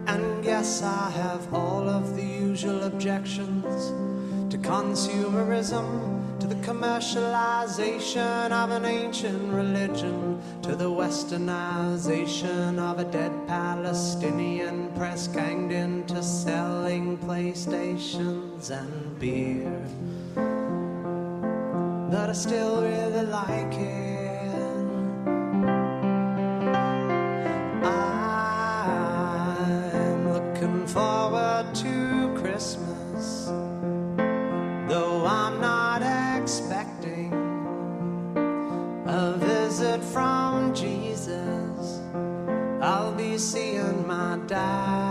And 0.07 0.45
yes, 0.45 0.85
I 0.85 1.11
have 1.11 1.53
all 1.53 1.89
of 1.89 2.15
the 2.15 2.23
usual 2.23 2.85
objections 2.85 3.93
to 4.53 4.59
consumerism, 4.59 6.39
to 6.39 6.47
the 6.47 6.55
commercialization 6.55 8.53
of 8.53 8.71
an 8.71 8.85
ancient 8.85 9.53
religion, 9.53 10.41
to 10.63 10.77
the 10.77 10.89
westernization 10.89 12.79
of 12.79 13.01
a 13.01 13.05
dead 13.05 13.33
Palestinian 13.49 14.93
press 14.95 15.27
ganged 15.27 15.73
into 15.73 16.23
selling 16.23 17.19
PlayStations 17.19 18.71
and 18.71 19.19
beer. 19.19 19.83
But 22.13 22.29
I 22.29 22.35
still 22.35 22.83
really 22.83 23.25
like 23.25 23.73
it. 23.73 24.55
I'm 29.03 30.29
looking 30.31 30.87
forward 30.87 31.75
to 31.77 32.35
Christmas, 32.37 33.47
though 34.91 35.25
I'm 35.25 35.59
not 35.59 36.03
expecting 36.39 37.33
a 39.07 39.33
visit 39.39 40.05
from 40.05 40.75
Jesus. 40.75 42.03
I'll 42.83 43.15
be 43.15 43.39
seeing 43.39 44.07
my 44.07 44.39
dad, 44.47 45.02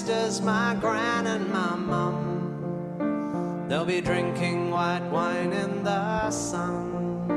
sisters, 0.00 0.40
my 0.40 0.74
gran 0.80 1.26
and 1.26 1.52
my 1.52 1.74
mum. 1.76 3.66
They'll 3.68 3.84
be 3.84 4.00
drinking 4.00 4.70
white 4.70 5.06
wine 5.10 5.52
in 5.52 5.84
the 5.84 6.30
sun. 6.30 7.28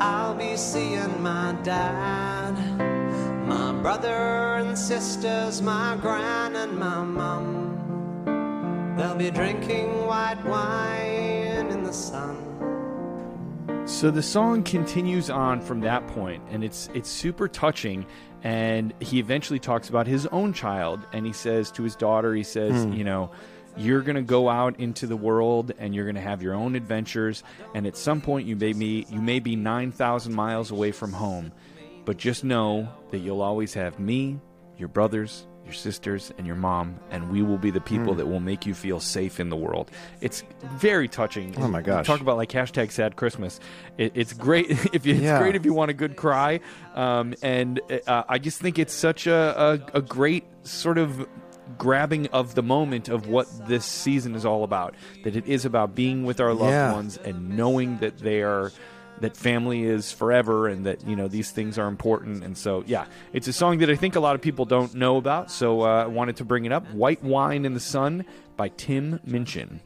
I'll 0.00 0.34
be 0.34 0.56
seeing 0.56 1.22
my 1.22 1.56
dad, 1.62 2.54
my 3.46 3.70
brother 3.80 4.56
and 4.56 4.76
sisters, 4.76 5.62
my 5.62 5.96
gran 6.00 6.56
and 6.56 6.76
my 6.76 7.04
mum. 7.04 8.96
They'll 8.98 9.14
be 9.14 9.30
drinking 9.30 10.06
white 10.08 10.44
wine 10.44 11.70
in 11.70 11.84
the 11.84 11.92
sun. 11.92 12.38
So 13.86 14.10
the 14.10 14.22
song 14.22 14.64
continues 14.64 15.30
on 15.30 15.60
from 15.60 15.80
that 15.82 16.06
point, 16.08 16.42
and 16.50 16.64
it's 16.64 16.88
it's 16.92 17.08
super 17.08 17.46
touching. 17.46 18.04
And 18.42 18.94
he 19.00 19.18
eventually 19.18 19.58
talks 19.58 19.88
about 19.88 20.06
his 20.06 20.26
own 20.26 20.52
child, 20.52 21.00
and 21.12 21.26
he 21.26 21.32
says 21.32 21.70
to 21.72 21.82
his 21.82 21.94
daughter, 21.94 22.34
he 22.34 22.42
says, 22.42 22.84
hmm. 22.84 22.92
you 22.92 23.04
know, 23.04 23.30
you're 23.76 24.02
going 24.02 24.16
to 24.16 24.22
go 24.22 24.48
out 24.48 24.80
into 24.80 25.06
the 25.06 25.16
world 25.16 25.72
and 25.78 25.94
you're 25.94 26.04
going 26.04 26.16
to 26.16 26.20
have 26.20 26.42
your 26.42 26.54
own 26.54 26.74
adventures, 26.74 27.42
and 27.74 27.86
at 27.86 27.96
some 27.96 28.20
point 28.20 28.46
you 28.46 28.56
may 28.56 28.72
be 28.72 29.06
you 29.10 29.20
may 29.20 29.40
be 29.40 29.56
nine 29.56 29.92
thousand 29.92 30.34
miles 30.34 30.70
away 30.70 30.92
from 30.92 31.12
home, 31.12 31.52
but 32.04 32.16
just 32.16 32.44
know 32.44 32.88
that 33.10 33.18
you'll 33.18 33.42
always 33.42 33.74
have 33.74 33.98
me, 33.98 34.40
your 34.76 34.88
brothers, 34.88 35.46
your 35.70 35.76
sisters, 35.76 36.32
and 36.36 36.46
your 36.46 36.56
mom, 36.56 36.98
and 37.10 37.30
we 37.30 37.42
will 37.42 37.56
be 37.58 37.70
the 37.70 37.80
people 37.80 38.14
that 38.16 38.26
will 38.26 38.40
make 38.40 38.66
you 38.66 38.74
feel 38.74 38.98
safe 38.98 39.38
in 39.38 39.48
the 39.50 39.56
world. 39.56 39.88
It's 40.20 40.42
very 40.74 41.06
touching. 41.08 41.54
Oh 41.58 41.68
my 41.68 41.80
gosh. 41.80 42.06
Talk 42.06 42.20
about 42.20 42.36
like 42.36 42.50
hashtag 42.50 42.90
sad 42.90 43.14
Christmas. 43.14 43.60
It, 43.96 44.12
it's 44.16 44.32
great 44.32 44.70
if 44.92 45.06
you, 45.06 45.14
it's 45.14 45.22
Yeah. 45.22 45.38
great 45.38 45.54
if 45.54 45.64
you 45.64 45.72
want 45.72 45.90
a 45.92 45.94
good 45.94 46.16
cry, 46.16 46.58
um, 46.96 47.34
and 47.42 47.80
uh, 48.06 48.24
I 48.28 48.38
just 48.38 48.60
think 48.60 48.78
it's 48.80 48.92
such 48.94 49.26
a, 49.28 49.80
a, 49.94 49.98
a 49.98 50.02
great 50.02 50.44
sort 50.64 50.98
of 50.98 51.26
grabbing 51.78 52.26
of 52.28 52.56
the 52.56 52.62
moment 52.64 53.08
of 53.08 53.28
what 53.28 53.46
this 53.68 53.84
season 53.84 54.34
is 54.34 54.44
all 54.44 54.64
about. 54.64 54.96
That 55.22 55.36
it 55.36 55.46
is 55.46 55.64
about 55.64 55.94
being 55.94 56.24
with 56.24 56.40
our 56.40 56.52
loved 56.52 56.72
Yeah. 56.72 56.92
ones 56.92 57.16
and 57.16 57.50
knowing 57.56 57.98
that 57.98 58.18
they 58.18 58.42
are 58.42 58.72
that 59.20 59.36
family 59.36 59.84
is 59.84 60.12
forever 60.12 60.68
and 60.68 60.86
that 60.86 61.06
you 61.06 61.16
know 61.16 61.28
these 61.28 61.50
things 61.50 61.78
are 61.78 61.88
important. 61.88 62.44
And 62.44 62.56
so 62.56 62.84
yeah 62.86 63.06
it's 63.32 63.48
a 63.48 63.52
song 63.52 63.78
that 63.78 63.90
i 63.90 63.96
think 63.96 64.16
a 64.16 64.20
lot 64.20 64.34
of 64.34 64.42
people 64.42 64.64
don't 64.64 64.94
know 64.94 65.16
about. 65.16 65.50
So 65.50 65.82
uh, 65.82 66.04
i 66.04 66.06
wanted 66.06 66.36
to 66.36 66.44
bring 66.44 66.64
it 66.64 66.72
up. 66.72 66.86
White 66.92 67.22
wine 67.22 67.64
in 67.64 67.74
the 67.74 67.80
sun 67.80 68.24
by 68.56 68.68
tim 68.68 69.20
minchin. 69.24 69.80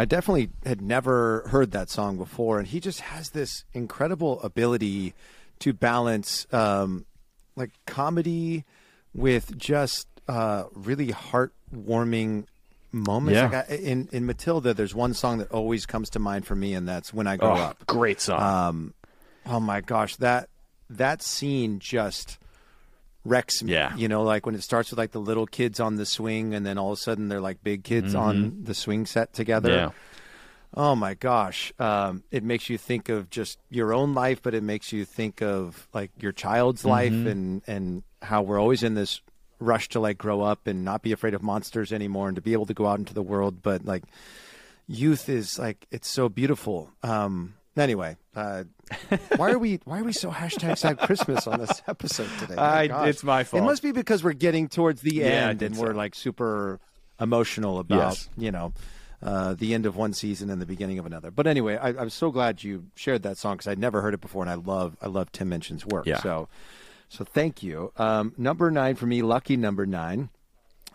I 0.00 0.04
definitely 0.04 0.50
had 0.64 0.80
never 0.80 1.42
heard 1.48 1.72
that 1.72 1.90
song 1.90 2.18
before, 2.18 2.60
and 2.60 2.68
he 2.68 2.78
just 2.78 3.00
has 3.00 3.30
this 3.30 3.64
incredible 3.74 4.40
ability 4.42 5.12
to 5.58 5.72
balance 5.72 6.46
um, 6.52 7.04
like 7.56 7.72
comedy 7.84 8.64
with 9.12 9.58
just 9.58 10.06
uh, 10.28 10.64
really 10.72 11.08
heartwarming 11.08 12.46
moments. 12.92 13.36
Yeah. 13.36 13.44
Like 13.44 13.70
I, 13.70 13.74
in 13.74 14.08
in 14.12 14.26
Matilda, 14.26 14.74
there's 14.74 14.94
one 14.94 15.14
song 15.14 15.38
that 15.38 15.50
always 15.50 15.86
comes 15.86 16.10
to 16.10 16.18
mind 16.18 16.46
for 16.46 16.54
me, 16.54 16.74
and 16.74 16.88
that's 16.88 17.12
"When 17.12 17.26
I 17.26 17.36
Grow 17.36 17.52
oh, 17.52 17.56
Up." 17.56 17.86
great 17.86 18.20
song 18.20 18.40
Um, 18.40 18.94
oh 19.46 19.60
my 19.60 19.80
gosh, 19.80 20.16
that 20.16 20.48
that 20.90 21.22
scene 21.22 21.78
just 21.78 22.38
wrecks 23.24 23.62
me. 23.62 23.72
Yeah. 23.72 23.94
You 23.96 24.08
know, 24.08 24.22
like 24.22 24.46
when 24.46 24.54
it 24.54 24.62
starts 24.62 24.90
with 24.90 24.98
like 24.98 25.12
the 25.12 25.20
little 25.20 25.46
kids 25.46 25.80
on 25.80 25.96
the 25.96 26.06
swing, 26.06 26.54
and 26.54 26.64
then 26.64 26.78
all 26.78 26.92
of 26.92 26.98
a 26.98 27.00
sudden 27.00 27.28
they're 27.28 27.40
like 27.40 27.62
big 27.62 27.84
kids 27.84 28.14
on 28.14 28.64
the 28.64 28.74
swing 28.74 29.06
set 29.06 29.32
together. 29.32 29.70
Mm-hmm. 29.70 29.78
yeah 29.78 29.90
Oh 30.74 30.94
my 30.94 31.14
gosh. 31.14 31.72
Um, 31.78 32.22
it 32.30 32.44
makes 32.44 32.68
you 32.68 32.76
think 32.76 33.08
of 33.08 33.30
just 33.30 33.58
your 33.70 33.94
own 33.94 34.14
life, 34.14 34.42
but 34.42 34.54
it 34.54 34.62
makes 34.62 34.92
you 34.92 35.04
think 35.04 35.42
of 35.42 35.88
like 35.94 36.10
your 36.20 36.32
child's 36.32 36.84
life 36.84 37.12
and, 37.12 37.62
and 37.66 38.02
how 38.20 38.42
we're 38.42 38.60
always 38.60 38.82
in 38.82 38.94
this 38.94 39.20
rush 39.60 39.88
to 39.90 40.00
like 40.00 40.18
grow 40.18 40.42
up 40.42 40.66
and 40.66 40.84
not 40.84 41.02
be 41.02 41.12
afraid 41.12 41.34
of 41.34 41.42
monsters 41.42 41.92
anymore 41.92 42.28
and 42.28 42.36
to 42.36 42.42
be 42.42 42.52
able 42.52 42.66
to 42.66 42.74
go 42.74 42.86
out 42.86 42.98
into 42.98 43.14
the 43.14 43.22
world. 43.22 43.62
But 43.62 43.84
like 43.84 44.04
youth 44.86 45.28
is 45.28 45.58
like, 45.58 45.86
it's 45.90 46.08
so 46.08 46.28
beautiful. 46.28 46.90
Um, 47.02 47.54
anyway, 47.76 48.16
uh, 48.34 48.64
why 49.36 49.50
are 49.50 49.58
we, 49.58 49.80
why 49.84 50.00
are 50.00 50.04
we 50.04 50.12
so 50.12 50.30
hashtag 50.30 50.78
sad 50.78 50.98
Christmas 50.98 51.46
on 51.46 51.60
this 51.60 51.82
episode 51.86 52.28
today? 52.38 52.54
My 52.54 52.88
I- 52.88 53.08
it's 53.08 53.22
my 53.24 53.44
fault. 53.44 53.62
It 53.62 53.66
must 53.66 53.82
be 53.82 53.92
because 53.92 54.22
we're 54.24 54.32
getting 54.32 54.68
towards 54.68 55.02
the 55.02 55.14
Yeah, 55.16 55.48
end 55.48 55.62
and 55.62 55.76
we're 55.76 55.92
like 55.94 56.14
super 56.14 56.80
emotional 57.20 57.78
about, 57.80 57.96
Yes. 58.12 58.28
you 58.36 58.50
know, 58.52 58.72
uh, 59.20 59.54
the 59.54 59.74
end 59.74 59.84
of 59.84 59.96
one 59.96 60.12
season 60.12 60.48
and 60.50 60.62
the 60.62 60.66
beginning 60.66 61.00
of 61.00 61.04
another. 61.06 61.30
But 61.32 61.48
anyway, 61.48 61.76
I, 61.76 61.88
I'm 61.88 62.10
so 62.10 62.30
glad 62.30 62.62
you 62.62 62.84
shared 62.94 63.24
that 63.24 63.36
song 63.36 63.54
because 63.56 63.66
I'd 63.66 63.78
never 63.78 64.00
heard 64.00 64.14
it 64.14 64.20
before, 64.20 64.44
and 64.44 64.50
I 64.50 64.54
love 64.54 64.96
I 65.02 65.08
love 65.08 65.32
Tim 65.32 65.50
Minchin's 65.50 65.84
work. 65.84 66.06
Yeah. 66.06 66.20
So, 66.20 66.48
so 67.08 67.24
thank 67.24 67.62
you. 67.62 67.92
Um, 67.96 68.34
number 68.36 68.70
nine 68.70 68.94
for 68.96 69.06
me, 69.06 69.22
lucky 69.22 69.56
number 69.56 69.86
nine. 69.86 70.30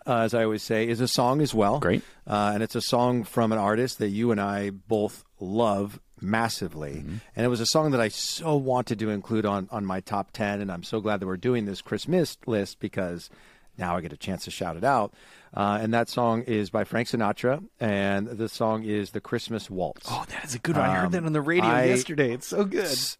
Uh, 0.06 0.18
as 0.18 0.34
I 0.34 0.44
always 0.44 0.62
say, 0.62 0.86
is 0.86 1.00
a 1.00 1.08
song 1.08 1.40
as 1.40 1.54
well. 1.54 1.78
Great. 1.80 2.02
uh, 2.26 2.50
and 2.52 2.62
it's 2.62 2.74
a 2.74 2.82
song 2.82 3.24
from 3.24 3.52
an 3.52 3.58
artist 3.58 3.98
that 4.00 4.08
you 4.10 4.32
and 4.32 4.40
I 4.40 4.68
both 4.68 5.24
love 5.40 5.98
massively. 6.20 6.96
Mm-hmm. 6.96 7.16
And 7.34 7.46
it 7.46 7.48
was 7.48 7.60
a 7.60 7.66
song 7.66 7.90
that 7.92 8.00
I 8.02 8.08
so 8.08 8.54
wanted 8.56 8.98
to 8.98 9.08
include 9.10 9.46
on 9.46 9.66
on 9.72 9.86
my 9.86 10.00
top 10.00 10.30
ten, 10.32 10.60
and 10.60 10.70
I'm 10.70 10.82
so 10.82 11.00
glad 11.00 11.20
that 11.20 11.26
we're 11.26 11.38
doing 11.38 11.64
this 11.64 11.80
Christmas 11.80 12.36
list 12.46 12.80
because 12.80 13.30
now 13.78 13.96
I 13.96 14.02
get 14.02 14.12
a 14.12 14.16
chance 14.18 14.44
to 14.44 14.50
shout 14.50 14.76
it 14.76 14.84
out. 14.84 15.14
Uh, 15.54 15.78
and 15.80 15.94
that 15.94 16.08
song 16.10 16.42
is 16.42 16.68
by 16.68 16.84
Frank 16.84 17.08
Sinatra, 17.08 17.64
and 17.80 18.26
the 18.28 18.48
song 18.50 18.84
is 18.84 19.12
"The 19.12 19.20
Christmas 19.22 19.70
Waltz." 19.70 20.06
oh 20.10 20.24
that 20.28 20.44
is 20.44 20.54
a 20.54 20.58
good 20.58 20.76
one 20.76 20.84
i 20.84 20.96
heard 21.00 21.12
that 21.12 21.24
on 21.24 21.32
the 21.32 21.40
radio 21.40 21.64
I- 21.70 21.84
yesterday 21.84 22.32
it's 22.34 22.48
so 22.48 22.64
good 22.64 22.84
It's, 22.84 23.16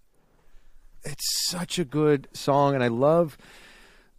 it's 1.04 1.48
such 1.48 1.78
a 1.78 1.84
good 1.84 2.28
song, 2.32 2.74
and 2.74 2.82
I 2.82 2.88
love 2.88 3.36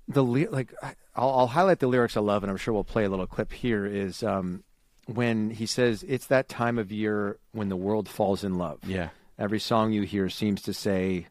the 0.07 0.23
ly- 0.23 0.47
like. 0.49 0.73
I'll, 1.17 1.29
I'll 1.29 1.47
highlight 1.47 1.79
the 1.79 1.87
lyrics 1.87 2.17
I 2.17 2.21
love, 2.21 2.43
and 2.43 2.51
I'm 2.51 2.57
sure 2.57 2.73
we'll 2.73 2.83
play 2.83 3.05
a 3.05 3.09
little 3.09 3.27
clip 3.27 3.53
here. 3.53 3.85
Is 3.85 4.21
um, 4.21 4.63
when 5.05 5.49
he 5.49 5.65
says 5.65 6.03
it's 6.07 6.27
that 6.27 6.49
time 6.49 6.77
of 6.77 6.91
year 6.91 7.37
when 7.51 7.69
the 7.69 7.75
world 7.75 8.09
falls 8.09 8.43
in 8.43 8.57
love. 8.57 8.79
Yeah. 8.85 9.09
Every 9.37 9.59
song 9.59 9.91
you 9.91 10.03
hear 10.03 10.29
seems 10.29 10.61
to 10.63 10.73
say, 10.73 11.27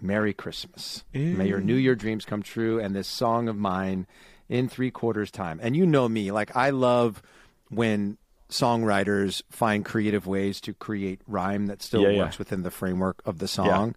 Merry 0.00 0.32
Christmas. 0.32 1.04
May 1.12 1.48
your 1.48 1.60
New 1.60 1.74
Year 1.74 1.96
dreams 1.96 2.24
come 2.24 2.42
true. 2.42 2.78
And 2.78 2.94
this 2.94 3.08
song 3.08 3.48
of 3.48 3.56
mine 3.56 4.06
in 4.48 4.68
three 4.68 4.90
quarters 4.90 5.30
time. 5.30 5.58
And 5.62 5.76
you 5.76 5.84
know 5.84 6.08
me, 6.08 6.30
like 6.30 6.54
I 6.56 6.70
love 6.70 7.22
when 7.68 8.16
songwriters 8.50 9.42
find 9.50 9.84
creative 9.84 10.26
ways 10.26 10.60
to 10.62 10.74
create 10.74 11.20
rhyme 11.26 11.66
that 11.66 11.82
still 11.82 12.02
Yeah, 12.02 12.08
yeah. 12.10 12.22
works 12.24 12.38
within 12.38 12.62
the 12.62 12.70
framework 12.70 13.20
of 13.24 13.38
the 13.38 13.48
song. 13.48 13.94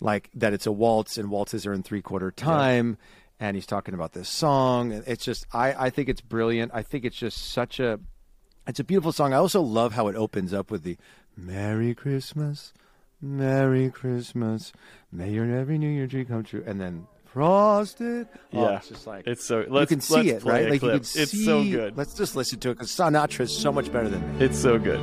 Like 0.00 0.30
that 0.34 0.52
it's 0.52 0.66
a 0.66 0.72
waltz 0.72 1.16
and 1.16 1.30
waltzes 1.30 1.66
are 1.66 1.72
in 1.72 1.82
three 1.82 2.02
quarter 2.02 2.30
time. 2.30 2.98
And 3.40 3.56
he's 3.56 3.66
talking 3.66 3.94
about 3.94 4.12
this 4.12 4.28
song. 4.28 4.92
It's 5.06 5.24
just, 5.24 5.46
I, 5.52 5.86
I 5.86 5.90
think 5.90 6.08
it's 6.08 6.20
brilliant. 6.20 6.72
I 6.74 6.82
think 6.82 7.04
it's 7.04 7.16
just 7.16 7.50
such 7.52 7.80
a, 7.80 7.98
it's 8.66 8.78
a 8.80 8.84
beautiful 8.84 9.12
song. 9.12 9.32
I 9.34 9.36
also 9.38 9.60
love 9.60 9.92
how 9.92 10.06
it 10.08 10.14
opens 10.16 10.54
up 10.54 10.70
with 10.70 10.82
the 10.84 10.96
Merry 11.36 11.94
Christmas, 11.94 12.72
Merry 13.20 13.90
Christmas, 13.90 14.72
may 15.10 15.30
your 15.32 15.52
every 15.56 15.78
New 15.78 15.88
Year 15.88 16.06
dream 16.06 16.26
come 16.26 16.44
true, 16.44 16.62
and 16.64 16.80
then 16.80 17.06
frosted. 17.34 18.28
Oh, 18.52 18.62
Yeah. 18.62 18.76
it's 18.76 18.88
just 18.88 19.06
like 19.08 19.26
It's 19.26 19.44
so- 19.44 19.60
you 19.62 19.66
let's- 19.68 19.88
can 19.88 20.00
see 20.00 20.14
let's 20.32 20.44
it, 20.44 20.48
right? 20.48 20.70
Like 20.70 20.80
clip. 20.80 20.92
you 20.92 20.98
can 21.00 21.04
see. 21.04 21.22
It's 21.22 21.44
so 21.44 21.64
good. 21.64 21.96
Let's 21.96 22.14
just 22.14 22.36
listen 22.36 22.60
to 22.60 22.70
it 22.70 22.74
because 22.74 22.90
Sinatra 22.92 23.40
is 23.40 23.50
so 23.56 23.72
much 23.72 23.92
better 23.92 24.08
than 24.08 24.20
me. 24.38 24.44
It's 24.44 24.56
so 24.58 24.78
good. 24.78 25.00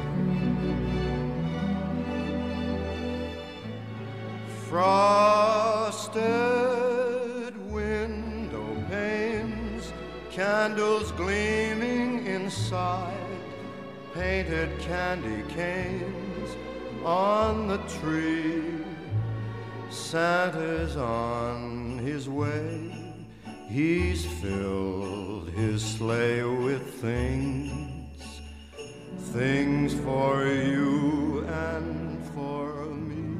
Frosted 6.22 7.72
window 7.72 8.66
panes, 8.90 9.92
candles 10.30 11.12
gleaming 11.14 12.26
inside, 12.28 13.18
painted 14.14 14.70
candy 14.80 15.44
canes 15.54 16.50
on 17.04 17.68
the 17.68 17.78
tree. 18.00 18.64
Santa's 19.90 20.96
on 20.98 21.91
his 22.02 22.28
way, 22.28 22.92
he's 23.68 24.26
filled 24.26 25.50
his 25.50 25.84
sleigh 25.84 26.44
with 26.44 26.82
things, 26.96 28.42
things 29.34 29.94
for 29.94 30.48
you 30.48 31.46
and 31.48 32.26
for 32.34 32.86
me. 32.86 33.38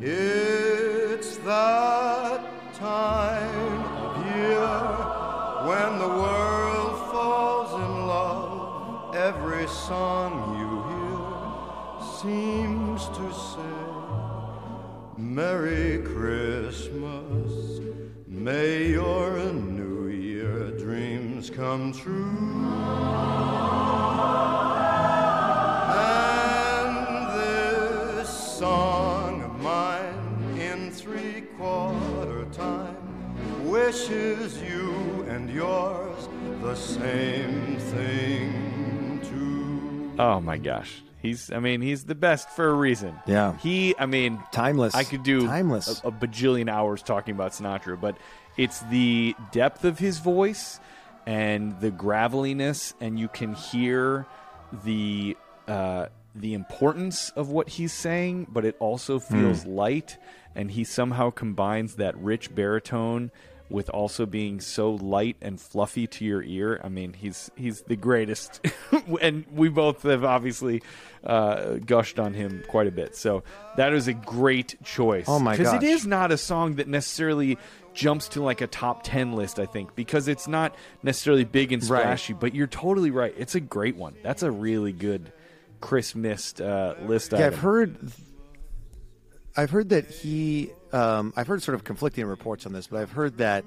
It's 0.00 1.36
that 1.38 2.40
time 2.74 3.84
of 4.06 4.26
year 4.34 4.78
when 5.68 5.98
the 5.98 6.08
world 6.08 7.12
falls 7.12 7.74
in 7.74 8.06
love. 8.06 9.14
Every 9.14 9.68
song 9.68 10.32
you 10.60 10.70
hear 10.90 11.20
seems 12.20 13.06
to 13.18 13.32
say, 13.34 13.89
Merry 15.20 15.98
Christmas. 16.02 17.80
May 18.26 18.88
your 18.92 19.52
New 19.52 20.08
Year 20.08 20.70
dreams 20.78 21.50
come 21.50 21.92
true. 21.92 22.72
And 25.94 27.38
this 27.38 28.30
song 28.30 29.42
of 29.42 29.60
mine 29.60 30.58
in 30.58 30.90
three 30.90 31.42
quarter 31.58 32.46
time 32.52 32.96
wishes 33.68 34.60
you 34.62 35.26
and 35.28 35.50
yours 35.50 36.28
the 36.62 36.74
same 36.74 37.76
thing 37.76 39.20
too. 39.22 40.12
Oh 40.18 40.40
my 40.40 40.56
gosh. 40.56 41.02
He's 41.22 41.52
I 41.52 41.58
mean, 41.58 41.80
he's 41.80 42.04
the 42.04 42.14
best 42.14 42.50
for 42.50 42.68
a 42.68 42.74
reason. 42.74 43.18
Yeah. 43.26 43.56
He 43.58 43.94
I 43.98 44.06
mean 44.06 44.42
Timeless. 44.52 44.94
I 44.94 45.04
could 45.04 45.22
do 45.22 45.46
Timeless. 45.46 46.02
A, 46.02 46.08
a 46.08 46.12
bajillion 46.12 46.70
hours 46.70 47.02
talking 47.02 47.34
about 47.34 47.52
Sinatra, 47.52 48.00
but 48.00 48.16
it's 48.56 48.80
the 48.84 49.34
depth 49.52 49.84
of 49.84 49.98
his 49.98 50.18
voice 50.18 50.80
and 51.26 51.78
the 51.80 51.90
graveliness 51.90 52.94
and 53.00 53.18
you 53.18 53.28
can 53.28 53.54
hear 53.54 54.26
the 54.84 55.36
uh 55.68 56.06
the 56.34 56.54
importance 56.54 57.30
of 57.30 57.50
what 57.50 57.68
he's 57.68 57.92
saying, 57.92 58.46
but 58.50 58.64
it 58.64 58.76
also 58.78 59.18
feels 59.18 59.66
light 59.66 60.16
and 60.54 60.70
he 60.70 60.84
somehow 60.84 61.30
combines 61.30 61.96
that 61.96 62.16
rich 62.16 62.54
baritone 62.54 63.30
with 63.70 63.88
also 63.90 64.26
being 64.26 64.60
so 64.60 64.92
light 64.92 65.36
and 65.40 65.60
fluffy 65.60 66.06
to 66.06 66.24
your 66.24 66.42
ear. 66.42 66.80
I 66.82 66.88
mean, 66.88 67.12
he's 67.12 67.50
he's 67.56 67.82
the 67.82 67.96
greatest, 67.96 68.60
and 69.20 69.44
we 69.52 69.68
both 69.68 70.02
have 70.02 70.24
obviously 70.24 70.82
uh, 71.24 71.74
gushed 71.74 72.18
on 72.18 72.34
him 72.34 72.62
quite 72.68 72.86
a 72.86 72.90
bit. 72.90 73.16
So 73.16 73.44
that 73.76 73.92
is 73.92 74.08
a 74.08 74.12
great 74.12 74.76
choice. 74.84 75.26
Oh 75.28 75.38
my 75.38 75.56
Because 75.56 75.74
it 75.74 75.82
is 75.82 76.06
not 76.06 76.32
a 76.32 76.36
song 76.36 76.76
that 76.76 76.88
necessarily 76.88 77.56
jumps 77.94 78.28
to 78.28 78.42
like 78.42 78.60
a 78.60 78.66
top 78.66 79.02
ten 79.04 79.32
list. 79.32 79.58
I 79.58 79.66
think 79.66 79.94
because 79.94 80.28
it's 80.28 80.48
not 80.48 80.74
necessarily 81.02 81.44
big 81.44 81.72
and 81.72 81.82
Right. 82.32 82.40
But 82.40 82.54
you're 82.54 82.66
totally 82.66 83.10
right. 83.10 83.34
It's 83.36 83.54
a 83.54 83.60
great 83.60 83.96
one. 83.96 84.16
That's 84.22 84.42
a 84.42 84.50
really 84.50 84.92
good 84.92 85.32
Chris 85.80 86.14
missed 86.14 86.60
uh, 86.60 86.94
list. 87.02 87.32
Yeah, 87.32 87.38
item. 87.38 87.54
I've 87.54 87.58
heard. 87.58 88.12
I've 89.56 89.70
heard 89.70 89.88
that 89.90 90.06
he. 90.10 90.70
Um, 90.92 91.32
I've 91.36 91.46
heard 91.46 91.62
sort 91.62 91.74
of 91.74 91.84
conflicting 91.84 92.26
reports 92.26 92.66
on 92.66 92.72
this, 92.72 92.86
but 92.88 93.00
I've 93.00 93.12
heard 93.12 93.38
that 93.38 93.64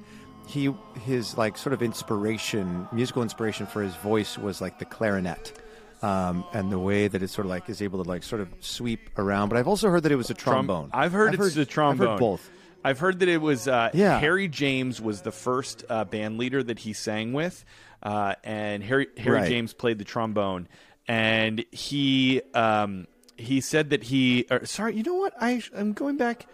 he 0.48 0.74
his 1.06 1.38
like 1.38 1.58
sort 1.58 1.74
of 1.74 1.82
inspiration, 1.82 2.88
musical 2.92 3.22
inspiration 3.24 3.66
for 3.66 3.82
his 3.82 3.96
voice 3.96 4.38
was 4.38 4.62
like 4.62 4.80
the 4.80 4.86
clarinet. 4.86 5.54
Um, 6.02 6.44
and 6.54 6.70
the 6.70 6.78
way 6.80 7.08
that 7.08 7.24
it 7.24 7.30
sort 7.30 7.46
of 7.46 7.50
like 7.50 7.70
is 7.70 7.82
able 7.82 8.04
to 8.04 8.10
like 8.10 8.24
sort 8.24 8.42
of 8.42 8.50
sweep 8.60 9.10
around, 9.18 9.48
but 9.48 9.58
I've 9.58 9.70
also 9.70 9.90
heard 9.90 10.04
that 10.04 10.12
it 10.12 10.18
was 10.18 10.30
a 10.30 10.34
Trom- 10.34 10.44
trombone. 10.68 10.90
I've 10.92 11.14
heard 11.14 11.34
it's 11.34 11.54
the 11.56 11.62
I've 11.62 11.70
trombone. 11.70 12.08
heard 12.10 12.20
both. 12.20 12.50
I've 12.84 13.00
heard 13.00 13.20
that 13.20 13.30
it 13.30 13.42
was 13.42 13.70
uh, 13.70 13.90
Yeah. 13.94 14.20
Harry 14.20 14.50
James 14.50 15.00
was 15.02 15.22
the 15.22 15.32
first 15.32 15.86
uh, 15.90 16.04
band 16.04 16.38
leader 16.38 16.62
that 16.62 16.78
he 16.80 16.92
sang 16.92 17.32
with, 17.32 17.64
uh, 18.02 18.36
and 18.44 18.84
Harry 18.84 19.08
Harry 19.18 19.38
Right. 19.38 19.48
James 19.48 19.72
played 19.74 19.98
the 19.98 20.04
trombone, 20.04 20.68
and 21.08 21.64
he 21.72 22.42
um, 22.54 23.08
he 23.38 23.62
said 23.62 23.90
that 23.92 24.04
he 24.04 24.46
or, 24.52 24.66
sorry, 24.66 24.96
you 24.96 25.04
know 25.04 25.16
what? 25.16 25.34
I 25.40 25.62
I'm 25.76 25.94
going 25.94 26.18
back. 26.18 26.48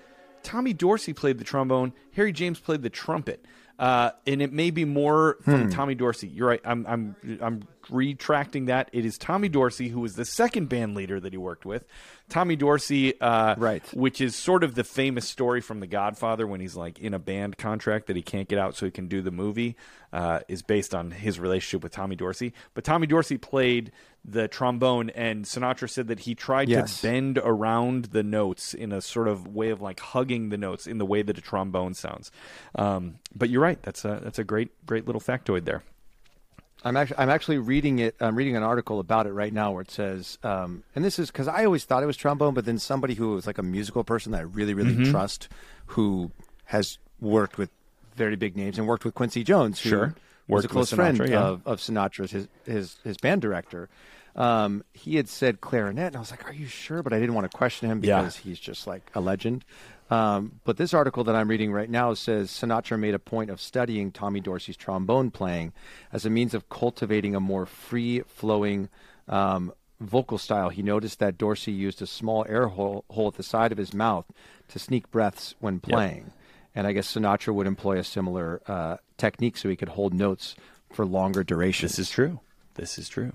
Tommy 0.44 0.74
Dorsey 0.74 1.14
played 1.14 1.38
the 1.38 1.44
trombone. 1.44 1.94
Harry 2.14 2.32
James 2.32 2.60
played 2.60 2.82
the 2.82 2.90
trumpet. 2.90 3.44
Uh, 3.78 4.12
and 4.28 4.42
it 4.42 4.52
may 4.52 4.72
be 4.72 4.84
more 4.84 5.38
from 5.44 5.64
Hmm. 5.64 5.70
Tommy 5.70 5.96
Dorsey. 5.96 6.28
You're 6.28 6.48
right. 6.50 6.62
I'm 6.66 6.86
I'm 6.88 7.16
I'm 7.42 7.64
retracting 7.90 8.66
that. 8.66 8.90
It 8.94 9.06
is 9.06 9.18
Tommy 9.18 9.50
Dorsey 9.50 9.90
who 9.90 10.00
was 10.02 10.16
the 10.16 10.26
second 10.26 10.70
band 10.70 10.96
leader 10.96 11.20
that 11.20 11.34
he 11.34 11.38
worked 11.38 11.66
with. 11.66 11.86
Tommy 12.30 12.56
Dorsey, 12.56 13.20
uh, 13.20 13.56
Right. 13.58 13.84
which 13.94 14.22
is 14.22 14.36
sort 14.36 14.64
of 14.64 14.76
the 14.76 14.84
famous 14.84 15.28
story 15.28 15.62
from 15.62 15.80
The 15.80 15.88
Godfather 15.88 16.46
when 16.46 16.60
he's 16.62 16.76
like 16.76 17.00
in 17.00 17.14
a 17.16 17.20
band 17.20 17.58
contract 17.58 18.06
that 18.08 18.16
he 18.16 18.22
can't 18.22 18.48
get 18.48 18.60
out 18.60 18.76
so 18.76 18.86
he 18.86 18.92
can 18.92 19.08
do 19.08 19.22
the 19.24 19.32
movie, 19.32 19.76
uh, 20.14 20.42
is 20.48 20.62
based 20.62 20.94
on 20.94 21.10
his 21.12 21.40
relationship 21.40 21.82
with 21.82 21.92
Tommy 21.92 22.16
Dorsey. 22.16 22.54
But 22.76 22.84
Tommy 22.84 23.08
Dorsey 23.08 23.38
played 23.40 23.92
the 24.24 24.48
trombone, 24.48 25.10
and 25.12 25.46
Sinatra 25.46 25.90
said 25.90 26.08
that 26.10 26.20
he 26.22 26.36
tried 26.36 26.70
Yes. 26.70 27.02
to 27.02 27.08
bend 27.08 27.40
around 27.44 28.06
the 28.06 28.22
notes 28.22 28.74
in 28.76 28.92
a 28.92 29.02
sort 29.02 29.28
of 29.28 29.48
way 29.48 29.70
of 29.70 29.82
like 29.82 30.00
hugging 30.00 30.50
the 30.50 30.58
notes 30.58 30.86
in 30.86 31.00
the 31.00 31.06
way 31.06 31.24
that 31.24 31.38
a 31.38 31.42
trombone 31.42 31.94
sounds. 31.96 32.30
Um, 32.76 33.16
but 33.36 33.50
you're 33.50 33.62
right. 33.62 33.82
That's 33.82 34.06
a 34.06 34.20
that's 34.24 34.38
a 34.38 34.44
great 34.44 34.70
great 34.86 35.06
little 35.08 35.22
factoid 35.22 35.66
there. 35.66 35.84
I'm 36.84 36.96
actually 36.96 37.18
I'm 37.18 37.30
actually 37.30 37.58
reading 37.58 38.00
it. 38.00 38.16
I'm 38.22 38.36
reading 38.36 38.56
an 38.56 38.64
article 38.64 39.00
about 39.00 39.28
it 39.28 39.32
right 39.34 39.52
now 39.52 39.72
where 39.74 39.82
it 39.82 39.92
says, 39.92 40.38
um, 40.44 40.84
and 40.96 41.04
this 41.04 41.20
is 41.20 41.30
because 41.30 41.48
I 41.48 41.66
always 41.66 41.84
thought 41.84 42.04
it 42.04 42.06
was 42.06 42.16
trombone, 42.18 42.54
but 42.54 42.66
then 42.66 42.80
somebody 42.80 43.16
who 43.16 43.32
was 43.34 43.46
like 43.48 43.58
a 43.58 43.64
musical 43.64 44.04
person 44.04 44.32
that 44.32 44.38
I 44.40 44.42
really 44.44 44.74
really 44.74 44.94
Mm-hmm. 44.94 45.12
trust, 45.12 45.50
who 45.88 46.32
has 46.66 46.98
worked 47.20 47.58
with 47.58 47.70
very 48.16 48.36
big 48.38 48.56
names 48.56 48.78
and 48.78 48.88
worked 48.88 49.04
with 49.06 49.14
Quincy 49.14 49.44
Jones, 49.44 49.80
who 49.82 49.90
Sure. 49.90 50.16
was 50.48 50.64
a 50.66 50.68
close 50.70 50.92
with 50.92 50.98
friend 51.00 51.18
yeah. 51.28 51.42
of, 51.42 51.68
of 51.68 51.80
Sinatra's, 51.80 52.32
his 52.32 52.48
his 52.66 52.96
his 53.04 53.18
band 53.18 53.42
director. 53.42 53.90
Um, 54.36 54.84
he 54.94 55.18
had 55.18 55.28
said 55.28 55.60
clarinet, 55.60 56.08
and 56.08 56.16
I 56.16 56.20
was 56.20 56.32
like, 56.32 56.48
"Are 56.48 56.54
you 56.54 56.68
sure?" 56.68 57.04
But 57.04 57.12
I 57.14 57.20
didn't 57.20 57.36
want 57.36 57.52
to 57.52 57.58
question 57.58 57.90
him 57.92 58.02
Yeah. 58.04 58.20
because 58.22 58.38
he's 58.38 58.60
just 58.60 58.88
like 58.88 59.10
a 59.16 59.20
legend. 59.20 59.66
Um, 60.10 60.60
but 60.64 60.78
this 60.78 60.94
article 60.94 61.24
that 61.26 61.36
I'm 61.36 61.48
reading 61.48 61.72
right 61.72 61.90
now 61.90 62.14
says 62.16 62.50
Sinatra 62.50 63.00
made 63.00 63.14
a 63.14 63.20
point 63.20 63.50
of 63.50 63.62
studying 63.62 64.12
Tommy 64.12 64.40
Dorsey's 64.40 64.78
trombone 64.78 65.30
playing 65.30 65.74
as 66.12 66.26
a 66.26 66.30
means 66.30 66.54
of 66.54 66.70
cultivating 66.70 67.36
a 67.36 67.40
more 67.40 67.66
free 67.66 68.22
flowing 68.22 68.90
um, 69.28 69.72
vocal 70.00 70.38
style. 70.38 70.70
He 70.70 70.82
noticed 70.82 71.20
that 71.20 71.38
Dorsey 71.38 71.72
used 71.72 72.02
a 72.02 72.08
small 72.08 72.46
air 72.50 72.68
hole, 72.68 73.06
hole 73.12 73.28
at 73.28 73.36
the 73.36 73.44
side 73.44 73.72
of 73.72 73.78
his 73.78 73.94
mouth 73.94 74.26
to 74.70 74.80
sneak 74.80 75.12
breaths 75.12 75.54
when 75.60 75.80
playing. 75.80 76.32
And 76.74 76.88
I 76.88 76.94
guess 76.94 77.14
Sinatra 77.14 77.54
would 77.54 77.68
employ 77.68 77.98
a 77.98 78.04
similar 78.04 78.62
uh, 78.68 78.98
technique 79.18 79.58
so 79.58 79.70
he 79.70 79.76
could 79.76 79.90
hold 79.90 80.14
notes 80.14 80.56
for 80.92 81.06
longer 81.06 81.44
durations. 81.44 81.92
This 81.94 82.00
is 82.00 82.10
true. 82.10 82.40
This 82.76 82.98
is 82.98 83.10
true. 83.10 83.34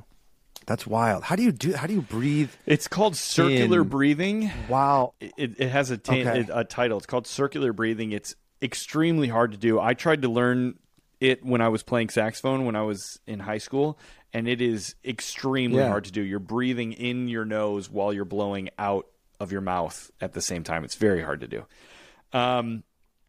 That's 0.66 0.86
wild. 0.86 1.24
How 1.24 1.36
do 1.36 1.42
you 1.42 1.52
do? 1.52 1.74
How 1.74 1.86
do 1.86 1.92
you 1.94 2.00
breathe? 2.02 2.50
It's 2.66 2.88
called 2.88 3.16
circular 3.16 3.82
In- 3.82 3.88
breathing. 3.88 4.50
Wow. 4.68 5.14
It, 5.20 5.60
it 5.60 5.68
has 5.68 5.90
a, 5.90 5.98
ta- 5.98 6.14
Okay. 6.14 6.46
a 6.52 6.64
title. 6.64 6.96
It's 6.96 7.06
called 7.06 7.26
circular 7.26 7.72
breathing. 7.72 8.12
It's 8.12 8.34
extremely 8.62 9.28
hard 9.28 9.52
to 9.52 9.58
do. 9.58 9.78
I 9.78 9.94
tried 9.94 10.22
to 10.22 10.28
learn 10.28 10.78
it 11.20 11.44
when 11.44 11.60
I 11.60 11.68
was 11.68 11.82
playing 11.82 12.08
saxophone 12.08 12.64
when 12.64 12.76
I 12.76 12.82
was 12.82 13.20
in 13.26 13.40
high 13.40 13.58
school, 13.58 13.98
and 14.32 14.48
it 14.48 14.60
is 14.62 14.94
extremely 15.04 15.78
Yeah. 15.78 15.88
hard 15.88 16.04
to 16.04 16.12
do. 16.12 16.22
You're 16.22 16.38
breathing 16.38 16.92
in 16.92 17.28
your 17.28 17.44
nose 17.44 17.90
while 17.90 18.12
you're 18.12 18.24
blowing 18.24 18.70
out 18.78 19.06
of 19.40 19.52
your 19.52 19.60
mouth 19.60 20.10
at 20.20 20.32
the 20.32 20.40
same 20.40 20.62
time. 20.64 20.84
It's 20.84 20.94
very 20.96 21.22
hard 21.22 21.40
to 21.40 21.48
do. 21.48 21.64
Um, 22.32 22.84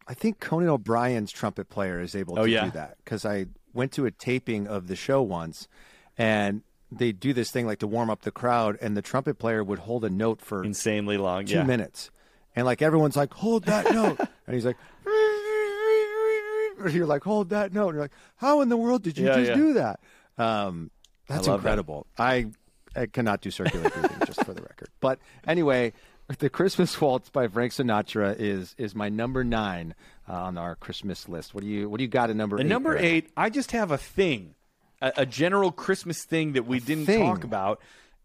I 0.08 0.14
think 0.14 0.40
Conan 0.40 0.68
O'Brien's 0.68 1.32
trumpet 1.32 1.68
player 1.68 2.00
is 2.00 2.14
able 2.14 2.38
Oh, 2.38 2.44
to 2.44 2.50
yeah. 2.50 2.64
do 2.66 2.70
that 2.72 2.96
because 3.04 3.24
I 3.26 3.46
went 3.74 3.92
to 3.92 4.06
a 4.06 4.10
taping 4.10 4.66
of 4.66 4.86
the 4.88 4.96
show 4.96 5.20
once, 5.22 5.68
and 6.16 6.62
they 6.92 7.12
do 7.12 7.32
this 7.32 7.50
thing 7.50 7.66
like 7.66 7.78
to 7.80 7.86
warm 7.86 8.10
up 8.10 8.22
the 8.22 8.30
crowd, 8.30 8.78
and 8.80 8.96
the 8.96 9.02
trumpet 9.02 9.38
player 9.38 9.62
would 9.64 9.80
hold 9.80 10.04
a 10.04 10.10
note 10.10 10.40
for 10.40 10.62
insanely 10.64 11.16
long. 11.18 11.44
two 11.46 11.54
yeah. 11.56 11.62
minutes, 11.64 12.10
and 12.54 12.64
like 12.66 12.82
everyone's 12.82 13.16
like, 13.16 13.32
"Hold 13.34 13.64
that 13.64 13.92
note," 13.94 14.18
and 14.46 14.54
he's 14.54 14.64
like, 14.66 14.76
"You're 16.92 17.06
like, 17.06 17.24
hold 17.24 17.50
that 17.50 17.72
note," 17.72 17.88
and 17.88 17.94
you're 17.94 18.04
like, 18.04 18.12
"How 18.36 18.60
in 18.60 18.68
the 18.68 18.76
world 18.76 19.02
did 19.02 19.18
you 19.18 19.26
Yeah, 19.26 19.34
just 19.36 19.48
yeah. 19.50 19.54
do 19.56 19.72
that?" 19.74 20.00
Um, 20.38 20.90
that's 21.26 21.46
that. 21.46 21.54
incredible. 21.54 22.06
I 22.18 22.46
I 22.94 23.06
cannot 23.06 23.40
do 23.40 23.50
circular 23.50 23.88
breathing, 23.90 24.18
just 24.26 24.44
for 24.44 24.52
the 24.54 24.62
record. 24.62 24.88
But 25.00 25.18
anyway, 25.46 25.92
the 26.38 26.48
Christmas 26.50 27.00
Waltz 27.00 27.30
by 27.30 27.48
Frank 27.48 27.72
Sinatra 27.72 28.36
is 28.38 28.74
is 28.78 28.94
my 28.94 29.08
number 29.08 29.42
nine 29.42 29.94
uh, 30.28 30.34
on 30.34 30.58
our 30.58 30.76
Christmas 30.76 31.28
list. 31.28 31.54
What 31.54 31.62
do 31.64 31.68
you 31.68 31.88
What 31.88 31.98
do 31.98 32.04
you 32.04 32.08
got 32.08 32.30
at 32.30 32.36
number 32.36 32.56
At 32.58 32.66
eight? 32.66 32.68
number 32.68 32.90
Greg? 32.92 33.04
eight, 33.04 33.30
I 33.36 33.48
just 33.50 33.72
have 33.72 33.90
a 33.90 33.98
thing, 33.98 34.54
a, 35.00 35.12
a 35.18 35.26
general 35.26 35.72
Christmas 35.72 36.24
thing 36.24 36.52
that 36.52 36.66
we 36.66 36.80
didn't 36.80 37.06
thing. 37.06 37.22
talk 37.24 37.44
about 37.44 37.80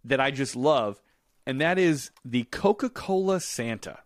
that 0.05 0.19
I 0.19 0.31
just 0.31 0.55
love, 0.55 1.01
and 1.45 1.59
that 1.61 1.77
is 1.77 2.11
the 2.25 2.43
Coca 2.45 2.89
Cola 2.89 3.39
Santa. 3.39 3.99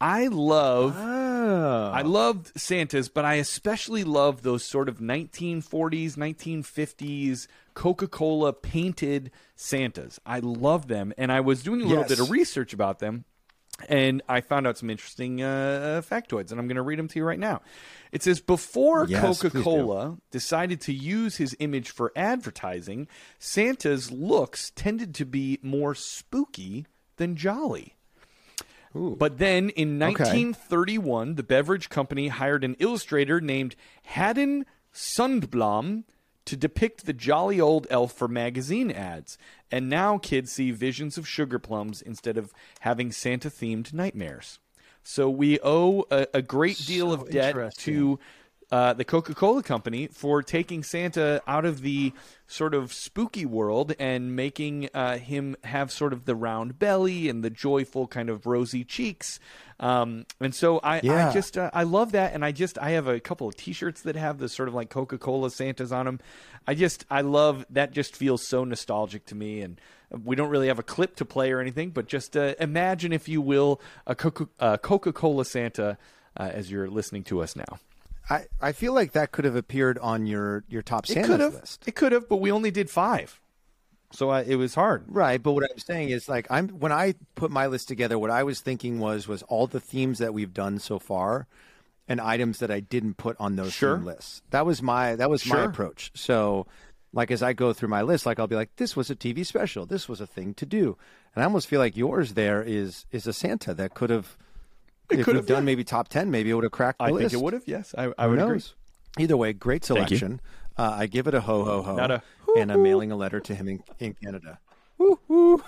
I 0.00 0.26
love. 0.26 0.96
Oh. 0.98 1.90
I 1.94 2.02
loved 2.02 2.58
Santas, 2.60 3.08
but 3.08 3.24
I 3.24 3.34
especially 3.34 4.02
love 4.04 4.42
those 4.42 4.64
sort 4.64 4.88
of 4.88 4.98
1940s, 4.98 6.16
1950s 6.16 7.46
Coca 7.74 8.08
Cola 8.08 8.52
painted 8.52 9.30
Santas. 9.54 10.18
I 10.26 10.40
love 10.40 10.88
them, 10.88 11.12
and 11.16 11.30
I 11.30 11.40
was 11.40 11.62
doing 11.62 11.80
a 11.82 11.84
little 11.84 12.02
Yes. 12.02 12.08
bit 12.10 12.20
of 12.20 12.30
research 12.30 12.72
about 12.72 12.98
them, 12.98 13.24
and 13.88 14.22
I 14.28 14.40
found 14.40 14.66
out 14.66 14.78
some 14.78 14.90
interesting 14.90 15.42
uh, 15.42 16.02
factoids, 16.08 16.50
and 16.50 16.60
I'm 16.60 16.66
going 16.66 16.76
to 16.76 16.82
read 16.82 16.98
them 16.98 17.08
to 17.08 17.18
you 17.18 17.24
right 17.24 17.38
now. 17.38 17.62
It 18.10 18.22
says 18.22 18.40
before 18.40 19.06
Yes. 19.08 19.40
Coca 19.40 19.62
Cola 19.62 20.18
decided 20.30 20.80
to 20.82 20.92
use 20.92 21.36
his 21.36 21.56
image 21.58 21.90
for 21.90 22.12
advertising, 22.14 23.08
Santa's 23.38 24.10
looks 24.10 24.70
tended 24.74 25.14
to 25.16 25.24
be 25.24 25.58
more 25.62 25.94
spooky 25.94 26.86
than 27.16 27.36
jolly. 27.36 27.96
But 28.94 29.38
then 29.38 29.70
in 29.70 29.98
1931, 29.98 31.36
the 31.36 31.42
beverage 31.42 31.88
company 31.88 32.28
hired 32.28 32.62
an 32.62 32.76
illustrator 32.78 33.40
named 33.40 33.74
Haddon 34.02 34.66
Sundblom 34.92 36.04
to 36.44 36.56
depict 36.56 37.06
the 37.06 37.12
jolly 37.12 37.60
old 37.60 37.86
elf 37.88 38.12
for 38.12 38.28
magazine 38.28 38.90
ads. 38.90 39.38
And 39.72 39.88
now 39.88 40.18
kids 40.18 40.52
see 40.52 40.70
visions 40.70 41.16
of 41.16 41.26
sugar 41.26 41.58
plums 41.58 42.02
instead 42.02 42.36
of 42.36 42.52
having 42.80 43.10
Santa 43.10 43.48
themed 43.48 43.92
nightmares. 43.94 44.58
So 45.02 45.28
we 45.30 45.58
owe 45.64 46.04
a, 46.10 46.26
a 46.34 46.42
great 46.42 46.76
deal 46.86 47.12
of 47.12 47.30
debt 47.30 47.74
to 47.78 48.20
uh, 48.72 48.94
the 48.94 49.04
Coca 49.04 49.34
Cola 49.34 49.62
Company 49.62 50.06
for 50.06 50.42
taking 50.42 50.82
Santa 50.82 51.42
out 51.46 51.66
of 51.66 51.82
the 51.82 52.14
sort 52.46 52.72
of 52.72 52.90
spooky 52.90 53.44
world 53.44 53.94
and 53.98 54.34
making 54.34 54.88
uh, 54.94 55.18
him 55.18 55.56
have 55.62 55.92
sort 55.92 56.14
of 56.14 56.24
the 56.24 56.34
round 56.34 56.78
belly 56.78 57.28
and 57.28 57.44
the 57.44 57.50
joyful 57.50 58.06
kind 58.06 58.30
of 58.30 58.46
rosy 58.46 58.82
cheeks. 58.82 59.38
Um, 59.78 60.24
and 60.40 60.54
so 60.54 60.80
I, 60.82 61.02
I 61.28 61.32
just 61.32 61.58
uh, 61.58 61.70
I 61.74 61.82
love 61.82 62.12
that, 62.12 62.32
and 62.32 62.42
I 62.42 62.52
just 62.52 62.78
I 62.78 62.90
have 62.90 63.08
a 63.08 63.20
couple 63.20 63.46
of 63.46 63.56
T-shirts 63.56 64.02
that 64.02 64.16
have 64.16 64.38
the 64.38 64.48
sort 64.48 64.68
of 64.68 64.74
like 64.74 64.88
Coca 64.88 65.18
Cola 65.18 65.50
Santas 65.50 65.92
on 65.92 66.06
them. 66.06 66.20
I 66.66 66.74
just 66.74 67.04
I 67.10 67.20
love 67.20 67.66
that. 67.68 67.92
Just 67.92 68.16
feels 68.16 68.46
so 68.48 68.64
nostalgic 68.64 69.26
to 69.26 69.34
me, 69.34 69.60
and 69.60 69.78
we 70.24 70.34
don't 70.34 70.48
really 70.48 70.68
have 70.68 70.78
a 70.78 70.84
clip 70.84 71.16
to 71.16 71.26
play 71.26 71.52
or 71.52 71.60
anything, 71.60 71.90
but 71.90 72.06
just 72.06 72.38
uh, 72.38 72.54
imagine, 72.58 73.12
if 73.12 73.28
you 73.28 73.42
will, 73.42 73.82
a 74.06 74.14
Coca 74.14 74.48
uh, 74.60 74.76
Coca 74.78 75.12
Cola 75.12 75.44
Santa 75.44 75.98
uh, 76.38 76.48
as 76.54 76.70
you're 76.70 76.88
listening 76.88 77.24
to 77.24 77.42
us 77.42 77.54
now. 77.54 77.78
I, 78.30 78.44
I 78.60 78.72
feel 78.72 78.92
like 78.94 79.12
that 79.12 79.32
could 79.32 79.44
have 79.44 79.56
appeared 79.56 79.98
on 79.98 80.26
your 80.26 80.64
your 80.68 80.82
top 80.82 81.08
It 81.10 81.24
could 81.24 81.40
have. 81.40 81.54
list. 81.54 81.84
It 81.86 81.94
could 81.96 82.12
have, 82.12 82.28
but 82.28 82.36
we 82.36 82.52
only 82.52 82.70
did 82.70 82.88
five, 82.90 83.40
so 84.12 84.30
I, 84.30 84.42
it 84.42 84.56
was 84.56 84.74
hard. 84.74 85.04
Right, 85.08 85.42
but 85.42 85.52
what 85.52 85.64
I'm 85.70 85.78
saying 85.78 86.10
is 86.10 86.28
like 86.28 86.46
I'm 86.50 86.68
when 86.68 86.92
I 86.92 87.14
put 87.34 87.50
my 87.50 87.66
list 87.66 87.88
together, 87.88 88.18
what 88.18 88.30
I 88.30 88.42
was 88.44 88.60
thinking 88.60 88.98
was 89.00 89.26
was 89.26 89.42
all 89.44 89.66
the 89.66 89.80
themes 89.80 90.18
that 90.18 90.32
we've 90.34 90.54
done 90.54 90.78
so 90.78 90.98
far 90.98 91.46
and 92.08 92.20
items 92.20 92.58
that 92.58 92.70
I 92.70 92.80
didn't 92.80 93.14
put 93.16 93.36
on 93.40 93.56
those 93.56 93.72
Sure. 93.72 93.96
theme 93.96 94.04
lists. 94.06 94.42
That 94.50 94.66
was 94.66 94.82
my 94.82 95.16
that 95.16 95.30
was 95.30 95.44
my 95.46 95.64
approach. 95.64 96.10
So 96.14 96.66
like 97.12 97.30
as 97.30 97.42
I 97.42 97.52
go 97.52 97.72
through 97.72 97.88
my 97.90 98.02
list, 98.02 98.24
like 98.24 98.38
I'll 98.38 98.46
be 98.46 98.56
like, 98.56 98.74
this 98.76 98.96
was 98.96 99.10
a 99.10 99.14
TV 99.16 99.44
special, 99.44 99.84
this 99.86 100.08
was 100.08 100.20
a 100.20 100.26
thing 100.26 100.54
to 100.54 100.64
do. 100.66 100.96
And 101.34 101.42
I 101.42 101.46
almost 101.46 101.66
feel 101.68 101.80
like 101.80 101.96
yours 101.96 102.34
there 102.34 102.62
is 102.62 103.04
is 103.10 103.26
a 103.26 103.32
Santa 103.32 103.74
that 103.74 103.94
could 103.94 104.10
have 104.10 104.36
if 105.20 105.24
could 105.24 105.36
have, 105.36 105.46
done 105.46 105.62
yeah. 105.62 105.66
maybe 105.66 105.84
top 105.84 106.08
ten, 106.08 106.30
maybe 106.30 106.50
it 106.50 106.54
would 106.54 106.64
have 106.64 106.72
cracked 106.72 106.98
the 106.98 107.04
I 107.04 107.10
list. 107.10 107.30
think 107.30 107.40
it 107.40 107.44
would 107.44 107.52
have. 107.54 107.62
Yes, 107.66 107.94
I, 107.96 108.12
I 108.18 108.26
would 108.26 108.38
agree. 108.38 108.52
knows? 108.54 108.74
Either 109.18 109.36
way, 109.36 109.52
great 109.52 109.84
selection. 109.84 110.40
Uh, 110.76 110.96
I 111.00 111.06
give 111.06 111.26
it 111.26 111.34
a 111.34 111.40
ho 111.40 111.64
ho 111.64 111.82
ho. 111.82 111.96
Not 111.96 112.10
a 112.10 112.22
and 112.56 112.72
I'm 112.72 112.82
mailing 112.82 113.12
a 113.12 113.16
letter 113.16 113.40
to 113.40 113.54
him 113.54 113.68
in, 113.68 113.82
in 113.98 114.14
Canada. 114.14 114.58
Woo 114.98 115.18
woo. 115.28 115.62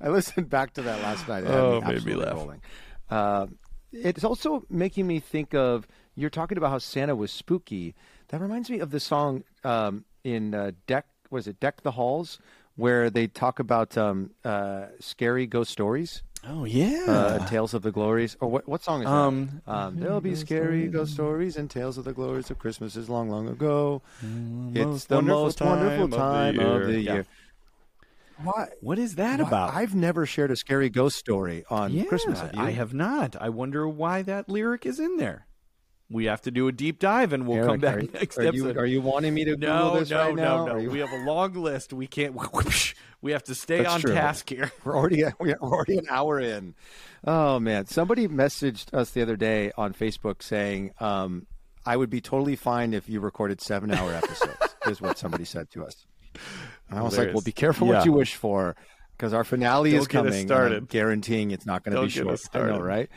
I 0.00 0.08
listened 0.08 0.48
back 0.48 0.74
to 0.74 0.82
that 0.82 1.02
last 1.02 1.28
night. 1.28 1.44
It 1.44 1.50
Oh, 1.50 1.80
me 1.80 1.94
made 1.94 2.04
me 2.04 2.14
laugh. 2.14 2.48
Uh, 3.10 3.46
it's 3.92 4.24
also 4.24 4.64
making 4.70 5.06
me 5.06 5.20
think 5.20 5.54
of 5.54 5.86
you're 6.14 6.30
talking 6.30 6.58
about 6.58 6.70
how 6.70 6.78
Santa 6.78 7.14
was 7.14 7.32
spooky. 7.32 7.94
That 8.28 8.40
reminds 8.40 8.70
me 8.70 8.78
of 8.78 8.90
the 8.90 9.00
song 9.00 9.44
um, 9.64 10.04
in 10.22 10.54
uh, 10.54 10.72
Deck. 10.86 11.06
Was 11.30 11.46
it 11.48 11.60
Deck 11.60 11.82
the 11.82 11.92
Halls? 11.92 12.38
Where 12.76 13.08
they 13.08 13.28
talk 13.28 13.60
about 13.60 13.96
um, 13.96 14.30
uh, 14.44 14.86
scary 14.98 15.46
ghost 15.46 15.70
stories, 15.70 16.24
Oh 16.46 16.64
yeah. 16.64 17.04
uh, 17.08 17.48
tales 17.48 17.72
of 17.74 17.82
the 17.82 17.90
glories, 17.90 18.36
or 18.40 18.48
what? 18.50 18.68
What 18.68 18.82
song 18.82 19.00
is 19.00 19.06
that? 19.06 19.12
Um, 19.12 19.62
Um, 19.66 19.96
there'll 19.98 20.20
be 20.20 20.34
scary 20.34 20.88
ghost 20.88 21.14
stories 21.14 21.56
and 21.56 21.70
tales 21.70 21.96
of 21.98 22.04
the 22.04 22.12
glories 22.12 22.50
of 22.50 22.58
Christmases 22.58 23.08
long, 23.08 23.30
long 23.30 23.48
ago. 23.48 24.02
It's 24.20 24.84
most 24.84 25.08
the 25.08 25.14
wonderful 25.16 25.42
most 25.44 25.60
wonderful 25.60 26.08
time 26.08 26.58
of 26.58 26.64
the 26.66 26.74
of 26.74 26.86
the 26.86 27.00
year. 27.00 27.14
year. 27.14 27.26
Why? 28.42 28.68
what 28.80 28.98
is 28.98 29.14
that 29.14 29.40
why- 29.40 29.46
about? 29.46 29.74
I've 29.74 29.94
never 29.94 30.26
shared 30.26 30.50
a 30.50 30.56
scary 30.56 30.90
ghost 30.90 31.16
story 31.16 31.64
on 31.70 31.92
yeah, 31.92 32.04
Christmas. 32.04 32.40
I 32.56 32.72
have 32.72 32.92
not. 32.92 33.36
I 33.40 33.48
wonder 33.48 33.88
why 33.88 34.22
that 34.22 34.48
lyric 34.48 34.84
is 34.86 34.98
in 34.98 35.16
there. 35.18 35.46
We 36.14 36.26
have 36.26 36.42
to 36.42 36.52
do 36.52 36.68
a 36.68 36.72
deep 36.72 37.00
dive, 37.00 37.32
and 37.32 37.44
we'll 37.46 37.56
Eric, 37.58 37.68
come 37.70 37.80
back 37.80 37.96
are, 37.96 38.02
next 38.14 38.38
are 38.38 38.42
episode. 38.46 38.76
you, 38.76 38.80
are 38.80 38.86
you 38.86 39.00
wanting 39.00 39.34
me 39.34 39.44
to 39.46 39.56
no, 39.56 39.84
Google 39.86 40.00
this 40.00 40.10
no, 40.10 40.18
right 40.18 40.34
now? 40.36 40.64
no, 40.64 40.72
no. 40.74 40.78
You- 40.78 40.90
We 40.90 41.00
have 41.00 41.10
a 41.10 41.24
long 41.24 41.54
list. 41.54 41.92
We 41.92 42.06
can't. 42.06 42.36
We 43.20 43.32
have 43.32 43.44
to 43.44 43.54
stay 43.54 43.78
That's 43.78 43.94
on 43.94 44.00
true. 44.02 44.12
task 44.12 44.50
here. 44.50 44.70
We're 44.84 44.94
already 44.94 45.24
we're 45.40 45.54
already 45.54 45.96
an 45.96 46.04
hour 46.10 46.38
in. 46.38 46.74
Oh 47.26 47.58
man! 47.58 47.86
Somebody 47.86 48.28
messaged 48.28 48.92
us 48.92 49.12
the 49.12 49.22
other 49.22 49.34
day 49.36 49.72
on 49.78 49.94
Facebook 49.94 50.42
saying, 50.42 50.92
um, 51.00 51.46
"I 51.86 51.96
would 51.96 52.10
be 52.10 52.20
totally 52.20 52.54
fine 52.54 52.92
if 52.92 53.08
you 53.08 53.20
recorded 53.20 53.62
seven-hour 53.62 54.12
episodes." 54.12 54.74
is 54.86 55.00
what 55.00 55.16
somebody 55.16 55.46
said 55.46 55.70
to 55.70 55.86
us. 55.86 56.04
And 56.90 56.98
I 56.98 57.02
was 57.02 57.16
like, 57.16 57.32
"Well, 57.32 57.40
be 57.42 57.50
careful 57.50 57.88
Yeah. 57.88 57.94
what 57.96 58.04
you 58.04 58.12
wish 58.12 58.34
for, 58.34 58.76
because 59.16 59.32
our 59.32 59.42
finale 59.42 59.92
Don't 59.92 60.00
is 60.02 60.06
coming. 60.06 60.34
and 60.34 60.46
started. 60.46 60.76
I'm 60.76 60.84
guaranteeing 60.84 61.50
it's 61.50 61.64
not 61.64 61.82
going 61.82 61.96
to 61.96 62.02
be 62.02 62.10
short. 62.10 62.38
I 62.52 62.58
know, 62.58 62.78
right? 62.78 63.08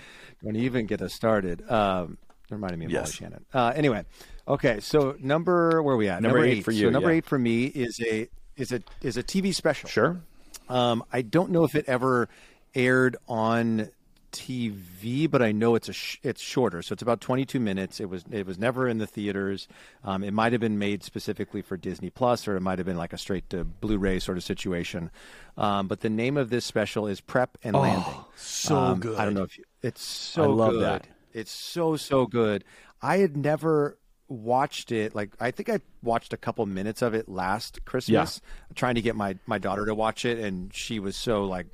Don't 0.41 0.55
even 0.55 0.85
get 0.85 1.01
us 1.01 1.13
started." 1.13 1.69
Um, 1.69 2.17
reminding 2.49 2.79
me 2.79 2.85
of 2.85 2.91
Yes. 2.91 3.07
Molly 3.07 3.11
Shannon. 3.31 3.45
Uh, 3.53 3.73
anyway, 3.75 4.05
okay, 4.47 4.79
so 4.79 5.15
number 5.19 5.81
where 5.81 5.95
are 5.95 5.97
we 5.97 6.07
at? 6.09 6.21
Number 6.21 6.43
eight 6.43 6.63
for 6.63 6.71
So 6.71 6.77
you, 6.77 6.91
number 6.91 7.09
yeah. 7.11 7.17
eight 7.17 7.25
for 7.25 7.37
me 7.39 7.65
is 7.65 7.99
a 8.01 8.27
is 8.55 8.71
a 8.71 8.81
is 9.01 9.17
a 9.17 9.23
TV 9.23 9.53
special. 9.53 9.89
Sure. 9.89 10.21
Um, 10.69 11.03
I 11.13 11.21
don't 11.21 11.51
know 11.51 11.63
if 11.63 11.75
it 11.75 11.85
ever 11.87 12.27
aired 12.75 13.15
on 13.27 13.89
TV, 14.33 15.29
but 15.29 15.41
I 15.41 15.51
know 15.51 15.75
it's 15.75 15.89
a 15.89 15.93
sh- 15.93 16.17
it's 16.21 16.41
shorter, 16.41 16.81
so 16.81 16.93
it's 16.93 17.01
about 17.01 17.21
22 17.21 17.59
minutes. 17.59 17.99
It 17.99 18.09
was 18.09 18.23
it 18.29 18.45
was 18.45 18.59
never 18.59 18.87
in 18.87 18.97
the 18.97 19.07
theaters. 19.07 19.67
Um, 20.03 20.23
it 20.23 20.31
might 20.31 20.51
have 20.51 20.61
been 20.61 20.77
made 20.77 21.03
specifically 21.03 21.61
for 21.61 21.77
Disney 21.77 22.09
Plus, 22.09 22.47
or 22.47 22.55
it 22.55 22.61
might 22.61 22.77
have 22.79 22.85
been 22.85 22.97
like 22.97 23.13
a 23.13 23.17
straight 23.17 23.49
to 23.51 23.63
Blu-ray 23.63 24.19
sort 24.19 24.37
of 24.37 24.43
situation. 24.43 25.09
Um, 25.57 25.87
but 25.87 26.01
the 26.01 26.09
name 26.09 26.37
of 26.37 26.49
this 26.49 26.65
special 26.65 27.07
is 27.07 27.21
Prep 27.21 27.57
and 27.63 27.75
Landing. 27.75 28.13
so 28.35 28.75
Um, 28.75 28.99
good. 28.99 29.17
I 29.17 29.25
don't 29.25 29.33
know 29.33 29.43
if 29.43 29.57
you, 29.57 29.63
it's 29.81 30.03
so 30.03 30.43
I 30.43 30.47
love 30.47 30.71
good. 30.71 30.83
that. 30.83 31.07
It's 31.37 31.51
so 31.51 31.95
so 31.95 32.25
good. 32.25 32.63
I 33.01 33.17
had 33.17 33.37
never 33.37 33.97
watched 34.27 34.91
it. 34.91 35.15
Like 35.15 35.31
I 35.39 35.51
think 35.51 35.69
I 35.69 35.79
watched 36.01 36.33
a 36.33 36.37
couple 36.37 36.65
minutes 36.65 37.01
of 37.01 37.13
it 37.13 37.29
last 37.29 37.85
Christmas, 37.85 38.41
trying 38.75 38.95
to 38.95 39.01
get 39.01 39.15
my 39.15 39.37
my 39.45 39.57
daughter 39.57 39.85
to 39.85 39.95
watch 39.95 40.25
it, 40.25 40.39
and 40.39 40.73
she 40.73 40.99
was 40.99 41.15
so 41.15 41.45
like. 41.45 41.67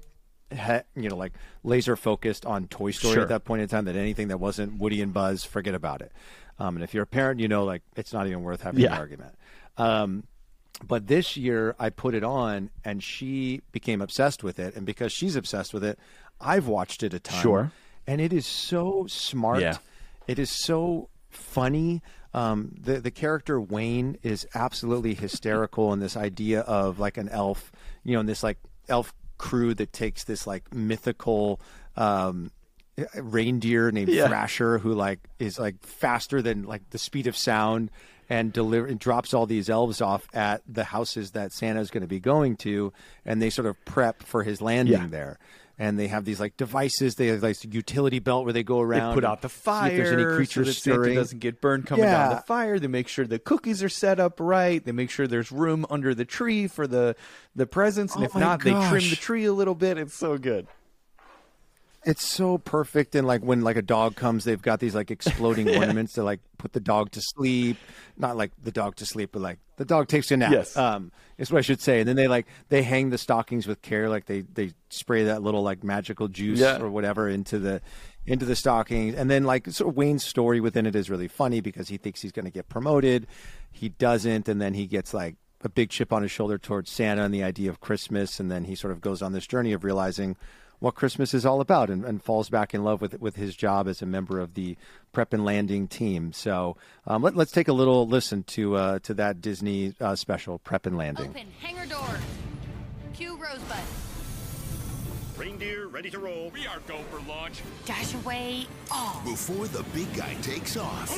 He, 0.51 0.59
you 1.01 1.09
know, 1.09 1.15
like 1.15 1.33
laser 1.63 1.95
focused 1.95 2.45
on 2.45 2.67
Toy 2.67 2.91
Story 2.91 3.15
Sure. 3.15 3.23
at 3.23 3.29
that 3.29 3.43
point 3.43 3.63
in 3.63 3.67
time 3.67 3.85
that 3.85 3.95
anything 3.95 4.27
that 4.27 4.39
wasn't 4.39 4.77
Woody 4.77 5.01
and 5.01 5.11
Buzz, 5.11 5.43
forget 5.43 5.73
about 5.73 6.03
it. 6.03 6.11
Um, 6.59 6.75
and 6.75 6.83
if 6.83 6.93
you're 6.93 7.01
a 7.01 7.07
parent, 7.07 7.39
you 7.39 7.47
know, 7.47 7.63
like 7.63 7.81
it's 7.95 8.13
not 8.13 8.27
even 8.27 8.43
worth 8.43 8.61
having 8.61 8.81
Yeah. 8.81 8.93
an 8.93 8.99
argument. 8.99 9.33
Um, 9.77 10.25
but 10.87 11.07
this 11.07 11.35
year 11.37 11.75
I 11.79 11.89
put 11.89 12.13
it 12.13 12.23
on 12.23 12.69
and 12.85 13.01
she 13.01 13.61
became 13.71 13.99
obsessed 13.99 14.43
with 14.43 14.59
it. 14.59 14.75
And 14.75 14.85
because 14.85 15.11
she's 15.11 15.35
obsessed 15.35 15.73
with 15.73 15.83
it, 15.83 15.97
I've 16.39 16.67
watched 16.67 17.01
it 17.01 17.15
a 17.15 17.19
ton. 17.19 17.41
Sure. 17.41 17.71
And 18.07 18.19
it 18.21 18.33
is 18.33 18.45
so 18.45 19.05
smart. 19.07 19.61
Yeah. 19.61 19.77
It 20.27 20.39
is 20.39 20.49
so 20.51 21.09
funny. 21.29 22.01
Um, 22.33 22.71
the 22.79 22.99
the 22.99 23.11
character 23.11 23.59
Wayne 23.61 24.17
is 24.23 24.47
absolutely 24.55 25.13
hysterical 25.13 25.93
in 25.93 25.99
this 25.99 26.17
idea 26.17 26.61
of 26.61 26.99
like 26.99 27.17
an 27.17 27.29
elf, 27.29 27.71
you 28.03 28.13
know, 28.13 28.19
in 28.21 28.25
this 28.25 28.41
like 28.43 28.57
elf 28.89 29.13
crew 29.37 29.73
that 29.75 29.93
takes 29.93 30.23
this 30.23 30.47
like 30.47 30.73
mythical 30.73 31.59
um, 31.95 32.51
reindeer 33.15 33.91
named 33.91 34.09
Yeah. 34.09 34.27
Thrasher 34.27 34.77
who 34.79 34.93
like 34.93 35.19
is 35.39 35.59
like 35.59 35.83
faster 35.85 36.41
than 36.41 36.63
like 36.63 36.89
the 36.91 36.97
speed 36.97 37.27
of 37.27 37.35
sound 37.37 37.91
and 38.29 38.53
deliver 38.53 38.87
and 38.87 38.99
drops 38.99 39.33
all 39.33 39.45
these 39.45 39.69
elves 39.69 40.01
off 40.01 40.27
at 40.33 40.61
the 40.67 40.85
houses 40.85 41.31
that 41.31 41.51
Santa's 41.51 41.91
going 41.91 42.01
to 42.01 42.07
be 42.07 42.19
going 42.21 42.55
to, 42.57 42.93
and 43.25 43.41
they 43.41 43.49
sort 43.49 43.65
of 43.67 43.83
prep 43.85 44.23
for 44.23 44.43
his 44.43 44.61
landing 44.61 44.93
Yeah. 45.01 45.07
there. 45.07 45.39
And 45.79 45.97
they 45.97 46.07
have 46.07 46.23
these 46.23 46.39
like 46.39 46.55
devices. 46.55 47.15
They 47.15 47.27
have 47.27 47.41
like 47.41 47.57
a 47.63 47.67
utility 47.67 48.19
belt 48.19 48.43
where 48.43 48.53
they 48.53 48.61
go 48.63 48.77
They 48.77 48.83
around. 48.83 49.15
put 49.15 49.25
out 49.25 49.41
the 49.41 49.49
fire 49.49 49.89
if 49.91 49.97
there's 49.97 50.11
any 50.11 50.23
so 50.23 50.35
creatures 50.35 50.67
that 50.67 50.73
Santa 50.75 50.95
stirring. 50.97 51.15
doesn't 51.15 51.39
get 51.39 51.61
burned 51.61 51.87
coming 51.87 52.05
down 52.05 52.29
Yeah. 52.29 52.35
the 52.35 52.41
fire. 52.43 52.77
They 52.77 52.85
make 52.87 53.07
sure 53.07 53.25
the 53.25 53.39
cookies 53.39 53.81
are 53.81 53.89
set 53.89 54.19
up 54.19 54.39
right. 54.39 54.85
They 54.85 54.91
make 54.91 55.09
sure 55.09 55.25
there's 55.27 55.51
room 55.51 55.85
under 55.89 56.13
the 56.13 56.25
tree 56.25 56.67
for 56.67 56.85
the 56.85 57.15
the 57.55 57.65
presents, 57.65 58.13
and 58.13 58.23
Oh 58.23 58.27
if 58.27 58.35
not, 58.35 58.63
they 58.63 58.69
trim 58.71 59.09
the 59.09 59.15
tree 59.15 59.45
a 59.45 59.53
little 59.53 59.73
bit. 59.75 59.97
It's 59.97 60.13
so 60.13 60.37
good. 60.37 60.67
It's 62.05 62.23
so 62.27 62.57
perfect, 62.57 63.15
and 63.15 63.25
like 63.25 63.41
when 63.41 63.61
like 63.61 63.77
a 63.77 63.81
dog 63.81 64.15
comes, 64.17 64.43
they've 64.43 64.61
got 64.61 64.79
these 64.81 64.93
like 64.93 65.09
exploding 65.09 65.69
ornaments 65.77 66.13
to 66.13 66.23
like 66.23 66.41
put 66.57 66.73
the 66.73 66.81
dog 66.81 67.11
to 67.11 67.21
sleep. 67.21 67.77
Not 68.17 68.35
like 68.35 68.51
the 68.61 68.71
dog 68.71 68.97
to 68.97 69.05
sleep, 69.05 69.29
but 69.31 69.41
like 69.41 69.57
the 69.77 69.85
dog 69.85 70.07
takes 70.07 70.31
a 70.31 70.37
nap. 70.37 70.51
Yes. 70.51 70.77
um, 70.77 71.11
is 71.37 71.51
what 71.51 71.57
I 71.59 71.61
should 71.61 71.81
say. 71.81 71.99
And 71.99 72.07
then 72.07 72.15
they 72.15 72.27
like 72.27 72.45
they 72.69 72.83
hang 72.83 73.09
the 73.09 73.17
stockings 73.17 73.65
with 73.67 73.81
care, 73.81 74.07
like 74.09 74.25
they 74.25 74.41
they 74.41 74.71
spray 74.89 75.23
that 75.25 75.41
little 75.41 75.63
like 75.63 75.83
magical 75.83 76.27
juice 76.27 76.59
Yeah. 76.59 76.79
or 76.79 76.89
whatever 76.89 77.27
into 77.27 77.57
the 77.59 77.81
into 78.25 78.45
the 78.45 78.55
stockings. 78.55 79.15
And 79.15 79.29
then 79.29 79.43
like 79.43 79.67
sort 79.71 79.89
of 79.89 79.97
Wayne's 79.97 80.23
story 80.23 80.59
within 80.59 80.85
it 80.85 80.95
is 80.95 81.09
really 81.09 81.27
funny 81.27 81.59
because 81.61 81.89
he 81.89 81.97
thinks 81.97 82.21
he's 82.21 82.31
going 82.31 82.45
to 82.45 82.51
get 82.51 82.69
promoted, 82.69 83.27
he 83.71 83.89
doesn't, 83.89 84.47
and 84.47 84.61
then 84.61 84.73
he 84.75 84.85
gets 84.85 85.13
like 85.13 85.35
a 85.61 85.69
big 85.69 85.89
chip 85.89 86.11
on 86.13 86.21
his 86.21 86.31
shoulder 86.31 86.57
towards 86.57 86.91
Santa 86.91 87.23
and 87.23 87.33
the 87.33 87.43
idea 87.43 87.69
of 87.69 87.79
Christmas, 87.79 88.39
and 88.39 88.51
then 88.51 88.65
he 88.65 88.75
sort 88.75 88.91
of 88.91 89.01
goes 89.01 89.21
on 89.21 89.31
this 89.33 89.47
journey 89.47 89.71
of 89.73 89.83
realizing 89.83 90.35
what 90.83 90.95
Christmas 90.95 91.33
is 91.33 91.45
all 91.45 91.61
about 91.61 91.89
and, 91.89 92.03
and 92.03 92.21
falls 92.21 92.49
back 92.49 92.73
in 92.73 92.83
love 92.83 92.99
with 92.99 93.17
with 93.21 93.37
his 93.37 93.55
job 93.55 93.87
as 93.87 94.01
a 94.01 94.05
member 94.05 94.41
of 94.41 94.53
the 94.53 94.75
prep 95.13 95.31
and 95.31 95.45
landing 95.45 95.87
team. 95.87 96.33
So 96.33 96.75
um, 97.07 97.23
let, 97.23 97.37
let's 97.37 97.53
take 97.53 97.69
a 97.69 97.73
little 97.73 98.05
listen 98.05 98.43
to 98.43 98.75
uh, 98.75 98.99
to 98.99 99.13
that 99.13 99.39
Disney 99.39 99.95
uh, 100.01 100.17
special, 100.17 100.59
Prep 100.59 100.85
and 100.85 100.97
Landing. 100.97 101.29
Open 101.29 101.47
hangar 101.61 101.85
door. 101.85 102.19
Cue 103.13 103.37
Rosebud. 103.37 104.12
Reindeer 105.37 105.87
ready 105.87 106.09
to 106.11 106.19
roll. 106.19 106.51
We 106.53 106.67
are 106.67 106.79
go 106.87 106.97
for 107.09 107.19
launch. 107.27 107.61
Dash 107.85 108.13
away 108.13 108.67
all. 108.91 109.19
Before 109.25 109.67
the 109.67 109.83
big 109.93 110.13
guy 110.15 110.35
takes 110.41 110.77
off, 110.77 111.09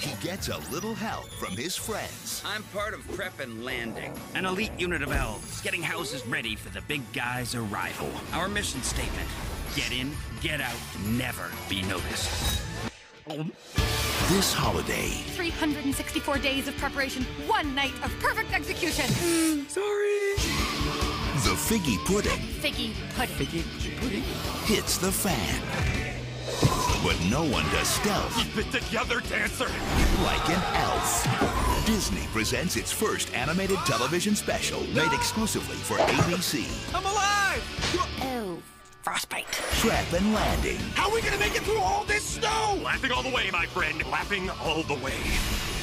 he 0.00 0.26
gets 0.26 0.48
a 0.48 0.58
little 0.72 0.94
help 0.94 1.28
from 1.28 1.56
his 1.56 1.76
friends. 1.76 2.42
I'm 2.44 2.62
part 2.64 2.94
of 2.94 3.06
Prep 3.12 3.38
and 3.38 3.64
Landing, 3.64 4.12
an 4.34 4.46
elite 4.46 4.72
unit 4.78 5.02
of 5.02 5.12
elves 5.12 5.60
getting 5.60 5.82
houses 5.82 6.26
ready 6.26 6.56
for 6.56 6.70
the 6.70 6.80
big 6.82 7.00
guy's 7.12 7.54
arrival. 7.54 8.10
Our 8.32 8.48
mission 8.48 8.82
statement 8.82 9.28
get 9.76 9.92
in, 9.92 10.10
get 10.40 10.60
out, 10.60 10.78
never 11.06 11.50
be 11.68 11.82
noticed. 11.82 12.62
This 14.28 14.52
holiday, 14.52 15.10
364 15.36 16.38
days 16.38 16.66
of 16.66 16.76
preparation, 16.78 17.22
one 17.46 17.74
night 17.76 17.94
of 18.02 18.12
perfect 18.18 18.52
execution. 18.52 19.06
Sorry. 19.68 21.09
The 21.44 21.50
figgy 21.56 21.96
pudding 22.04 22.38
Figgy 22.60 22.92
pudding. 23.16 23.36
Figgy 23.36 24.00
pudding? 24.00 24.22
hits 24.64 24.98
the 24.98 25.10
fan. 25.10 25.60
But 27.02 27.16
no 27.30 27.42
one 27.44 27.64
does 27.70 27.88
stealth 27.88 28.36
Keep 28.36 28.58
it 28.66 28.70
together, 28.72 29.20
dancer. 29.28 29.66
like 30.22 30.48
an 30.50 30.62
elf. 30.76 31.86
Disney 31.86 32.26
presents 32.32 32.76
its 32.76 32.92
first 32.92 33.32
animated 33.34 33.78
television 33.86 34.36
special 34.36 34.80
made 34.88 35.12
exclusively 35.12 35.76
for 35.76 35.96
ABC. 35.96 36.66
I'm 36.94 37.04
alive. 37.04 37.62
Oh, 38.22 38.58
frostbite. 39.02 39.46
Prep 39.80 40.12
and 40.12 40.34
Landing. 40.34 40.78
How 40.94 41.08
are 41.08 41.14
we 41.14 41.22
gonna 41.22 41.38
make 41.38 41.54
it 41.56 41.62
through 41.62 41.78
all 41.80 42.04
this 42.04 42.22
snow? 42.24 42.78
Laughing 42.82 43.12
all 43.12 43.22
the 43.22 43.30
way, 43.34 43.48
my 43.50 43.64
friend. 43.66 44.04
Laughing 44.10 44.50
all 44.62 44.82
the 44.82 44.94
way. 44.94 45.14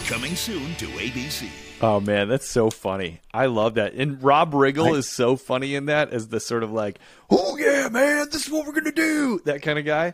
Coming 0.08 0.36
soon 0.36 0.74
to 0.76 0.86
ABC. 0.88 1.50
Oh 1.82 2.00
man, 2.00 2.30
that's 2.30 2.48
so 2.48 2.70
funny. 2.70 3.20
I 3.34 3.48
love 3.48 3.74
that. 3.76 3.94
And 3.94 4.24
Rob 4.24 4.54
Riggle 4.54 4.94
I- 4.96 4.98
is 5.00 5.10
so 5.10 5.36
funny 5.36 5.76
in 5.76 5.86
that 5.88 6.12
as 6.12 6.30
the 6.30 6.40
sort 6.40 6.64
of 6.64 6.72
like, 6.72 6.98
oh 7.30 7.58
yeah, 7.58 7.90
man, 7.90 8.28
this 8.32 8.46
is 8.48 8.52
what 8.52 8.66
we're 8.66 8.72
gonna 8.74 8.92
do. 8.94 9.40
That 9.46 9.62
kind 9.62 9.78
of 9.78 9.86
guy. 9.86 10.14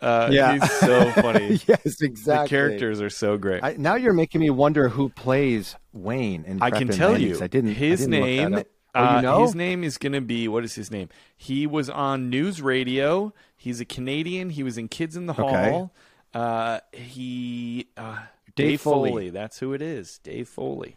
Uh, 0.00 0.28
Yeah. 0.32 0.52
he's 0.58 0.70
so 0.80 1.10
funny. 1.12 1.60
yes, 1.66 2.02
exactly. 2.02 2.44
The 2.44 2.48
characters 2.48 3.00
are 3.00 3.10
so 3.10 3.36
great. 3.38 3.62
I, 3.64 3.74
now 3.78 3.94
you're 3.94 4.12
making 4.12 4.40
me 4.40 4.50
wonder 4.50 4.88
who 4.88 5.08
plays 5.08 5.76
Wayne 5.92 6.44
And 6.46 6.62
I 6.62 6.70
can 6.70 6.88
tell 6.88 7.10
Landing, 7.12 7.28
you 7.28 7.34
'cause 7.34 7.42
I 7.42 7.46
didn't. 7.48 7.70
I 7.70 7.74
his 7.74 8.00
didn't 8.00 8.10
name. 8.10 8.54
Oh, 8.94 9.00
uh, 9.04 9.16
you 9.16 9.22
know? 9.22 9.42
His 9.42 9.54
name 9.54 9.84
is 9.84 9.98
going 9.98 10.12
to 10.14 10.20
be 10.20 10.48
what 10.48 10.64
is 10.64 10.74
his 10.74 10.90
name? 10.90 11.08
He 11.36 11.66
was 11.66 11.88
on 11.90 12.28
News 12.30 12.60
Radio. 12.60 13.32
He's 13.56 13.80
a 13.80 13.84
Canadian. 13.84 14.50
He 14.50 14.62
was 14.62 14.78
in 14.78 14.88
Kids 14.88 15.16
in 15.16 15.26
the 15.26 15.32
Okay. 15.32 15.70
Hall. 15.70 15.92
Uh, 16.34 16.80
he 16.92 17.88
uh, 17.96 18.18
Dave 18.58 18.70
Dave, 18.72 18.80
Foley. 18.80 19.10
Foley. 19.10 19.30
That's 19.30 19.58
who 19.58 19.72
it 19.72 19.82
is. 19.82 20.18
Dave 20.22 20.48
Foley. 20.48 20.96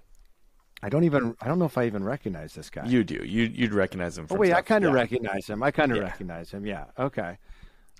I 0.83 0.89
don't 0.89 1.03
even. 1.03 1.35
I 1.41 1.47
don't 1.47 1.59
know 1.59 1.65
if 1.65 1.77
I 1.77 1.85
even 1.85 2.03
recognize 2.03 2.53
this 2.53 2.69
guy. 2.69 2.85
You 2.85 3.03
do. 3.03 3.23
You 3.23 3.43
you'd 3.43 3.73
recognize 3.73 4.17
him. 4.17 4.25
Oh 4.25 4.27
From 4.29 4.39
wait, 4.39 4.53
I 4.53 4.61
kind 4.61 4.83
of 4.83 4.91
Yeah. 4.93 4.99
recognize 5.01 5.47
him. 5.47 5.61
I 5.63 5.71
kind 5.71 5.91
of 5.91 5.97
Yeah. 5.97 6.03
recognize 6.03 6.51
him. 6.51 6.65
Yeah. 6.65 6.85
Okay. 6.97 7.37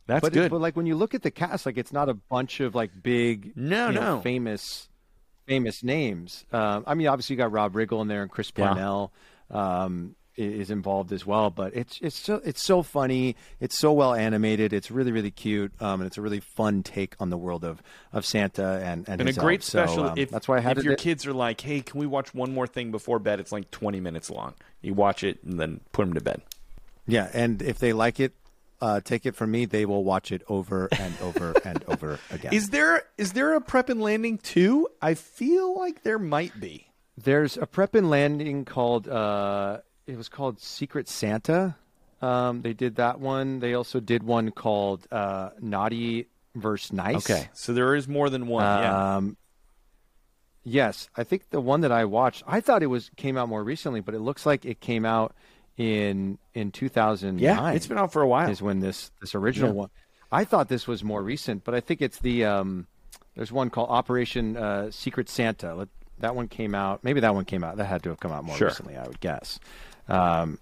That's 0.08 0.22
but, 0.22 0.34
good. 0.34 0.50
But 0.52 0.62
like 0.62 0.76
when 0.76 0.88
you 0.88 0.96
look 0.96 1.14
at 1.14 1.22
the 1.22 1.32
cast, 1.32 1.66
like 1.66 1.78
it's 1.78 1.94
not 1.94 2.10
a 2.10 2.16
bunch 2.16 2.60
of 2.60 2.74
like 2.74 2.92
big, 3.02 3.54
No, 3.56 3.90
you 3.90 3.94
know, 3.96 4.16
no. 4.16 4.22
famous, 4.22 4.90
famous 5.46 5.84
names. 5.84 6.44
Um, 6.52 6.84
I 6.88 6.96
mean, 6.96 7.08
obviously 7.08 7.36
you 7.36 7.38
got 7.38 7.52
Rob 7.52 7.74
Riggle 7.74 8.02
in 8.02 8.08
there, 8.08 8.24
and 8.24 8.32
Chris 8.32 8.52
Yeah. 8.58 9.08
Um, 9.52 10.16
is 10.42 10.72
involved 10.72 11.12
as 11.12 11.26
well. 11.26 11.50
But 11.50 11.76
it's 11.76 12.00
it's 12.02 12.18
so 12.18 12.42
it's 12.44 12.64
so 12.64 12.84
funny. 12.84 13.36
It's 13.60 13.78
so 13.78 13.94
well 13.94 14.14
animated. 14.14 14.74
It's 14.74 14.92
really 14.92 15.12
really 15.12 15.32
cute, 15.32 15.72
um, 15.80 16.02
and 16.02 16.08
it's 16.08 16.18
a 16.18 16.22
really 16.22 16.40
fun 16.40 16.84
take 16.84 17.16
on 17.20 17.30
the 17.30 17.38
world 17.38 17.64
of, 17.64 17.82
of 18.14 18.26
Santa 18.26 18.82
and 18.84 19.08
and, 19.08 19.22
and 19.22 19.30
a 19.30 19.34
great. 19.34 19.64
So, 19.64 19.86
special. 19.86 20.06
um, 20.10 20.18
if 20.18 20.30
that's 20.30 20.48
why 20.48 20.58
I 20.58 20.60
had 20.62 20.78
it 20.78 20.82
if 20.82 20.86
it. 20.86 20.90
your 20.90 20.98
kids 20.98 21.26
are 21.26 21.34
like, 21.34 21.62
"Hey, 21.62 21.82
can 21.82 22.00
we 22.00 22.08
watch 22.08 22.34
one 22.34 22.54
more 22.54 22.68
thing 22.68 22.92
before 22.92 23.20
bed?" 23.20 23.40
It's 23.40 23.52
like 23.52 23.72
twenty 23.72 24.00
minutes 24.00 24.30
long. 24.30 24.54
You 24.82 24.94
watch 24.94 25.24
it 25.24 25.44
and 25.44 25.60
then 25.60 25.82
put 25.92 26.06
them 26.06 26.14
to 26.14 26.22
bed. 26.22 26.42
Yeah, 27.08 27.30
and 27.34 27.62
if 27.62 27.80
they 27.80 27.94
like 27.94 28.20
it, 28.20 28.34
uh, 28.82 29.00
take 29.02 29.26
it 29.26 29.36
from 29.36 29.52
me, 29.52 29.66
they 29.66 29.86
will 29.86 30.04
watch 30.04 30.32
it 30.32 30.42
over 30.50 30.90
and 30.92 31.14
over 31.22 31.54
and 31.66 31.84
over 31.88 32.20
again. 32.32 32.54
Is 32.54 32.70
there 32.70 33.04
is 33.18 33.34
there 33.34 33.54
a 33.54 33.62
prep 33.62 33.90
and 33.90 34.02
landing 34.02 34.38
too? 34.38 34.88
I 35.02 35.14
feel 35.14 35.78
like 35.78 36.04
there 36.04 36.20
might 36.20 36.60
be. 36.60 36.88
There's 37.18 37.58
a 37.58 37.68
prep 37.68 37.94
and 37.94 38.10
landing 38.10 38.66
called 38.66 39.08
uh, 39.08 39.80
it 40.12 40.18
was 40.18 40.30
called 40.30 40.60
Secret 40.60 41.08
Santa. 41.08 41.76
Um, 42.22 42.62
they 42.62 42.74
did 42.74 42.96
that 42.98 43.20
one. 43.20 43.60
They 43.60 43.74
also 43.74 44.00
did 44.00 44.22
one 44.24 44.52
called 44.52 45.08
uh, 45.12 45.50
Naughty 45.60 46.28
versus 46.56 46.94
Nice. 46.94 47.30
Okay, 47.30 47.50
so 47.54 47.74
there 47.74 47.96
is 47.96 48.08
more 48.08 48.30
than 48.30 48.48
one. 48.48 48.64
yeah. 48.64 49.16
Um, 49.18 49.38
yes, 50.64 51.10
I 51.16 51.24
think 51.24 51.50
the 51.50 51.62
one 51.62 51.82
that 51.82 51.92
I 51.92 52.06
watched, 52.06 52.44
I 52.48 52.62
thought 52.62 52.84
it 52.84 52.88
was 52.88 53.10
came 53.16 53.38
out 53.38 53.50
more 53.50 53.64
recently, 53.64 54.02
but 54.02 54.14
it 54.14 54.20
looks 54.20 54.46
like 54.46 54.66
it 54.66 54.80
came 54.80 55.06
out 55.06 55.34
in 55.78 56.38
in 56.54 56.72
2009. 56.72 57.40
Yeah, 57.42 57.72
it's 57.72 57.88
been 57.88 57.98
out 57.98 58.12
for 58.14 58.22
a 58.22 58.28
while. 58.28 58.50
Is 58.50 58.62
when 58.62 58.80
this 58.80 59.12
this 59.22 59.34
original 59.36 59.70
Yeah. 59.70 59.76
one. 59.76 59.90
I 60.32 60.46
thought 60.46 60.70
this 60.70 60.88
was 60.88 61.04
more 61.04 61.22
recent, 61.22 61.64
but 61.64 61.74
I 61.76 61.80
think 61.82 62.02
it's 62.02 62.20
the 62.20 62.46
um, 62.46 62.88
there's 63.36 63.52
one 63.52 63.70
called 63.70 63.90
Operation 63.90 64.56
uh, 64.58 64.92
Secret 64.92 65.28
Santa. 65.30 65.88
That 66.20 66.36
one 66.36 66.48
came 66.48 66.76
out. 66.76 67.04
Maybe 67.04 67.20
that 67.22 67.34
one 67.34 67.46
came 67.46 67.64
out. 67.64 67.78
That 67.78 67.86
had 67.86 68.04
to 68.04 68.10
have 68.10 68.20
come 68.20 68.32
out 68.32 68.44
more 68.44 68.56
Sure. 68.56 68.68
recently, 68.68 68.96
I 68.96 69.08
would 69.08 69.20
guess. 69.22 69.60
Um, 70.08 70.60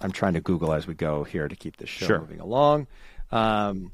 I'm 0.00 0.12
trying 0.12 0.34
to 0.34 0.40
Google 0.40 0.72
as 0.72 0.86
we 0.86 0.94
go 0.94 1.24
here 1.24 1.46
to 1.48 1.56
keep 1.56 1.76
the 1.76 1.86
show 1.86 2.06
Sure. 2.06 2.18
moving 2.20 2.40
along. 2.40 2.86
Um, 3.30 3.92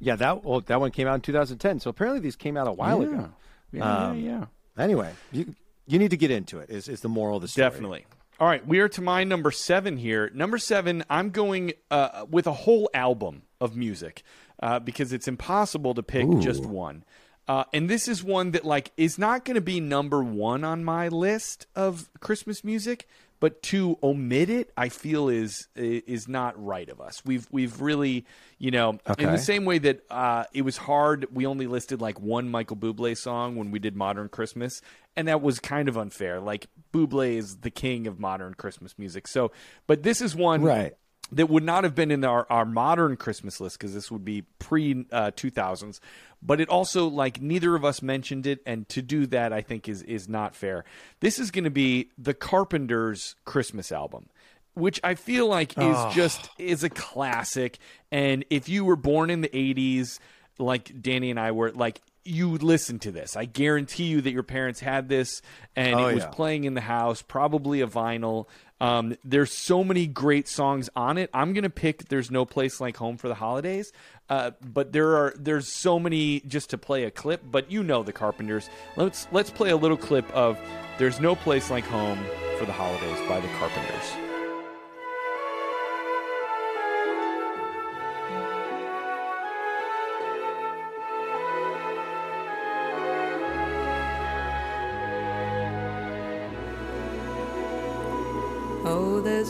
yeah, 0.00 0.16
that 0.16 0.44
well, 0.44 0.60
that 0.62 0.80
one 0.80 0.90
came 0.90 1.06
out 1.06 1.14
in 1.16 1.20
2010. 1.20 1.80
So 1.80 1.90
apparently 1.90 2.20
these 2.20 2.36
came 2.36 2.56
out 2.56 2.66
a 2.68 2.72
while 2.72 3.02
Yeah. 3.02 3.08
ago. 3.08 3.30
Yeah, 3.72 4.06
Um, 4.08 4.20
yeah, 4.20 4.44
Anyway, 4.78 5.12
you 5.32 5.54
you 5.86 5.98
need 5.98 6.10
to 6.10 6.16
get 6.16 6.30
into 6.30 6.58
it. 6.60 6.70
Is 6.70 6.88
is 6.88 7.00
the 7.00 7.08
moral 7.08 7.36
of 7.36 7.42
the 7.42 7.48
story? 7.48 7.68
Definitely. 7.68 8.06
All 8.40 8.46
right, 8.46 8.64
we 8.64 8.78
are 8.78 8.88
to 8.90 9.02
my 9.02 9.24
number 9.24 9.50
seven 9.50 9.96
here. 9.96 10.30
Number 10.32 10.58
seven, 10.58 11.04
I'm 11.10 11.30
going 11.30 11.72
uh, 11.90 12.24
with 12.30 12.46
a 12.46 12.52
whole 12.52 12.88
album 12.94 13.42
of 13.60 13.74
music 13.76 14.22
uh, 14.62 14.78
because 14.78 15.12
it's 15.12 15.26
impossible 15.26 15.92
to 15.94 16.02
pick 16.04 16.28
just 16.38 16.64
one. 16.64 17.04
Uh, 17.48 17.64
and 17.72 17.90
this 17.90 18.06
is 18.06 18.22
one 18.22 18.52
that 18.52 18.64
like 18.64 18.92
is 18.96 19.18
not 19.18 19.44
going 19.44 19.56
to 19.56 19.60
be 19.60 19.80
number 19.80 20.22
one 20.22 20.62
on 20.62 20.84
my 20.84 21.08
list 21.08 21.66
of 21.74 22.08
Christmas 22.20 22.62
music, 22.62 23.08
but 23.40 23.62
to 23.64 23.98
omit 24.02 24.50
it, 24.50 24.72
I 24.76 24.88
feel 24.88 25.28
is 25.28 25.68
is 25.76 26.28
not 26.28 26.62
right 26.62 26.88
of 26.88 27.00
us. 27.00 27.22
We've 27.24 27.46
we've 27.50 27.80
really, 27.80 28.24
you 28.58 28.70
know, 28.70 28.98
in 29.18 29.30
the 29.30 29.38
same 29.38 29.64
way 29.64 29.78
that 29.78 30.00
uh, 30.10 30.44
it 30.52 30.62
was 30.62 30.76
hard. 30.76 31.26
We 31.32 31.46
only 31.46 31.66
listed 31.66 32.00
like 32.00 32.20
one 32.20 32.48
Michael 32.48 32.76
Bublé 32.76 33.16
song 33.16 33.56
when 33.56 33.70
we 33.70 33.78
did 33.78 33.96
Modern 33.96 34.28
Christmas, 34.28 34.80
and 35.16 35.28
that 35.28 35.40
was 35.40 35.60
kind 35.60 35.88
of 35.88 35.96
unfair. 35.96 36.40
Like 36.40 36.66
Bublé 36.92 37.36
is 37.36 37.58
the 37.58 37.70
king 37.70 38.06
of 38.06 38.18
modern 38.18 38.54
Christmas 38.54 38.98
music. 38.98 39.28
So, 39.28 39.52
but 39.86 40.02
this 40.02 40.20
is 40.20 40.34
one 40.34 40.62
Right. 40.62 40.94
That 41.32 41.48
would 41.48 41.62
not 41.64 41.84
have 41.84 41.94
been 41.94 42.10
in 42.10 42.24
our, 42.24 42.46
our 42.48 42.64
modern 42.64 43.16
Christmas 43.16 43.60
list 43.60 43.78
because 43.78 43.94
this 43.94 44.10
would 44.10 44.24
be 44.24 44.42
pre 44.58 45.04
uh, 45.12 45.30
2000s. 45.32 46.00
But 46.42 46.60
it 46.60 46.68
also 46.68 47.08
like 47.08 47.40
neither 47.42 47.74
of 47.74 47.84
us 47.84 48.00
mentioned 48.00 48.46
it, 48.46 48.60
and 48.64 48.88
to 48.90 49.02
do 49.02 49.26
that 49.26 49.52
I 49.52 49.60
think 49.60 49.88
is 49.88 50.02
is 50.02 50.28
not 50.28 50.54
fair. 50.54 50.84
This 51.20 51.38
is 51.38 51.50
going 51.50 51.64
to 51.64 51.70
be 51.70 52.10
the 52.16 52.34
Carpenters' 52.34 53.34
Christmas 53.44 53.92
album 53.92 54.28
which 54.74 55.00
I 55.02 55.16
feel 55.16 55.48
like 55.48 55.72
is 55.72 55.96
Oh. 55.96 56.12
just 56.14 56.50
is 56.56 56.84
a 56.84 56.88
classic. 56.88 57.78
And 58.12 58.44
if 58.48 58.68
you 58.68 58.84
were 58.84 58.94
born 58.94 59.28
in 59.28 59.40
the 59.40 59.48
'80s, 59.48 60.20
like 60.56 61.02
Danny 61.02 61.30
and 61.32 61.40
I 61.40 61.50
were, 61.50 61.72
like 61.72 62.00
you 62.28 62.50
listen 62.58 62.98
to 63.00 63.10
this. 63.10 63.36
I 63.36 63.44
guarantee 63.46 64.04
you 64.04 64.20
that 64.20 64.32
your 64.32 64.42
parents 64.42 64.80
had 64.80 65.08
this, 65.08 65.42
and 65.74 65.94
Oh, 65.94 66.06
it 66.08 66.14
was 66.14 66.24
yeah. 66.24 66.30
playing 66.30 66.64
in 66.64 66.74
the 66.74 66.80
house, 66.80 67.22
probably 67.22 67.80
a 67.80 67.86
vinyl. 67.86 68.46
Um, 68.80 69.16
there's 69.24 69.52
so 69.52 69.82
many 69.82 70.06
great 70.06 70.46
songs 70.46 70.88
on 70.94 71.18
it. 71.18 71.30
I'm 71.34 71.52
gonna 71.52 71.68
pick 71.70 72.08
"There's 72.08 72.30
No 72.30 72.44
Place 72.44 72.80
Like 72.80 72.96
Home" 72.98 73.16
for 73.16 73.26
the 73.26 73.34
holidays, 73.34 73.92
uh, 74.28 74.52
but 74.64 74.92
there 74.92 75.16
are 75.16 75.34
there's 75.36 75.72
so 75.72 75.98
many 75.98 76.40
just 76.40 76.70
to 76.70 76.78
play 76.78 77.02
a 77.04 77.10
clip. 77.10 77.42
But 77.44 77.72
you 77.72 77.82
know 77.82 78.02
the 78.04 78.12
Carpenters. 78.12 78.70
Let's 78.96 79.26
let's 79.32 79.50
play 79.50 79.70
a 79.70 79.76
little 79.76 79.96
clip 79.96 80.30
of 80.32 80.58
"There's 80.98 81.18
No 81.18 81.34
Place 81.34 81.70
Like 81.70 81.84
Home" 81.86 82.18
for 82.58 82.66
the 82.66 82.72
holidays 82.72 83.18
by 83.28 83.40
the 83.40 83.48
Carpenters. 83.58 84.12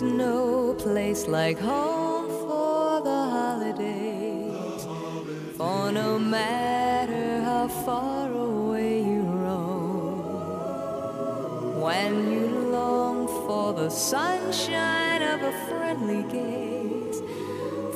There's 0.00 0.12
no 0.12 0.74
place 0.74 1.26
like 1.26 1.58
home 1.58 2.28
for 2.28 3.00
the 3.02 3.10
holidays. 3.10 4.86
For 5.56 5.90
no 5.90 6.18
matter 6.18 7.42
how 7.42 7.66
far 7.68 8.30
away 8.32 9.00
you 9.00 9.22
roam, 9.22 10.20
when 11.80 12.30
you 12.30 12.46
long 12.70 13.26
for 13.46 13.72
the 13.72 13.88
sunshine 13.90 15.22
of 15.22 15.42
a 15.42 15.52
friendly 15.68 16.22
gaze, 16.30 17.20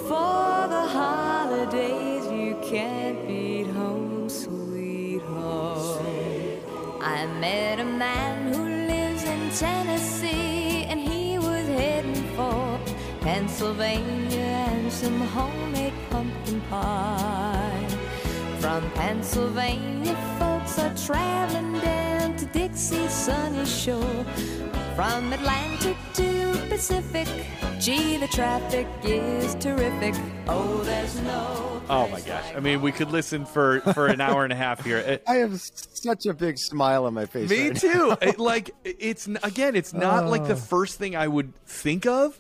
for 0.09 0.67
the 0.75 0.87
holidays 0.99 2.25
you 2.33 2.59
can't 2.65 3.29
beat 3.29 3.69
home, 3.69 4.29
sweet 4.29 5.23
home. 5.23 6.05
I 7.01 7.27
met 7.39 7.79
a 7.79 7.85
man 7.85 8.53
who 8.53 8.65
lives 8.89 9.23
in 9.23 9.51
Tennessee, 9.51 10.12
Pennsylvania 13.33 14.41
and 14.69 14.93
some 14.93 15.19
homemade 15.19 15.95
pumpkin 16.11 16.61
pie. 16.69 17.89
From 18.61 18.91
Pennsylvania, 18.91 20.15
folks 20.39 20.79
are 20.79 20.95
traveling 20.95 21.81
down 21.81 22.37
to 22.37 22.45
Dixie's 22.45 23.11
sunny 23.11 23.65
shore. 23.65 24.25
From 24.95 25.33
Atlantic 25.33 25.97
to 26.13 26.53
Pacific, 26.69 27.27
gee, 27.81 28.19
the 28.19 28.29
traffic 28.29 28.87
is 29.03 29.55
terrific. 29.55 30.15
Oh, 30.47 30.83
there's 30.85 31.19
no 31.23 31.81
Oh 31.89 32.09
my 32.09 32.21
gosh! 32.21 32.53
I 32.55 32.61
mean, 32.61 32.83
we 32.83 32.93
could 32.93 33.11
listen 33.11 33.47
for 33.47 33.81
for 33.95 34.09
an 34.09 34.21
hour 34.21 34.45
and 34.45 34.53
a 34.53 34.57
half 34.57 34.85
here. 34.85 34.99
It- 34.99 35.23
I 35.27 35.37
have 35.37 35.59
such 35.59 36.27
a 36.27 36.35
big 36.35 36.59
smile 36.59 37.07
on 37.07 37.15
my 37.15 37.25
face. 37.25 37.49
Me 37.49 37.69
right 37.71 37.77
too. 37.81 38.09
now. 38.11 38.19
It, 38.21 38.39
like 38.39 38.73
it's 38.85 39.27
again, 39.43 39.75
it's 39.75 39.95
not 39.95 40.27
like 40.27 40.45
the 40.47 40.53
Oh. 40.65 40.69
first 40.77 40.99
thing 40.99 41.17
I 41.17 41.27
would 41.27 41.55
think 41.65 42.05
of 42.05 42.39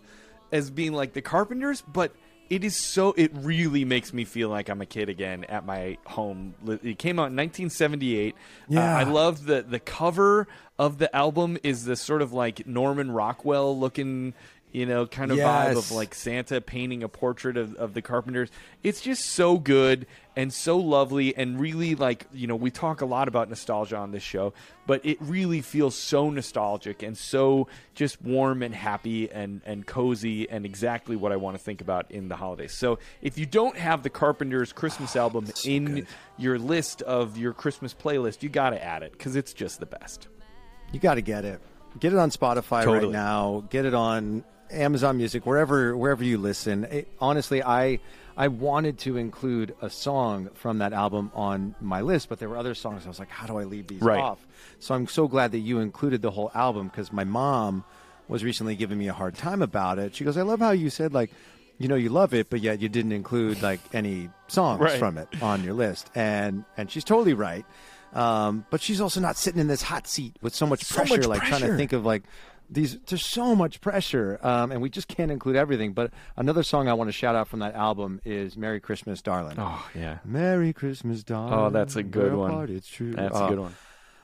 as 0.52 0.70
being 0.70 0.92
like 0.92 1.14
the 1.14 1.22
Carpenters, 1.22 1.82
but 1.82 2.14
it 2.50 2.64
is 2.64 2.76
so. 2.76 3.14
It 3.16 3.30
really 3.34 3.84
makes 3.84 4.12
me 4.12 4.24
feel 4.24 4.50
like 4.50 4.68
I'm 4.68 4.82
a 4.82 4.86
kid 4.86 5.08
again 5.08 5.44
at 5.44 5.64
my 5.64 5.96
home. 6.04 6.54
It 6.66 6.98
came 6.98 7.18
out 7.18 7.30
in 7.30 7.36
1978. 7.36 8.34
Yeah. 8.68 8.80
Uh, 8.94 8.98
I 8.98 9.02
love 9.04 9.46
the 9.46 9.62
the 9.62 9.80
cover 9.80 10.46
of 10.78 10.98
the 10.98 11.14
album 11.16 11.56
is 11.62 11.86
this 11.86 12.02
sort 12.02 12.20
of 12.20 12.32
like 12.32 12.66
Norman 12.66 13.10
Rockwell 13.10 13.78
looking. 13.78 14.34
You 14.72 14.86
know, 14.86 15.06
kind 15.06 15.30
of 15.30 15.36
vibe 15.38 15.76
of 15.76 15.92
like 15.92 16.14
Santa 16.14 16.60
painting 16.60 17.02
a 17.02 17.08
portrait 17.08 17.58
of, 17.58 17.74
of 17.74 17.92
the 17.92 18.00
Carpenters. 18.00 18.50
It's 18.82 19.02
just 19.02 19.26
so 19.26 19.58
good 19.58 20.06
and 20.34 20.52
so 20.52 20.78
lovely 20.78 21.36
and 21.36 21.60
really 21.60 21.94
like, 21.94 22.26
you 22.32 22.46
know, 22.46 22.56
we 22.56 22.70
talk 22.70 23.02
a 23.02 23.04
lot 23.04 23.28
about 23.28 23.50
nostalgia 23.50 23.96
on 23.96 24.12
this 24.12 24.22
show, 24.22 24.54
but 24.86 25.04
it 25.04 25.18
really 25.20 25.60
feels 25.60 25.94
so 25.94 26.30
nostalgic 26.30 27.02
and 27.02 27.18
so 27.18 27.68
just 27.94 28.22
warm 28.22 28.62
and 28.62 28.74
happy 28.74 29.30
and, 29.30 29.60
and 29.66 29.86
cozy 29.86 30.48
and 30.48 30.64
exactly 30.64 31.16
what 31.16 31.32
I 31.32 31.36
want 31.36 31.56
to 31.56 31.62
think 31.62 31.82
about 31.82 32.10
in 32.10 32.28
the 32.28 32.36
holidays. 32.36 32.72
So 32.72 32.98
if 33.20 33.36
you 33.36 33.44
don't 33.44 33.76
have 33.76 34.02
the 34.02 34.10
Carpenters 34.10 34.72
Christmas 34.72 35.16
ah, 35.16 35.20
album 35.20 35.48
in 35.66 36.06
your 36.38 36.58
list 36.58 37.02
of 37.02 37.36
your 37.36 37.52
Christmas 37.52 37.92
playlist, 37.92 38.42
you 38.42 38.48
got 38.48 38.70
to 38.70 38.82
add 38.82 39.02
it 39.02 39.12
because 39.12 39.36
it's 39.36 39.52
just 39.52 39.80
the 39.80 39.86
best. 39.86 40.28
You 40.92 41.00
got 41.00 41.14
to 41.14 41.22
get 41.22 41.44
it. 41.44 41.60
Get 42.00 42.12
it 42.12 42.18
on 42.18 42.30
Spotify 42.30 42.86
right 42.86 43.10
now. 43.10 43.64
Get 43.68 43.84
it 43.84 43.92
on 43.92 44.44
Amazon 44.72 45.16
Music, 45.16 45.44
wherever 45.46 45.96
wherever 45.96 46.24
you 46.24 46.38
listen. 46.38 46.84
It- 46.84 47.08
honestly, 47.20 47.62
I 47.62 48.00
I 48.36 48.48
wanted 48.48 48.98
to 49.00 49.16
include 49.18 49.74
a 49.82 49.90
song 49.90 50.48
from 50.54 50.78
that 50.78 50.92
album 50.92 51.30
on 51.34 51.74
my 51.80 52.00
list, 52.00 52.28
but 52.30 52.38
there 52.38 52.48
were 52.48 52.56
other 52.56 52.74
songs. 52.74 53.04
I 53.04 53.08
was 53.08 53.18
like, 53.18 53.28
how 53.30 53.46
do 53.46 53.58
I 53.58 53.64
leave 53.64 53.88
these 53.88 54.00
Right. 54.00 54.18
off? 54.20 54.38
So 54.78 54.94
I'm 54.94 55.06
so 55.06 55.28
glad 55.28 55.52
that 55.52 55.58
you 55.58 55.80
included 55.80 56.22
the 56.22 56.30
whole 56.30 56.50
album 56.54 56.88
because 56.88 57.12
my 57.12 57.24
mom 57.24 57.84
was 58.28 58.42
recently 58.42 58.74
giving 58.74 58.96
me 58.98 59.08
a 59.08 59.12
hard 59.12 59.34
time 59.36 59.60
about 59.60 59.98
it. 59.98 60.14
She 60.14 60.24
goes, 60.24 60.36
I 60.38 60.42
love 60.42 60.60
how 60.60 60.70
you 60.70 60.90
said 60.90 61.12
like. 61.12 61.30
You 61.78 61.88
know 61.88 61.96
you 61.96 62.10
love 62.10 62.32
it, 62.32 62.48
but 62.48 62.60
yet 62.60 62.80
you 62.80 62.88
didn't 62.88 63.10
include 63.10 63.60
like 63.60 63.80
any 63.92 64.28
songs 64.46 64.80
Right. 64.80 64.98
from 65.00 65.18
it 65.18 65.26
on 65.42 65.64
your 65.64 65.72
list, 65.74 66.10
and 66.14 66.64
and 66.76 66.88
she's 66.88 67.02
totally 67.02 67.34
right. 67.34 67.64
Um, 68.12 68.66
but 68.70 68.80
she's 68.80 69.00
also 69.00 69.18
not 69.20 69.36
sitting 69.36 69.58
in 69.60 69.66
this 69.66 69.82
hot 69.82 70.06
seat 70.06 70.36
with 70.42 70.54
so 70.54 70.64
much 70.66 70.84
So 70.84 70.96
pressure, 70.96 71.16
much 71.16 71.26
like 71.26 71.42
trying 71.42 71.62
to 71.62 71.76
think 71.76 71.92
of 71.92 72.04
like 72.04 72.22
these. 72.72 72.98
There's 73.06 73.24
so 73.24 73.54
much 73.54 73.80
pressure, 73.80 74.38
um, 74.42 74.72
and 74.72 74.80
we 74.82 74.88
just 74.90 75.08
can't 75.08 75.30
include 75.30 75.56
everything. 75.56 75.92
But 75.92 76.10
another 76.36 76.62
song 76.62 76.88
I 76.88 76.94
want 76.94 77.08
to 77.08 77.12
shout 77.12 77.34
out 77.36 77.48
from 77.48 77.60
that 77.60 77.74
album 77.74 78.20
is 78.24 78.56
"Merry 78.56 78.80
Christmas, 78.80 79.20
Darling." 79.22 79.56
Oh 79.58 79.88
yeah, 79.94 80.18
Merry 80.24 80.72
Christmas, 80.72 81.22
darling. 81.22 81.52
Oh, 81.54 81.70
that's 81.70 81.96
a 81.96 82.02
good 82.02 82.34
one. 82.34 82.68
it's 82.70 82.88
true. 82.88 83.12
That's 83.12 83.36
a 83.36 83.44
Oh. 83.44 83.48
good 83.48 83.58
one. 83.58 83.74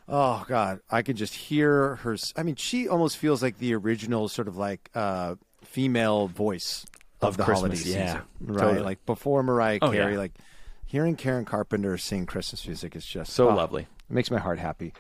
Oh 0.09 0.45
God, 0.49 0.81
I 0.91 1.03
can 1.03 1.17
just 1.17 1.35
hear 1.35 1.97
her. 1.97 2.17
I 2.37 2.43
mean, 2.43 2.57
she 2.57 2.89
almost 2.89 3.19
feels 3.19 3.43
like 3.43 3.59
the 3.59 3.75
original 3.75 4.29
sort 4.29 4.49
of 4.49 4.57
like 4.57 4.91
uh, 4.95 5.35
female 5.65 6.29
voice 6.29 6.87
of, 7.21 7.29
Of 7.29 7.37
the 7.37 7.45
Christmas, 7.45 7.83
holiday 7.85 7.99
yeah, 7.99 8.07
season, 8.13 8.23
right? 8.41 8.59
totally. 8.63 8.85
Like 8.85 9.05
before 9.05 9.43
Mariah 9.43 9.79
Oh, 9.83 9.91
Carey, 9.93 10.13
yeah. 10.15 10.19
like 10.19 10.33
hearing 10.87 11.15
Karen 11.17 11.45
Carpenter 11.45 11.99
sing 11.99 12.25
Christmas 12.25 12.67
music 12.67 12.97
is 12.97 13.05
just 13.05 13.35
So 13.35 13.51
oh, 13.51 13.55
lovely. 13.55 13.83
It 13.83 14.15
makes 14.15 14.31
my 14.31 14.39
heart 14.39 14.59
happy. 14.59 14.95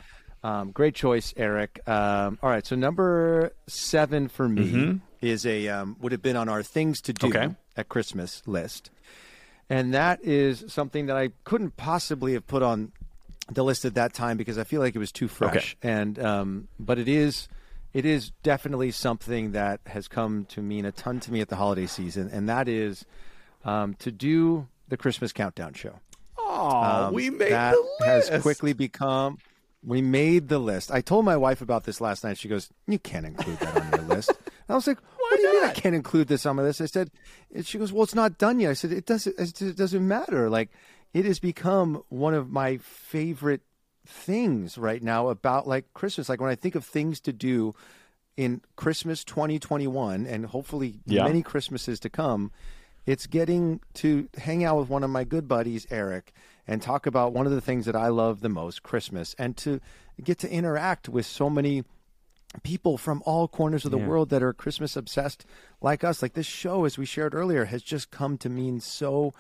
Um, 0.45 0.71
great 0.71 0.95
choice, 0.95 1.35
Eric. 1.37 1.81
Um, 1.89 2.39
all 2.43 2.51
right, 2.51 2.65
so 2.67 2.77
number 2.77 3.53
seven 3.67 4.29
for 4.29 4.49
me 4.49 4.73
Mhm. 4.73 5.01
is 5.21 5.45
a 5.45 5.69
um, 5.69 5.97
would 6.01 6.13
have 6.13 6.23
been 6.23 6.37
on 6.37 6.49
our 6.49 6.63
things 6.63 7.01
to 7.03 7.13
do 7.13 7.27
Okay. 7.29 7.49
at 7.77 7.89
Christmas 7.89 8.43
list, 8.47 8.91
and 9.69 9.93
that 9.95 10.23
is 10.23 10.65
something 10.69 11.07
that 11.07 11.17
I 11.17 11.31
couldn't 11.45 11.77
possibly 11.77 12.35
have 12.35 12.47
put 12.47 12.63
on 12.63 12.93
the 13.51 13.65
list 13.65 13.85
at 13.85 13.95
that 13.95 14.13
time 14.15 14.37
because 14.37 14.59
I 14.59 14.65
feel 14.65 14.81
like 14.81 14.95
it 14.95 14.99
was 14.99 15.11
too 15.11 15.27
fresh. 15.27 15.77
And 15.83 16.19
um, 16.19 16.69
but 16.79 16.99
it 16.99 17.09
is 17.09 17.49
it 17.95 18.05
is 18.05 18.31
definitely 18.43 18.91
something 18.93 19.53
that 19.53 19.81
has 19.87 20.07
come 20.07 20.45
to 20.51 20.61
mean 20.63 20.85
a 20.85 20.93
ton 20.93 21.19
to 21.21 21.33
me 21.33 21.41
at 21.41 21.49
the 21.49 21.57
holiday 21.57 21.87
season, 21.87 22.29
and 22.33 22.49
that 22.49 22.69
is 22.69 23.05
um, 23.65 23.95
to 23.95 24.13
do 24.13 24.69
the 24.89 24.97
Christmas 24.97 25.33
countdown 25.33 25.75
show. 25.75 25.99
Oh, 26.39 27.11
we 27.13 27.29
made 27.31 27.53
that 27.53 27.73
the 27.73 28.07
list. 28.07 28.29
has 28.31 28.43
quickly 28.43 28.73
become. 28.73 29.39
We 29.83 30.03
made 30.03 30.49
the 30.49 30.59
list. 30.59 30.91
I 30.91 31.01
told 31.01 31.25
my 31.25 31.37
wife 31.37 31.61
about 31.63 31.85
this 31.85 32.01
last 32.01 32.25
night. 32.25 32.37
She 32.39 32.49
goes, 32.49 32.69
"You 32.87 32.99
can't 32.99 33.25
include 33.27 33.59
that 33.61 33.77
on 33.77 33.91
your 33.91 34.09
list." 34.09 34.31
And 34.31 34.71
I 34.71 34.75
was 34.75 34.87
like, 34.87 34.99
"What 35.17 35.37
do 35.37 35.43
you 35.43 35.53
mean 35.61 35.71
I 35.71 35.73
can't 35.73 35.95
include 35.95 36.29
this 36.29 36.45
on 36.47 36.57
my 36.57 36.63
list?" 36.63 36.81
I 36.81 36.87
said, 36.87 37.11
and 37.55 37.65
"She 37.65 37.79
goes, 37.79 37.93
well, 37.93 38.03
it's 38.03 38.15
not 38.15 38.39
done 38.39 38.59
yet." 38.61 38.71
I 38.71 38.75
said, 38.75 38.93
"It 38.93 39.07
doesn't. 39.07 39.39
It 39.39 39.77
doesn't 39.77 40.07
matter. 40.07 40.51
Like, 40.51 40.71
it 41.15 41.25
has 41.25 41.39
become 41.39 42.03
one 42.09 42.35
of 42.35 42.51
my 42.51 42.79
favorite 42.79 43.63
things 44.05 44.77
right 44.79 45.03
now 45.03 45.29
about 45.29 45.69
like 45.69 45.93
Christmas. 45.95 46.29
Like 46.29 46.41
when 46.41 46.51
I 46.51 46.55
think 46.57 46.75
of 46.75 46.85
things 46.85 47.21
to 47.21 47.33
do 47.33 47.75
in 48.37 48.61
Christmas 48.77 49.23
2021, 49.25 50.27
and 50.27 50.47
hopefully 50.47 51.01
Yeah. 51.07 51.25
many 51.25 51.43
Christmases 51.43 52.01
to 52.01 52.11
come." 52.11 52.51
It's 53.07 53.27
getting 53.27 53.81
to 53.95 54.29
hang 54.37 54.65
out 54.65 54.77
with 54.79 54.91
one 54.91 55.03
of 55.03 55.09
my 55.09 55.25
good 55.25 55.49
buddies, 55.49 55.87
Eric, 55.91 56.35
and 56.69 56.81
talk 56.83 57.07
about 57.07 57.33
one 57.33 57.47
of 57.47 57.53
the 57.53 57.61
things 57.61 57.87
that 57.87 57.97
I 57.97 58.09
love 58.09 58.41
the 58.41 58.49
most, 58.51 58.83
Christmas, 58.83 59.35
and 59.39 59.57
to 59.57 59.81
get 60.23 60.39
to 60.39 60.51
interact 60.51 61.09
with 61.09 61.27
so 61.27 61.49
many 61.49 61.83
people 62.63 62.97
from 62.99 63.23
all 63.27 63.49
corners 63.49 63.85
of 63.85 63.91
the 63.91 63.99
Yeah. 63.99 64.07
world 64.07 64.29
that 64.31 64.43
are 64.43 64.53
Christmas 64.53 64.95
obsessed 64.97 65.45
like 65.81 66.05
us. 66.05 66.23
Like 66.23 66.35
this 66.35 66.47
show, 66.47 66.85
as 66.85 66.97
we 66.99 67.05
shared 67.07 67.35
earlier, 67.35 67.65
has 67.67 67.83
just 67.83 68.11
come 68.11 68.39
to 68.39 68.49
mean 68.49 68.81
so, 68.81 69.33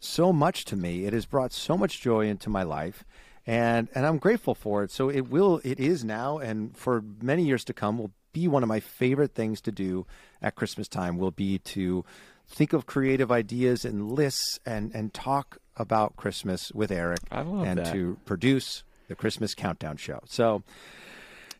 so 0.00 0.32
much 0.32 0.64
to 0.66 0.76
me. 0.76 1.04
It 1.04 1.12
has 1.12 1.24
brought 1.26 1.52
so 1.52 1.76
much 1.76 2.00
joy 2.00 2.26
into 2.26 2.50
my 2.50 2.62
life. 2.62 3.04
And, 3.46 3.88
and 3.94 4.06
I'm 4.06 4.18
grateful 4.18 4.54
for 4.54 4.84
it. 4.84 4.90
So 4.92 5.08
it 5.08 5.28
will, 5.28 5.60
it 5.64 5.80
is 5.80 6.04
now, 6.04 6.38
and 6.38 6.76
for 6.76 7.02
many 7.20 7.42
years 7.44 7.64
to 7.64 7.72
come, 7.72 7.98
will 7.98 8.12
be 8.32 8.46
one 8.46 8.62
of 8.62 8.68
my 8.68 8.80
favorite 8.80 9.34
things 9.34 9.60
to 9.62 9.72
do 9.72 10.06
at 10.40 10.54
Christmas 10.54 10.88
time. 10.88 11.18
Will 11.18 11.32
be 11.32 11.58
to 11.58 12.04
think 12.46 12.72
of 12.72 12.86
creative 12.86 13.32
ideas 13.32 13.84
and 13.84 14.12
lists 14.12 14.58
and 14.64 14.94
and 14.94 15.12
talk 15.12 15.58
about 15.76 16.16
Christmas 16.16 16.70
with 16.72 16.90
Eric 16.92 17.20
I 17.30 17.42
love 17.42 17.66
and 17.66 17.78
that. 17.78 17.92
to 17.92 18.18
produce 18.24 18.84
the 19.08 19.14
Christmas 19.14 19.54
countdown 19.54 19.96
show. 19.96 20.20
So 20.26 20.62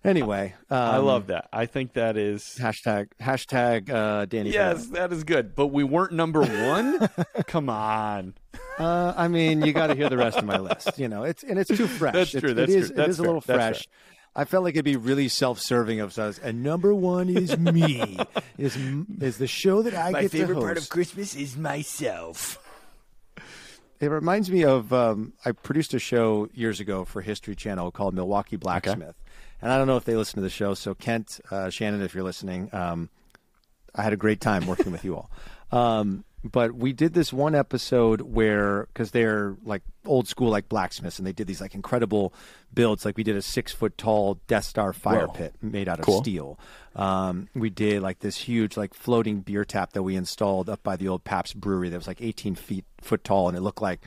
anyway, 0.04 0.54
um, 0.70 0.78
I 0.78 0.96
love 0.98 1.28
that. 1.28 1.48
I 1.52 1.66
think 1.66 1.94
that 1.94 2.16
is 2.16 2.56
hashtag 2.60 3.08
hashtag 3.20 3.90
uh, 3.90 4.24
Danny. 4.26 4.50
Yes, 4.50 4.86
that 4.88 5.12
is 5.12 5.24
good. 5.24 5.54
But 5.54 5.68
we 5.68 5.84
weren't 5.84 6.12
number 6.12 6.40
one. 6.42 7.08
Come 7.46 7.68
on. 7.68 8.34
Uh, 8.78 9.12
I 9.16 9.28
mean, 9.28 9.62
you 9.62 9.72
got 9.72 9.88
to 9.88 9.94
hear 9.94 10.08
the 10.08 10.16
rest 10.16 10.38
of 10.38 10.44
my 10.44 10.58
list. 10.58 10.98
You 10.98 11.08
know, 11.08 11.24
it's 11.24 11.42
and 11.42 11.58
it's 11.58 11.68
too 11.68 11.86
fresh. 11.86 12.14
That's 12.14 12.34
It's- 12.34 12.40
true, 12.40 12.50
it 12.50 12.54
that's 12.54 12.72
is- 12.72 12.86
true, 12.88 12.94
It 12.94 12.96
that's 12.96 13.10
is 13.10 13.18
a 13.18 13.22
little 13.22 13.40
fresh. 13.40 13.88
I 14.34 14.46
felt 14.46 14.64
like 14.64 14.74
it'd 14.76 14.84
be 14.86 14.96
really 14.96 15.28
self-serving 15.28 16.00
of 16.00 16.18
us. 16.18 16.38
And 16.38 16.62
number 16.62 16.94
one 16.94 17.28
is 17.28 17.58
me. 17.58 18.16
is 18.56 18.78
is 19.20 19.36
the 19.36 19.46
show 19.46 19.82
that 19.82 19.94
I 19.94 20.10
My 20.10 20.22
get 20.22 20.30
favorite 20.30 20.48
to 20.48 20.54
host. 20.54 20.64
part 20.64 20.78
of 20.78 20.88
Christmas 20.88 21.34
is 21.36 21.54
myself. 21.54 22.58
It 24.02 24.10
reminds 24.10 24.50
me 24.50 24.64
of 24.64 24.92
um, 24.92 25.32
I 25.44 25.52
produced 25.52 25.94
a 25.94 26.00
show 26.00 26.48
years 26.52 26.80
ago 26.80 27.04
for 27.04 27.20
History 27.20 27.54
Channel 27.54 27.92
called 27.92 28.14
Milwaukee 28.14 28.56
Blacksmith, 28.56 29.14
and 29.62 29.70
I 29.70 29.78
don't 29.78 29.86
know 29.86 29.96
if 29.96 30.04
they 30.04 30.16
listen 30.16 30.38
to 30.38 30.42
the 30.42 30.50
show. 30.50 30.74
So 30.74 30.92
Kent, 30.92 31.40
uh, 31.52 31.70
Shannon, 31.70 32.02
if 32.02 32.12
you're 32.12 32.24
listening, 32.24 32.68
um, 32.72 33.10
I 33.94 34.02
had 34.02 34.12
a 34.12 34.16
great 34.16 34.40
time 34.40 34.66
working 34.66 34.90
with 34.90 35.04
you 35.04 35.14
all. 35.14 35.30
Um, 35.70 36.24
but 36.44 36.74
we 36.74 36.92
did 36.92 37.14
this 37.14 37.32
one 37.32 37.54
episode 37.54 38.20
where 38.22 38.84
because 38.92 39.10
they're 39.12 39.56
like 39.64 39.82
old 40.04 40.26
school 40.28 40.48
like 40.50 40.68
blacksmiths, 40.68 41.18
and 41.18 41.26
they 41.26 41.32
did 41.32 41.46
these 41.46 41.60
like 41.60 41.74
incredible 41.74 42.34
builds. 42.74 43.04
Like 43.04 43.16
we 43.16 43.22
did 43.22 43.36
a 43.36 43.42
six 43.42 43.72
foot 43.72 43.96
tall 43.96 44.40
Death 44.48 44.64
Star 44.64 44.92
fire 44.92 45.26
Whoa. 45.28 45.34
pit 45.34 45.54
made 45.62 45.88
out 45.88 46.00
of 46.00 46.04
Cool. 46.04 46.22
steel. 46.22 46.58
Um, 46.96 47.48
we 47.54 47.70
did 47.70 48.02
like 48.02 48.18
this 48.18 48.36
huge 48.36 48.76
like 48.76 48.92
floating 48.94 49.40
beer 49.40 49.64
tap 49.64 49.92
that 49.92 50.02
we 50.02 50.16
installed 50.16 50.68
up 50.68 50.82
by 50.82 50.96
the 50.96 51.08
old 51.08 51.24
Pabst 51.24 51.58
Brewery 51.58 51.88
that 51.88 51.96
was 51.96 52.06
like 52.08 52.20
18 52.20 52.54
feet 52.54 52.84
foot 53.00 53.22
tall, 53.24 53.48
and 53.48 53.56
it 53.56 53.60
looked 53.60 53.80
like 53.82 54.00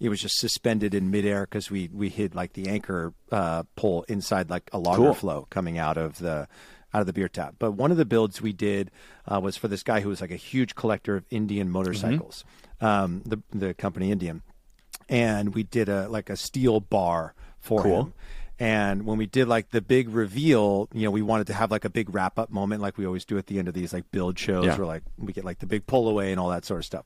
it 0.00 0.08
was 0.08 0.20
just 0.20 0.38
suspended 0.38 0.94
in 0.94 1.10
midair 1.10 1.42
because 1.42 1.70
we 1.70 1.88
we 1.92 2.08
hid 2.08 2.34
like 2.34 2.54
the 2.54 2.68
anchor 2.68 3.12
uh, 3.30 3.62
pole 3.76 4.04
inside 4.08 4.50
like 4.50 4.68
a 4.72 4.78
lager 4.78 4.96
Cool. 5.02 5.14
flow 5.14 5.46
coming 5.50 5.78
out 5.78 5.96
of 5.98 6.18
the 6.18 6.48
out 6.94 7.00
of 7.00 7.06
the 7.06 7.12
beer 7.12 7.28
tap. 7.28 7.54
But 7.58 7.72
one 7.72 7.90
of 7.90 7.96
the 7.96 8.04
builds 8.04 8.40
we 8.42 8.52
did 8.52 8.90
uh, 9.26 9.40
was 9.40 9.56
for 9.56 9.68
this 9.68 9.82
guy 9.82 10.00
who 10.00 10.08
was 10.08 10.20
like 10.20 10.30
a 10.30 10.36
huge 10.36 10.74
collector 10.74 11.16
of 11.16 11.24
Indian 11.30 11.70
motorcycles, 11.70 12.44
um, 12.80 13.22
the 13.24 13.40
the 13.52 13.74
company 13.74 14.10
Indian, 14.10 14.42
and 15.08 15.54
we 15.54 15.62
did 15.62 15.88
a 15.88 16.08
like 16.08 16.30
a 16.30 16.36
steel 16.36 16.80
bar 16.80 17.34
for 17.60 17.82
Cool. 17.82 18.00
him. 18.04 18.12
And 18.58 19.06
when 19.06 19.18
we 19.18 19.26
did 19.26 19.48
like 19.48 19.70
the 19.70 19.80
big 19.80 20.08
reveal, 20.10 20.88
you 20.92 21.02
know, 21.04 21.10
we 21.10 21.22
wanted 21.22 21.48
to 21.48 21.54
have 21.54 21.70
like 21.72 21.84
a 21.84 21.90
big 21.90 22.14
wrap 22.14 22.38
up 22.38 22.50
moment, 22.50 22.80
like 22.80 22.96
we 22.96 23.06
always 23.06 23.24
do 23.24 23.36
at 23.38 23.46
the 23.46 23.58
end 23.58 23.66
of 23.66 23.74
these 23.74 23.92
like 23.92 24.10
build 24.12 24.38
shows, 24.38 24.66
Yeah. 24.66 24.76
where 24.76 24.86
like 24.86 25.02
we 25.18 25.32
get 25.32 25.44
like 25.44 25.58
the 25.58 25.66
big 25.66 25.86
pull 25.86 26.08
away 26.08 26.30
and 26.30 26.38
all 26.38 26.50
that 26.50 26.64
sort 26.64 26.78
of 26.80 26.84
stuff. 26.84 27.04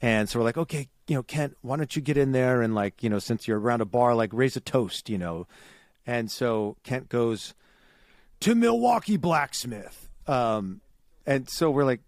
And 0.00 0.28
so 0.28 0.38
we're 0.38 0.44
like, 0.44 0.56
okay, 0.58 0.88
you 1.06 1.14
know, 1.16 1.22
Kent, 1.22 1.56
why 1.62 1.76
don't 1.76 1.94
you 1.94 2.00
get 2.02 2.16
in 2.16 2.32
there 2.32 2.62
and 2.62 2.74
like, 2.74 3.02
you 3.02 3.10
know, 3.10 3.18
since 3.18 3.46
you're 3.48 3.58
around 3.60 3.80
a 3.82 3.84
bar, 3.86 4.14
like 4.14 4.30
raise 4.32 4.56
a 4.56 4.60
toast, 4.60 5.10
you 5.10 5.18
know. 5.18 5.46
And 6.06 6.30
so 6.30 6.76
Kent 6.82 7.08
goes 7.10 7.54
to 8.40 8.54
Milwaukee 8.54 9.16
Blacksmith. 9.16 10.08
Um, 10.26 10.80
and 11.26 11.48
so 11.48 11.70
we're 11.70 11.84
like, 11.84 12.00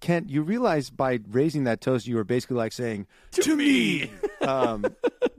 Kent, 0.00 0.28
you 0.30 0.42
realize 0.42 0.90
by 0.90 1.18
raising 1.30 1.64
that 1.64 1.80
toast, 1.80 2.06
you 2.06 2.16
were 2.16 2.24
basically 2.24 2.56
like 2.56 2.72
saying, 2.72 3.06
to, 3.32 3.56
me. 3.56 4.10
um, 4.42 4.84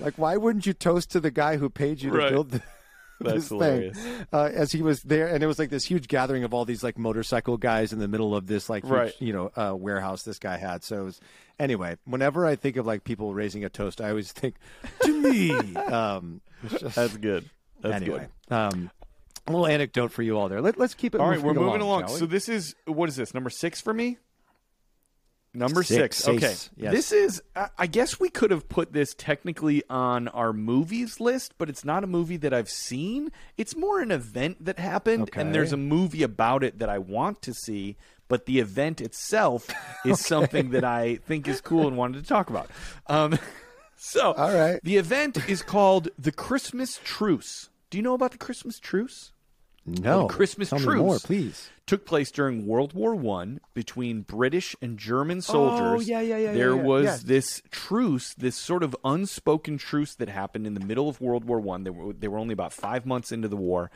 like, 0.00 0.14
why 0.16 0.36
wouldn't 0.36 0.66
you 0.66 0.72
toast 0.72 1.10
to 1.12 1.20
the 1.20 1.30
guy 1.30 1.56
who 1.56 1.70
paid 1.70 2.02
you 2.02 2.10
to 2.10 2.30
build 2.30 2.50
the, 2.50 2.62
That's 3.20 3.34
this 3.34 3.48
hilarious. 3.48 3.98
thing? 3.98 4.26
Uh, 4.32 4.50
as 4.52 4.72
he 4.72 4.82
was 4.82 5.02
there, 5.02 5.28
and 5.28 5.42
it 5.42 5.46
was 5.46 5.58
like 5.58 5.70
this 5.70 5.84
huge 5.84 6.06
gathering 6.06 6.44
of 6.44 6.52
all 6.52 6.66
these 6.66 6.82
like 6.84 6.98
motorcycle 6.98 7.56
guys 7.56 7.94
in 7.94 7.98
the 7.98 8.08
middle 8.08 8.36
of 8.36 8.46
this 8.46 8.68
like 8.68 8.84
huge, 8.84 8.92
Right. 8.92 9.12
you 9.20 9.32
know 9.32 9.50
uh, 9.56 9.74
warehouse 9.74 10.22
this 10.22 10.38
guy 10.38 10.58
had. 10.58 10.84
So 10.84 11.00
it 11.00 11.04
was 11.04 11.20
anyway. 11.58 11.96
Whenever 12.04 12.44
I 12.44 12.56
think 12.56 12.76
of 12.76 12.84
like 12.86 13.04
people 13.04 13.32
raising 13.32 13.64
a 13.64 13.70
toast, 13.70 14.02
I 14.02 14.10
always 14.10 14.32
think 14.32 14.56
to 15.00 15.12
me. 15.22 15.76
Um, 15.76 16.42
just- 16.68 16.94
That's 16.94 17.16
good. 17.16 17.48
That's 17.80 17.94
anyway, 17.96 18.28
good. 18.48 18.54
um, 18.54 18.90
a 19.46 19.50
little 19.50 19.66
anecdote 19.66 20.12
for 20.12 20.22
you 20.22 20.38
all 20.38 20.48
there. 20.48 20.60
Let, 20.60 20.78
let's 20.78 20.94
keep 20.94 21.14
it. 21.14 21.20
All 21.20 21.28
right, 21.28 21.40
we're 21.40 21.54
moving 21.54 21.80
along. 21.80 22.06
we? 22.06 22.12
So 22.12 22.26
this 22.26 22.48
is 22.48 22.74
what 22.86 23.08
is 23.08 23.16
this 23.16 23.34
number 23.34 23.50
six 23.50 23.80
for 23.80 23.92
me? 23.94 24.18
Number 25.54 25.82
Six, 25.82 26.18
six. 26.18 26.36
Okay, 26.36 26.54
yes. 26.76 26.92
this 26.92 27.12
is. 27.12 27.42
I- 27.78 27.86
guess 27.86 28.20
we 28.20 28.28
could 28.28 28.50
have 28.50 28.68
put 28.68 28.92
this 28.92 29.14
technically 29.14 29.82
on 29.88 30.28
our 30.28 30.52
movies 30.52 31.18
list, 31.18 31.54
but 31.56 31.70
it's 31.70 31.82
not 31.82 32.04
a 32.04 32.06
movie 32.06 32.36
that 32.36 32.52
I've 32.52 32.68
seen. 32.68 33.32
It's 33.56 33.74
more 33.74 34.00
an 34.00 34.10
event 34.10 34.62
that 34.66 34.78
happened, 34.78 35.30
and 35.34 35.54
there's 35.54 35.72
a 35.72 35.78
movie 35.78 36.22
about 36.22 36.62
it 36.62 36.78
that 36.80 36.90
I 36.90 36.98
want 36.98 37.40
to 37.42 37.54
see. 37.54 37.96
But 38.28 38.44
the 38.44 38.58
event 38.58 39.00
itself 39.00 39.70
is 40.04 40.20
something 40.20 40.70
that 40.72 40.84
I 40.84 41.16
think 41.26 41.48
is 41.48 41.62
cool 41.62 41.88
and 41.88 41.96
wanted 41.96 42.22
to 42.22 42.28
talk 42.28 42.50
about. 42.50 42.68
Um, 43.06 43.38
so, 43.96 44.32
All 44.34 44.52
right. 44.52 44.78
the 44.82 44.98
event 44.98 45.48
is 45.48 45.62
called 45.62 46.08
the 46.18 46.32
Christmas 46.32 47.00
Truce. 47.02 47.70
Do 47.88 47.96
you 47.96 48.02
know 48.02 48.14
about 48.14 48.32
the 48.32 48.38
Christmas 48.38 48.78
Truce? 48.78 49.32
No 49.86 50.22
the 50.22 50.34
Christmas 50.34 50.70
Tell 50.70 50.78
truce 50.80 50.98
more, 50.98 51.18
please. 51.18 51.70
took 51.86 52.04
place 52.04 52.30
during 52.30 52.66
World 52.66 52.92
War 52.92 53.14
One 53.14 53.60
between 53.74 54.22
British 54.22 54.74
and 54.82 54.98
German 54.98 55.40
soldiers. 55.42 55.80
Oh, 55.80 56.00
yeah, 56.00 56.20
yeah, 56.20 56.36
yeah, 56.38 56.52
There 56.52 56.70
yeah, 56.70 56.76
yeah. 56.76 56.82
was 56.82 57.04
Yes. 57.04 57.22
this 57.22 57.62
truce, 57.70 58.34
this 58.34 58.56
sort 58.56 58.82
of 58.82 58.96
unspoken 59.04 59.78
truce 59.78 60.14
that 60.16 60.28
happened 60.28 60.66
in 60.66 60.74
the 60.74 60.80
middle 60.80 61.08
of 61.08 61.20
World 61.20 61.44
War 61.44 61.60
One. 61.60 61.84
They 61.84 61.90
were 61.90 62.12
they 62.12 62.28
were 62.28 62.38
only 62.38 62.52
about 62.52 62.72
five 62.72 63.06
months 63.06 63.30
into 63.32 63.48
the 63.48 63.56
war. 63.56 63.90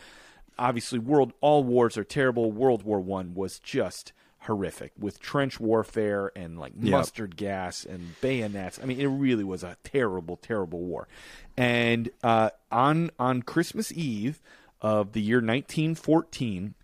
Obviously, 0.59 0.99
world 0.99 1.33
all 1.41 1.65
wars 1.65 1.97
are 1.97 2.05
terrible. 2.05 2.53
World 2.53 2.83
War 2.83 3.01
One 3.01 3.35
was 3.35 3.59
just 3.59 4.13
horrific 4.45 4.93
with 4.99 5.21
trench 5.21 5.61
warfare 5.61 6.33
and 6.35 6.59
like 6.59 6.75
mustard 6.75 7.37
gas 7.37 7.85
and 7.85 8.19
bayonets. 8.23 8.79
I 8.83 8.87
mean, 8.87 8.99
it 9.01 9.07
really 9.07 9.45
was 9.45 9.63
a 9.63 9.77
terrible, 9.85 10.37
terrible 10.37 10.81
war. 10.81 11.09
And 11.57 12.11
uh, 12.23 12.51
on 12.71 13.11
on 13.19 13.43
Christmas 13.43 13.91
Eve 13.93 14.41
of 14.81 15.13
the 15.13 15.21
year 15.21 15.39
1914, 15.39 16.75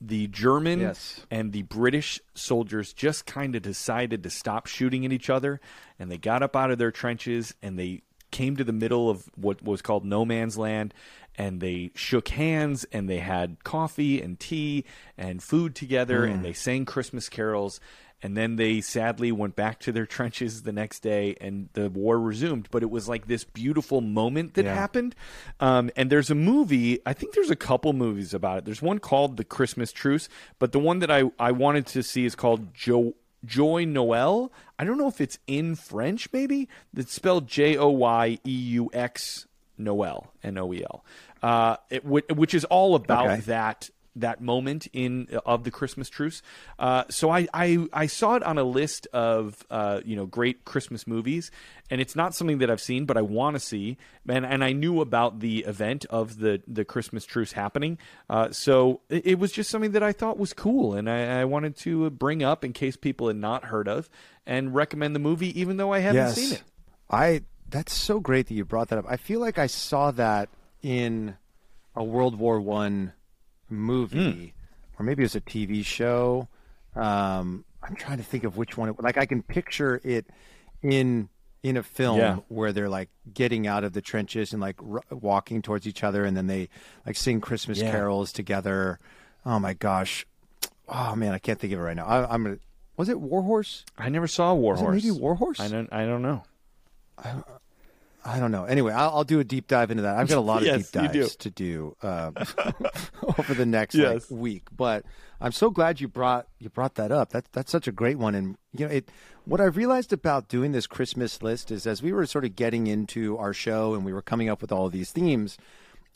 the 0.00 0.26
German 0.28 0.80
Yes. 0.80 1.26
and 1.30 1.52
the 1.52 1.62
British 1.62 2.20
soldiers 2.34 2.92
just 2.92 3.26
kind 3.26 3.54
of 3.56 3.62
decided 3.62 4.22
to 4.22 4.30
stop 4.30 4.66
shooting 4.66 5.04
at 5.04 5.12
each 5.12 5.30
other, 5.30 5.60
and 5.98 6.10
they 6.10 6.18
got 6.18 6.42
up 6.42 6.54
out 6.54 6.70
of 6.70 6.78
their 6.78 6.90
trenches 6.90 7.54
and 7.62 7.78
they 7.78 8.02
came 8.30 8.56
to 8.56 8.64
the 8.64 8.72
middle 8.72 9.10
of 9.10 9.28
what 9.34 9.62
was 9.62 9.82
called 9.82 10.04
no 10.04 10.24
man's 10.24 10.56
land 10.56 10.94
and 11.36 11.60
they 11.60 11.90
shook 11.94 12.28
hands 12.28 12.84
and 12.92 13.08
they 13.08 13.18
had 13.18 13.62
coffee 13.64 14.20
and 14.20 14.38
tea 14.38 14.84
and 15.18 15.42
food 15.42 15.74
together 15.74 16.24
and 16.24 16.36
hmm. 16.36 16.42
they 16.42 16.52
sang 16.52 16.84
christmas 16.84 17.28
carols 17.28 17.80
and 18.22 18.36
then 18.36 18.56
they 18.56 18.80
sadly 18.80 19.32
went 19.32 19.56
back 19.56 19.80
to 19.80 19.92
their 19.92 20.06
trenches 20.16 20.62
the 20.62 20.72
next 20.72 21.00
day 21.00 21.36
and 21.40 21.68
the 21.72 21.88
war 21.90 22.18
resumed 22.20 22.68
but 22.70 22.82
it 22.82 22.90
was 22.90 23.08
like 23.08 23.26
this 23.26 23.44
beautiful 23.44 24.00
moment 24.00 24.54
that 24.54 24.64
Yeah. 24.64 24.74
happened 24.74 25.14
um, 25.60 25.90
and 25.96 26.10
there's 26.10 26.30
a 26.30 26.34
movie 26.34 26.98
i 27.06 27.12
think 27.12 27.34
there's 27.34 27.50
a 27.50 27.56
couple 27.56 27.92
movies 27.92 28.34
about 28.34 28.58
it 28.58 28.64
there's 28.64 28.82
one 28.82 28.98
called 28.98 29.36
the 29.36 29.44
christmas 29.44 29.92
truce 29.92 30.28
but 30.58 30.72
the 30.72 30.78
one 30.78 30.98
that 31.00 31.10
i, 31.10 31.24
I 31.38 31.52
wanted 31.52 31.86
to 31.88 32.02
see 32.02 32.24
is 32.24 32.34
called 32.34 32.74
joe 32.74 33.14
Joy 33.42 33.86
Noel. 33.86 34.52
I 34.78 34.84
don't 34.84 34.98
know 34.98 35.08
if 35.08 35.18
it's 35.18 35.38
in 35.46 35.74
French, 35.74 36.28
maybe. 36.30 36.68
It's 36.94 37.14
spelled 37.14 37.46
J 37.46 37.74
O 37.78 37.88
Y 37.88 38.38
E 38.46 38.50
U 38.50 38.90
X 38.92 39.46
Noel, 39.78 40.30
N 40.44 40.58
O 40.58 40.74
E 40.74 40.84
L, 40.84 41.02
uh, 41.42 41.76
it, 41.88 42.04
which 42.04 42.52
is 42.52 42.66
all 42.66 42.94
about 42.94 43.30
Okay. 43.30 43.40
that 43.46 43.88
that 44.16 44.40
moment 44.40 44.88
in 44.92 45.28
of 45.46 45.64
the 45.64 45.70
Christmas 45.70 46.08
truce. 46.08 46.42
Uh, 46.78 47.04
so 47.10 47.30
I, 47.30 47.46
I 47.54 47.86
I 47.92 48.06
saw 48.06 48.36
it 48.36 48.42
on 48.42 48.58
a 48.58 48.64
list 48.64 49.06
of 49.12 49.64
uh, 49.70 50.00
you 50.04 50.16
know 50.16 50.26
great 50.26 50.64
Christmas 50.64 51.06
movies, 51.06 51.50
and 51.90 52.00
it's 52.00 52.16
not 52.16 52.34
something 52.34 52.58
that 52.58 52.70
I've 52.70 52.80
seen, 52.80 53.04
but 53.06 53.16
I 53.16 53.22
want 53.22 53.56
to 53.56 53.60
see. 53.60 53.96
And 54.28 54.44
and 54.44 54.64
I 54.64 54.72
knew 54.72 55.00
about 55.00 55.40
the 55.40 55.60
event 55.60 56.06
of 56.10 56.38
the 56.38 56.62
the 56.66 56.84
Christmas 56.84 57.24
truce 57.24 57.52
happening, 57.52 57.98
uh, 58.28 58.50
so 58.50 59.00
it, 59.08 59.26
it 59.26 59.38
was 59.38 59.52
just 59.52 59.70
something 59.70 59.92
that 59.92 60.02
I 60.02 60.12
thought 60.12 60.38
was 60.38 60.52
cool, 60.52 60.94
and 60.94 61.08
I, 61.08 61.40
I 61.40 61.44
wanted 61.44 61.76
to 61.78 62.10
bring 62.10 62.42
up 62.42 62.64
in 62.64 62.72
case 62.72 62.96
people 62.96 63.28
had 63.28 63.36
not 63.36 63.66
heard 63.66 63.88
of, 63.88 64.08
and 64.46 64.74
recommend 64.74 65.14
the 65.14 65.20
movie, 65.20 65.58
even 65.60 65.76
though 65.76 65.92
I 65.92 66.00
haven't 66.00 66.16
yes. 66.16 66.34
seen 66.34 66.52
it. 66.54 66.62
I. 67.10 67.42
That's 67.68 67.94
so 67.94 68.18
great 68.18 68.48
that 68.48 68.54
you 68.54 68.64
brought 68.64 68.88
that 68.88 68.98
up. 68.98 69.04
I 69.08 69.16
feel 69.16 69.38
like 69.38 69.56
I 69.56 69.68
saw 69.68 70.10
that 70.10 70.48
in 70.82 71.36
a 71.94 72.02
World 72.02 72.36
War 72.36 72.60
One 72.60 73.12
movie, 73.70 74.54
Hmm. 74.96 75.02
or 75.02 75.04
maybe 75.04 75.22
it 75.22 75.24
was 75.26 75.34
a 75.36 75.40
TV 75.40 75.84
show. 75.84 76.48
Um, 76.94 77.64
I'm 77.82 77.94
trying 77.96 78.18
to 78.18 78.24
think 78.24 78.44
of 78.44 78.56
which 78.56 78.76
one. 78.76 78.88
It, 78.90 79.02
like 79.02 79.16
I 79.16 79.26
can 79.26 79.42
picture 79.42 80.00
it 80.04 80.26
in 80.82 81.28
in 81.62 81.76
a 81.76 81.82
film 81.82 82.18
Yeah. 82.18 82.36
where 82.48 82.72
they're 82.72 82.88
like 82.88 83.10
getting 83.34 83.66
out 83.66 83.84
of 83.84 83.92
the 83.92 84.00
trenches 84.00 84.52
and 84.52 84.60
like 84.62 84.76
r- 84.82 85.02
walking 85.10 85.60
towards 85.62 85.86
each 85.86 86.02
other, 86.02 86.24
and 86.24 86.36
then 86.36 86.46
they 86.46 86.68
like 87.06 87.16
sing 87.16 87.40
Christmas 87.40 87.78
Yeah. 87.78 87.90
carols 87.90 88.32
together. 88.32 88.98
Oh 89.46 89.58
my 89.58 89.74
gosh! 89.74 90.26
Oh 90.88 91.14
man, 91.14 91.32
I 91.32 91.38
can't 91.38 91.58
think 91.58 91.72
of 91.72 91.78
it 91.78 91.82
right 91.82 91.96
now. 91.96 92.06
I, 92.06 92.32
I'm 92.32 92.42
gonna. 92.44 92.58
Was 92.96 93.08
it 93.08 93.20
Warhorse? 93.20 93.84
I 93.96 94.08
never 94.10 94.26
saw 94.26 94.52
War 94.54 94.72
Was 94.72 94.80
it 94.80 94.84
Horse. 94.84 95.04
maybe 95.04 95.10
War 95.18 95.34
Horse? 95.36 95.60
I 95.60 95.68
don't. 95.68 95.90
I 95.92 96.04
don't 96.06 96.22
know. 96.22 96.42
I 97.18 97.42
don't 98.38 98.50
know. 98.52 98.64
Anyway, 98.64 98.92
I'll, 98.92 99.10
I'll 99.10 99.24
do 99.24 99.40
a 99.40 99.44
deep 99.44 99.66
dive 99.66 99.90
into 99.90 100.02
that. 100.02 100.16
I've 100.16 100.28
got 100.28 100.38
a 100.38 100.40
lot 100.40 100.58
of 100.62 100.66
Yes, 100.66 100.90
deep 100.90 101.02
you 101.02 101.08
do. 101.08 101.20
dives 101.22 101.36
to 101.36 101.50
do 101.50 101.96
uh, 102.02 102.30
over 103.38 103.54
the 103.54 103.66
next 103.66 103.94
Yes. 103.94 104.30
like, 104.30 104.40
week. 104.40 104.62
But 104.76 105.04
I'm 105.40 105.52
so 105.52 105.70
glad 105.70 106.00
you 106.00 106.08
brought 106.08 106.46
you 106.58 106.68
brought 106.68 106.96
that 106.96 107.12
up. 107.12 107.30
That's 107.30 107.48
that's 107.52 107.72
such 107.72 107.88
a 107.88 107.92
great 107.92 108.18
one. 108.18 108.34
And 108.34 108.56
you 108.76 108.86
know, 108.86 108.92
it 108.92 109.08
what 109.44 109.60
I've 109.60 109.76
realized 109.76 110.12
about 110.12 110.48
doing 110.48 110.72
this 110.72 110.86
Christmas 110.86 111.42
list 111.42 111.70
is 111.70 111.86
as 111.86 112.02
we 112.02 112.12
were 112.12 112.26
sort 112.26 112.44
of 112.44 112.54
getting 112.56 112.86
into 112.86 113.38
our 113.38 113.52
show 113.54 113.94
and 113.94 114.04
we 114.04 114.12
were 114.12 114.22
coming 114.22 114.48
up 114.48 114.60
with 114.60 114.70
all 114.70 114.88
these 114.90 115.10
themes, 115.10 115.56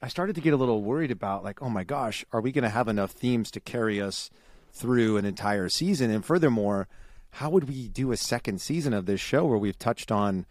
I 0.02 0.08
started 0.08 0.34
to 0.34 0.42
get 0.42 0.52
a 0.52 0.56
little 0.58 0.82
worried 0.82 1.10
about 1.10 1.42
like, 1.42 1.62
oh 1.62 1.70
my 1.70 1.84
gosh, 1.84 2.24
are 2.32 2.40
we 2.40 2.52
going 2.52 2.64
to 2.64 2.68
have 2.68 2.88
enough 2.88 3.12
themes 3.12 3.50
to 3.52 3.60
carry 3.60 4.00
us 4.00 4.30
through 4.72 5.16
an 5.16 5.24
entire 5.24 5.68
season? 5.70 6.10
And 6.10 6.24
furthermore, 6.24 6.86
how 7.30 7.48
would 7.50 7.68
we 7.68 7.88
do 7.88 8.12
a 8.12 8.16
second 8.16 8.60
season 8.60 8.92
of 8.92 9.06
this 9.06 9.20
show 9.20 9.46
where 9.46 9.58
we've 9.58 9.78
touched 9.78 10.12
on, 10.12 10.46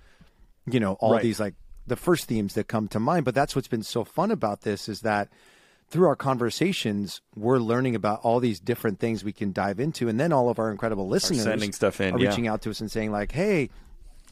you 0.70 0.80
know, 0.80 0.94
all 1.00 1.14
Right. 1.14 1.22
these 1.24 1.40
like 1.40 1.56
the 1.88 1.96
first 1.96 2.26
themes 2.26 2.54
that 2.54 2.68
come 2.68 2.88
to 2.90 3.00
mind? 3.00 3.26
But 3.26 3.36
that's 3.36 3.56
what's 3.56 3.68
been 3.68 3.84
so 3.84 4.04
fun 4.04 4.32
about 4.32 4.62
this 4.62 4.88
is 4.88 5.02
that 5.02 5.30
through 5.90 6.08
our 6.08 6.16
conversations, 6.16 7.22
we're 7.36 7.60
learning 7.60 7.96
about 7.96 8.20
all 8.24 8.40
these 8.40 8.60
different 8.60 9.00
things 9.00 9.24
we 9.24 9.34
can 9.34 9.52
dive 9.52 9.80
into, 9.80 10.08
and 10.08 10.20
then 10.20 10.32
all 10.32 10.50
of 10.50 10.58
our 10.60 10.72
incredible 10.72 11.08
listeners 11.08 11.42
are 11.42 11.52
sending 11.52 11.72
stuff 11.74 12.00
in, 12.02 12.16
are 12.16 12.20
yeah. 12.20 12.30
reaching 12.30 12.48
out 12.48 12.62
to 12.64 12.70
us 12.70 12.80
and 12.80 12.90
saying 12.90 13.12
like, 13.12 13.32
"Hey, 13.34 13.70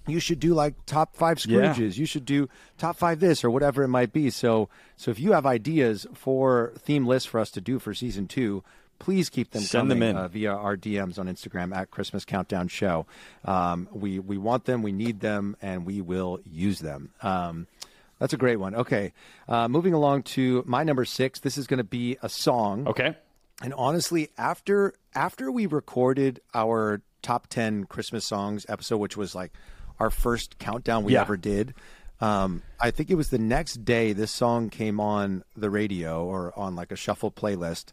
you 0.08 0.20
should 0.20 0.40
do 0.40 0.54
like 0.56 0.74
top 0.86 1.16
five 1.16 1.40
Yeah. 1.46 1.74
Scrooges. 1.74 1.98
You 1.98 2.06
should 2.06 2.26
do 2.26 2.50
top 2.78 2.96
five 2.98 3.20
this 3.20 3.44
or 3.44 3.50
whatever 3.52 3.84
it 3.84 3.90
might 3.90 4.12
be." 4.14 4.30
So, 4.30 4.70
so 4.96 5.12
if 5.12 5.20
you 5.20 5.34
have 5.34 5.46
ideas 5.46 6.08
for 6.14 6.74
theme 6.80 7.06
lists 7.06 7.28
for 7.30 7.40
us 7.40 7.52
to 7.52 7.62
do 7.62 7.78
for 7.80 7.94
season 7.94 8.28
two, 8.28 8.64
please 9.02 9.30
keep 9.30 9.52
them 9.52 9.62
Send 9.64 9.90
them 9.92 10.02
in. 10.04 10.16
Uh, 10.16 10.28
via 10.28 10.54
our 10.54 10.78
DMs 10.78 11.18
on 11.20 11.28
Instagram 11.28 11.76
at 11.76 11.90
Christmas 11.92 12.24
Countdown 12.24 12.68
Show. 12.68 13.06
Um, 13.44 13.88
we 13.92 14.20
we 14.20 14.38
want 14.38 14.66
them, 14.66 14.82
we 14.84 14.92
need 14.92 15.20
them, 15.20 15.58
and 15.62 15.86
we 15.86 16.02
will 16.02 16.40
use 16.46 16.80
them. 16.80 17.10
Um, 17.22 17.68
that's 18.20 18.34
a 18.34 18.38
great 18.38 18.58
one. 18.58 18.76
Okay, 18.76 19.14
uh, 19.50 19.68
moving 19.68 19.94
along 19.94 20.24
to 20.24 20.64
my 20.68 20.84
number 20.84 21.04
six. 21.06 21.40
This 21.40 21.58
is 21.58 21.66
going 21.68 21.80
to 21.80 21.84
be 21.84 22.18
a 22.22 22.30
song. 22.30 22.88
Okay. 22.88 23.16
And 23.64 23.74
honestly, 23.74 24.30
after 24.38 24.94
after 25.16 25.52
we 25.52 25.66
recorded 25.66 26.40
our 26.54 27.02
top 27.22 27.48
ten 27.48 27.84
Christmas 27.86 28.24
songs 28.26 28.66
episode, 28.70 28.98
which 28.98 29.18
was 29.18 29.34
like 29.36 29.52
our 30.00 30.10
first 30.10 30.58
countdown 30.60 31.04
we 31.04 31.14
Yeah. 31.14 31.22
ever 31.22 31.38
did, 31.38 31.74
um, 32.20 32.62
I 32.80 32.92
think 32.92 33.10
it 33.10 33.16
was 33.16 33.30
the 33.30 33.38
next 33.40 33.84
day 33.86 34.14
this 34.14 34.32
song 34.32 34.70
came 34.70 35.00
on 35.00 35.44
the 35.58 35.70
radio 35.70 36.24
or 36.26 36.54
on 36.58 36.76
like 36.76 36.92
a 36.92 36.96
shuffle 36.96 37.32
playlist, 37.32 37.86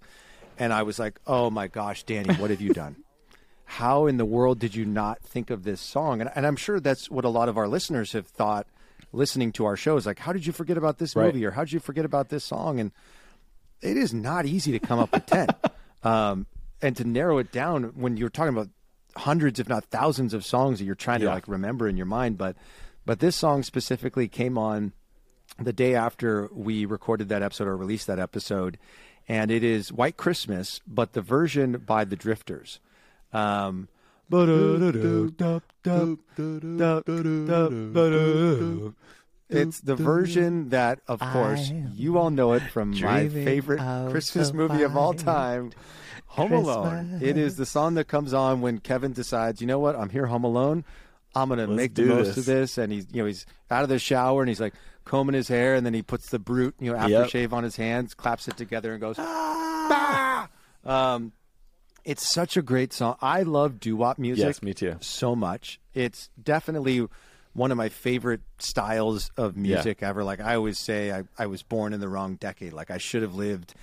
and 0.59 0.73
I 0.73 0.83
was 0.83 0.99
like, 0.99 1.19
"Oh 1.27 1.51
my 1.51 1.67
gosh, 1.69 2.03
Danny, 2.05 2.35
what 2.35 2.51
have 2.51 2.61
you 2.61 2.71
done? 2.71 2.97
How 3.65 4.07
in 4.07 4.17
the 4.17 4.25
world 4.25 4.59
did 4.59 4.75
you 4.75 4.85
not 4.85 5.21
think 5.23 5.51
of 5.51 5.63
this 5.65 5.81
song?" 5.81 6.21
And, 6.21 6.31
and 6.35 6.47
I'm 6.47 6.57
sure 6.57 6.81
that's 6.81 7.11
what 7.11 7.25
a 7.25 7.29
lot 7.29 7.49
of 7.49 7.57
our 7.59 7.69
listeners 7.69 8.13
have 8.13 8.27
thought 8.27 8.67
listening 9.13 9.53
to 9.53 9.65
our 9.65 9.77
shows. 9.77 10.07
Like, 10.07 10.19
how 10.19 10.33
did 10.33 10.47
you 10.47 10.53
forget 10.53 10.77
about 10.77 10.99
this 10.99 11.15
Right. 11.17 11.27
movie, 11.33 11.45
or 11.47 11.51
how 11.53 11.65
did 11.65 11.73
you 11.73 11.81
forget 11.81 12.05
about 12.05 12.29
this 12.29 12.45
song? 12.45 12.79
And 12.81 12.93
it 13.81 13.97
is 13.97 14.13
not 14.13 14.45
easy 14.47 14.73
to 14.73 14.79
come 14.79 14.99
up 14.99 15.13
with 15.13 15.25
10 15.27 15.49
um, 16.03 16.47
and 16.83 16.97
to 16.97 17.05
narrow 17.05 17.39
it 17.39 17.53
down 17.53 17.85
when 17.95 18.17
you're 18.17 18.29
talking 18.29 18.55
about 18.55 18.69
hundreds 19.17 19.59
if 19.61 19.69
not 19.69 19.85
thousands 19.85 20.35
of 20.35 20.45
songs 20.45 20.79
that 20.79 20.85
you're 20.85 20.95
trying 20.95 21.21
to 21.21 21.27
Yeah. 21.27 21.35
like 21.35 21.49
remember 21.49 21.89
in 21.89 21.97
your 21.97 22.07
mind 22.07 22.39
but 22.39 22.57
but 23.07 23.19
this 23.21 23.35
song 23.35 23.63
specifically 23.63 24.29
came 24.29 24.57
on 24.59 24.93
the 25.59 25.73
day 25.73 25.95
after 25.95 26.49
we 26.53 26.85
recorded 26.85 27.29
that 27.31 27.43
episode 27.43 27.67
or 27.69 27.77
released 27.77 28.07
that 28.09 28.19
episode 28.19 28.79
and 29.29 29.51
it 29.51 29.63
is 29.63 29.93
white 29.93 30.17
christmas 30.17 30.81
but 30.87 31.13
the 31.13 31.23
version 31.23 31.73
by 31.87 32.05
the 32.05 32.17
drifters 32.17 32.81
um 33.33 33.89
it's 39.51 39.81
the 39.81 39.97
version 39.97 40.69
that, 40.71 41.01
of 41.09 41.21
course, 41.21 41.71
you 41.95 42.19
all 42.19 42.31
know 42.31 42.53
it 42.53 42.63
from 42.65 42.91
my 43.01 43.29
favorite 43.29 43.81
Christmas 44.11 44.53
movie 44.53 44.83
of 44.83 44.97
all 44.97 45.15
time, 45.15 45.73
Home 46.27 46.53
Alone. 46.53 46.91
Christmas. 46.91 47.23
It 47.23 47.39
is 47.39 47.57
the 47.57 47.65
song 47.65 47.95
that 47.95 48.09
comes 48.09 48.35
on 48.35 48.61
when 48.61 48.79
Kevin 48.79 49.13
decides, 49.13 49.61
you 49.61 49.67
know 49.67 49.79
what, 49.79 49.97
I'm 49.97 50.11
here 50.11 50.27
home 50.27 50.45
alone. 50.45 50.85
I'm 51.35 51.49
gonna 51.49 51.67
Let's 51.67 51.77
make 51.77 51.95
the 51.95 52.05
most 52.05 52.27
this." 52.27 52.37
of 52.39 52.45
this, 52.47 52.79
and 52.79 52.93
he's 52.93 53.07
you 53.13 53.23
know 53.23 53.27
he's 53.27 53.47
out 53.71 53.83
of 53.83 53.89
the 53.89 53.99
shower 53.99 54.43
and 54.43 54.49
he's 54.49 54.61
like 54.61 54.75
combing 55.09 55.35
his 55.35 55.49
hair, 55.49 55.75
and 55.75 55.85
then 55.85 55.95
he 55.95 56.03
puts 56.03 56.29
the 56.31 56.39
Brut 56.39 56.75
you 56.79 56.93
know 56.93 57.07
Yep. 57.07 57.31
aftershave 57.31 57.53
on 57.53 57.65
his 57.65 57.75
hands, 57.77 58.15
claps 58.15 58.47
it 58.47 58.57
together, 58.57 58.93
and 58.93 59.01
goes. 59.01 59.17
"Ah!" 59.19 60.49
Um, 60.85 61.33
it's 62.05 62.27
such 62.27 62.57
a 62.57 62.63
great 62.63 62.93
song. 62.93 63.17
I 63.21 63.43
love 63.43 63.81
doo 63.81 63.97
wop 63.97 64.19
music. 64.19 64.45
Yes, 64.47 64.63
me 64.63 64.73
too. 64.75 64.97
So 65.01 65.35
much. 65.35 65.81
It's 65.95 66.31
definitely 66.43 67.07
one 67.53 67.71
of 67.73 67.77
my 67.77 67.89
favorite 67.89 68.41
styles 68.59 69.31
of 69.37 69.57
music 69.57 70.03
ever. 70.03 70.23
Like 70.25 70.41
I 70.41 70.55
always 70.55 70.79
say, 70.79 71.11
I, 71.13 71.25
I 71.37 71.47
was 71.47 71.63
born 71.63 71.93
in 71.93 72.01
the 72.01 72.09
wrong 72.09 72.37
decade. 72.37 72.73
Like 72.73 72.91
I 72.91 72.99
should 72.99 73.23
have 73.23 73.35
lived 73.35 73.75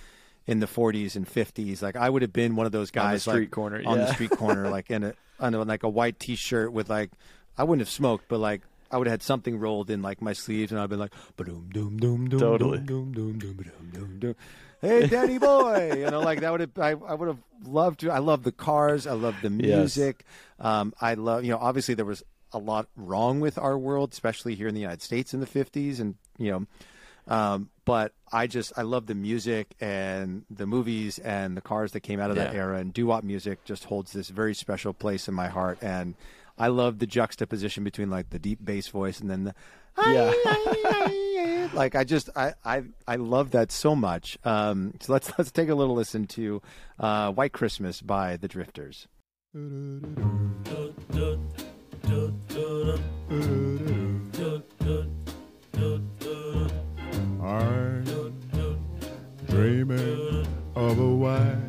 in 0.46 0.60
the 0.60 0.66
40s 0.66 1.14
and 1.16 1.28
50s. 1.28 1.82
Like 1.82 1.96
I 1.96 2.08
would 2.08 2.22
have 2.22 2.32
been 2.32 2.56
one 2.56 2.66
of 2.66 2.72
those 2.72 2.88
On 2.90 2.94
the 2.94 3.00
guys 3.12 3.22
street 3.22 3.34
like, 3.40 3.50
corner, 3.50 3.82
on 3.84 3.98
the 3.98 4.12
street 4.12 4.30
corner, 4.30 4.70
like 4.70 4.90
in 4.90 5.04
a 5.04 5.14
on 5.40 5.54
a, 5.54 5.62
like 5.62 5.82
a 5.82 5.88
white 5.88 6.18
T-shirt 6.18 6.72
with 6.72 6.88
like 6.88 7.10
I 7.58 7.64
wouldn't 7.64 7.80
have 7.86 7.92
smoked, 7.92 8.24
but 8.28 8.38
like. 8.38 8.62
I 8.90 8.96
would 8.98 9.06
have 9.06 9.12
had 9.12 9.22
something 9.22 9.58
rolled 9.58 9.90
in 9.90 10.02
like 10.02 10.20
my 10.22 10.32
sleeves, 10.32 10.72
and 10.72 10.80
I'd 10.80 10.88
been 10.90 10.98
like, 10.98 11.12
"Ba-doom, 11.36 11.68
doom, 11.72 11.98
doom, 11.98 12.28
doom, 12.28 12.38
Totally. 12.40 12.78
doom, 12.80 13.12
doom, 13.12 13.38
doom, 13.38 13.56
ba-doom, 13.56 13.90
doom, 13.92 14.18
doom." 14.18 14.34
Hey, 14.80 15.08
Danny 15.08 15.38
boy, 15.38 15.98
you 16.04 16.10
know, 16.10 16.22
like 16.22 16.40
that 16.40 16.50
would 16.52 16.60
have. 16.60 16.78
I, 16.78 16.90
I 16.90 17.14
would 17.14 17.28
have 17.28 17.38
loved 17.64 18.00
to. 18.00 18.10
I 18.10 18.18
love 18.18 18.42
the 18.42 18.52
cars. 18.52 19.06
I 19.06 19.12
love 19.14 19.40
the 19.42 19.50
Yes. 19.50 19.96
music. 19.96 20.24
Um, 20.60 20.92
I 21.00 21.14
love. 21.14 21.44
You 21.44 21.50
know, 21.52 21.58
obviously 21.58 21.94
there 21.94 22.04
was 22.04 22.22
a 22.52 22.58
lot 22.58 22.88
wrong 22.96 23.40
with 23.40 23.58
our 23.58 23.76
world, 23.76 24.12
especially 24.12 24.54
here 24.54 24.68
in 24.68 24.74
the 24.74 24.80
United 24.80 25.02
States 25.02 25.34
in 25.34 25.40
the 25.40 25.46
'50s, 25.46 25.98
and 25.98 26.14
you 26.38 26.50
know, 26.52 26.66
um, 27.34 27.70
but 27.84 28.12
I 28.30 28.46
just 28.46 28.72
I 28.76 28.82
love 28.82 29.06
the 29.06 29.14
music 29.14 29.74
and 29.80 30.44
the 30.50 30.66
movies 30.66 31.18
and 31.18 31.56
the 31.56 31.60
cars 31.60 31.92
that 31.92 32.00
came 32.00 32.20
out 32.20 32.30
of 32.30 32.36
that 32.36 32.52
Yeah. 32.52 32.58
era. 32.60 32.78
And 32.78 32.92
doo 32.92 33.06
wop 33.06 33.24
music 33.24 33.64
just 33.64 33.84
holds 33.84 34.12
this 34.12 34.28
very 34.28 34.54
special 34.54 34.92
place 34.92 35.26
in 35.26 35.34
my 35.34 35.48
heart. 35.48 35.78
And 35.82 36.14
I 36.58 36.68
love 36.68 36.98
the 36.98 37.06
juxtaposition 37.06 37.84
between 37.84 38.10
like 38.10 38.30
the 38.30 38.38
deep 38.38 38.64
bass 38.64 38.88
voice 38.88 39.20
and 39.20 39.30
then 39.30 39.44
the 39.44 39.54
Yeah. 39.98 41.68
like 41.74 41.94
I 41.94 42.04
just 42.04 42.30
I, 42.36 42.54
I 42.64 42.82
I 43.06 43.16
love 43.16 43.50
that 43.52 43.72
so 43.72 43.94
much. 43.96 44.38
Um, 44.44 44.94
so 45.00 45.12
let's 45.12 45.30
let's 45.38 45.50
take 45.50 45.68
a 45.68 45.74
little 45.74 45.94
listen 45.94 46.26
to 46.28 46.62
uh, 46.98 47.32
White 47.32 47.52
Christmas 47.52 48.00
by 48.00 48.36
the 48.36 48.48
Drifters. 48.48 49.06
I'm 57.42 58.04
dreaming 59.46 60.46
of 60.74 60.98
a 60.98 61.14
white 61.14 61.66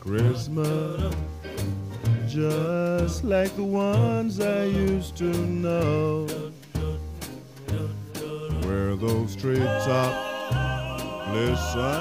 Christmas, 0.00 1.14
just 2.30 3.24
like 3.24 3.54
the 3.56 3.64
ones 3.64 4.38
I 4.38 4.64
used 4.64 5.16
to 5.16 5.24
know, 5.24 6.26
where 8.62 8.94
those 8.94 9.34
treetops 9.34 11.02
listen 11.34 12.00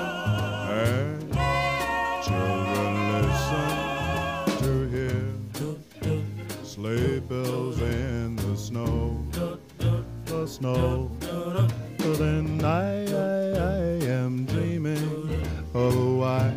and 0.69 1.33
children 2.23 2.91
listen 3.15 3.69
to 4.61 4.71
hear 4.93 5.25
sleigh 6.63 7.19
bells 7.21 7.81
in 7.81 8.35
the 8.35 8.55
snow, 8.55 9.25
the 10.25 10.45
snow. 10.45 11.09
But 11.97 12.19
then 12.19 12.63
I, 12.63 13.05
I, 13.11 13.49
I 13.57 13.79
am 14.05 14.45
dreaming. 14.45 15.43
Oh, 15.73 15.87
of 15.87 15.95
a 15.95 16.15
white 16.17 16.53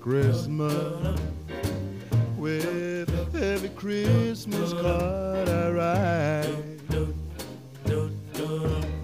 Christmas 0.00 1.31
with 2.42 3.36
every 3.36 3.68
Christmas 3.68 4.72
card 4.72 5.48
I 5.48 5.70
write. 5.70 6.48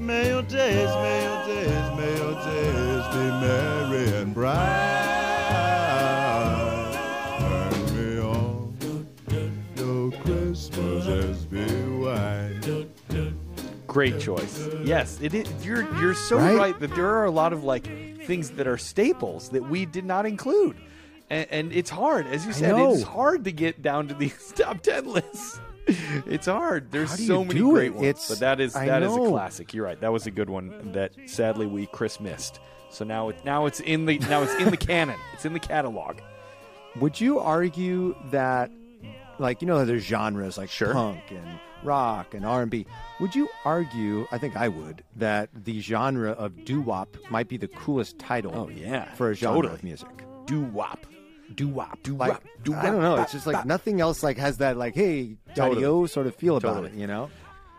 May 0.00 0.30
your 0.30 0.42
days, 0.42 0.88
may 0.88 1.22
your 1.22 1.46
days, 1.46 1.86
may 1.96 2.16
your 2.18 2.34
days 2.34 3.04
be 3.14 3.24
merry 3.46 4.06
and 4.22 4.34
bright. 4.34 4.56
And 7.38 7.94
may 7.94 8.18
all 8.18 8.74
your 9.76 10.10
Christmases 10.22 11.46
be 11.46 11.64
white. 12.02 12.88
Great 13.86 14.18
choice. 14.18 14.68
Yes, 14.82 15.20
it 15.22 15.32
is. 15.32 15.46
You're 15.64 15.86
you're 16.00 16.14
so 16.14 16.38
Right? 16.38 16.56
right? 16.56 16.80
that 16.80 16.92
there 16.96 17.08
are 17.08 17.26
a 17.26 17.30
lot 17.30 17.52
of 17.52 17.62
like 17.62 17.86
things 18.26 18.50
that 18.50 18.66
are 18.66 18.78
staples 18.78 19.50
that 19.50 19.62
we 19.62 19.86
did 19.86 20.04
not 20.04 20.26
include, 20.26 20.76
and, 21.30 21.46
and 21.50 21.72
it's 21.72 21.90
hard, 21.90 22.26
as 22.26 22.46
you 22.46 22.52
said, 22.52 22.74
it's 22.76 23.02
hard 23.02 23.44
to 23.44 23.52
get 23.52 23.82
down 23.82 24.08
to 24.08 24.14
these 24.14 24.52
top 24.56 24.82
ten 24.82 25.06
lists. 25.06 25.60
It's 26.26 26.46
hard. 26.46 26.90
There's 26.90 27.26
so 27.26 27.42
many 27.44 27.58
do 27.60 27.70
great 27.70 27.86
it? 27.86 27.94
ones, 27.94 28.06
It's- 28.06 28.28
but 28.28 28.40
that 28.40 28.60
is 28.60 28.76
I 28.76 28.86
that 28.86 29.02
is 29.02 29.12
a 29.12 29.16
know. 29.16 29.30
classic. 29.30 29.72
You're 29.72 29.84
right. 29.86 29.98
That 30.00 30.12
was 30.12 30.26
a 30.26 30.30
good 30.30 30.50
one 30.50 30.92
that 30.92 31.12
sadly 31.26 31.66
we 31.66 31.86
Chris 31.86 32.20
missed. 32.20 32.60
So 32.90 33.04
now 33.04 33.28
it 33.30 33.42
now 33.44 33.64
it's 33.66 33.80
in 33.80 34.04
the 34.06 34.18
now 34.18 34.42
it's 34.42 34.54
in 34.56 34.70
the 34.70 34.76
canon. 34.76 35.16
It's 35.32 35.44
in 35.46 35.52
the 35.54 35.60
catalog. 35.60 36.18
Would 37.00 37.20
you 37.20 37.38
argue 37.38 38.14
that, 38.30 38.70
like 39.38 39.62
you 39.62 39.66
know, 39.68 39.84
there's 39.84 40.02
genres 40.04 40.58
like 40.58 40.68
Sure. 40.70 40.92
punk 40.92 41.20
and 41.30 41.58
rock 41.84 42.34
and 42.34 42.44
R&B. 42.44 42.84
Would 43.20 43.34
you 43.36 43.48
argue, 43.64 44.26
I 44.32 44.38
think 44.38 44.56
I 44.56 44.66
would, 44.68 45.04
that 45.16 45.48
the 45.54 45.80
genre 45.80 46.32
of 46.32 46.64
doo-wop 46.64 47.16
might 47.30 47.46
be 47.48 47.56
the 47.56 47.68
coolest 47.68 48.18
title 48.18 48.52
Oh, 48.54 48.68
yeah. 48.68 49.14
for 49.14 49.30
a 49.30 49.34
genre 49.34 49.56
Totally. 49.58 49.74
of 49.74 49.84
music? 49.84 50.08
Doo-wop. 51.54 52.02
Doo-wop. 52.02 52.02
Doo-wop. 52.02 52.28
Like, 52.28 52.64
Doo-wop. 52.64 52.84
I 52.84 52.90
don't 52.90 53.00
know. 53.02 53.16
It's 53.16 53.32
just 53.32 53.46
like 53.46 53.56
bop. 53.56 53.66
nothing 53.66 54.00
else 54.00 54.22
like 54.22 54.36
has 54.38 54.58
that 54.58 54.76
like, 54.76 54.94
hey, 54.94 55.36
Totally. 55.54 55.74
daddy-o 55.76 56.06
sort 56.06 56.26
of 56.26 56.34
feel 56.36 56.56
about 56.56 56.74
Totally. 56.74 56.90
it, 56.90 57.00
you 57.00 57.06
know? 57.06 57.30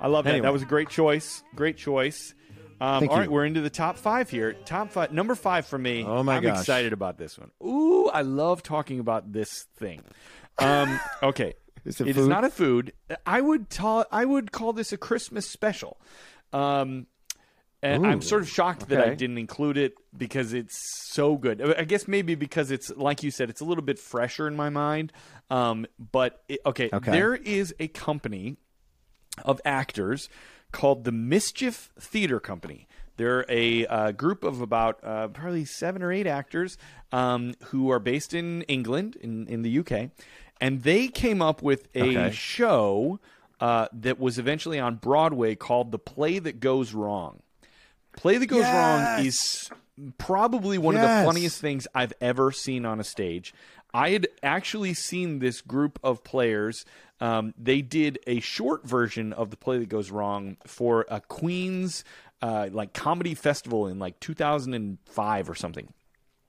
I 0.01 0.07
love 0.07 0.23
that. 0.25 0.31
Anyway. 0.31 0.43
That 0.45 0.53
was 0.53 0.61
a 0.61 0.65
great 0.65 0.89
choice. 0.89 1.43
Great 1.55 1.77
choice. 1.77 2.33
Um, 2.81 3.01
Thank 3.01 3.11
all 3.11 3.17
you. 3.17 3.21
right, 3.23 3.31
we're 3.31 3.45
into 3.45 3.59
the 3.61 3.69
top 3.69 3.97
five 3.97 4.29
here. 4.29 4.53
Top 4.65 4.91
five, 4.91 5.11
number 5.11 5.35
five 5.35 5.65
for 5.67 5.77
me. 5.77 6.05
Oh 6.05 6.23
my 6.23 6.37
I'm 6.37 6.43
gosh. 6.43 6.59
excited 6.59 6.93
about 6.93 7.17
this 7.17 7.37
one. 7.37 7.51
Ooh, 7.61 8.07
I 8.07 8.21
love 8.21 8.63
talking 8.63 9.01
about 9.01 9.33
this 9.33 9.65
thing. 9.75 10.01
Um, 10.57 10.97
okay, 11.23 11.55
Is 11.83 11.99
it 11.99 12.07
It 12.07 12.11
is 12.11 12.15
food? 12.15 12.29
not 12.29 12.45
a 12.45 12.49
food. 12.49 12.93
I 13.25 13.41
would 13.41 13.69
ta- 13.69 14.05
I 14.11 14.23
would 14.23 14.53
call 14.53 14.71
this 14.71 14.93
a 14.93 14.97
Christmas 14.97 15.45
special. 15.45 15.99
Um, 16.53 17.07
and 17.81 18.05
I'm 18.05 18.21
sort 18.21 18.41
of 18.41 18.49
shocked 18.49 18.89
that 18.89 18.99
I 19.01 19.15
didn't 19.15 19.37
include 19.37 19.77
it 19.77 19.93
because 20.15 20.53
it's 20.53 20.77
so 21.11 21.37
good. 21.37 21.61
I 21.77 21.83
guess 21.85 22.07
maybe 22.07 22.35
because 22.35 22.71
it's 22.71 22.89
like 22.95 23.23
you 23.23 23.31
said, 23.31 23.49
it's 23.49 23.61
a 23.61 23.65
little 23.65 23.83
bit 23.83 23.99
fresher 23.99 24.47
in 24.47 24.55
my 24.55 24.69
mind. 24.69 25.11
Um, 25.49 25.85
but 25.97 26.43
it, 26.49 26.59
okay, 26.65 26.89
Okay. 26.93 27.11
there 27.11 27.35
is 27.35 27.73
a 27.79 27.87
company 27.87 28.57
of 29.45 29.61
actors 29.63 30.29
called 30.71 31.03
the 31.03 31.11
Mischief 31.11 31.89
Theater 31.99 32.39
Company. 32.39 32.87
They're 33.17 33.45
a 33.49 33.85
uh, 33.87 34.11
group 34.11 34.43
of 34.43 34.61
about 34.61 35.03
uh, 35.03 35.27
probably 35.29 35.65
seven 35.65 36.01
or 36.03 36.11
eight 36.11 36.27
actors 36.27 36.77
um, 37.11 37.53
who 37.65 37.91
are 37.91 37.99
based 37.99 38.33
in 38.33 38.61
England, 38.63 39.17
in, 39.19 39.47
in 39.47 39.61
the 39.61 39.79
UK. 39.79 40.11
And 40.61 40.83
they 40.83 41.07
came 41.07 41.41
up 41.41 41.61
with 41.61 41.87
a 41.95 42.27
Okay. 42.27 42.31
show 42.35 43.19
uh, 43.59 43.87
that 43.93 44.19
was 44.19 44.37
eventually 44.39 44.79
on 44.79 44.95
Broadway 44.95 45.55
called 45.55 45.91
The 45.91 45.99
Play 45.99 46.39
That 46.39 46.59
Goes 46.59 46.93
Wrong. 46.93 47.41
Play 48.19 48.37
That 48.37 48.47
Goes 48.47 48.65
Wrong 48.65 49.25
is 49.25 49.69
probably 50.17 50.77
one 50.77 50.97
of 50.97 51.01
the 51.01 51.07
funniest 51.25 51.61
things 51.61 51.87
I've 51.95 52.11
ever 52.19 52.51
seen 52.51 52.85
on 52.85 52.99
a 52.99 53.03
stage. 53.05 53.53
I 53.93 54.09
had 54.09 54.27
actually 54.43 54.93
seen 54.93 55.39
this 55.39 55.61
group 55.61 55.99
of 56.03 56.21
players. 56.25 56.83
Um, 57.21 57.53
they 57.57 57.81
did 57.81 58.19
a 58.27 58.41
short 58.41 58.85
version 58.85 59.31
of 59.31 59.51
the 59.51 59.57
play 59.57 59.77
that 59.77 59.87
goes 59.87 60.11
wrong 60.11 60.57
for 60.65 61.05
a 61.09 61.21
Queen's 61.21 62.03
uh, 62.41 62.67
like 62.73 62.91
comedy 62.91 63.35
festival 63.35 63.87
in 63.87 63.99
like 63.99 64.19
2005 64.19 65.49
or 65.49 65.55
something. 65.55 65.87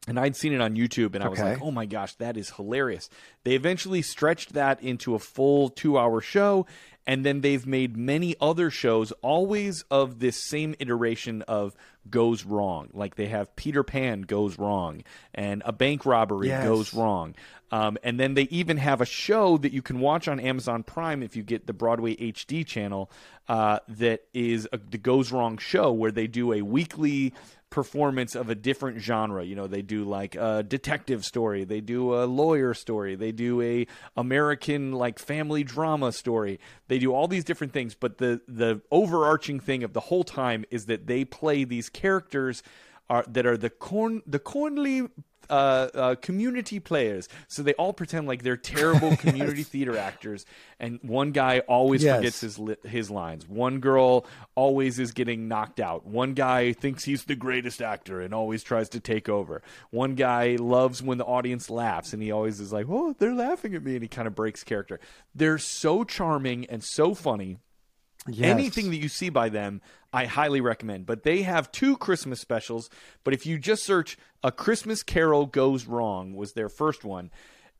And 0.08 0.18
I'd 0.18 0.34
seen 0.34 0.52
it 0.52 0.60
on 0.60 0.74
YouTube, 0.74 1.14
and 1.14 1.22
I 1.22 1.28
was 1.28 1.38
like, 1.38 1.62
"Oh 1.62 1.70
my 1.70 1.84
gosh, 1.84 2.14
that 2.14 2.38
is 2.38 2.50
hilarious!" 2.50 3.10
They 3.44 3.54
eventually 3.54 4.00
stretched 4.00 4.54
that 4.54 4.82
into 4.82 5.14
a 5.14 5.18
full 5.18 5.68
two-hour 5.68 6.22
show, 6.22 6.66
and 7.06 7.24
then 7.24 7.40
they've 7.40 7.66
made 7.66 7.96
many 7.96 8.36
other 8.40 8.70
shows, 8.70 9.12
always 9.22 9.82
of 9.90 10.18
this 10.20 10.36
same 10.36 10.74
iteration 10.78 11.42
of 11.42 11.74
goes 12.08 12.44
wrong. 12.44 12.88
Like 12.92 13.16
they 13.16 13.26
have 13.26 13.54
Peter 13.56 13.82
Pan 13.82 14.22
goes 14.22 14.58
wrong, 14.58 15.02
and 15.34 15.62
a 15.64 15.72
bank 15.72 16.06
robbery 16.06 16.48
Yes. 16.48 16.64
goes 16.64 16.94
wrong, 16.94 17.34
um, 17.70 17.98
and 18.02 18.18
then 18.18 18.34
they 18.34 18.44
even 18.44 18.76
have 18.78 19.00
a 19.00 19.06
show 19.06 19.56
that 19.58 19.72
you 19.72 19.82
can 19.82 20.00
watch 20.00 20.28
on 20.28 20.40
Amazon 20.40 20.82
Prime 20.82 21.22
if 21.22 21.36
you 21.36 21.42
get 21.42 21.66
the 21.66 21.72
Broadway 21.72 22.16
HD 22.16 22.66
channel. 22.66 23.10
Uh, 23.48 23.80
that 23.88 24.22
is 24.32 24.68
a, 24.72 24.78
the 24.78 24.98
goes 24.98 25.32
wrong 25.32 25.58
show 25.58 25.90
where 25.92 26.12
they 26.12 26.26
do 26.28 26.52
a 26.52 26.62
weekly 26.62 27.34
performance 27.70 28.34
of 28.34 28.50
a 28.50 28.54
different 28.54 28.98
genre. 29.00 29.44
You 29.44 29.54
know, 29.54 29.66
they 29.66 29.82
do 29.82 30.04
like 30.04 30.34
a 30.34 30.62
detective 30.62 31.24
story, 31.24 31.64
they 31.64 31.80
do 31.80 32.14
a 32.14 32.26
lawyer 32.26 32.74
story, 32.74 33.14
they 33.14 33.32
do 33.32 33.62
a 33.62 33.86
American 34.16 34.92
like 34.92 35.18
family 35.18 35.62
drama 35.62 36.12
story. 36.12 36.60
They 36.88 36.98
do 36.98 37.14
all 37.14 37.28
these 37.28 37.44
different 37.44 37.72
things, 37.72 37.94
but 37.94 38.18
the 38.18 38.40
the 38.48 38.82
overarching 38.90 39.60
thing 39.60 39.84
of 39.84 39.92
the 39.92 40.00
whole 40.00 40.24
time 40.24 40.64
is 40.70 40.86
that 40.86 41.06
they 41.06 41.24
play 41.24 41.64
these 41.64 41.88
characters 41.88 42.62
are 43.08 43.24
that 43.28 43.46
are 43.46 43.56
the 43.56 43.70
corn 43.70 44.22
the 44.26 44.38
Cornley 44.38 45.08
uh, 45.50 45.88
uh, 45.94 46.14
community 46.16 46.80
players. 46.80 47.28
So 47.48 47.62
they 47.62 47.74
all 47.74 47.92
pretend 47.92 48.26
like 48.26 48.42
they're 48.42 48.56
terrible 48.56 49.16
community 49.18 49.62
theater 49.64 49.96
actors, 49.98 50.46
and 50.78 50.98
one 51.02 51.32
guy 51.32 51.58
always 51.60 52.02
Yes. 52.02 52.16
forgets 52.16 52.40
his 52.40 52.58
li- 52.58 52.76
his 52.84 53.10
lines. 53.10 53.48
One 53.48 53.80
girl 53.80 54.24
always 54.54 54.98
is 54.98 55.12
getting 55.12 55.48
knocked 55.48 55.80
out. 55.80 56.06
One 56.06 56.34
guy 56.34 56.72
thinks 56.72 57.04
he's 57.04 57.24
the 57.24 57.34
greatest 57.36 57.82
actor 57.82 58.20
and 58.20 58.32
always 58.32 58.62
tries 58.62 58.88
to 58.90 59.00
take 59.00 59.28
over. 59.28 59.60
One 59.90 60.14
guy 60.14 60.56
loves 60.58 61.02
when 61.02 61.18
the 61.18 61.24
audience 61.24 61.68
laughs, 61.68 62.12
and 62.12 62.22
he 62.22 62.30
always 62.30 62.60
is 62.60 62.72
like, 62.72 62.86
"Oh, 62.88 63.14
they're 63.18 63.34
laughing 63.34 63.74
at 63.74 63.82
me," 63.82 63.94
and 63.94 64.02
he 64.02 64.08
kind 64.08 64.28
of 64.28 64.34
breaks 64.34 64.62
character. 64.64 65.00
They're 65.34 65.58
so 65.58 66.04
charming 66.04 66.66
and 66.66 66.82
so 66.84 67.14
funny. 67.14 67.58
Yes. 68.28 68.50
Anything 68.50 68.90
that 68.90 68.98
you 68.98 69.08
see 69.08 69.30
by 69.30 69.48
them, 69.48 69.80
I 70.12 70.26
highly 70.26 70.60
recommend. 70.60 71.06
But 71.06 71.22
they 71.22 71.42
have 71.42 71.72
two 71.72 71.96
Christmas 71.96 72.40
specials. 72.40 72.90
But 73.24 73.34
if 73.34 73.46
you 73.46 73.58
just 73.58 73.84
search 73.84 74.18
"A 74.42 74.50
Christmas 74.50 75.02
Carol 75.02 75.46
Goes 75.46 75.86
Wrong" 75.86 76.34
was 76.34 76.52
their 76.52 76.68
first 76.68 77.04
one, 77.04 77.30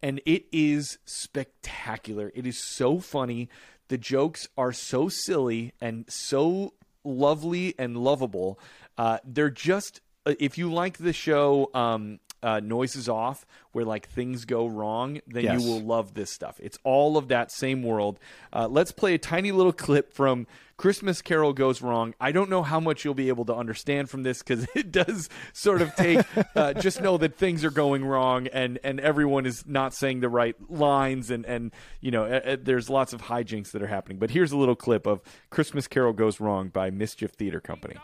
and 0.02 0.20
it 0.24 0.47
is 0.52 0.98
spectacular. 1.05 2.32
It 2.35 2.47
is 2.47 2.62
so 2.77 3.01
funny. 3.01 3.48
The 3.89 3.98
jokes 3.98 4.48
are 4.57 4.73
so 4.73 5.09
silly 5.09 5.73
and 5.81 6.05
so 6.09 6.74
lovely 7.05 7.74
and 7.78 7.97
lovable. 7.97 8.59
Uh, 8.97 9.19
they're 9.24 9.51
just 9.51 10.01
uh, 10.27 10.35
if 10.39 10.59
you 10.59 10.73
like 10.73 10.98
the 10.98 11.12
show. 11.12 11.70
Um, 11.74 12.20
uh, 12.42 12.60
noises 12.60 13.08
off 13.08 13.44
where 13.72 13.84
like 13.84 14.08
things 14.08 14.44
go 14.44 14.66
wrong 14.66 15.20
then 15.26 15.44
Yes. 15.44 15.60
you 15.62 15.68
will 15.70 15.80
love 15.80 16.14
this 16.14 16.30
stuff. 16.30 16.58
It's 16.62 16.78
all 16.84 17.16
of 17.16 17.28
that 17.28 17.50
same 17.52 17.82
world. 17.82 18.18
Uh, 18.52 18.66
let's 18.68 18.92
play 18.92 19.14
a 19.14 19.18
tiny 19.18 19.52
little 19.52 19.72
clip 19.72 20.12
from 20.12 20.46
christmas 20.76 21.20
carol 21.20 21.52
goes 21.52 21.82
wrong. 21.82 22.14
I 22.18 22.32
don't 22.32 22.48
know 22.48 22.62
how 22.62 22.80
much 22.80 23.04
you'll 23.04 23.12
be 23.14 23.28
able 23.28 23.44
to 23.44 23.54
understand 23.54 24.08
from 24.08 24.22
this 24.22 24.38
because 24.42 24.66
it 24.74 24.90
does 24.90 25.28
sort 25.52 25.82
of 25.82 25.94
take 25.94 26.24
uh, 26.56 26.72
just 26.74 27.00
know 27.02 27.18
that 27.18 27.36
things 27.36 27.64
are 27.64 27.70
going 27.70 28.04
wrong 28.04 28.46
and 28.48 28.78
and 28.82 28.98
everyone 29.00 29.44
is 29.46 29.66
not 29.66 29.92
saying 29.94 30.20
the 30.20 30.28
right 30.30 30.56
lines 30.70 31.30
and 31.30 31.44
and 31.44 31.72
you 32.00 32.10
know 32.10 32.24
uh, 32.24 32.40
uh, 32.52 32.56
there's 32.60 32.88
lots 32.88 33.12
of 33.12 33.22
hijinks 33.22 33.72
that 33.72 33.82
are 33.82 33.86
happening. 33.88 34.18
But 34.18 34.30
here's 34.30 34.52
a 34.52 34.56
little 34.56 34.76
clip 34.76 35.06
of 35.06 35.20
christmas 35.50 35.86
carol 35.86 36.12
goes 36.14 36.40
wrong 36.40 36.68
by 36.70 36.88
mischief 36.90 37.32
theater 37.32 37.60
company 37.60 37.96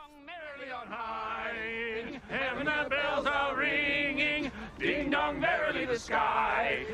ding 4.79 5.11
dong 5.11 5.41
merrily 5.41 5.85
the 5.87 5.99
sky. 5.99 6.85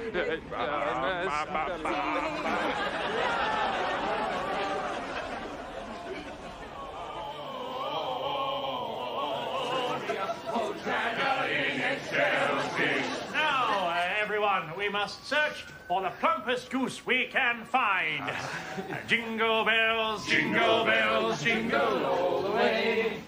Now, 13.32 13.88
uh, 13.88 14.08
everyone, 14.20 14.72
we 14.76 14.88
must 14.88 15.26
search 15.26 15.64
for 15.88 16.02
the 16.02 16.10
plumpest 16.20 16.70
goose 16.70 17.04
we 17.04 17.26
can 17.26 17.64
find. 17.64 18.22
Uh, 18.22 18.96
jingle 19.08 19.64
bells, 19.64 20.26
jingle 20.26 20.84
bells, 20.84 21.42
jingle 21.42 22.04
all 22.06 22.42
the 22.42 22.50
way. 22.52 23.22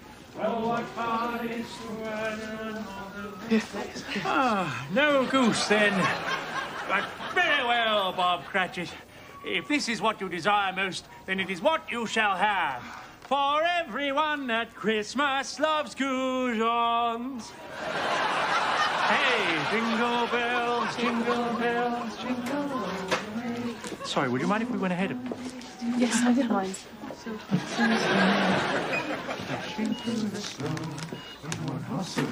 Ah, 4.25 4.87
no 4.93 5.25
goose 5.25 5.67
then. 5.67 5.93
But 6.89 7.05
very 7.33 7.65
well, 7.65 8.11
Bob 8.11 8.43
Cratchit. 8.45 8.89
If 9.45 9.67
this 9.67 9.87
is 9.89 10.01
what 10.01 10.19
you 10.19 10.29
desire 10.29 10.73
most, 10.73 11.05
then 11.25 11.39
it 11.39 11.49
is 11.49 11.61
what 11.61 11.89
you 11.91 12.05
shall 12.07 12.35
have. 12.35 12.83
For 13.21 13.63
everyone 13.63 14.49
at 14.51 14.73
Christmas 14.75 15.59
loves 15.59 15.95
goujons. 15.95 17.51
Hey, 19.05 19.59
jingle 19.71 20.27
bells, 20.27 20.95
jingle 20.95 21.53
bells, 21.59 22.17
jingle 22.17 22.67
way. 23.35 23.75
Sorry, 24.03 24.29
would 24.29 24.41
you 24.41 24.47
mind 24.47 24.63
if 24.63 24.69
we 24.71 24.77
went 24.77 24.93
ahead 24.93 25.11
of 25.11 25.17
Yes, 25.97 26.21
I 26.23 26.33
didn't 26.33 26.51
mind. 26.51 26.75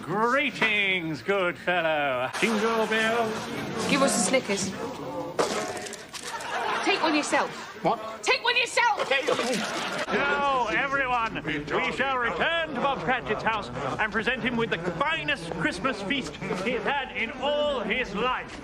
Greetings, 0.03 1.23
good 1.23 1.57
fellow. 1.57 2.29
Jingle 2.39 2.85
bells. 2.85 3.33
Give 3.89 4.03
us 4.03 4.15
the 4.15 4.23
Snickers. 4.23 4.71
Take 6.85 7.01
one 7.01 7.15
yourself. 7.15 7.49
What? 7.83 8.21
Take 8.21 8.43
one 8.43 8.55
yourself! 8.55 9.01
Okay, 9.01 9.21
okay. 9.27 9.55
Now, 10.15 10.67
everyone, 10.67 11.41
we 11.43 11.91
shall 11.93 12.19
return 12.19 12.75
to 12.75 12.79
Bob 12.79 12.99
Cratchit's 12.99 13.41
house 13.41 13.71
and 13.99 14.11
present 14.11 14.43
him 14.43 14.55
with 14.55 14.69
the 14.69 14.77
finest 14.77 15.49
Christmas 15.59 16.01
feast 16.03 16.35
he 16.63 16.73
has 16.73 16.83
had 16.83 17.17
in 17.17 17.31
all 17.41 17.79
his 17.79 18.13
life. 18.13 18.61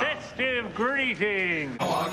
Festive 0.00 0.74
greetings. 0.74 1.76
Oh, 1.78 2.12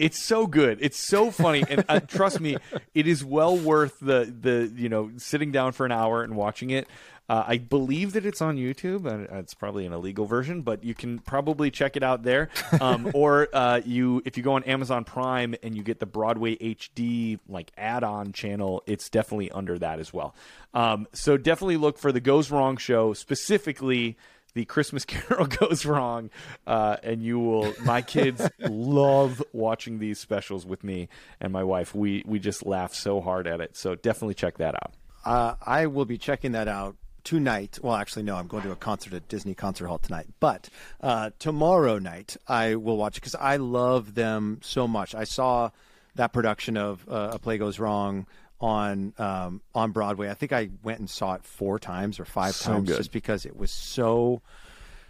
It's 0.00 0.24
so 0.24 0.46
good. 0.46 0.78
It's 0.80 0.98
so 0.98 1.30
funny, 1.30 1.62
and 1.68 1.84
uh, 1.88 2.00
trust 2.00 2.40
me, 2.40 2.56
it 2.94 3.06
is 3.06 3.24
well 3.24 3.56
worth 3.56 3.98
the 4.00 4.32
the 4.40 4.72
you 4.74 4.88
know 4.88 5.10
sitting 5.18 5.52
down 5.52 5.72
for 5.72 5.84
an 5.86 5.92
hour 5.92 6.22
and 6.22 6.34
watching 6.36 6.70
it. 6.70 6.88
Uh, 7.28 7.44
I 7.46 7.58
believe 7.58 8.14
that 8.14 8.26
it's 8.26 8.42
on 8.42 8.56
YouTube. 8.56 9.06
and 9.06 9.28
It's 9.38 9.54
probably 9.54 9.86
an 9.86 9.92
illegal 9.92 10.26
version, 10.26 10.62
but 10.62 10.82
you 10.82 10.96
can 10.96 11.20
probably 11.20 11.70
check 11.70 11.96
it 11.96 12.02
out 12.02 12.24
there. 12.24 12.48
Um, 12.80 13.08
or 13.14 13.46
uh, 13.52 13.82
you, 13.84 14.20
if 14.24 14.36
you 14.36 14.42
go 14.42 14.54
on 14.54 14.64
Amazon 14.64 15.04
Prime 15.04 15.54
and 15.62 15.76
you 15.76 15.84
get 15.84 16.00
the 16.00 16.06
Broadway 16.06 16.56
HD 16.56 17.38
like 17.48 17.70
add-on 17.78 18.32
channel, 18.32 18.82
it's 18.84 19.08
definitely 19.08 19.48
under 19.52 19.78
that 19.78 20.00
as 20.00 20.12
well. 20.12 20.34
Um, 20.74 21.06
so 21.12 21.36
definitely 21.36 21.76
look 21.76 21.98
for 21.98 22.10
the 22.10 22.18
Goes 22.20 22.50
Wrong 22.50 22.76
show, 22.76 23.12
specifically 23.12 24.16
the 24.54 24.64
Christmas 24.64 25.04
Carol 25.06 25.46
goes 25.46 25.84
wrong, 25.84 26.30
uh, 26.66 26.96
and 27.02 27.22
you 27.22 27.38
will. 27.38 27.74
My 27.84 28.02
kids 28.02 28.48
love 28.58 29.42
watching 29.52 29.98
these 29.98 30.18
specials 30.18 30.66
with 30.66 30.84
me 30.84 31.08
and 31.40 31.52
my 31.52 31.64
wife. 31.64 31.94
We 31.94 32.22
we 32.26 32.38
just 32.38 32.64
laugh 32.66 32.94
so 32.94 33.20
hard 33.20 33.46
at 33.46 33.60
it. 33.60 33.76
So 33.76 33.94
definitely 33.94 34.34
check 34.34 34.58
that 34.58 34.74
out. 34.74 34.92
Uh, 35.24 35.54
I 35.64 35.86
will 35.86 36.06
be 36.06 36.18
checking 36.18 36.52
that 36.52 36.68
out 36.68 36.96
tonight. 37.24 37.78
Well, 37.82 37.94
actually, 37.94 38.22
no, 38.22 38.36
I'm 38.36 38.46
going 38.46 38.62
to 38.62 38.72
a 38.72 38.76
concert 38.76 39.12
at 39.12 39.28
Disney 39.28 39.54
Concert 39.54 39.86
Hall 39.86 39.98
tonight. 39.98 40.26
But 40.40 40.68
uh, 41.00 41.30
tomorrow 41.38 41.98
night, 41.98 42.36
I 42.48 42.76
will 42.76 42.96
watch 42.96 43.16
it 43.16 43.20
because 43.20 43.34
I 43.34 43.56
love 43.56 44.14
them 44.14 44.60
so 44.62 44.88
much. 44.88 45.14
I 45.14 45.24
saw 45.24 45.70
that 46.14 46.32
production 46.32 46.76
of 46.76 47.06
uh, 47.08 47.30
A 47.32 47.38
Play 47.38 47.58
Goes 47.58 47.78
Wrong 47.78 48.26
on 48.60 49.14
um, 49.18 49.60
on 49.74 49.90
Broadway. 49.92 50.28
I 50.30 50.34
think 50.34 50.52
I 50.52 50.70
went 50.82 50.98
and 51.00 51.08
saw 51.08 51.34
it 51.34 51.44
four 51.44 51.78
times 51.78 52.20
or 52.20 52.24
five 52.24 52.54
So 52.54 52.72
times 52.72 52.88
good. 52.88 52.96
just 52.98 53.12
because 53.12 53.46
it 53.46 53.56
was 53.56 53.70
so 53.70 54.42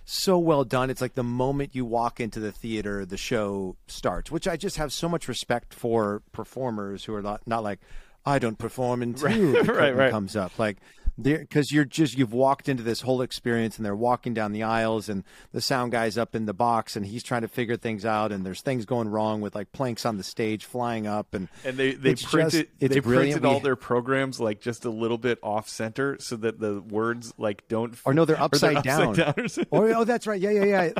so 0.04 0.38
well 0.38 0.64
done. 0.64 0.90
It's 0.90 1.00
like 1.00 1.14
the 1.14 1.22
moment 1.22 1.74
you 1.74 1.84
walk 1.84 2.20
into 2.20 2.40
the 2.40 2.52
theater, 2.52 3.04
the 3.04 3.16
show 3.16 3.76
starts, 3.86 4.30
which 4.30 4.48
I 4.48 4.56
just 4.56 4.76
have 4.76 4.92
so 4.92 5.08
much 5.08 5.28
respect 5.28 5.72
for 5.74 6.22
performers 6.32 7.04
who 7.04 7.14
are 7.14 7.22
not, 7.22 7.46
not 7.46 7.62
like, 7.62 7.78
I 8.26 8.38
don't 8.40 8.58
perform 8.58 9.02
until 9.02 9.28
Right, 9.28 9.64
the 9.66 9.72
right, 9.72 9.94
right. 9.94 10.10
comes 10.10 10.34
up. 10.36 10.58
Like, 10.58 10.78
because 11.22 11.72
you're 11.72 11.84
just 11.84 12.16
you've 12.18 12.32
walked 12.32 12.68
into 12.68 12.82
this 12.82 13.00
whole 13.00 13.22
experience 13.22 13.76
and 13.76 13.84
they're 13.86 13.94
walking 13.96 14.34
down 14.34 14.52
the 14.52 14.62
aisles 14.62 15.08
and 15.08 15.24
the 15.52 15.60
sound 15.60 15.92
guy's 15.92 16.16
up 16.18 16.34
in 16.34 16.46
the 16.46 16.54
box 16.54 16.96
and 16.96 17.04
he's 17.06 17.22
trying 17.22 17.42
to 17.42 17.48
figure 17.48 17.76
things 17.76 18.04
out 18.04 18.32
and 18.32 18.44
there's 18.46 18.60
things 18.62 18.84
going 18.84 19.08
wrong 19.08 19.40
with 19.40 19.54
like 19.54 19.72
planks 19.72 20.04
on 20.06 20.16
the 20.16 20.22
stage 20.22 20.64
flying 20.64 21.06
up 21.06 21.34
and 21.34 21.48
And 21.64 21.76
they 21.76 21.92
they 21.94 22.14
printed 22.14 22.50
just- 22.52 22.64
it's 22.80 22.94
they 22.94 23.00
brilliant. 23.00 23.40
printed 23.40 23.44
all 23.44 23.60
their 23.60 23.76
programs 23.76 24.40
like 24.40 24.60
just 24.60 24.84
a 24.84 24.90
little 24.90 25.18
bit 25.18 25.38
off 25.42 25.68
center 25.68 26.16
so 26.20 26.36
that 26.36 26.58
the 26.60 26.80
words 26.80 27.32
like 27.38 27.66
don't 27.68 27.96
or 28.04 28.14
no, 28.14 28.24
they're 28.24 28.36
or 28.40 28.42
upside, 28.42 28.82
down. 28.82 29.18
or 29.20 29.34
oh, 29.72 30.00
oh, 30.00 30.04
that's 30.04 30.26
right. 30.26 30.40
Yeah, 30.40 30.50
yeah, 30.50 30.64
yeah. 30.64 30.90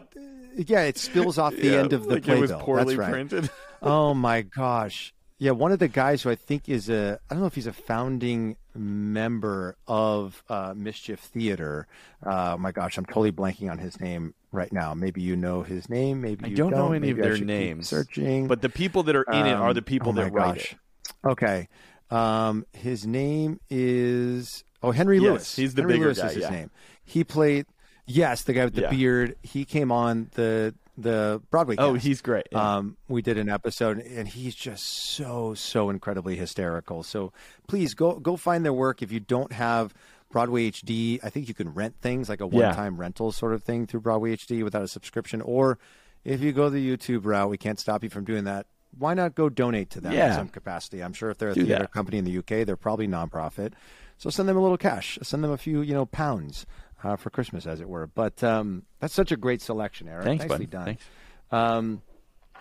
Yeah, 0.56 0.82
it 0.82 0.98
spills 0.98 1.38
off 1.38 1.54
the 1.54 1.66
Yeah, 1.68 1.78
end 1.78 1.92
of 1.92 2.04
the 2.04 2.14
like 2.14 2.28
it 2.28 2.38
was 2.38 2.50
playbill. 2.50 2.66
poorly 2.66 2.96
That's 2.96 2.98
right. 2.98 3.10
printed. 3.12 3.50
oh 3.82 4.14
my 4.14 4.42
gosh. 4.42 5.14
Yeah, 5.42 5.52
one 5.52 5.72
of 5.72 5.78
the 5.78 5.88
guys 5.88 6.22
who 6.22 6.28
I 6.30 6.34
think 6.34 6.68
is 6.68 6.90
a 6.90 7.18
I 7.30 7.34
don't 7.34 7.40
know 7.40 7.46
if 7.46 7.54
he's 7.54 7.66
a 7.66 7.72
founding 7.72 8.56
member 8.74 9.74
of 9.88 10.44
uh, 10.50 10.74
Mischief 10.76 11.18
Theater. 11.18 11.86
Uh, 12.22 12.56
my 12.60 12.72
gosh, 12.72 12.98
I'm 12.98 13.06
totally 13.06 13.32
blanking 13.32 13.70
on 13.70 13.78
his 13.78 13.98
name 13.98 14.34
right 14.52 14.70
now. 14.70 14.92
Maybe 14.92 15.22
you 15.22 15.36
know 15.36 15.62
his 15.62 15.88
name. 15.88 16.20
Maybe 16.20 16.44
I 16.44 16.48
you 16.48 16.56
don't 16.56 16.72
know 16.72 16.92
any 16.92 17.06
Maybe 17.08 17.20
of 17.20 17.26
their 17.26 17.38
names. 17.38 17.88
Searching, 17.88 18.48
But 18.48 18.60
the 18.60 18.68
people 18.68 19.02
that 19.04 19.16
are 19.16 19.22
in 19.32 19.46
it 19.46 19.54
are 19.54 19.68
Um, 19.70 19.74
the 19.74 19.80
people 19.82 20.10
oh 20.10 20.12
that 20.16 20.30
write 20.30 20.56
gosh. 20.58 20.72
it. 20.72 20.78
Okay. 21.26 21.68
Um, 22.10 22.66
his 22.74 23.06
name 23.06 23.60
is 23.70 24.62
oh 24.82 24.90
Henry 24.90 25.16
Yes, 25.20 25.24
Lewis. 25.24 25.56
he's 25.56 25.74
the 25.74 25.80
Henry 25.82 25.94
bigger 25.94 26.04
Lewis 26.06 26.18
guy, 26.20 26.26
is 26.26 26.34
his 26.34 26.42
yeah. 26.42 26.50
name. 26.50 26.70
He 27.02 27.24
played 27.24 27.64
yes, 28.06 28.42
the 28.42 28.52
guy 28.52 28.64
with 28.66 28.74
the 28.74 28.82
Yeah. 28.82 28.90
beard. 28.90 29.36
He 29.42 29.64
came 29.64 29.90
on 29.90 30.28
the 30.34 30.74
the 31.02 31.42
Broadway. 31.50 31.76
Oh, 31.78 31.94
he's 31.94 32.20
great. 32.22 32.46
Yeah. 32.52 32.76
Um, 32.76 32.96
we 33.08 33.22
did 33.22 33.38
an 33.38 33.48
episode, 33.48 33.98
and 33.98 34.28
he's 34.28 34.54
just 34.54 34.84
so 35.14 35.54
so 35.54 35.90
incredibly 35.90 36.36
hysterical. 36.36 37.02
So 37.02 37.32
please 37.66 37.94
go 37.94 38.18
go 38.18 38.36
find 38.36 38.64
their 38.64 38.72
work 38.72 39.02
if 39.02 39.12
you 39.12 39.20
don't 39.20 39.52
have. 39.52 39.94
Broadway 40.32 40.70
HD, 40.70 41.18
I 41.24 41.28
think 41.28 41.48
you 41.48 41.54
can 41.54 41.74
rent 41.74 41.96
things 42.00 42.28
like 42.28 42.40
a 42.40 42.46
one-time 42.46 42.98
rental 43.00 43.32
sort 43.32 43.52
of 43.52 43.64
thing 43.64 43.88
through 43.88 44.02
Broadway 44.02 44.36
HD 44.36 44.62
without 44.62 44.82
a 44.82 44.86
subscription. 44.86 45.40
Or 45.40 45.76
if 46.24 46.40
you 46.40 46.52
go 46.52 46.70
the 46.70 46.78
YouTube 46.96 47.24
route, 47.26 47.50
we 47.50 47.58
can't 47.58 47.80
stop 47.80 48.04
you 48.04 48.10
from 48.10 48.24
doing 48.24 48.44
that. 48.44 48.66
Why 48.96 49.14
not 49.14 49.34
go 49.34 49.48
donate 49.48 49.90
to 49.90 50.00
them 50.00 50.12
in 50.12 50.32
some 50.34 50.48
capacity? 50.48 51.02
I'm 51.02 51.14
sure 51.14 51.30
if 51.30 51.38
they're 51.38 51.50
a 51.50 51.54
Do 51.54 51.64
theater 51.64 51.82
that. 51.82 51.92
company 51.92 52.18
in 52.18 52.24
the 52.24 52.38
UK, 52.38 52.64
they're 52.64 52.76
probably 52.76 53.08
nonprofit. 53.08 53.72
So 54.18 54.30
send 54.30 54.48
them 54.48 54.56
a 54.56 54.60
little 54.60 54.76
cash. 54.76 55.18
Send 55.22 55.42
them 55.42 55.50
a 55.50 55.56
few, 55.58 55.80
you 55.80 55.94
know, 55.94 56.06
pounds 56.06 56.64
uh, 57.02 57.16
for 57.16 57.30
Christmas, 57.30 57.66
as 57.66 57.80
it 57.80 57.88
were. 57.88 58.06
But 58.06 58.42
um, 58.44 58.82
that's 59.00 59.14
such 59.14 59.32
a 59.32 59.36
great 59.36 59.62
selection, 59.62 60.08
Eric. 60.08 60.24
Thanks, 60.24 60.42
Nicely 60.44 60.66
buddy. 60.66 60.66
done. 60.66 60.84
Thanks. 60.84 61.04
Um, 61.50 62.02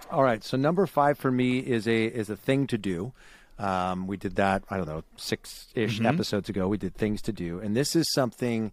all 0.10 0.24
right, 0.24 0.44
so 0.44 0.58
number 0.58 0.86
five 0.88 1.18
for 1.18 1.30
me 1.32 1.60
is 1.60 1.88
a 1.88 2.06
is 2.06 2.30
a 2.30 2.36
thing 2.38 2.68
to 2.68 2.78
do. 2.78 3.12
Um, 3.60 4.08
we 4.08 4.16
did 4.16 4.36
that 4.38 4.64
I 4.70 4.78
don't 4.78 4.88
know 4.88 5.04
six 5.18 5.68
ish 5.76 6.00
Mhm. 6.00 6.06
episodes 6.08 6.48
ago. 6.50 6.68
We 6.68 6.78
did 6.78 6.96
things 6.96 7.22
to 7.24 7.32
do, 7.34 7.60
and 7.60 7.76
this 7.76 7.96
is 7.96 8.12
something 8.14 8.72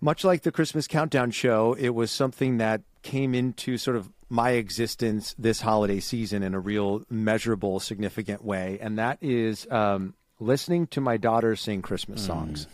much 0.00 0.24
like 0.24 0.42
the 0.42 0.52
Christmas 0.52 0.86
countdown 0.86 1.30
show. 1.32 1.74
It 1.74 1.90
was 1.90 2.10
something 2.10 2.58
that 2.58 2.82
came 3.02 3.34
into 3.34 3.76
sort 3.76 3.96
of 3.96 4.08
my 4.28 4.50
existence 4.52 5.34
this 5.38 5.60
holiday 5.60 5.98
season 5.98 6.42
in 6.44 6.54
a 6.54 6.60
real 6.60 7.02
measurable, 7.10 7.80
significant 7.80 8.44
way, 8.44 8.78
and 8.80 8.96
that 8.98 9.18
is 9.20 9.66
um, 9.70 10.14
listening 10.38 10.86
to 10.86 11.00
my 11.00 11.16
daughter 11.16 11.56
sing 11.56 11.82
Christmas 11.82 12.24
songs. 12.24 12.66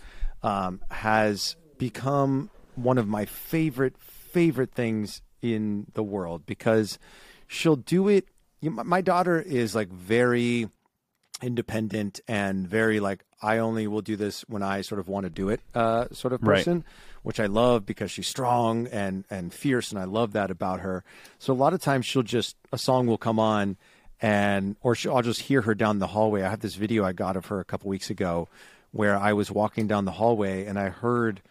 Um, 0.42 0.80
has 0.90 1.56
become 1.78 2.50
one 2.74 2.98
of 2.98 3.06
my 3.08 3.24
favorite 3.24 3.96
favorite 3.98 4.72
things 4.72 5.22
in 5.42 5.86
the 5.94 6.02
world 6.02 6.44
because 6.46 6.98
she'll 7.46 7.76
do 7.76 8.08
it. 8.08 8.28
You 8.60 8.70
know, 8.70 8.84
my- 8.84 9.00
daughter 9.00 9.40
is 9.40 9.74
like 9.74 9.88
very 9.88 10.68
independent 11.42 12.20
and 12.26 12.66
very 12.66 12.98
like 13.00 13.22
I 13.42 13.58
only 13.58 13.86
will 13.86 14.00
do 14.00 14.16
this 14.16 14.40
when 14.48 14.62
I 14.62 14.80
sort 14.80 14.98
of 14.98 15.08
want 15.08 15.24
to 15.24 15.30
do 15.30 15.50
it 15.50 15.60
uh, 15.74 16.06
sort 16.12 16.32
of 16.32 16.42
Right. 16.42 16.56
person, 16.58 16.84
which 17.22 17.38
I 17.38 17.46
love 17.46 17.84
because 17.84 18.10
she's 18.10 18.26
strong 18.28 18.86
and 18.86 19.24
and 19.30 19.52
fierce, 19.52 19.90
and 19.90 19.98
I 20.00 20.04
love 20.04 20.32
that 20.32 20.50
about 20.50 20.80
her. 20.80 21.04
So 21.38 21.52
a 21.52 21.54
lot 21.54 21.74
of 21.74 21.80
times 21.82 22.06
she'll 22.06 22.22
just 22.22 22.56
a 22.72 22.78
song 22.78 23.06
will 23.06 23.18
come 23.18 23.38
on, 23.38 23.76
and 24.22 24.76
or 24.80 24.96
I'll 25.06 25.22
just 25.22 25.42
hear 25.42 25.62
her 25.62 25.74
down 25.74 25.98
the 25.98 26.06
hallway. 26.08 26.42
I 26.42 26.48
have 26.48 26.60
this 26.60 26.76
video 26.76 27.04
I 27.04 27.12
got 27.12 27.36
of 27.36 27.46
her 27.46 27.60
a 27.60 27.64
couple 27.64 27.90
weeks 27.90 28.08
ago, 28.08 28.48
where 28.92 29.16
I 29.18 29.34
was 29.34 29.50
walking 29.50 29.86
down 29.86 30.06
the 30.06 30.12
hallway 30.12 30.64
and 30.64 30.78
I 30.78 30.88
heard. 30.88 31.42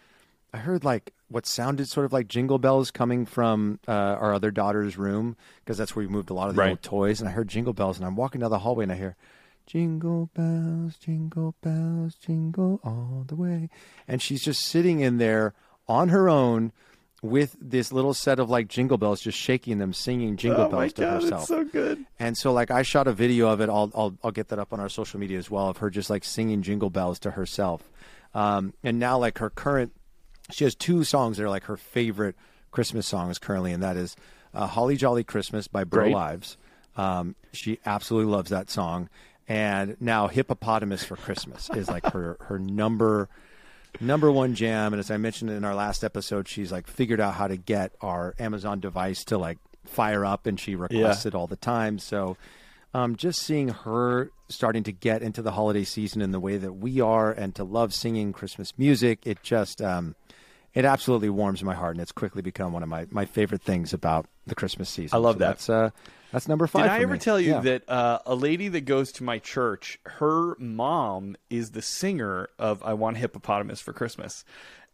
I 0.56 0.60
heard 0.60 0.84
like 0.86 1.14
what 1.28 1.46
sounded 1.46 1.90
sort 1.90 2.06
of 2.06 2.14
like 2.14 2.28
jingle 2.30 2.60
bells 2.60 2.90
coming 2.92 3.26
from 3.26 3.80
uh, 3.88 3.92
our 3.92 4.34
other 4.34 4.52
daughter's 4.52 4.98
room 4.98 5.36
because 5.60 5.78
that's 5.78 5.96
where 5.96 6.06
we 6.06 6.12
moved 6.12 6.30
a 6.30 6.34
lot 6.34 6.48
of 6.50 6.56
the 6.56 6.62
Right. 6.62 6.70
old 6.70 6.82
toys. 6.82 7.20
And 7.20 7.28
I 7.28 7.34
heard 7.34 7.48
jingle 7.50 7.74
bells, 7.74 7.98
and 7.98 8.06
I'm 8.06 8.16
walking 8.16 8.40
down 8.42 8.52
the 8.52 8.60
hallway 8.60 8.84
and 8.84 8.92
I 8.92 8.96
hear 8.96 9.16
jingle 9.68 10.30
bells, 10.34 10.96
jingle 10.98 11.56
bells, 11.62 12.16
jingle 12.16 12.80
all 12.84 13.26
the 13.28 13.36
way. 13.36 13.70
And 14.08 14.22
she's 14.22 14.44
just 14.44 14.62
sitting 14.64 15.00
in 15.02 15.18
there 15.18 15.54
on 15.88 16.10
her 16.10 16.30
own 16.30 16.72
with 17.22 17.56
this 17.60 17.92
little 17.92 18.14
set 18.14 18.40
of 18.40 18.50
like 18.50 18.68
jingle 18.68 18.98
bells, 18.98 19.20
just 19.22 19.38
shaking 19.38 19.80
them, 19.80 19.92
singing 19.94 20.38
jingle 20.38 20.66
Oh 20.66 20.70
my 20.70 20.78
bells 20.82 20.94
to 20.94 21.02
God, 21.02 21.16
it's 21.16 21.24
herself. 21.26 21.48
so 21.48 21.64
good. 21.66 22.06
And 22.20 22.38
so 22.38 22.54
like 22.54 22.72
I 22.72 22.84
shot 22.84 23.08
a 23.08 23.14
video 23.14 23.50
of 23.50 23.60
it. 23.62 23.68
I'll 23.70 23.92
I'll 23.96 24.16
I'll 24.24 24.32
get 24.32 24.48
that 24.50 24.60
up 24.60 24.72
on 24.72 24.80
our 24.80 24.90
social 24.90 25.20
media 25.20 25.38
as 25.38 25.50
well 25.52 25.68
of 25.70 25.78
her 25.78 25.90
just 25.90 26.10
like 26.10 26.24
singing 26.24 26.62
jingle 26.62 26.90
bells 26.92 27.20
to 27.20 27.32
herself. 27.32 27.90
Um, 28.34 28.74
and 28.84 29.00
now 29.00 29.18
like 29.18 29.40
her 29.40 29.50
current, 29.50 29.92
she 30.52 30.64
has 30.64 30.76
two 30.76 31.04
songs 31.04 31.38
that 31.38 31.44
are 31.44 31.50
like 31.50 31.64
her 31.66 31.78
favorite 31.78 32.36
Christmas 32.72 33.08
songs 33.08 33.40
currently, 33.40 33.72
and 33.72 33.82
that 33.84 33.98
is 33.98 34.16
uh, 34.54 34.68
"Holly 34.68 34.96
Jolly 34.98 35.24
Christmas" 35.24 35.68
by 35.68 35.84
Burl 35.84 36.04
Great. 36.04 36.16
Ives. 36.16 36.58
Um, 36.98 37.36
she 37.52 37.80
absolutely 37.86 38.32
loves 38.32 38.50
that 38.52 38.70
song. 38.70 39.10
And 39.48 39.96
now 40.00 40.28
"Hippopotamus 40.28 41.04
for 41.04 41.16
Christmas" 41.16 41.70
is 41.76 41.88
like 41.88 42.06
her 42.12 42.38
her 42.48 42.58
number 42.60 43.30
number 44.00 44.32
one 44.32 44.56
jam. 44.56 44.94
And 44.94 45.00
as 45.00 45.10
I 45.12 45.18
mentioned 45.18 45.52
in 45.52 45.64
our 45.64 45.76
last 45.76 46.04
episode, 46.04 46.48
she's 46.48 46.72
like 46.72 46.88
figured 46.88 47.20
out 47.22 47.36
how 47.36 47.48
to 47.48 47.58
get 47.58 47.92
our 48.02 48.34
Amazon 48.40 48.80
device 48.80 49.24
to 49.26 49.38
like 49.38 49.58
fire 49.86 50.26
up, 50.26 50.48
and 50.48 50.60
she 50.60 50.76
requests 50.76 51.26
Yeah. 51.26 51.30
it 51.30 51.36
all 51.36 51.48
the 51.48 51.56
time. 51.56 52.00
So 52.00 52.38
um, 52.94 53.16
just 53.16 53.40
seeing 53.40 53.70
her 53.70 54.32
starting 54.50 54.84
to 54.84 54.92
get 54.92 55.22
into 55.22 55.42
the 55.42 55.52
holiday 55.52 55.84
season 55.84 56.22
in 56.22 56.32
the 56.32 56.40
way 56.40 56.58
that 56.58 56.74
we 56.74 57.00
are, 57.02 57.32
and 57.32 57.54
to 57.56 57.64
love 57.64 57.94
singing 57.94 58.34
Christmas 58.34 58.74
music, 58.78 59.20
it 59.26 59.44
just 59.44 59.82
um, 59.82 60.16
it 60.76 60.86
absolutely 60.86 61.30
warms 61.30 61.64
my 61.64 61.74
heart, 61.74 61.96
and 61.96 62.02
it's 62.02 62.12
quickly 62.12 62.42
become 62.44 62.74
one 62.74 62.84
of 62.84 62.90
my, 62.90 63.08
my 63.10 63.26
favorite 63.26 63.62
things 63.64 63.94
about 63.94 64.28
the 64.46 64.54
Christmas 64.56 64.90
season. 64.90 65.16
I 65.16 65.20
love 65.20 65.36
So 65.36 65.40
that. 65.40 65.48
That's 65.48 65.70
uh, 65.70 65.90
that's 66.32 66.48
number 66.48 66.68
five. 66.68 66.84
Did 66.84 66.92
I 66.92 67.00
ever 67.00 67.14
me. 67.14 67.20
tell 67.20 67.40
you 67.40 67.52
Yeah. 67.54 67.60
that 67.62 67.90
uh, 67.90 68.20
a 68.26 68.36
lady 68.36 68.68
that 68.68 68.82
goes 68.82 69.12
to 69.14 69.24
my 69.24 69.40
church, 69.40 70.00
her 70.06 70.56
mom 70.60 71.38
is 71.50 71.72
the 71.72 71.82
singer 71.82 72.50
of 72.60 72.84
"I 72.84 72.94
Want 72.94 73.16
a 73.18 73.20
Hippopotamus 73.22 73.80
for 73.80 73.94
Christmas," 73.94 74.44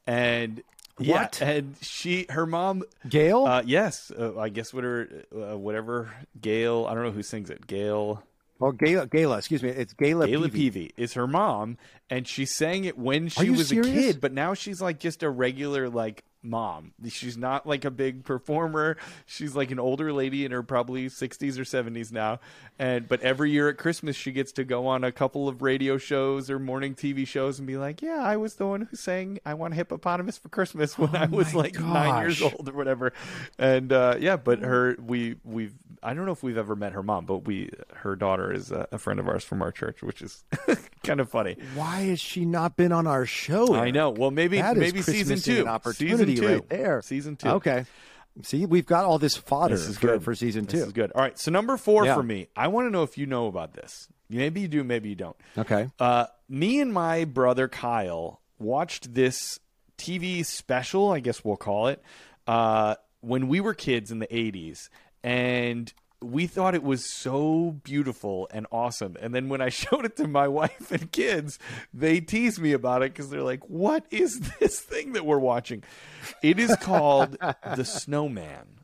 and 0.07 0.61
yeah, 0.99 1.29
and 1.41 1.75
she, 1.81 2.27
her 2.29 2.45
mom, 2.45 2.83
Gail? 3.09 3.45
uh, 3.47 3.63
yes, 3.65 4.11
uh, 4.11 4.37
I 4.37 4.49
guess 4.49 4.71
whatever, 4.73 5.23
uh, 5.35 5.57
whatever, 5.57 6.13
Gail, 6.39 6.85
I 6.87 6.93
don't 6.93 7.03
know 7.03 7.11
who 7.11 7.23
sings 7.23 7.49
it, 7.49 7.65
Gail. 7.65 8.21
Oh, 8.61 8.71
Gayla, 8.71 9.07
Gayla, 9.07 9.39
excuse 9.39 9.63
me, 9.63 9.69
it's 9.69 9.93
Gayla. 9.93 10.27
Gayla 10.27 10.49
Peevey. 10.49 10.71
Peevey 10.71 10.91
is 10.95 11.13
her 11.13 11.25
mom, 11.25 11.77
and 12.09 12.27
she 12.27 12.45
sang 12.45 12.85
it 12.85 12.97
when 12.97 13.27
she 13.27 13.49
was 13.49 13.69
serious? 13.69 13.87
a 13.87 13.91
kid, 13.91 14.21
but 14.21 14.33
now 14.33 14.53
she's 14.53 14.79
like 14.79 14.99
just 14.99 15.23
a 15.23 15.29
regular 15.29 15.89
like 15.89 16.23
mom. 16.43 16.91
She's 17.07 17.37
not 17.37 17.67
like 17.67 17.85
a 17.85 17.91
big 17.91 18.23
performer. 18.23 18.97
She's 19.25 19.55
like 19.55 19.71
an 19.71 19.79
older 19.79 20.11
lady 20.11 20.43
in 20.45 20.51
her 20.51 20.63
probably 20.63 21.07
60s 21.07 21.57
or 21.57 21.63
70s 21.63 22.11
now. 22.11 22.39
And 22.79 23.07
but 23.07 23.21
every 23.21 23.51
year 23.51 23.69
at 23.69 23.77
Christmas 23.77 24.15
she 24.15 24.31
gets 24.31 24.51
to 24.53 24.63
go 24.63 24.87
on 24.87 25.03
a 25.03 25.11
couple 25.11 25.47
of 25.47 25.61
radio 25.61 25.97
shows 25.97 26.49
or 26.49 26.57
morning 26.59 26.95
TV 26.95 27.27
shows 27.27 27.59
and 27.59 27.67
be 27.67 27.77
like, 27.77 28.01
"Yeah, 28.01 28.21
I 28.23 28.37
was 28.37 28.55
the 28.55 28.65
one 28.65 28.81
who 28.89 28.95
sang 28.95 29.39
I 29.45 29.53
want 29.53 29.73
a 29.73 29.75
hippopotamus 29.75 30.37
for 30.37 30.49
Christmas 30.49 30.97
when 30.97 31.15
I 31.15 31.25
was 31.27 31.53
like 31.53 31.79
9 31.79 32.21
years 32.23 32.41
old 32.41 32.67
or 32.67 32.73
whatever." 32.73 33.13
And 33.59 33.93
uh, 33.93 34.15
yeah, 34.19 34.37
but 34.37 34.59
her 34.59 34.95
we 34.99 35.35
we've 35.43 35.73
I 36.03 36.15
don't 36.15 36.25
know 36.25 36.31
if 36.31 36.41
we've 36.41 36.57
ever 36.57 36.75
met 36.75 36.93
her 36.93 37.03
mom, 37.03 37.25
but 37.25 37.45
we 37.45 37.69
her 37.97 38.15
daughter 38.15 38.51
is 38.51 38.71
a, 38.71 38.87
a 38.91 38.97
friend 38.97 39.19
of 39.19 39.27
ours 39.27 39.43
from 39.43 39.61
our 39.61 39.71
church, 39.71 40.01
which 40.01 40.21
is 40.23 40.43
kind 41.03 41.19
of 41.19 41.29
funny. 41.29 41.57
Why 41.75 42.01
has 42.05 42.19
she 42.19 42.45
not 42.45 42.75
been 42.75 42.91
on 42.91 43.05
our 43.05 43.27
show? 43.27 43.75
I 43.75 43.91
know. 43.91 44.09
Well, 44.09 44.31
maybe 44.31 44.59
That 44.59 44.77
maybe 44.77 45.03
season 45.03 45.37
two. 45.39 45.67
opportunity 45.67 46.15
season 46.15 46.30
two. 46.35 46.47
right 46.47 46.69
there. 46.69 47.01
Season 47.01 47.35
two. 47.35 47.49
Okay. 47.49 47.85
See, 48.43 48.65
we've 48.65 48.85
got 48.85 49.03
all 49.03 49.19
this 49.19 49.35
fodder 49.35 49.75
This 49.75 49.87
is 49.87 49.97
for, 49.97 50.07
good 50.07 50.23
for 50.23 50.33
season 50.35 50.65
two. 50.65 50.77
This 50.77 50.87
is 50.87 50.93
good. 50.93 51.11
All 51.11 51.21
right. 51.21 51.37
So 51.37 51.51
number 51.51 51.75
four 51.77 52.05
Yeah. 52.05 52.15
for 52.15 52.23
me. 52.23 52.47
I 52.55 52.69
want 52.69 52.87
to 52.87 52.89
know 52.91 53.03
if 53.03 53.17
you 53.17 53.25
know 53.25 53.47
about 53.47 53.73
this. 53.73 54.07
Maybe 54.29 54.61
you 54.61 54.67
do. 54.69 54.83
Maybe 54.85 55.09
you 55.09 55.15
don't. 55.15 55.35
Okay. 55.57 55.89
Uh, 55.99 56.27
me 56.47 56.79
and 56.79 56.93
my 56.93 57.25
brother 57.25 57.67
Kyle 57.67 58.39
watched 58.57 59.13
this 59.13 59.59
TV 59.97 60.45
special. 60.45 61.11
I 61.11 61.19
guess 61.19 61.43
we'll 61.43 61.57
call 61.57 61.87
it. 61.87 62.01
Uh, 62.47 62.95
when 63.19 63.49
we 63.49 63.59
were 63.59 63.73
kids 63.73 64.11
in 64.11 64.19
the 64.19 64.27
'80s, 64.27 64.89
and 65.23 65.91
we 66.21 66.47
thought 66.47 66.75
it 66.75 66.83
was 66.83 67.11
so 67.11 67.79
beautiful 67.83 68.47
and 68.51 68.67
awesome. 68.71 69.17
And 69.19 69.33
then 69.33 69.49
when 69.49 69.61
I 69.61 69.69
showed 69.81 70.05
it 70.05 70.15
to 70.17 70.27
my 70.27 70.47
wife 70.47 70.91
and 70.91 71.11
kids, 71.11 71.59
they 71.93 72.19
teased 72.19 72.59
me 72.59 72.73
about 72.73 73.01
it 73.01 73.13
because 73.13 73.29
they're 73.29 73.43
like, 73.43 73.67
"What 73.67 74.05
is 74.11 74.39
this 74.59 74.79
thing 74.79 75.13
that 75.13 75.25
we're 75.25 75.39
watching?" 75.39 75.83
It 76.41 76.59
is 76.59 76.75
called 76.77 77.37
The 77.75 77.85
Snowman. 77.85 78.79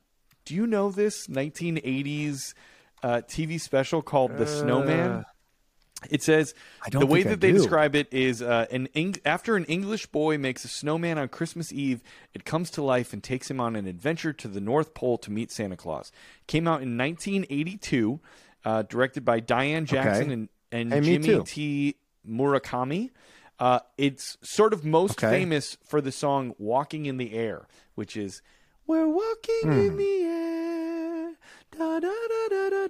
Do 0.45 0.55
you 0.55 0.65
know 0.65 0.91
this 0.91 1.27
1980s 1.27 2.53
uh, 3.03 3.21
TV 3.27 3.59
special 3.59 4.01
called 4.01 4.37
The 4.37 4.47
Snowman? 4.47 5.25
It 6.11 6.21
says 6.21 6.53
the 6.91 7.05
way 7.07 7.19
think 7.23 7.27
I 7.27 7.29
that 7.31 7.41
they 7.41 7.51
do. 7.51 7.57
describe 7.57 7.95
it 7.95 8.07
is 8.13 8.41
uh, 8.43 8.67
an 8.71 8.87
Eng- 8.93 9.15
after 9.25 9.55
an 9.55 9.65
English 9.65 10.05
boy 10.07 10.37
makes 10.37 10.63
a 10.63 10.67
snowman 10.67 11.17
on 11.17 11.27
Christmas 11.27 11.73
Eve, 11.73 12.01
it 12.35 12.45
comes 12.45 12.69
to 12.71 12.83
life 12.83 13.13
and 13.13 13.23
takes 13.23 13.49
him 13.49 13.59
on 13.59 13.75
an 13.75 13.87
adventure 13.87 14.31
to 14.31 14.47
the 14.47 14.61
North 14.61 14.93
Pole 14.93 15.17
to 15.17 15.31
meet 15.31 15.51
Santa 15.51 15.75
Claus. 15.75 16.11
Came 16.45 16.67
out 16.67 16.83
in 16.83 16.97
1982, 16.97 18.19
uh, 18.63 18.83
directed 18.83 19.25
by 19.25 19.41
Dianne 19.41 19.85
Jackson 19.85 20.25
Okay. 20.31 20.33
and, 20.33 20.93
and 20.93 21.03
Jimmy. 21.03 21.43
T. 21.43 21.95
Murakami. 22.29 23.09
Uh, 23.59 23.79
it's 23.97 24.37
sort 24.43 24.73
of 24.73 24.85
most 24.85 25.17
Okay. 25.23 25.31
famous 25.31 25.77
for 25.83 25.99
the 25.99 26.11
song 26.11 26.53
"Walking 26.59 27.07
in 27.07 27.17
the 27.17 27.33
Air," 27.33 27.67
which 27.95 28.15
is 28.15 28.43
"We're 28.85 29.07
walking 29.07 29.61
Hmm. 29.63 29.71
in 29.71 29.97
the 29.97 30.23
air." 30.25 31.33
Da, 31.75 31.99
da, 31.99 32.11
da, 32.49 32.87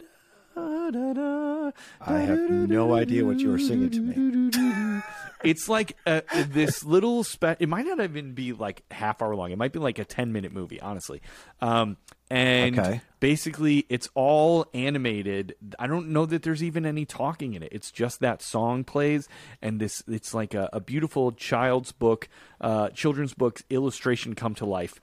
I 0.58 2.20
have 2.20 2.40
no 2.50 2.94
idea 2.94 3.26
what 3.26 3.40
you 3.40 3.50
were 3.50 3.60
singing 3.60 3.90
to 3.92 4.00
me. 4.02 5.02
it's 5.44 5.70
like 5.70 5.96
uh, 6.06 6.22
this 6.50 6.84
little 6.84 7.24
spe- 7.24 7.60
it 7.60 7.70
might 7.70 7.86
not 7.86 8.00
even 8.00 8.34
be 8.34 8.54
like 8.54 8.84
half 8.92 9.22
hour 9.22 9.36
long. 9.36 9.52
It 9.52 9.58
might 9.58 9.72
be 9.74 9.80
like 9.80 10.00
a 10.00 10.06
10 10.06 10.32
minute 10.34 10.52
movie 10.52 10.80
honestly. 10.82 11.22
Um, 11.62 11.98
and 12.30 12.78
Okay. 12.78 13.02
basically 13.20 13.86
it's 13.90 14.10
all 14.14 14.66
animated. 14.74 15.56
I 15.80 15.88
don't 15.88 16.10
know 16.10 16.26
that 16.26 16.44
there's 16.44 16.64
even 16.64 16.86
any 16.86 17.06
talking 17.06 17.54
in 17.54 17.64
it. 17.64 17.70
It's 17.72 17.92
just 17.92 18.20
that 18.22 18.42
song 18.42 18.84
plays 18.84 19.28
and 19.62 19.80
this 19.80 20.04
it's 20.08 20.34
like 20.34 20.54
a, 20.54 20.70
a 20.74 20.80
beautiful 20.80 21.32
child's 21.32 21.92
book 21.92 22.28
uh, 22.60 22.90
children's 22.90 23.34
book 23.34 23.62
illustration 23.70 24.34
come 24.36 24.56
to 24.56 24.66
life 24.66 25.00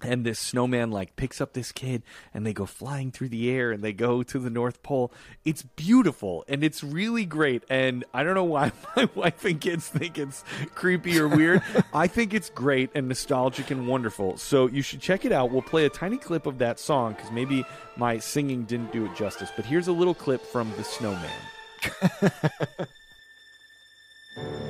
and 0.00 0.24
this 0.24 0.38
snowman 0.38 0.90
like 0.90 1.16
picks 1.16 1.40
up 1.40 1.52
this 1.52 1.72
kid 1.72 2.02
and 2.32 2.46
they 2.46 2.52
go 2.52 2.66
flying 2.66 3.10
through 3.10 3.28
the 3.28 3.50
air 3.50 3.72
and 3.72 3.82
they 3.82 3.92
go 3.92 4.22
to 4.22 4.38
the 4.38 4.50
north 4.50 4.82
pole. 4.82 5.12
It's 5.44 5.62
beautiful 5.62 6.44
and 6.48 6.62
it's 6.62 6.84
really 6.84 7.24
great 7.24 7.64
and 7.68 8.04
i 8.14 8.22
don't 8.22 8.34
know 8.34 8.44
why 8.44 8.72
my 8.96 9.08
wife 9.14 9.44
and 9.44 9.60
kids 9.60 9.88
think 9.88 10.18
it's 10.18 10.44
creepy 10.74 11.18
or 11.18 11.28
weird. 11.28 11.62
I 11.92 12.06
think 12.06 12.34
it's 12.34 12.50
great 12.50 12.90
and 12.94 13.08
nostalgic 13.08 13.70
and 13.70 13.86
wonderful 13.88 14.36
so 14.36 14.68
you 14.68 14.82
should 14.82 15.00
check 15.00 15.24
it 15.24 15.32
out. 15.32 15.50
We'll 15.50 15.62
play 15.62 15.86
a 15.86 15.90
tiny 15.90 16.18
clip 16.18 16.46
of 16.46 16.58
that 16.58 16.78
song 16.78 17.14
because 17.14 17.30
maybe 17.30 17.64
my 17.96 18.18
singing 18.18 18.64
didn't 18.64 18.92
do 18.92 19.04
it 19.04 19.16
justice 19.16 19.50
but 19.56 19.64
here's 19.64 19.88
a 19.88 19.92
little 19.92 20.14
clip 20.14 20.44
from 20.44 20.72
the 20.76 20.84
snowman 20.84 21.30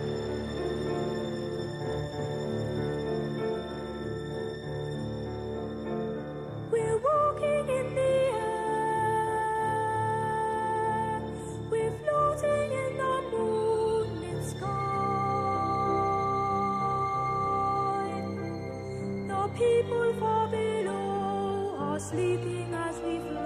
sleeping 21.98 22.72
as 22.74 23.00
we 23.00 23.18
fly. 23.18 23.38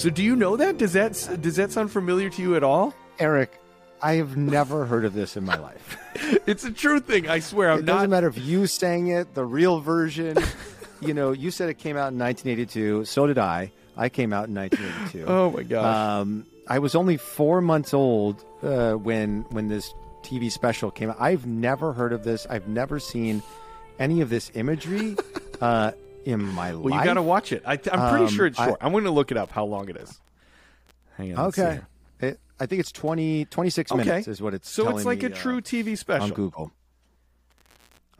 So 0.00 0.10
do 0.10 0.22
you 0.22 0.34
know 0.36 0.56
that 0.56 0.78
does 0.78 0.92
that 0.92 1.12
does 1.40 1.56
that 1.56 1.70
sound 1.72 1.90
familiar 1.90 2.30
to 2.30 2.42
you 2.42 2.56
at 2.56 2.64
all 2.64 2.94
Eric, 3.18 3.60
I 4.00 4.14
have 4.14 4.38
never 4.38 4.86
heard 4.86 5.04
of 5.04 5.12
this 5.12 5.36
in 5.36 5.44
my 5.44 5.58
life. 5.58 5.98
it's 6.46 6.64
a 6.64 6.70
true 6.70 7.00
thing 7.00 7.28
i 7.28 7.38
swear 7.38 7.70
i'm 7.70 7.80
it 7.80 7.84
not 7.84 7.94
doesn't 7.94 8.10
matter 8.10 8.28
if 8.28 8.38
you 8.38 8.66
sang 8.66 9.08
it, 9.08 9.34
the 9.34 9.44
real 9.44 9.80
version. 9.80 10.38
you 11.00 11.14
know, 11.14 11.32
you 11.32 11.50
said 11.50 11.68
it 11.68 11.78
came 11.78 11.96
out 11.96 12.12
in 12.12 12.18
1982. 12.18 13.04
So 13.04 13.26
did 13.26 13.38
I. 13.38 13.72
I 13.96 14.08
came 14.08 14.32
out 14.32 14.48
in 14.48 14.54
1982. 14.54 15.24
Oh, 15.26 15.50
my 15.50 15.62
gosh. 15.62 16.20
Um, 16.20 16.46
I 16.66 16.78
was 16.78 16.94
only 16.94 17.16
four 17.16 17.60
months 17.60 17.92
old 17.92 18.44
uh, 18.62 18.92
when 18.92 19.44
when 19.50 19.68
this 19.68 19.92
TV 20.22 20.50
special 20.50 20.90
came 20.90 21.10
out. 21.10 21.16
I've 21.20 21.46
never 21.46 21.92
heard 21.92 22.12
of 22.12 22.22
this. 22.22 22.46
I've 22.48 22.68
never 22.68 23.00
seen 23.00 23.42
any 23.98 24.20
of 24.20 24.30
this 24.30 24.50
imagery 24.54 25.16
uh, 25.60 25.92
in 26.24 26.42
my 26.42 26.70
life. 26.72 26.84
Well, 26.84 26.94
you 26.98 27.04
got 27.04 27.14
to 27.14 27.22
watch 27.22 27.52
it. 27.52 27.62
I, 27.66 27.72
I'm 27.72 27.78
pretty 28.10 28.24
Um, 28.24 28.28
sure 28.30 28.46
it's 28.46 28.56
short. 28.58 28.76
I, 28.80 28.86
am 28.86 28.92
going 28.92 29.04
to 29.04 29.10
look 29.10 29.30
it 29.30 29.36
up 29.36 29.50
how 29.50 29.64
long 29.64 29.88
it 29.88 29.96
is. 29.96 30.20
Hang 31.16 31.36
on. 31.36 31.46
Okay. 31.46 31.80
It, 32.20 32.38
I 32.58 32.66
think 32.66 32.80
it's 32.80 32.92
20, 32.92 33.46
26 33.46 33.92
Okay. 33.92 34.04
minutes 34.04 34.28
is 34.28 34.42
what 34.42 34.54
it's 34.54 34.68
So 34.68 34.88
it's 34.90 35.04
like 35.04 35.22
me, 35.22 35.28
a 35.28 35.32
uh, 35.32 35.34
true 35.36 35.60
TV 35.60 35.96
special. 35.96 36.24
on 36.24 36.30
Google. 36.32 36.72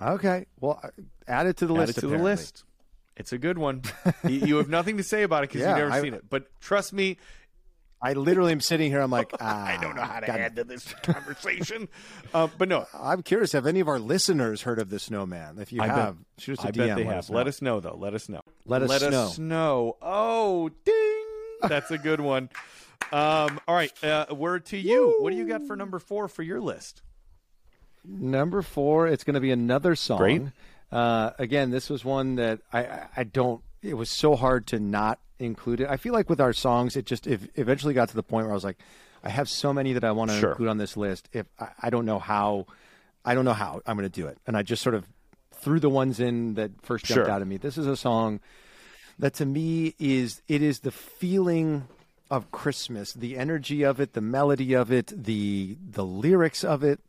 Okay. 0.00 0.46
Well, 0.60 0.80
uh, 0.82 0.88
add 1.28 1.46
it 1.46 1.56
to 1.58 1.66
the 1.66 1.74
Add 1.74 1.78
list. 1.80 1.98
it 1.98 2.00
to 2.02 2.06
the 2.08 2.18
list. 2.18 2.64
It's 3.16 3.32
a 3.32 3.38
good 3.38 3.58
one. 3.58 3.82
you, 4.24 4.30
you 4.46 4.56
have 4.56 4.68
nothing 4.70 4.96
to 4.96 5.02
say 5.02 5.22
about 5.24 5.44
it 5.44 5.50
because 5.50 5.60
Yeah, 5.66 5.70
you've 5.70 5.78
never 5.88 5.90
I- 5.92 6.00
seen 6.02 6.14
it. 6.14 6.24
But 6.30 6.46
trust 6.60 6.92
me, 6.92 7.18
I 8.02 8.14
literally 8.14 8.52
am 8.52 8.60
sitting 8.60 8.90
here. 8.90 9.00
I'm 9.00 9.10
like, 9.10 9.30
ah, 9.40 9.64
I 9.66 9.76
don't 9.80 9.94
know 9.94 10.02
how 10.02 10.20
to 10.20 10.26
God. 10.26 10.40
add 10.40 10.56
to 10.56 10.64
this 10.64 10.84
conversation. 11.02 11.88
uh, 12.32 12.48
but 12.56 12.68
no, 12.68 12.86
I'm 12.94 13.22
curious. 13.22 13.52
Have 13.52 13.66
any 13.66 13.80
of 13.80 13.88
our 13.88 13.98
listeners 13.98 14.62
heard 14.62 14.78
of 14.78 14.88
the 14.90 14.98
snowman? 14.98 15.58
If 15.58 15.72
you 15.72 15.82
I 15.82 15.86
have, 15.88 16.16
bet, 16.16 16.24
shoot 16.38 16.58
us 16.58 16.64
a 16.64 16.68
I 16.68 16.70
DM. 16.70 16.76
bet 16.76 16.96
they 16.96 17.04
let 17.04 17.06
have. 17.06 17.18
us 17.18 17.30
Let 17.30 17.42
know. 17.44 17.48
us 17.48 17.62
know, 17.62 17.80
though. 17.80 17.96
Let 17.98 18.14
us 18.14 18.28
know. 18.28 18.40
Let 18.64 18.82
us 18.82 18.88
Let 18.88 19.10
know. 19.10 19.24
us 19.24 19.38
know. 19.38 19.96
Oh, 20.00 20.70
ding! 20.84 21.68
That's 21.68 21.90
a 21.90 21.98
good 21.98 22.20
one. 22.20 22.48
Um, 23.12 23.60
all 23.68 23.74
right, 23.74 23.92
uh, 24.04 24.26
word 24.34 24.66
to 24.66 24.78
you. 24.78 25.16
What 25.20 25.30
do 25.30 25.36
you 25.36 25.46
got 25.46 25.66
for 25.66 25.74
number 25.76 25.98
four 25.98 26.28
for 26.28 26.42
your 26.42 26.60
list? 26.60 27.02
Number 28.04 28.62
four, 28.62 29.08
it's 29.08 29.24
going 29.24 29.34
to 29.34 29.40
be 29.40 29.50
another 29.50 29.94
song. 29.94 30.18
Great. 30.18 30.42
Uh, 30.90 31.30
again, 31.38 31.70
this 31.70 31.90
was 31.90 32.04
one 32.04 32.36
that 32.36 32.60
I, 32.72 32.84
I, 32.84 33.06
I 33.18 33.24
don't. 33.24 33.60
It 33.82 33.94
was 33.94 34.10
so 34.10 34.36
hard 34.36 34.66
to 34.68 34.78
not 34.78 35.18
include 35.38 35.80
it. 35.80 35.88
I 35.88 35.96
feel 35.96 36.12
like 36.12 36.28
with 36.28 36.40
our 36.40 36.52
songs, 36.52 36.96
it 36.96 37.06
just 37.06 37.26
it 37.26 37.40
eventually 37.56 37.94
got 37.94 38.08
to 38.10 38.14
the 38.14 38.22
point 38.22 38.44
where 38.46 38.52
I 38.52 38.54
was 38.54 38.64
like, 38.64 38.78
I 39.24 39.28
have 39.30 39.48
so 39.48 39.72
many 39.72 39.92
that 39.94 40.04
I 40.04 40.12
want 40.12 40.30
to 40.30 40.38
Sure. 40.38 40.50
include 40.50 40.68
on 40.68 40.78
this 40.78 40.96
list. 40.96 41.28
If 41.32 41.46
I, 41.58 41.68
I 41.82 41.90
don't 41.90 42.04
know 42.06 42.18
how, 42.18 42.66
I 43.24 43.34
don't 43.34 43.44
know 43.44 43.52
how 43.54 43.80
I'm 43.86 43.96
going 43.96 44.08
to 44.08 44.20
do 44.20 44.26
it, 44.26 44.38
and 44.46 44.56
I 44.56 44.62
just 44.62 44.82
sort 44.82 44.94
of 44.94 45.06
threw 45.54 45.80
the 45.80 45.90
ones 45.90 46.20
in 46.20 46.54
that 46.54 46.70
first 46.82 47.04
jumped 47.06 47.26
Sure. 47.26 47.30
out 47.30 47.40
at 47.42 47.46
me. 47.48 47.56
This 47.56 47.76
is 47.78 47.86
a 47.86 47.96
song 47.96 48.40
that 49.18 49.34
to 49.34 49.46
me 49.46 49.94
is 49.98 50.40
it 50.48 50.62
is 50.62 50.80
the 50.80 50.90
feeling 50.90 51.86
of 52.30 52.50
Christmas, 52.52 53.12
the 53.12 53.36
energy 53.36 53.82
of 53.82 54.00
it, 54.00 54.12
the 54.12 54.20
melody 54.20 54.72
of 54.74 54.90
it, 54.92 55.06
the 55.24 55.76
the 55.90 56.04
lyrics 56.04 56.64
of 56.64 56.82
it, 56.84 57.00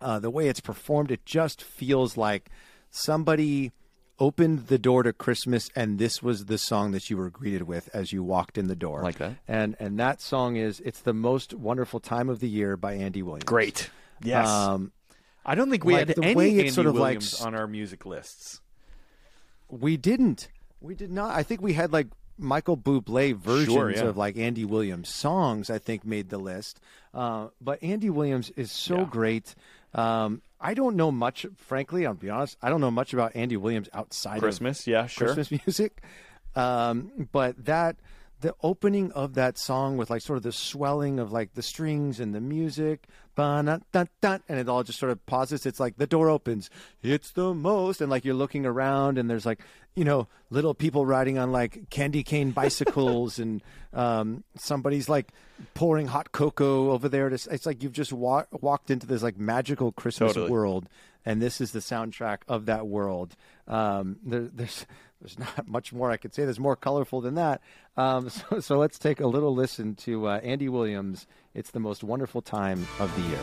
uh, 0.00 0.18
the 0.18 0.30
way 0.30 0.48
it's 0.48 0.60
performed. 0.60 1.10
It 1.10 1.24
just 1.24 1.62
feels 1.62 2.16
like 2.16 2.50
somebody 2.90 3.72
opened 4.18 4.68
the 4.68 4.78
door 4.78 5.02
to 5.02 5.12
Christmas, 5.12 5.70
and 5.76 5.98
this 5.98 6.22
was 6.22 6.46
the 6.46 6.58
song 6.58 6.92
that 6.92 7.10
you 7.10 7.16
were 7.16 7.30
greeted 7.30 7.62
with 7.62 7.88
as 7.92 8.12
you 8.12 8.22
walked 8.22 8.56
in 8.58 8.66
the 8.68 8.76
door. 8.76 9.02
Like 9.02 9.18
that. 9.18 9.34
And 9.46 9.76
and 9.78 9.98
that 9.98 10.20
song 10.20 10.56
is 10.56 10.80
"It's 10.80 11.00
the 11.00 11.12
Most 11.14 11.54
Wonderful 11.54 12.00
Time 12.00 12.28
of 12.28 12.40
the 12.40 12.48
Year" 12.48 12.76
by 12.76 12.94
Andy 12.94 13.22
Williams. 13.22 13.44
Great. 13.44 13.90
Yes. 14.22 14.48
Um, 14.48 14.92
I 15.44 15.54
don't 15.54 15.70
think 15.70 15.84
we 15.84 15.92
like 15.94 16.08
had 16.08 16.16
the 16.16 16.24
any 16.24 16.34
way 16.34 16.50
Andy 16.50 16.70
sort 16.70 16.86
of 16.86 16.94
like 16.94 17.02
Williams 17.02 17.34
s- 17.34 17.42
on 17.42 17.54
our 17.54 17.66
music 17.66 18.06
lists. 18.06 18.60
We 19.68 19.96
didn't. 19.96 20.48
We 20.80 20.94
did 20.94 21.10
not. 21.10 21.34
I 21.34 21.42
think 21.42 21.60
we 21.60 21.72
had 21.74 21.92
like 21.92 22.08
Michael 22.38 22.76
Bublé 22.76 23.34
versions 23.34 23.72
Sure, 23.72 23.90
yeah. 23.90 24.04
of 24.04 24.16
like 24.16 24.36
Andy 24.36 24.64
Williams 24.64 25.08
songs. 25.08 25.70
I 25.70 25.78
think 25.78 26.04
made 26.04 26.28
the 26.30 26.38
list. 26.38 26.80
Uh, 27.14 27.48
but 27.60 27.82
Andy 27.82 28.10
Williams 28.10 28.50
is 28.56 28.70
so 28.70 29.04
great. 29.06 29.54
Um, 29.96 30.42
I 30.60 30.74
don't 30.74 30.96
know 30.96 31.10
much, 31.10 31.46
frankly. 31.56 32.06
I'll 32.06 32.14
be 32.14 32.30
honest. 32.30 32.56
I 32.62 32.68
don't 32.68 32.80
know 32.80 32.90
much 32.90 33.12
about 33.12 33.34
Andy 33.34 33.56
Williams 33.56 33.88
outside 33.92 34.40
Christmas, 34.40 34.80
of 34.80 34.86
yeah, 34.88 35.06
sure. 35.06 35.34
Christmas 35.34 35.60
music. 35.66 36.02
Um, 36.54 37.28
but 37.32 37.64
that 37.64 37.96
the 38.40 38.54
opening 38.62 39.12
of 39.12 39.34
that 39.34 39.58
song 39.58 39.96
with 39.96 40.10
like 40.10 40.22
sort 40.22 40.36
of 40.36 40.42
the 40.42 40.52
swelling 40.52 41.18
of 41.18 41.32
like 41.32 41.54
the 41.54 41.62
strings 41.62 42.20
and 42.20 42.34
the 42.34 42.40
music, 42.40 43.06
and 43.38 44.58
it 44.58 44.68
all 44.68 44.82
just 44.82 44.98
sort 44.98 45.12
of 45.12 45.24
pauses. 45.26 45.66
It's 45.66 45.80
like 45.80 45.96
the 45.96 46.06
door 46.06 46.28
opens. 46.30 46.70
It's 47.02 47.32
the 47.32 47.54
most, 47.54 48.00
and 48.00 48.10
like 48.10 48.24
you're 48.24 48.34
looking 48.34 48.66
around, 48.66 49.18
and 49.18 49.28
there's 49.28 49.46
like 49.46 49.60
you 49.94 50.04
know 50.04 50.28
little 50.50 50.74
people 50.74 51.06
riding 51.06 51.38
on 51.38 51.52
like 51.52 51.90
candy 51.90 52.22
cane 52.22 52.50
bicycles, 52.50 53.38
and 53.38 53.62
um, 53.92 54.44
somebody's 54.56 55.08
like 55.08 55.32
pouring 55.74 56.06
hot 56.06 56.32
cocoa 56.32 56.90
over 56.90 57.08
there. 57.08 57.28
To, 57.28 57.34
it's 57.50 57.66
like 57.66 57.82
you've 57.82 57.92
just 57.92 58.12
wa- 58.12 58.46
walked 58.60 58.90
into 58.90 59.06
this 59.06 59.22
like 59.22 59.38
magical 59.38 59.92
Christmas 59.92 60.32
Totally. 60.32 60.50
world, 60.50 60.88
and 61.26 61.42
this 61.42 61.60
is 61.60 61.72
the 61.72 61.80
soundtrack 61.80 62.38
of 62.48 62.66
that 62.66 62.86
world. 62.86 63.36
Um, 63.66 64.16
there, 64.24 64.42
there's 64.42 64.86
there's 65.20 65.38
not 65.38 65.66
much 65.66 65.92
more 65.92 66.10
I 66.10 66.16
could 66.16 66.32
say. 66.32 66.44
There's 66.44 66.60
more 66.60 66.76
colorful 66.76 67.20
than 67.20 67.34
that. 67.34 67.60
Um, 67.96 68.28
so, 68.30 68.60
so 68.60 68.78
let's 68.78 68.98
take 68.98 69.20
a 69.20 69.26
little 69.26 69.54
listen 69.54 69.96
to 69.96 70.28
uh, 70.28 70.40
Andy 70.42 70.68
Williams. 70.68 71.26
It's 71.52 71.72
the 71.72 71.80
most 71.80 72.04
wonderful 72.04 72.40
time 72.40 72.86
of 72.98 73.14
the 73.16 73.22
year. 73.28 73.40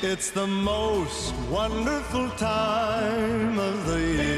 It's 0.00 0.30
the 0.30 0.46
most 0.46 1.34
wonderful 1.50 2.30
time 2.30 3.58
of 3.58 3.86
the 3.86 4.00
year. 4.00 4.37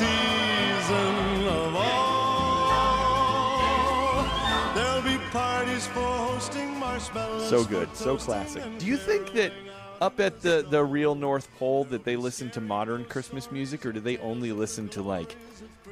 season 0.00 1.46
of 1.46 1.76
all. 1.76 2.70
There'll 4.74 5.02
be 5.02 5.18
parties 5.30 5.86
for 5.88 6.00
hosting 6.00 6.78
marshmallows. 6.78 7.48
So 7.50 7.64
good, 7.64 7.94
so 7.94 8.16
classic. 8.16 8.62
Do 8.78 8.86
you 8.86 8.96
think 8.96 9.32
that 9.34 9.52
up 10.00 10.18
at 10.20 10.40
the 10.40 10.66
the 10.68 10.82
real 10.82 11.14
North 11.14 11.48
Pole 11.58 11.84
that 11.84 12.04
they 12.04 12.16
listen 12.16 12.50
to 12.52 12.60
modern 12.62 13.04
Christmas 13.04 13.52
music, 13.52 13.84
or 13.84 13.92
do 13.92 14.00
they 14.00 14.16
only 14.18 14.52
listen 14.52 14.88
to 14.90 15.02
like 15.02 15.36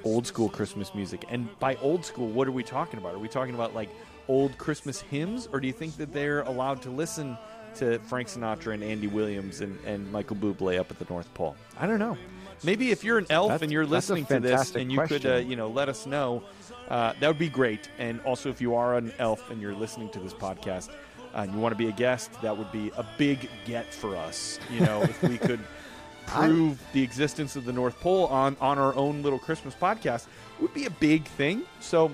old 0.05 0.26
school 0.26 0.48
Christmas 0.48 0.94
music? 0.94 1.26
And 1.28 1.47
by 1.59 1.74
old 1.76 2.05
school, 2.06 2.28
what 2.28 2.48
are 2.48 2.52
we 2.52 2.62
talking 2.62 2.98
about? 2.98 3.14
Are 3.14 3.18
we 3.18 3.28
talking 3.28 3.55
about 3.55 3.74
like 3.74 3.90
old 4.26 4.56
Christmas 4.56 5.02
hymns, 5.02 5.48
or 5.52 5.60
do 5.60 5.66
you 5.66 5.72
think 5.74 5.97
that 5.98 6.12
they're 6.14 6.43
allowed 6.43 6.80
to 6.82 6.90
listen 6.90 7.36
to 7.76 7.98
Frank 8.01 8.28
Sinatra 8.28 8.72
and 8.72 8.82
Andy 8.82 9.06
Williams 9.06 9.60
and, 9.60 9.78
and 9.85 10.10
Michael 10.10 10.36
Bublé 10.36 10.78
up 10.78 10.90
at 10.90 10.98
the 10.98 11.06
North 11.10 11.32
Pole? 11.35 11.55
I 11.78 11.86
don't 11.86 11.98
know. 11.98 12.16
Maybe 12.64 12.90
if 12.90 13.05
you're 13.05 13.18
an 13.18 13.26
elf 13.30 13.48
That's- 13.48 13.62
and 13.62 13.72
you're 13.72 13.86
listening 13.86 14.26
to 14.26 14.40
this 14.40 14.74
and 14.74 14.90
you 14.90 15.01
could, 15.02 15.24
uh, 15.26 15.36
you 15.36 15.56
know, 15.56 15.68
let 15.68 15.89
us 15.89 16.06
know, 16.06 16.43
uh, 16.89 17.12
that 17.20 17.28
would 17.28 17.39
be 17.39 17.48
great. 17.48 17.89
And 17.98 18.20
also, 18.22 18.48
if 18.51 18.60
you 18.60 18.74
are 18.74 18.97
an 18.97 19.12
elf 19.18 19.51
and 19.51 19.60
you're 19.60 19.74
listening 19.74 20.09
to 20.10 20.18
this 20.20 20.32
podcast 20.32 20.89
uh, 21.35 21.39
and 21.40 21.52
you 21.52 21.59
want 21.59 21.72
to 21.72 21.78
be 21.78 21.89
a 21.89 21.93
guest, 21.93 22.30
that 22.43 22.56
would 22.56 22.70
be 22.72 22.90
a 22.97 23.05
big 23.18 23.48
get 23.64 23.93
for 23.93 24.16
us. 24.16 24.59
You 24.70 24.80
know, 24.80 25.02
if 25.02 25.22
we 25.22 25.39
could 25.39 25.60
prove 26.26 26.82
the 26.93 27.02
existence 27.02 27.56
of 27.56 27.64
the 27.64 27.72
North 27.72 27.98
Pole 28.01 28.26
on 28.26 28.56
on 28.60 28.78
our 28.78 28.94
own 28.94 29.22
little 29.22 29.39
Christmas 29.39 29.74
podcast, 29.74 30.26
would 30.60 30.74
be 30.74 30.86
a 30.86 30.90
big 30.90 31.24
thing. 31.24 31.62
So, 31.80 32.10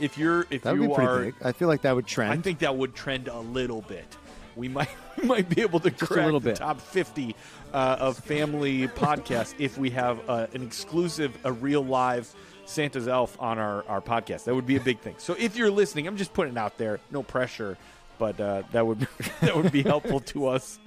if 0.00 0.16
you're 0.18 0.46
if 0.50 0.62
That 0.62 0.72
would 0.78 0.82
you 0.90 0.96
be 0.96 1.02
are, 1.02 1.24
big. 1.24 1.34
I 1.44 1.52
feel 1.52 1.68
like 1.68 1.82
that 1.82 1.94
would 1.94 2.06
trend. 2.06 2.32
I 2.32 2.36
think 2.42 2.58
that 2.60 2.76
would 2.76 2.94
trend 2.94 3.28
a 3.28 3.38
little 3.40 3.82
bit. 3.82 4.16
We 4.56 4.68
might 4.68 4.88
we 5.16 5.24
might 5.24 5.48
be 5.48 5.62
able 5.62 5.80
to 5.80 5.88
a 5.88 5.90
crack 5.92 6.24
little 6.24 6.40
the 6.40 6.50
bit. 6.50 6.56
top 6.56 6.80
fifty 6.80 7.36
uh, 7.72 7.96
of 8.00 8.18
family 8.18 8.88
podcasts 8.88 9.54
if 9.58 9.78
we 9.78 9.90
have 9.90 10.28
uh, 10.28 10.46
an 10.54 10.62
exclusive, 10.62 11.36
a 11.44 11.52
real 11.52 11.84
live 11.84 12.34
Santa's 12.64 13.08
Elf 13.08 13.36
on 13.40 13.58
our, 13.58 13.84
our 13.86 14.00
podcast. 14.00 14.44
That 14.44 14.54
would 14.54 14.66
be 14.66 14.76
a 14.76 14.80
big 14.80 14.98
thing. 15.00 15.14
So 15.18 15.36
if 15.38 15.56
you're 15.56 15.70
listening, 15.70 16.06
I'm 16.06 16.16
just 16.16 16.32
putting 16.32 16.54
it 16.54 16.58
out 16.58 16.78
there. 16.78 17.00
No 17.10 17.22
pressure, 17.22 17.78
but 18.18 18.40
uh, 18.40 18.62
that 18.72 18.86
would 18.86 19.06
that 19.40 19.56
would 19.56 19.72
be 19.72 19.82
helpful 19.82 20.20
to 20.20 20.48
us. 20.48 20.78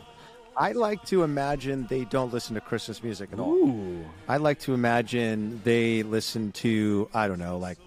I 0.57 0.73
like 0.73 1.05
to 1.05 1.23
imagine 1.23 1.87
they 1.89 2.03
don't 2.03 2.33
listen 2.33 2.55
to 2.55 2.61
Christmas 2.61 3.01
music 3.01 3.29
at 3.31 3.39
all. 3.39 3.53
Ooh. 3.53 4.05
I 4.27 4.37
like 4.37 4.59
to 4.61 4.73
imagine 4.73 5.61
they 5.63 6.03
listen 6.03 6.51
to 6.53 7.09
I 7.13 7.27
don't 7.27 7.39
know, 7.39 7.57
like 7.57 7.77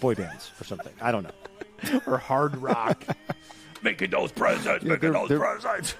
boy 0.00 0.14
bands 0.14 0.50
or 0.60 0.64
something. 0.64 0.92
I 1.00 1.12
don't 1.12 1.24
know. 1.24 2.00
or 2.06 2.16
hard 2.18 2.56
rock. 2.56 3.04
Making 3.82 4.10
those 4.10 4.32
presents, 4.32 4.84
Yeah, 4.84 4.92
making 4.92 5.12
those 5.12 5.28
they're- 5.28 5.38
presents. 5.38 5.94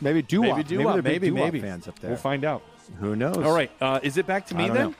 Maybe 0.00 0.22
doo 0.22 0.42
Maybe 0.42 0.52
wop. 0.52 0.66
doo-wop, 0.66 0.94
Maybe, 0.96 1.08
maybe, 1.10 1.30
maybe, 1.30 1.44
maybe. 1.44 1.60
fans 1.60 1.88
up 1.88 1.98
there. 1.98 2.10
We'll 2.10 2.18
find 2.20 2.44
out. 2.44 2.62
Who 3.00 3.16
knows? 3.16 3.36
All 3.38 3.52
right, 3.52 3.70
uh, 3.80 3.98
is 4.02 4.16
it 4.16 4.26
back 4.26 4.46
to 4.46 4.54
I 4.54 4.58
me 4.58 4.66
don't 4.68 4.76
then? 4.76 4.94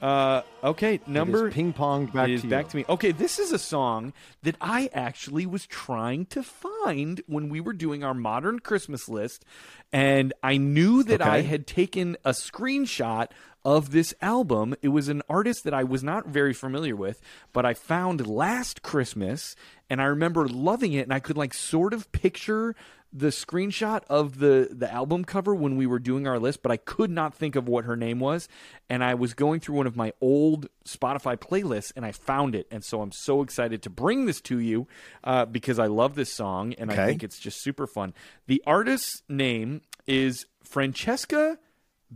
Uh, 0.00 0.40
okay, 0.64 0.98
number 1.06 1.50
ping 1.50 1.74
pong 1.74 2.06
back 2.06 2.26
to 2.26 2.32
you. 2.32 2.48
back 2.48 2.68
to 2.68 2.76
me. 2.76 2.84
Okay, 2.88 3.12
this 3.12 3.38
is 3.38 3.52
a 3.52 3.58
song 3.58 4.14
that 4.42 4.56
I 4.60 4.88
actually 4.94 5.44
was 5.44 5.66
trying 5.66 6.24
to 6.26 6.42
find 6.42 7.20
when 7.26 7.50
we 7.50 7.60
were 7.60 7.74
doing 7.74 8.02
our 8.02 8.14
modern 8.14 8.60
Christmas 8.60 9.10
list, 9.10 9.44
and 9.92 10.32
I 10.42 10.56
knew 10.56 11.02
that 11.02 11.20
I 11.20 11.42
had 11.42 11.66
taken 11.66 12.16
a 12.24 12.30
screenshot 12.30 13.28
of 13.62 13.90
this 13.90 14.14
album. 14.22 14.74
It 14.80 14.88
was 14.88 15.08
an 15.08 15.20
artist 15.28 15.64
that 15.64 15.74
I 15.74 15.84
was 15.84 16.02
not 16.02 16.26
very 16.26 16.54
familiar 16.54 16.96
with, 16.96 17.20
but 17.52 17.66
I 17.66 17.74
found 17.74 18.26
last 18.26 18.80
Christmas, 18.82 19.54
and 19.90 20.00
I 20.00 20.06
remember 20.06 20.48
loving 20.48 20.94
it, 20.94 21.02
and 21.02 21.12
I 21.12 21.20
could 21.20 21.36
like 21.36 21.52
sort 21.52 21.92
of 21.92 22.10
picture 22.10 22.74
the 23.12 23.28
screenshot 23.28 24.02
of 24.08 24.38
the 24.38 24.68
the 24.70 24.90
album 24.90 25.24
cover 25.24 25.54
when 25.54 25.76
we 25.76 25.86
were 25.86 25.98
doing 25.98 26.26
our 26.26 26.38
list, 26.38 26.62
but 26.62 26.70
I 26.70 26.76
could 26.76 27.10
not 27.10 27.34
think 27.34 27.56
of 27.56 27.68
what 27.68 27.84
her 27.84 27.96
name 27.96 28.20
was. 28.20 28.48
And 28.88 29.02
I 29.02 29.14
was 29.14 29.34
going 29.34 29.60
through 29.60 29.76
one 29.76 29.86
of 29.86 29.96
my 29.96 30.12
old 30.20 30.68
Spotify 30.84 31.36
playlists, 31.36 31.92
and 31.96 32.04
I 32.04 32.12
found 32.12 32.54
it. 32.54 32.66
And 32.70 32.84
so 32.84 33.02
I'm 33.02 33.12
so 33.12 33.42
excited 33.42 33.82
to 33.82 33.90
bring 33.90 34.26
this 34.26 34.40
to 34.42 34.58
you 34.58 34.86
uh, 35.24 35.44
because 35.44 35.78
I 35.78 35.86
love 35.86 36.14
this 36.14 36.32
song, 36.32 36.74
and 36.74 36.90
I 36.90 37.06
think 37.06 37.24
it's 37.24 37.38
just 37.38 37.62
super 37.62 37.86
fun. 37.86 38.14
The 38.46 38.62
artist's 38.66 39.22
name 39.28 39.82
is 40.06 40.46
Francesca 40.62 41.58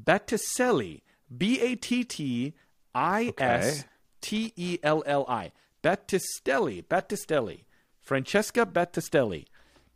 Battistelli, 0.01 1.03
B 1.37 1.61
A 1.61 1.75
T 1.75 2.05
T 2.05 2.55
I 2.95 3.33
S 3.39 3.85
T 4.21 4.53
E 4.57 4.79
L 4.83 5.03
L 5.07 5.25
I. 5.29 5.53
Battistelli, 5.83 6.83
Battistelli, 6.83 7.65
Francesca 8.01 8.65
Battistelli. 8.65 9.45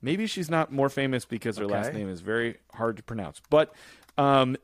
Maybe 0.00 0.26
she's 0.26 0.48
not 0.50 0.72
more 0.72 0.88
famous 0.88 1.24
because 1.24 1.56
her 1.58 1.66
last 1.66 1.92
name 1.92 2.08
is 2.08 2.20
very 2.20 2.58
hard 2.74 2.96
to 2.98 3.02
pronounce, 3.02 3.40
but 3.50 3.74
um, 4.16 4.56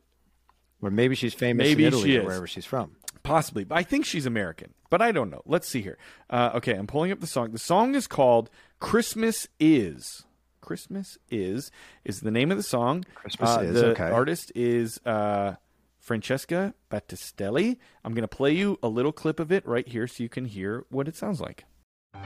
Or 0.81 0.91
maybe 0.91 1.15
she's 1.15 1.35
famous 1.35 1.65
Maybe 1.67 1.85
in 1.85 1.89
Italy 1.89 2.17
or 2.19 2.25
wherever 2.25 2.47
she's 2.47 2.65
from. 2.67 2.97
Possibly, 3.23 3.65
but 3.65 3.77
I 3.79 3.83
think 3.83 4.05
she's 4.05 4.27
American. 4.27 4.75
But 4.91 5.01
I 5.03 5.11
don't 5.13 5.31
know. 5.31 5.41
Let's 5.47 5.67
see 5.69 5.81
here. 5.83 5.97
Uh, 6.31 6.51
okay, 6.57 6.75
I'm 6.75 6.87
pulling 6.87 7.11
up 7.11 7.21
the 7.21 7.27
song. 7.27 7.53
The 7.53 7.59
song 7.59 7.95
is 7.95 8.07
called 8.07 8.51
"Christmas 8.81 9.49
Is." 9.59 10.25
Christmas 10.61 11.19
is 11.31 11.71
is 12.05 12.21
the 12.21 12.31
name 12.31 12.51
of 12.51 12.57
the 12.57 12.63
song. 12.63 13.05
Christmas 13.15 13.51
Uh, 13.51 13.61
Is, 13.61 13.75
The 13.75 13.87
okay. 13.91 14.11
artist 14.11 14.51
is 14.55 14.99
uh, 15.05 15.57
Francesca 16.01 16.75
Battistelli. 16.91 17.79
I'm 18.05 18.15
going 18.15 18.23
to 18.23 18.29
play 18.37 18.53
you 18.53 18.79
a 18.83 18.89
little 18.89 19.13
clip 19.13 19.41
of 19.41 19.51
it 19.53 19.67
right 19.67 19.87
here, 19.87 20.07
so 20.07 20.23
you 20.23 20.29
can 20.31 20.45
hear 20.47 20.85
what 20.91 21.07
it 21.09 21.17
sounds 21.17 21.41
like. 21.41 21.65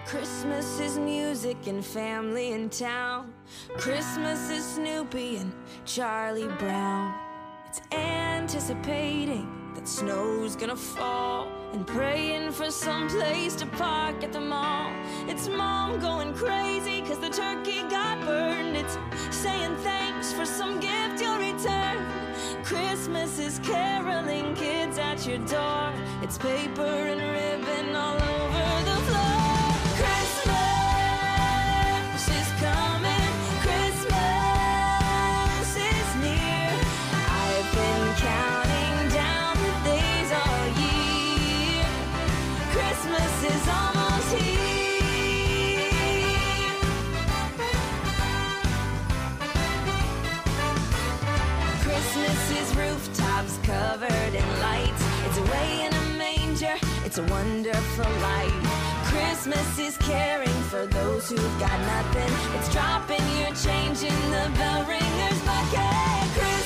Christmas 0.05 0.81
is 0.81 0.99
music 0.99 1.67
and 1.67 1.85
family 1.85 2.53
in 2.53 2.71
town. 2.71 3.33
Christmas 3.77 4.51
is 4.51 4.65
Snoopy 4.65 5.37
and 5.37 5.53
Charlie 5.85 6.49
Brown. 6.59 7.15
It's 7.67 7.81
anticipating 7.93 9.73
that 9.75 9.87
snow's 9.87 10.57
gonna 10.57 10.77
fall 10.77 11.49
and 11.73 11.87
praying 11.87 12.53
for 12.53 12.71
some 12.71 13.09
place 13.09 13.55
to 13.57 13.67
park 13.67 14.25
at 14.25 14.33
the 14.33 14.41
mall. 14.41 14.91
It's 15.27 15.49
mom 15.49 16.01
going 16.01 16.33
crazy 16.35 17.03
cause 17.03 17.19
the 17.19 17.31
turkey 17.31 17.83
got 17.89 18.21
burned. 18.25 18.77
It's 18.77 18.99
saying 19.31 19.77
thanks 19.77 20.33
for 20.33 20.47
some 20.47 20.81
gift 20.81 21.21
you'll 21.21 21.39
return. 21.39 22.05
Christmas 22.65 23.39
is 23.39 23.59
caroling 23.61 24.55
kids 24.55 24.99
at 24.99 25.27
your 25.27 25.39
door. 25.39 25.93
It's 26.23 26.39
paper 26.39 26.83
and 26.83 27.21
ribbon 27.21 27.95
all 27.95 28.17
over 28.17 28.38
covered 53.69 54.35
in 54.35 54.49
lights. 54.61 55.03
It's 55.27 55.39
away 55.45 55.85
in 55.85 55.93
a 55.93 56.05
manger. 56.17 56.77
It's 57.05 57.19
a 57.19 57.25
wonderful 57.25 58.11
light. 58.29 58.61
Christmas 59.13 59.79
is 59.79 59.95
caring 59.99 60.61
for 60.71 60.87
those 60.87 61.29
who've 61.29 61.61
got 61.61 61.79
nothing. 61.95 62.33
It's 62.57 62.73
dropping 62.73 63.27
your 63.41 63.53
change 63.67 64.01
in 64.11 64.21
the 64.35 64.47
bell 64.57 64.81
ringer's 64.93 65.41
bucket. 65.49 66.25
Christmas 66.37 66.58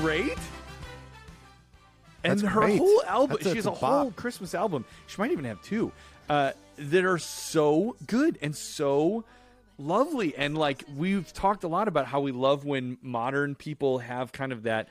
great? 0.00 0.36
And 2.22 2.38
That's 2.38 2.42
her 2.52 2.60
great. 2.60 2.78
whole 2.78 3.02
album, 3.06 3.36
That's 3.40 3.46
a- 3.46 3.50
she 3.50 3.56
has 3.56 3.66
a 3.66 3.70
a 3.70 3.74
whole 3.74 4.10
Christmas 4.12 4.54
album. 4.54 4.84
She 5.06 5.16
might 5.20 5.30
even 5.30 5.44
have 5.46 5.62
two 5.62 5.90
uh, 6.28 6.52
that 6.76 7.04
are 7.04 7.18
so 7.18 7.96
good 8.06 8.38
and 8.42 8.54
so 8.54 9.24
lovely. 9.78 10.36
And 10.36 10.56
like 10.56 10.84
we've 10.96 11.32
talked 11.32 11.64
a 11.64 11.68
lot 11.68 11.88
about 11.88 12.06
how 12.06 12.20
we 12.20 12.32
love 12.32 12.64
when 12.64 12.98
modern 13.02 13.54
people 13.54 13.98
have 14.00 14.32
kind 14.32 14.52
of 14.52 14.64
that, 14.64 14.88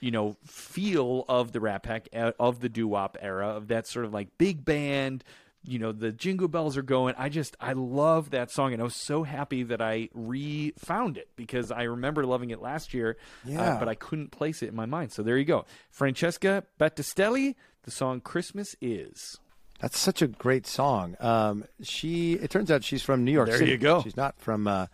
you 0.00 0.10
know, 0.10 0.36
feel 0.46 1.26
of 1.28 1.52
the 1.52 1.60
Rat 1.60 1.82
Pack, 1.82 2.08
of 2.14 2.60
the 2.60 2.68
doo 2.70 2.88
wop 2.88 3.18
era, 3.20 3.48
of 3.48 3.68
that 3.68 3.86
sort 3.86 4.06
of 4.06 4.14
like 4.14 4.28
big 4.38 4.64
band. 4.64 5.22
You 5.62 5.78
know, 5.78 5.92
the 5.92 6.10
jingle 6.10 6.48
bells 6.48 6.76
are 6.78 6.82
going. 6.82 7.14
I 7.18 7.28
just, 7.28 7.54
I 7.60 7.74
love 7.74 8.30
that 8.30 8.50
song. 8.50 8.72
And 8.72 8.80
I 8.80 8.84
was 8.84 8.96
so 8.96 9.24
happy 9.24 9.62
that 9.64 9.82
I 9.82 10.08
re 10.14 10.72
found 10.78 11.18
it 11.18 11.28
because 11.36 11.70
I 11.70 11.82
remember 11.82 12.24
loving 12.24 12.48
it 12.50 12.62
last 12.62 12.94
year. 12.94 13.18
uh, 13.46 13.50
Yeah. 13.50 13.76
but 13.78 13.86
I 13.88 13.94
couldn't 13.94 14.30
place 14.30 14.62
it 14.62 14.68
in 14.70 14.74
my 14.74 14.86
mind. 14.86 15.12
So 15.12 15.22
there 15.22 15.36
you 15.36 15.44
go. 15.44 15.66
Francesca 15.90 16.64
Battistelli, 16.78 17.56
the 17.82 17.90
song 17.90 18.20
Christmas 18.22 18.74
Is. 18.80 19.38
That's 19.80 19.98
such 19.98 20.22
a 20.22 20.26
great 20.28 20.66
song. 20.66 21.16
Um, 21.20 21.64
she. 21.82 22.34
It 22.34 22.50
turns 22.50 22.70
out 22.70 22.82
she's 22.84 23.02
from 23.02 23.24
New 23.24 23.32
York 23.32 23.48
There 23.48 23.58
City. 23.58 23.70
you 23.72 23.78
go. 23.78 24.02
She's 24.02 24.16
not 24.16 24.38
from 24.40 24.66
uh, 24.66 24.86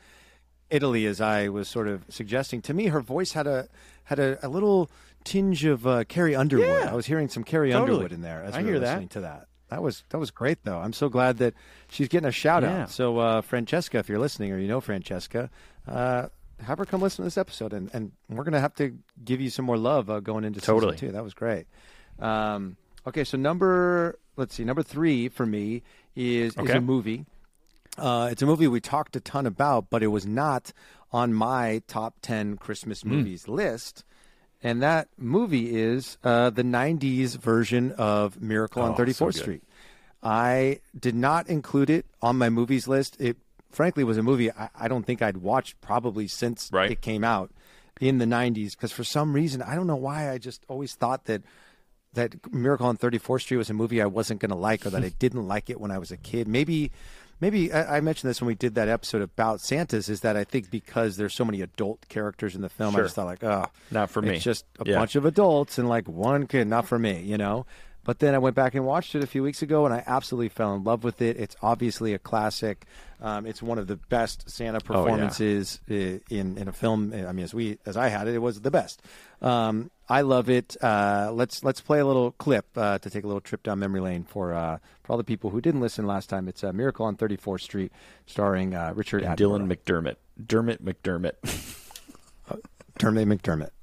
Italy, 0.70 1.06
as 1.06 1.20
I 1.20 1.48
was 1.48 1.68
sort 1.68 1.86
of 1.88 2.04
suggesting. 2.08 2.60
To 2.62 2.74
me, 2.74 2.86
her 2.86 3.00
voice 3.00 3.32
had 3.32 3.46
a 3.46 3.68
had 4.04 4.18
a, 4.18 4.44
a 4.44 4.48
little 4.48 4.90
tinge 5.24 5.64
of 5.64 5.86
uh, 5.86 6.04
Carrie 6.04 6.34
Underwood. 6.36 6.66
Yeah. 6.66 6.90
I 6.90 6.94
was 6.94 7.06
hearing 7.06 7.28
some 7.28 7.42
Carrie 7.44 7.70
Totally. 7.72 7.90
Underwood 7.92 8.12
in 8.12 8.22
there 8.22 8.42
as 8.44 8.54
I 8.54 8.58
we 8.58 8.64
were 8.64 8.70
hear 8.72 8.80
that. 8.80 8.86
listening 8.94 9.08
to 9.10 9.20
that. 9.22 9.46
That 9.68 9.82
was 9.82 10.04
that 10.10 10.18
was 10.18 10.30
great, 10.30 10.62
though. 10.64 10.78
I'm 10.78 10.92
so 10.92 11.08
glad 11.08 11.38
that 11.38 11.54
she's 11.90 12.08
getting 12.08 12.28
a 12.28 12.32
shout 12.32 12.62
Yeah. 12.62 12.82
out. 12.82 12.90
So, 12.90 13.18
uh, 13.18 13.40
Francesca, 13.40 13.98
if 13.98 14.08
you're 14.08 14.18
listening 14.18 14.52
or 14.52 14.58
you 14.58 14.68
know 14.68 14.80
Francesca, 14.80 15.50
uh, 15.88 16.28
have 16.62 16.78
her 16.78 16.84
come 16.86 17.02
listen 17.02 17.18
to 17.18 17.22
this 17.24 17.36
episode, 17.36 17.72
and, 17.72 17.90
and 17.92 18.12
we're 18.28 18.44
gonna 18.44 18.60
have 18.60 18.74
to 18.76 18.96
give 19.24 19.40
you 19.40 19.50
some 19.50 19.64
more 19.64 19.76
love 19.76 20.08
uh, 20.08 20.20
going 20.20 20.44
into 20.44 20.60
Totally. 20.60 20.94
season 20.94 21.08
two. 21.08 21.12
That 21.12 21.24
was 21.24 21.34
great. 21.34 21.66
Um, 22.18 22.76
okay, 23.06 23.24
so 23.24 23.36
number 23.36 24.18
let's 24.36 24.54
see, 24.54 24.64
number 24.64 24.82
three 24.82 25.28
for 25.28 25.44
me 25.46 25.82
is 26.14 26.56
is 26.56 26.70
a 26.70 26.80
movie. 26.80 27.26
Uh, 27.98 28.28
it's 28.30 28.42
a 28.42 28.46
movie 28.46 28.68
we 28.68 28.80
talked 28.80 29.16
a 29.16 29.20
ton 29.20 29.46
about, 29.46 29.88
but 29.90 30.02
it 30.02 30.08
was 30.08 30.26
not 30.26 30.72
on 31.12 31.32
my 31.32 31.82
top 31.88 32.14
ten 32.22 32.56
Christmas 32.56 33.02
Hmm. 33.02 33.08
movies 33.10 33.48
list. 33.48 34.04
And 34.62 34.82
that 34.82 35.08
movie 35.18 35.76
is 35.76 36.18
uh, 36.24 36.50
the 36.50 36.62
'90s 36.62 37.36
version 37.36 37.92
of 37.92 38.40
Miracle 38.40 38.82
on 38.82 38.92
Oh, 38.92 38.96
so 38.96 39.04
34th 39.26 39.32
good. 39.34 39.40
Street. 39.40 39.62
I 40.22 40.80
did 40.98 41.14
not 41.14 41.48
include 41.48 41.90
it 41.90 42.06
on 42.22 42.36
my 42.36 42.48
movies 42.48 42.88
list. 42.88 43.16
It 43.20 43.36
frankly 43.70 44.02
was 44.02 44.16
a 44.16 44.22
movie 44.22 44.50
I, 44.50 44.70
I 44.74 44.88
don't 44.88 45.04
think 45.04 45.20
I'd 45.22 45.36
watched 45.36 45.80
probably 45.80 46.26
since 46.26 46.70
Right. 46.72 46.90
it 46.90 47.00
came 47.02 47.22
out 47.22 47.50
in 48.00 48.18
the 48.18 48.24
90s 48.24 48.72
because 48.72 48.90
for 48.92 49.04
some 49.04 49.32
reason 49.34 49.60
I 49.62 49.74
don't 49.74 49.86
know 49.86 49.96
why 49.96 50.30
I 50.30 50.38
just 50.38 50.64
always 50.68 50.94
thought 50.94 51.26
that 51.26 51.42
that 52.14 52.50
Miracle 52.52 52.86
on 52.86 52.96
34th 52.96 53.42
Street 53.42 53.58
was 53.58 53.68
a 53.70 53.74
movie 53.74 54.00
I 54.00 54.06
wasn't 54.06 54.40
going 54.40 54.50
to 54.50 54.56
like 54.56 54.86
or 54.86 54.90
that 54.90 55.04
I 55.04 55.10
didn't 55.18 55.46
like 55.46 55.68
it 55.68 55.78
when 55.80 55.90
I 55.90 55.98
was 55.98 56.10
a 56.10 56.16
kid. 56.16 56.48
Maybe 56.48 56.90
maybe 57.40 57.72
I, 57.72 57.98
I 57.98 58.00
mentioned 58.00 58.28
this 58.30 58.40
when 58.40 58.46
we 58.48 58.54
did 58.54 58.74
that 58.76 58.88
episode 58.88 59.22
about 59.22 59.60
Santas 59.60 60.08
is 60.08 60.20
that 60.20 60.36
I 60.36 60.44
think 60.44 60.70
because 60.70 61.16
there's 61.16 61.34
so 61.34 61.44
many 61.44 61.60
adult 61.62 62.08
characters 62.08 62.54
in 62.54 62.62
the 62.62 62.68
film 62.68 62.94
I 62.96 63.00
just 63.00 63.14
thought 63.14 63.26
like 63.26 63.44
oh 63.44 63.66
Not 63.90 64.10
for 64.10 64.22
me. 64.22 64.34
it's 64.36 64.44
just 64.44 64.64
a 64.80 64.88
Yeah. 64.88 64.98
bunch 64.98 65.16
of 65.16 65.24
adults 65.24 65.78
and 65.78 65.88
like 65.88 66.08
one 66.08 66.46
kid 66.46 66.66
not 66.68 66.86
for 66.86 66.98
me 66.98 67.20
you 67.22 67.36
know 67.38 67.66
but 68.04 68.20
then 68.20 68.36
I 68.36 68.38
went 68.38 68.54
back 68.54 68.76
and 68.76 68.86
watched 68.86 69.16
it 69.16 69.24
a 69.24 69.26
few 69.26 69.42
weeks 69.42 69.62
ago, 69.62 69.84
and 69.84 69.92
I 69.92 70.00
absolutely 70.06 70.48
fell 70.50 70.76
in 70.76 70.84
love 70.84 71.02
with 71.02 71.20
it. 71.20 71.36
It's 71.38 71.56
obviously 71.60 72.14
a 72.14 72.20
classic. 72.20 72.84
Um, 73.20 73.46
it's 73.46 73.60
one 73.60 73.78
of 73.78 73.88
the 73.88 73.96
best 73.96 74.48
Santa 74.48 74.78
Oh, 74.78 74.80
yeah. 74.80 74.86
performances 75.02 75.80
in 75.88 76.20
in 76.30 76.68
a 76.68 76.72
film. 76.72 77.12
I 77.12 77.32
mean, 77.32 77.42
as 77.42 77.52
we 77.52 77.78
as 77.84 77.96
I 77.96 78.06
had 78.06 78.28
it, 78.28 78.34
it 78.36 78.38
was 78.38 78.60
the 78.60 78.70
best. 78.70 79.02
Um, 79.42 79.90
I 80.08 80.20
love 80.20 80.48
it. 80.48 80.76
Uh, 80.82 81.30
let's 81.32 81.64
let's 81.64 81.80
play 81.80 81.98
a 81.98 82.06
little 82.06 82.30
clip 82.32 82.66
uh, 82.76 82.98
to 82.98 83.10
take 83.10 83.24
a 83.24 83.26
little 83.26 83.40
trip 83.40 83.62
down 83.64 83.80
memory 83.80 84.00
lane 84.00 84.22
for 84.24 84.54
uh, 84.54 84.78
for 85.02 85.12
all 85.12 85.18
the 85.18 85.24
people 85.24 85.50
who 85.50 85.60
didn't 85.60 85.80
listen 85.80 86.06
last 86.06 86.28
time. 86.30 86.46
It's 86.48 86.62
uh, 86.62 86.72
Miracle 86.72 87.06
on 87.06 87.16
34th 87.16 87.60
Street, 87.62 87.92
starring 88.26 88.74
uh, 88.74 88.92
Richard 88.94 89.22
And 89.24 89.36
Dylan 89.36 89.66
McDermott. 89.66 90.16
Dermot 90.44 90.84
McDermott. 90.84 91.32
Dermot 92.98 93.28
McDermott. 93.28 93.70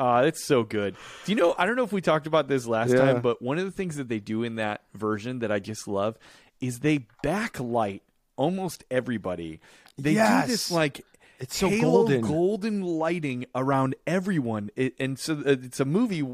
Uh, 0.00 0.22
it's 0.24 0.44
so 0.44 0.62
good. 0.62 0.94
Do 1.24 1.32
you 1.32 1.36
know? 1.36 1.56
I 1.58 1.66
don't 1.66 1.74
know 1.74 1.82
if 1.82 1.90
we 1.92 2.00
talked 2.00 2.28
about 2.28 2.46
this 2.46 2.66
last 2.68 2.90
Yeah. 2.90 2.98
time, 2.98 3.20
but 3.20 3.42
one 3.42 3.58
of 3.58 3.64
the 3.64 3.72
things 3.72 3.96
that 3.96 4.08
they 4.08 4.20
do 4.20 4.44
in 4.44 4.54
that 4.54 4.82
version 4.94 5.40
that 5.40 5.50
I 5.50 5.58
just 5.58 5.88
love 5.88 6.16
is 6.60 6.78
they 6.78 7.06
backlight 7.24 8.02
almost 8.36 8.84
everybody. 8.92 9.58
They 9.96 10.12
Yes. 10.12 10.46
do 10.46 10.52
this 10.52 10.70
like 10.70 11.04
It's 11.38 11.56
so 11.56 11.68
halo 11.68 11.82
golden. 12.06 12.20
golden 12.22 12.82
lighting 12.82 13.46
around 13.54 13.94
everyone, 14.06 14.70
it, 14.76 14.94
and 14.98 15.18
so 15.18 15.34
uh, 15.34 15.56
it's 15.62 15.80
a 15.80 15.84
movie 15.84 16.26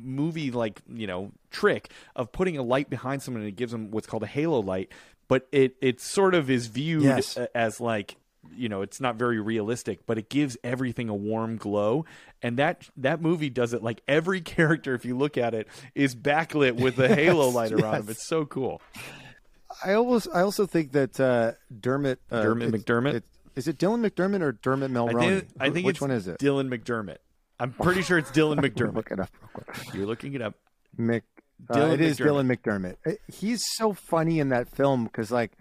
movie 0.00 0.50
like 0.50 0.80
you 0.88 1.06
know 1.06 1.32
trick 1.50 1.90
of 2.16 2.32
putting 2.32 2.56
a 2.56 2.62
light 2.62 2.90
behind 2.90 3.22
someone 3.22 3.42
and 3.42 3.48
it 3.48 3.56
gives 3.56 3.72
them 3.72 3.90
what's 3.90 4.06
called 4.06 4.22
a 4.22 4.26
halo 4.28 4.60
light, 4.60 4.90
but 5.28 5.46
it 5.52 5.76
it 5.80 6.00
sort 6.00 6.34
of 6.34 6.50
is 6.50 6.66
viewed 6.66 7.02
Yes. 7.04 7.36
as 7.54 7.80
like 7.80 8.16
you 8.56 8.68
know 8.68 8.82
it's 8.82 9.00
not 9.00 9.16
very 9.16 9.38
realistic 9.40 10.06
but 10.06 10.16
it 10.16 10.30
gives 10.30 10.56
everything 10.64 11.08
a 11.10 11.14
warm 11.14 11.56
glow 11.58 12.06
and 12.42 12.56
that 12.56 12.88
that 12.96 13.20
movie 13.20 13.50
does 13.50 13.74
it 13.74 13.82
like 13.82 14.00
every 14.08 14.40
character 14.56 14.94
if 14.94 15.04
you 15.04 15.14
look 15.18 15.36
at 15.36 15.54
it 15.54 15.68
is 15.94 16.14
backlit 16.16 16.80
with 16.80 16.98
a 16.98 17.14
halo 17.14 17.46
Yes, 17.46 17.54
light 17.54 17.72
around 17.72 17.92
them 17.98 18.04
yes. 18.08 18.16
it's 18.16 18.26
so 18.26 18.46
cool 18.46 18.80
I 19.84 19.92
almost 19.94 20.28
I 20.34 20.40
also 20.40 20.64
think 20.66 20.92
that 20.92 21.20
uh, 21.20 21.52
Dermot 21.78 22.20
uh, 22.30 22.42
Dermot 22.42 22.68
it's- 22.68 22.82
McDermott? 22.84 23.22
Is 23.58 23.68
it 23.68 23.76
Dylan 23.78 24.06
McDermott 24.08 24.40
or 24.40 24.52
Dermot 24.52 24.90
I 24.96 25.12
think, 25.12 25.48
I 25.60 25.70
think 25.70 25.86
which 25.86 25.96
it's 25.96 26.00
one 26.00 26.10
is 26.10 26.26
it? 26.28 26.38
Dylan 26.38 26.68
McDermott 26.68 27.18
I'm 27.60 27.72
pretty 27.72 28.02
sure 28.02 28.16
it's 28.18 28.30
Dylan 28.30 28.58
McDermott 28.64 28.94
Look 28.94 29.10
it 29.10 29.20
up 29.20 29.30
real 29.42 29.50
quick. 29.52 29.94
you're 29.94 30.06
looking 30.06 30.34
it 30.34 30.42
up 30.42 30.54
Mc, 30.96 31.22
uh, 31.68 31.74
Dylan 31.74 31.92
it 31.94 32.00
is 32.00 32.18
McDermott. 32.18 32.24
Dylan 32.46 32.56
McDermott. 32.56 32.96
Uh, 33.06 33.16
He's 33.32 33.64
so 33.76 33.92
funny 33.92 34.38
in 34.40 34.48
that 34.50 34.68
film 34.68 35.04
because 35.04 35.30
like 35.30 35.52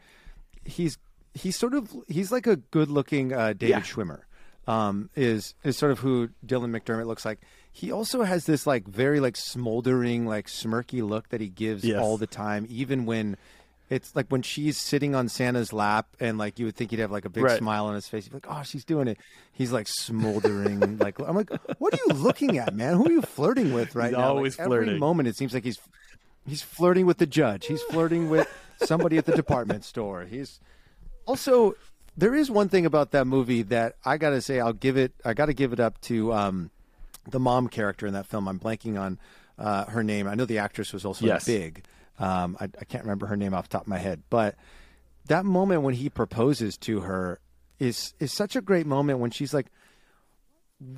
he's 0.63 0.97
he's 1.33 1.55
sort 1.55 1.73
of 1.73 1.91
he's 2.07 2.31
like 2.31 2.47
a 2.47 2.55
good 2.57 2.89
looking 2.89 3.33
uh, 3.33 3.53
David 3.53 3.69
Yeah. 3.69 3.81
Schwimmer. 3.81 4.21
Um, 4.67 5.09
is 5.15 5.55
is 5.63 5.77
sort 5.77 5.91
of 5.93 5.99
who 5.99 6.29
Dylan 6.45 6.77
McDermott 6.77 7.07
looks 7.07 7.23
like. 7.25 7.39
He 7.71 7.91
also 7.91 8.23
has 8.23 8.45
this 8.45 8.67
like 8.67 8.85
very 8.87 9.19
like 9.21 9.37
smoldering 9.37 10.25
like 10.25 10.47
smirky 10.47 11.07
look 11.07 11.29
that 11.29 11.39
he 11.41 11.47
gives 11.47 11.85
Yes. 11.85 11.99
all 12.01 12.17
the 12.17 12.27
time, 12.27 12.65
even 12.69 13.05
when. 13.05 13.37
It's 13.89 14.13
like 14.15 14.27
when 14.27 14.41
she's 14.41 14.77
sitting 14.77 15.15
on 15.15 15.29
Santa's 15.29 15.71
lap, 15.71 16.07
and 16.19 16.37
like 16.37 16.59
you 16.59 16.65
would 16.65 16.75
think 16.75 16.91
he'd 16.91 16.99
have 16.99 17.11
like 17.11 17.23
a 17.25 17.29
big 17.29 17.43
Right. 17.43 17.57
smile 17.57 17.85
on 17.85 17.95
his 17.95 18.07
face. 18.07 18.25
You'd 18.25 18.31
be 18.41 18.47
like, 18.47 18.57
"Oh, 18.59 18.63
she's 18.63 18.83
doing 18.83 19.07
it." 19.07 19.17
He's 19.53 19.71
like 19.71 19.87
smoldering. 19.87 20.97
like 20.99 21.19
I'm 21.19 21.35
like, 21.35 21.49
"What 21.79 21.93
are 21.93 21.99
you 22.07 22.13
looking 22.13 22.57
at, 22.57 22.75
man? 22.75 22.95
Who 22.95 23.05
are 23.07 23.11
you 23.11 23.21
flirting 23.21 23.73
with 23.73 23.95
right 23.95 24.09
He's 24.09 24.13
now?" 24.17 24.19
Like, 24.19 24.27
always 24.35 24.55
flirting. 24.55 24.89
Every 24.89 24.99
moment, 24.99 25.29
it 25.29 25.37
seems 25.37 25.53
like 25.53 25.63
he's 25.63 25.79
he's 26.45 26.61
flirting 26.61 27.05
with 27.05 27.17
the 27.17 27.25
judge. 27.25 27.67
He's 27.67 27.81
flirting 27.83 28.29
with 28.29 28.47
somebody 28.83 29.17
at 29.17 29.25
the 29.25 29.35
department 29.35 29.85
store. 29.85 30.25
He's 30.25 30.59
also 31.25 31.75
there 32.17 32.35
is 32.35 32.49
one 32.51 32.67
thing 32.67 32.85
about 32.85 33.11
that 33.11 33.25
movie 33.25 33.61
that 33.63 33.95
I 34.03 34.17
got 34.17 34.31
to 34.31 34.41
say 34.41 34.59
I'll 34.59 34.73
give 34.73 34.97
it 34.97 35.13
I 35.23 35.33
got 35.33 35.45
to 35.45 35.53
give 35.53 35.71
it 35.71 35.79
up 35.79 36.01
to 36.01 36.33
um, 36.33 36.71
the 37.29 37.39
mom 37.39 37.69
character 37.69 38.05
in 38.05 38.13
that 38.13 38.25
film. 38.25 38.47
I'm 38.49 38.59
blanking 38.59 38.99
on 38.99 39.17
uh, 39.57 39.85
her 39.85 40.03
name. 40.03 40.27
I 40.27 40.35
know 40.35 40.45
the 40.45 40.57
actress 40.57 40.91
was 40.93 41.05
also 41.05 41.25
Yes. 41.25 41.45
big. 41.45 41.83
Um, 42.19 42.57
I, 42.59 42.65
I 42.65 42.85
can't 42.85 43.03
remember 43.03 43.27
her 43.27 43.37
name 43.37 43.53
off 43.53 43.69
the 43.69 43.73
top 43.73 43.83
of 43.83 43.87
my 43.87 43.97
head, 43.99 44.23
but 44.29 44.55
that 45.27 45.45
moment 45.45 45.81
when 45.83 45.93
he 45.93 46.09
proposes 46.09 46.77
to 46.77 47.01
her 47.01 47.39
is 47.79 48.13
is 48.19 48.31
such 48.33 48.55
a 48.55 48.61
great 48.61 48.87
moment 48.87 49.19
when 49.19 49.29
she's 49.31 49.53
like, 49.53 49.67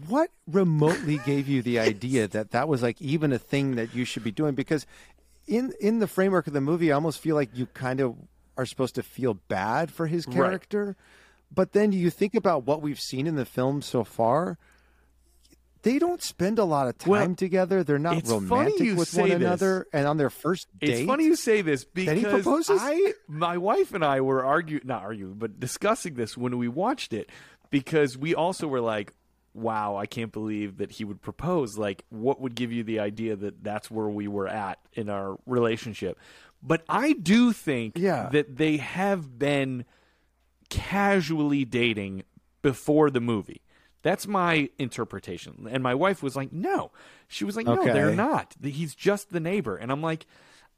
"What 0.08 0.30
remotely 0.48 1.18
gave 1.26 1.48
you 1.48 1.62
the 1.62 1.80
idea 1.80 2.28
that 2.28 2.52
that 2.52 2.68
was 2.68 2.82
like 2.82 3.02
even 3.02 3.32
a 3.34 3.40
thing 3.40 3.76
that 3.76 3.94
you 3.94 4.06
should 4.06 4.24
be 4.24 4.32
doing?" 4.32 4.56
Because 4.56 4.86
in 5.48 5.74
in 5.82 6.00
the 6.00 6.08
framework 6.08 6.48
of 6.48 6.54
the 6.54 6.62
movie, 6.62 6.92
I 6.92 6.96
almost 6.96 7.20
feel 7.20 7.36
like 7.36 7.50
you 7.54 7.66
kind 7.68 8.00
of 8.00 8.16
are 8.58 8.66
supposed 8.66 8.96
to 8.96 9.04
feel 9.04 9.36
bad 9.48 9.92
for 9.92 10.08
his 10.08 10.26
Right. 10.26 10.36
character, 10.36 10.96
but 11.54 11.72
then 11.74 11.92
you 11.92 12.10
think 12.10 12.36
about 12.36 12.66
what 12.66 12.82
we've 12.82 13.00
seen 13.00 13.26
in 13.28 13.36
the 13.36 13.46
film 13.46 13.82
so 13.82 14.04
far. 14.04 14.58
They 15.82 15.98
don't 15.98 16.22
spend 16.22 16.60
a 16.60 16.66
lot 16.66 16.88
of 16.88 16.98
time 16.98 17.10
Well, 17.12 17.36
together. 17.36 17.84
They're 17.86 17.98
not 18.00 18.28
romantic 18.28 18.98
with 18.98 19.14
one 19.16 19.30
this. 19.30 19.36
another. 19.38 19.88
And 19.94 20.08
on 20.08 20.18
their 20.18 20.30
first 20.30 20.68
date, 20.78 20.90
It's 20.90 21.08
funny 21.08 21.24
you 21.24 21.36
say 21.38 21.62
this 21.62 21.86
because? 21.86 22.70
I, 22.70 23.14
my 23.28 23.58
wife 23.58 23.94
and 23.94 24.04
I 24.04 24.20
were 24.22 24.44
arguing, 24.44 24.84
not 24.86 25.04
arguing, 25.04 25.36
but 25.36 25.60
discussing 25.60 26.16
this 26.16 26.36
when 26.38 26.58
we 26.58 26.68
watched 26.68 27.14
it 27.14 27.30
because 27.70 28.18
we 28.18 28.36
also 28.36 28.68
were 28.68 28.82
like, 28.82 29.14
"Wow, 29.54 29.96
I 29.96 30.06
can't 30.06 30.34
believe 30.34 30.78
that 30.78 30.92
he 30.92 31.06
would 31.06 31.22
propose." 31.22 31.78
Like, 31.78 32.04
what 32.10 32.42
would 32.42 32.56
give 32.56 32.74
you 32.74 32.84
the 32.84 33.00
idea 33.00 33.38
that 33.38 33.64
that's 33.64 33.90
where 33.90 34.10
we 34.10 34.28
were 34.28 34.48
at 34.50 34.80
in 34.94 35.10
our 35.10 35.38
relationship? 35.46 36.20
But 36.62 36.84
I 36.90 37.14
do 37.14 37.54
think 37.54 37.98
Yeah. 37.98 38.28
that 38.34 38.58
they 38.58 38.78
have 38.78 39.40
been 39.40 39.86
casually 40.70 41.66
dating 41.66 42.24
before 42.62 43.10
the 43.10 43.22
movie. 43.22 43.62
That's 44.02 44.28
my 44.28 44.70
interpretation. 44.78 45.68
And 45.70 45.84
my 45.84 45.94
wife 45.96 46.24
was 46.24 46.36
like, 46.36 46.52
no. 46.54 46.92
She 47.28 47.44
was 47.44 47.56
like, 47.56 47.66
no, 47.66 47.80
Okay. 47.82 47.92
they're 47.92 48.16
not. 48.16 48.56
He's 48.64 48.96
just 48.96 49.32
the 49.32 49.40
neighbor. 49.40 49.76
And 49.76 49.92
I'm 49.92 50.02
like, 50.02 50.26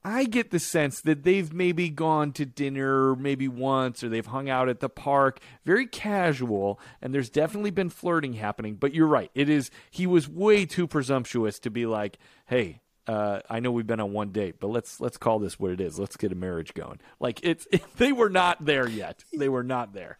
I 0.03 0.23
get 0.25 0.49
the 0.49 0.57
sense 0.59 1.01
that 1.01 1.21
they've 1.23 1.53
maybe 1.53 1.87
gone 1.89 2.31
to 2.33 2.45
dinner 2.45 3.15
maybe 3.15 3.47
once 3.47 4.03
or 4.03 4.09
they've 4.09 4.25
hung 4.25 4.49
out 4.49 4.67
at 4.67 4.79
the 4.79 4.89
park, 4.89 5.39
very 5.63 5.85
casual, 5.85 6.79
and 7.03 7.13
there's 7.13 7.29
definitely 7.29 7.69
been 7.69 7.89
flirting 7.91 8.33
happening. 8.33 8.75
But 8.75 8.95
you're 8.95 9.05
right. 9.05 9.29
It 9.35 9.47
is, 9.49 9.69
he 9.91 10.07
was 10.07 10.27
way 10.27 10.65
too 10.65 10.87
presumptuous 10.87 11.59
to 11.59 11.69
be 11.69 11.85
like, 11.85 12.17
hey, 12.47 12.81
uh, 13.05 13.41
I 13.49 13.59
know 13.59 13.71
we've 13.71 13.85
been 13.85 13.99
on 13.99 14.11
one 14.13 14.31
date, 14.31 14.59
but 14.59 14.67
let's 14.69 14.99
let's 14.99 15.17
call 15.17 15.39
this 15.39 15.59
what 15.59 15.71
it 15.71 15.81
is. 15.81 15.99
Let's 15.99 16.17
get 16.17 16.31
a 16.31 16.35
marriage 16.35 16.73
going. 16.75 16.99
Like 17.19 17.39
it's 17.43 17.67
they 17.97 18.11
were 18.11 18.29
not 18.29 18.63
there 18.65 18.87
yet. 18.87 19.23
They 19.37 19.49
were 19.49 19.63
not 19.63 19.93
there. 19.93 20.17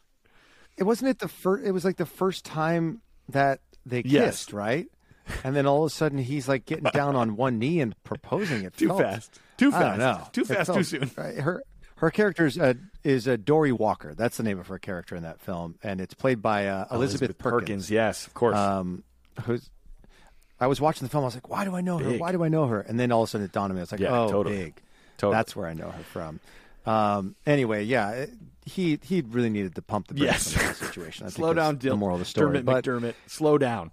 It 0.82 0.86
wasn't 0.86 1.12
it 1.12 1.20
the 1.20 1.28
first 1.28 1.64
it 1.64 1.72
was 1.72 1.86
like 1.86 1.98
the 1.98 2.06
first 2.08 2.44
time 2.44 3.02
that 3.30 3.60
they 3.86 4.02
Yes. 4.04 4.26
kissed 4.26 4.54
right 4.54 4.88
and 5.44 5.56
then 5.56 5.66
all 5.68 5.84
of 5.84 5.92
a 5.92 5.94
sudden 5.94 6.18
he's 6.18 6.48
like 6.50 6.66
getting 6.66 6.86
down 6.94 7.16
on 7.16 7.36
one 7.36 7.60
knee 7.60 7.80
and 7.80 7.96
proposing 8.04 8.64
it 8.64 8.76
Too 8.76 8.88
felt- 8.88 9.02
fast. 9.02 9.40
Too 9.58 9.72
fast. 9.72 10.00
know. 10.00 10.28
Too 10.34 10.44
fast, 10.44 10.74
too 10.74 10.84
soon. 10.84 11.12
right, 11.18 11.38
her 11.38 11.64
her 11.98 12.10
character 12.10 12.48
is 12.48 12.58
uh, 12.58 12.74
is 13.04 13.28
uh, 13.28 13.38
Dorey 13.38 13.72
Walker 13.72 14.16
that's 14.16 14.38
the 14.38 14.44
name 14.44 14.60
of 14.60 14.68
her 14.68 14.80
character 14.80 15.16
in 15.16 15.22
that 15.24 15.40
film 15.40 15.76
and 15.84 16.02
it's 16.02 16.16
played 16.16 16.42
by 16.42 16.68
uh, 16.68 16.88
Elizabeth, 16.92 16.94
Elizabeth 16.96 17.38
Perkins, 17.38 17.62
Perkins, 17.62 17.92
yes, 17.92 18.26
of 18.28 18.34
course. 18.34 18.58
um, 18.58 19.04
who's 19.44 19.70
I 20.60 20.66
was 20.68 20.82
watching 20.82 21.06
the 21.06 21.12
film 21.12 21.24
I 21.24 21.28
was 21.28 21.36
like 21.36 21.48
why 21.48 21.64
do 21.64 21.76
I 21.76 21.82
know 21.82 22.00
her 22.00 22.18
why 22.18 22.32
do 22.32 22.44
I 22.44 22.50
know 22.50 22.66
her 22.66 22.82
and 22.82 23.00
then 23.00 23.12
all 23.12 23.22
of 23.22 23.28
a 23.28 23.30
sudden 23.30 23.46
it 23.46 23.52
dawned 23.52 23.72
on 23.72 23.76
me 23.76 23.82
I 23.82 23.84
was 23.84 23.92
like 23.92 24.02
Yeah, 24.02 24.20
oh 24.20 24.32
totally. 24.32 24.58
big 24.58 24.82
Totally. 25.18 25.36
that's 25.38 25.56
where 25.56 25.68
I 25.68 25.74
know 25.76 25.92
her 25.92 26.04
from 26.04 26.40
um, 26.88 27.36
anyway 27.46 27.84
yeah 27.84 28.26
he 28.72 29.00
he 29.04 29.22
really 29.22 29.50
needed 29.50 29.76
to 29.76 29.82
pump 29.82 30.08
the 30.08 30.14
brakes 30.16 30.54
Yes. 30.54 30.58
on 30.58 30.66
that 30.66 30.76
situation 30.78 31.26
I 31.26 31.30
Slow 31.32 31.54
down, 31.54 31.78
the 31.78 31.90
Dylan. 31.90 31.98
moral 32.00 32.16
of 32.16 32.20
the 32.20 32.26
story 32.26 32.48
Dermot 32.60 32.66
but 32.66 32.84
McDermott. 32.86 33.14
Slow 33.28 33.58
down. 33.58 33.92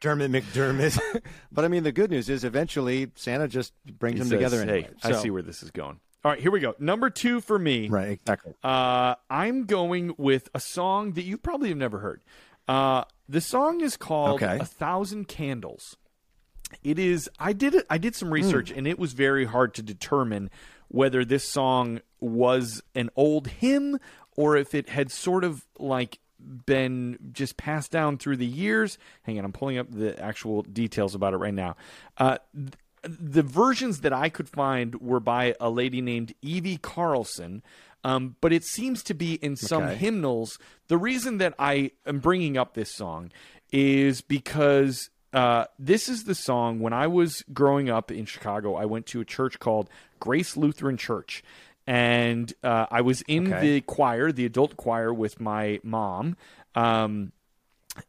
Dermot 0.00 0.30
McDermott. 0.32 0.98
but 1.52 1.64
I 1.64 1.68
mean, 1.68 1.82
the 1.84 1.92
good 1.92 2.10
news 2.10 2.28
is 2.28 2.44
eventually 2.44 3.10
Santa 3.14 3.46
just 3.48 3.72
brings 3.86 4.14
He 4.14 4.18
them 4.20 4.28
says, 4.28 4.36
together 4.38 4.64
Hey, 4.64 4.72
anyway. 4.84 4.90
I 5.04 5.12
see 5.12 5.30
where 5.30 5.42
this 5.42 5.62
is 5.62 5.70
going. 5.70 6.00
All 6.24 6.30
right, 6.30 6.40
here 6.40 6.50
we 6.52 6.60
go. 6.60 6.74
Number 6.78 7.10
two 7.10 7.40
for 7.40 7.58
me. 7.58 7.88
Right, 7.88 8.10
exactly. 8.10 8.54
Uh, 8.62 9.16
I'm 9.28 9.64
going 9.66 10.14
with 10.18 10.48
a 10.54 10.60
song 10.60 11.12
that 11.12 11.24
you 11.24 11.36
probably 11.36 11.68
have 11.68 11.78
never 11.78 11.98
heard. 11.98 12.22
Uh, 12.68 13.04
the 13.28 13.40
song 13.40 13.80
is 13.80 13.96
called 13.96 14.40
Okay. 14.42 14.58
"A 14.60 14.64
Thousand 14.64 15.26
Candles." 15.26 15.96
It 16.84 16.98
is. 16.98 17.28
I 17.40 17.52
did 17.52 17.74
it. 17.74 17.86
I 17.90 17.98
did 17.98 18.14
some 18.14 18.32
research, 18.32 18.70
and 18.70 18.86
it 18.86 18.98
was 19.00 19.12
very 19.14 19.44
hard 19.44 19.74
to 19.74 19.82
determine 19.82 20.48
whether 20.92 21.24
this 21.24 21.48
song 21.48 22.00
was 22.20 22.82
an 22.94 23.10
old 23.16 23.48
hymn 23.48 23.98
or 24.36 24.56
if 24.56 24.74
it 24.74 24.88
had 24.90 25.10
sort 25.10 25.42
of 25.42 25.66
like 25.78 26.18
been 26.66 27.18
just 27.32 27.56
passed 27.56 27.90
down 27.90 28.18
through 28.18 28.36
the 28.36 28.46
years. 28.46 28.98
Hang 29.22 29.38
on, 29.38 29.44
I'm 29.44 29.52
pulling 29.52 29.78
up 29.78 29.90
the 29.90 30.18
actual 30.20 30.62
details 30.62 31.14
about 31.14 31.34
it 31.34 31.38
right 31.38 31.54
now. 31.54 31.76
Uh, 32.18 32.38
th- 32.54 32.70
the 33.04 33.42
versions 33.42 34.00
that 34.02 34.12
I 34.12 34.28
could 34.28 34.48
find 34.48 34.94
were 35.00 35.18
by 35.20 35.54
a 35.60 35.70
lady 35.70 36.00
named 36.00 36.34
Evie 36.42 36.78
Carlson. 36.78 37.62
Um, 38.04 38.34
but 38.40 38.52
it 38.52 38.64
seems 38.64 39.02
to 39.04 39.14
be 39.14 39.34
in 39.34 39.54
some 39.56 39.84
Okay. 39.84 39.94
hymnals. 39.96 40.58
The 40.88 40.98
reason 40.98 41.38
that 41.38 41.54
I 41.58 41.92
am 42.04 42.18
bringing 42.18 42.56
up 42.56 42.74
this 42.74 42.92
song 42.94 43.30
is 43.70 44.20
because 44.20 45.08
uh, 45.32 45.66
this 45.78 46.08
is 46.08 46.24
the 46.24 46.34
song 46.34 46.80
when 46.80 46.92
I 46.92 47.06
was 47.06 47.42
growing 47.52 47.88
up 47.90 48.10
in 48.10 48.26
Chicago. 48.26 48.74
I 48.74 48.84
went 48.84 49.06
to 49.06 49.20
a 49.20 49.24
church 49.24 49.58
called 49.58 49.88
Grace 50.20 50.56
Lutheran 50.56 50.96
Church, 50.96 51.42
and 51.86 52.52
uh, 52.62 52.86
I 52.90 53.00
was 53.00 53.22
in 53.22 53.52
Okay. 53.52 53.60
the 53.60 53.80
choir, 53.82 54.32
the 54.32 54.44
adult 54.44 54.76
choir, 54.76 55.12
with 55.12 55.40
my 55.40 55.80
mom. 55.82 56.36
Um, 56.74 57.32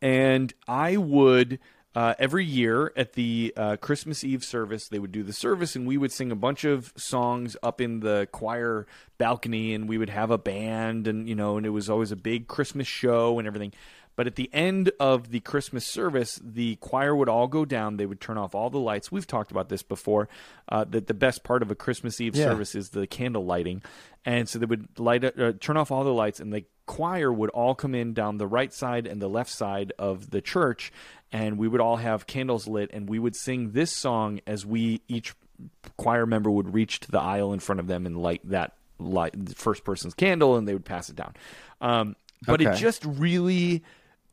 and 0.01 0.53
I 0.67 0.97
would 0.97 1.59
uh, 1.95 2.15
every 2.17 2.43
year 2.43 2.91
at 2.95 3.13
the 3.13 3.53
uh, 3.55 3.77
Christmas 3.77 4.23
Eve 4.23 4.43
service, 4.43 4.87
they 4.87 4.97
would 4.97 5.11
do 5.11 5.21
the 5.21 5.33
service, 5.33 5.75
and 5.75 5.85
we 5.85 5.97
would 5.97 6.11
sing 6.11 6.31
a 6.31 6.35
bunch 6.35 6.63
of 6.63 6.91
songs 6.95 7.55
up 7.61 7.79
in 7.79 7.99
the 7.99 8.27
choir 8.31 8.87
balcony, 9.19 9.73
and 9.75 9.87
we 9.87 9.97
would 9.97 10.09
have 10.09 10.31
a 10.31 10.37
band, 10.37 11.07
and 11.07 11.29
you 11.29 11.35
know, 11.35 11.57
and 11.57 11.65
it 11.65 11.69
was 11.69 11.89
always 11.89 12.11
a 12.11 12.15
big 12.15 12.47
Christmas 12.47 12.87
show 12.87 13.37
and 13.37 13.47
everything. 13.47 13.73
But 14.15 14.27
at 14.27 14.35
the 14.35 14.49
end 14.53 14.91
of 14.99 15.31
the 15.31 15.39
Christmas 15.39 15.85
service, 15.85 16.39
the 16.43 16.75
choir 16.75 17.15
would 17.15 17.29
all 17.29 17.47
go 17.47 17.65
down. 17.65 17.97
They 17.97 18.05
would 18.05 18.21
turn 18.21 18.37
off 18.37 18.53
all 18.53 18.69
the 18.69 18.77
lights. 18.79 19.11
We've 19.11 19.25
talked 19.25 19.49
about 19.51 19.69
this 19.69 19.81
before. 19.81 20.29
Uh, 20.69 20.83
that 20.85 21.07
the 21.07 21.13
best 21.15 21.43
part 21.43 21.61
of 21.63 21.71
a 21.71 21.75
Christmas 21.75 22.21
Eve 22.21 22.35
Yeah. 22.35 22.45
service 22.45 22.75
is 22.75 22.89
the 22.89 23.07
candle 23.07 23.45
lighting, 23.45 23.81
and 24.25 24.47
so 24.47 24.59
they 24.59 24.65
would 24.65 24.87
light 24.99 25.23
uh, 25.23 25.53
turn 25.59 25.77
off 25.77 25.91
all 25.91 26.03
the 26.03 26.13
lights, 26.13 26.39
and 26.39 26.53
the 26.53 26.63
choir 26.85 27.31
would 27.31 27.49
all 27.51 27.73
come 27.75 27.95
in 27.95 28.13
down 28.13 28.37
the 28.37 28.47
right 28.47 28.73
side 28.73 29.07
and 29.07 29.21
the 29.21 29.29
left 29.29 29.49
side 29.49 29.93
of 29.97 30.29
the 30.29 30.41
church, 30.41 30.91
and 31.31 31.57
we 31.57 31.67
would 31.67 31.81
all 31.81 31.97
have 31.97 32.27
candles 32.27 32.67
lit, 32.67 32.89
and 32.93 33.09
we 33.09 33.17
would 33.19 33.35
sing 33.35 33.71
this 33.71 33.91
song 33.91 34.39
as 34.45 34.65
we 34.65 35.01
each 35.07 35.33
choir 35.97 36.25
member 36.25 36.51
would 36.51 36.73
reach 36.73 36.99
to 36.99 37.09
the 37.11 37.19
aisle 37.19 37.53
in 37.53 37.59
front 37.59 37.79
of 37.79 37.87
them 37.87 38.05
and 38.05 38.21
light 38.21 38.41
that 38.49 38.73
light 38.99 39.33
the 39.33 39.55
first 39.55 39.83
person's 39.83 40.13
candle, 40.13 40.55
and 40.55 40.67
they 40.67 40.73
would 40.73 40.85
pass 40.85 41.09
it 41.09 41.15
down. 41.15 41.33
Um, 41.81 42.15
but 42.45 42.61
it 42.61 42.75
just 42.75 43.03
really 43.05 43.83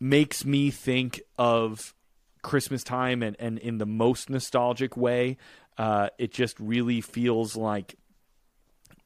makes 0.01 0.45
me 0.45 0.71
think 0.71 1.21
of 1.39 1.95
Christmas 2.43 2.83
time 2.83 3.23
and, 3.23 3.37
and 3.39 3.59
in 3.59 3.79
the 3.79 3.87
most 3.87 4.31
nostalgic 4.31 4.97
way. 4.97 5.37
Uh, 5.79 6.09
it 6.19 6.33
just 6.33 6.59
really 6.59 7.01
feels 7.01 7.55
like 7.57 7.95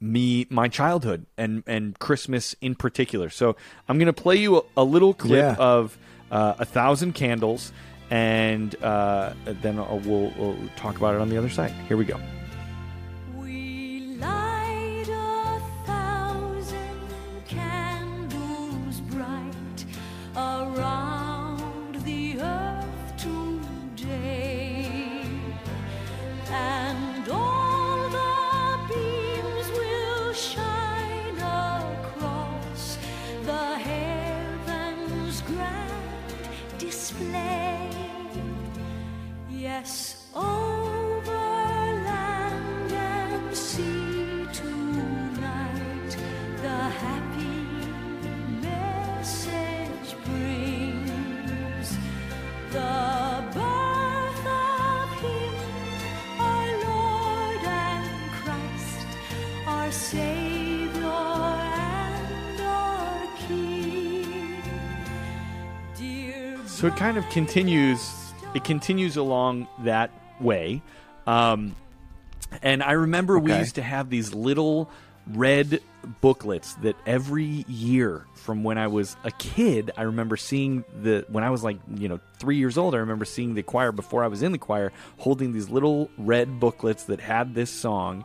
me 0.00 0.46
my 0.50 0.68
childhood 0.68 1.24
and 1.38 1.62
and 1.66 1.98
Christmas 1.98 2.54
in 2.60 2.74
particular. 2.74 3.30
So 3.30 3.56
I'm 3.88 3.98
going 3.98 4.06
to 4.06 4.12
play 4.12 4.36
you 4.36 4.58
a, 4.58 4.62
a 4.78 4.84
little 4.84 5.14
clip 5.14 5.38
Yeah. 5.38 5.56
of 5.58 5.96
uh, 6.30 6.54
a 6.58 6.64
thousand 6.64 7.12
candles, 7.14 7.72
and 8.10 8.74
uh, 8.82 9.34
then 9.46 9.78
I'll- 9.78 10.00
we'll, 10.04 10.32
we'll 10.36 10.58
talk 10.76 10.96
about 10.96 11.14
it 11.14 11.20
on 11.20 11.28
the 11.28 11.38
other 11.38 11.48
side. 11.50 11.70
Here 11.88 11.96
we 11.96 12.04
go. 12.04 12.18
Around 20.36 21.94
the 22.04 22.40
earth 22.40 23.16
today, 23.16 24.90
and 26.50 27.28
all 27.28 28.08
the 28.08 28.78
beams 28.88 29.70
will 29.78 30.32
shine 30.32 31.36
across 31.38 32.98
the 33.44 33.78
heavens' 33.78 35.40
grand 35.42 36.34
display. 36.78 37.88
Yes, 39.48 40.23
So 66.84 66.88
it 66.88 66.96
kind 66.96 67.16
of 67.16 67.28
continues. 67.30 68.12
It 68.54 68.64
continues 68.64 69.16
along 69.16 69.68
that 69.84 70.10
way, 70.40 70.82
um, 71.26 71.74
and 72.62 72.82
I 72.82 72.92
remember 72.92 73.38
we 73.38 73.54
used 73.54 73.76
to 73.76 73.82
have 73.82 74.10
these 74.10 74.34
little 74.34 74.90
red 75.26 75.80
booklets 76.20 76.74
that 76.82 76.96
every 77.06 77.64
year 77.68 78.26
from 78.34 78.62
when 78.62 78.76
I 78.76 78.88
was 78.88 79.16
a 79.24 79.30
kid, 79.30 79.92
I 79.96 80.02
remember 80.02 80.36
seeing 80.36 80.84
the 81.00 81.24
when 81.28 81.42
I 81.42 81.50
was 81.50 81.64
like 81.64 81.78
you 81.96 82.08
know 82.08 82.20
three 82.38 82.56
years 82.56 82.76
old. 82.76 82.94
I 82.94 82.98
remember 82.98 83.24
seeing 83.24 83.54
the 83.54 83.62
choir 83.62 83.90
before 83.90 84.22
I 84.22 84.26
was 84.26 84.42
in 84.42 84.52
the 84.52 84.58
choir, 84.58 84.92
holding 85.18 85.52
these 85.52 85.70
little 85.70 86.10
red 86.18 86.60
booklets 86.60 87.04
that 87.04 87.20
had 87.20 87.54
this 87.54 87.70
song, 87.70 88.24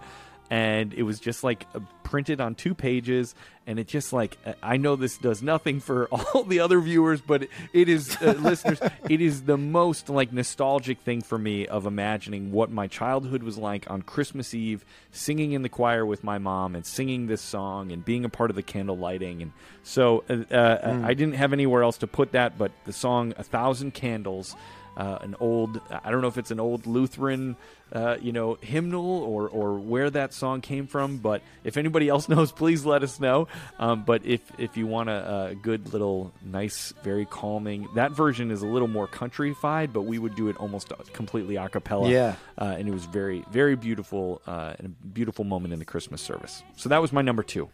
and 0.49 0.93
it 0.93 1.03
was 1.03 1.19
just 1.19 1.43
like 1.43 1.65
uh, 1.75 1.79
printed 2.03 2.41
on 2.41 2.55
two 2.55 2.73
pages 2.73 3.35
and 3.67 3.77
it 3.77 3.87
just 3.87 4.11
like 4.11 4.37
uh, 4.45 4.53
i 4.63 4.77
know 4.77 4.95
this 4.95 5.17
does 5.17 5.43
nothing 5.43 5.79
for 5.89 6.07
all 6.07 6.43
the 6.43 6.59
other 6.59 6.79
viewers 6.79 7.21
but 7.21 7.43
it, 7.73 7.89
is 7.89 8.17
uh, 8.21 8.31
listeners 8.39 8.79
it 9.07 9.21
is 9.21 9.43
the 9.43 9.57
most 9.57 10.09
like 10.09 10.33
nostalgic 10.33 10.99
thing 10.99 11.21
for 11.21 11.37
me 11.37 11.67
of 11.67 11.85
imagining 11.85 12.51
what 12.51 12.71
my 12.71 12.87
childhood 12.87 13.43
was 13.43 13.57
like 13.57 13.89
on 13.89 14.01
christmas 14.01 14.53
eve 14.53 14.83
singing 15.11 15.51
in 15.51 15.61
the 15.61 15.69
choir 15.69 16.05
with 16.05 16.23
my 16.23 16.37
mom 16.37 16.75
and 16.75 16.85
singing 16.85 17.27
this 17.27 17.41
song 17.41 17.91
and 17.91 18.03
being 18.03 18.25
a 18.25 18.29
part 18.29 18.49
of 18.49 18.55
the 18.55 18.63
candle 18.63 18.97
lighting. 18.97 19.41
And 19.41 19.51
so 19.83 20.23
uh, 20.29 20.53
uh, 20.53 21.01
i 21.03 21.13
didn't 21.13 21.35
have 21.35 21.53
anywhere 21.53 21.83
else 21.83 21.97
to 21.99 22.07
put 22.07 22.31
that 22.33 22.57
but 22.57 22.71
the 22.85 22.93
song 22.93 23.33
a 23.37 23.43
thousand 23.43 23.93
candles 23.93 24.55
uh, 24.99 25.17
an 25.21 25.35
old 25.39 25.79
I 26.03 26.11
don't 26.11 26.21
know 26.21 26.27
if 26.27 26.37
it's 26.37 26.51
an 26.51 26.59
old 26.59 26.85
Lutheran 26.85 27.55
uh, 27.93 28.17
you 28.21 28.31
know 28.31 28.57
hymnal 28.61 29.23
or 29.23 29.47
or 29.47 29.79
where 29.79 30.09
that 30.09 30.33
song 30.33 30.61
came 30.61 30.87
from. 30.87 31.17
But 31.17 31.41
if 31.63 31.77
anybody 31.77 32.09
else 32.09 32.29
knows 32.29 32.51
please 32.51 32.85
let 32.85 33.03
us 33.03 33.19
know. 33.19 33.47
Um, 33.79 34.03
but 34.03 34.25
if 34.25 34.41
if 34.57 34.77
you 34.77 34.87
want 34.87 35.09
a, 35.09 35.47
a 35.47 35.55
good 35.55 35.93
little 35.93 36.31
nice 36.43 36.93
very 37.03 37.25
calming 37.25 37.87
that 37.95 38.11
version 38.11 38.51
is 38.51 38.61
a 38.61 38.67
little 38.67 38.87
more 38.87 39.07
countryfied 39.07 39.93
but 39.93 40.01
we 40.01 40.19
would 40.19 40.35
do 40.35 40.49
it 40.49 40.57
almost 40.57 40.91
completely 41.13 41.55
a 41.55 41.69
cappella. 41.69 42.09
Yeah. 42.09 42.35
uh, 42.57 42.75
and 42.77 42.87
it 42.87 42.91
was 42.91 43.05
very 43.05 43.43
very 43.51 43.75
beautiful 43.75 44.41
uh, 44.47 44.73
and 44.77 44.87
a 44.87 45.07
beautiful 45.07 45.45
moment 45.45 45.73
in 45.73 45.79
the 45.79 45.85
Christmas 45.85 46.21
service. 46.21 46.63
So 46.75 46.89
that 46.89 47.01
was 47.01 47.11
my 47.11 47.21
number 47.21 47.43
two. 47.43 47.69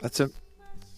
That's 0.00 0.20
a 0.20 0.30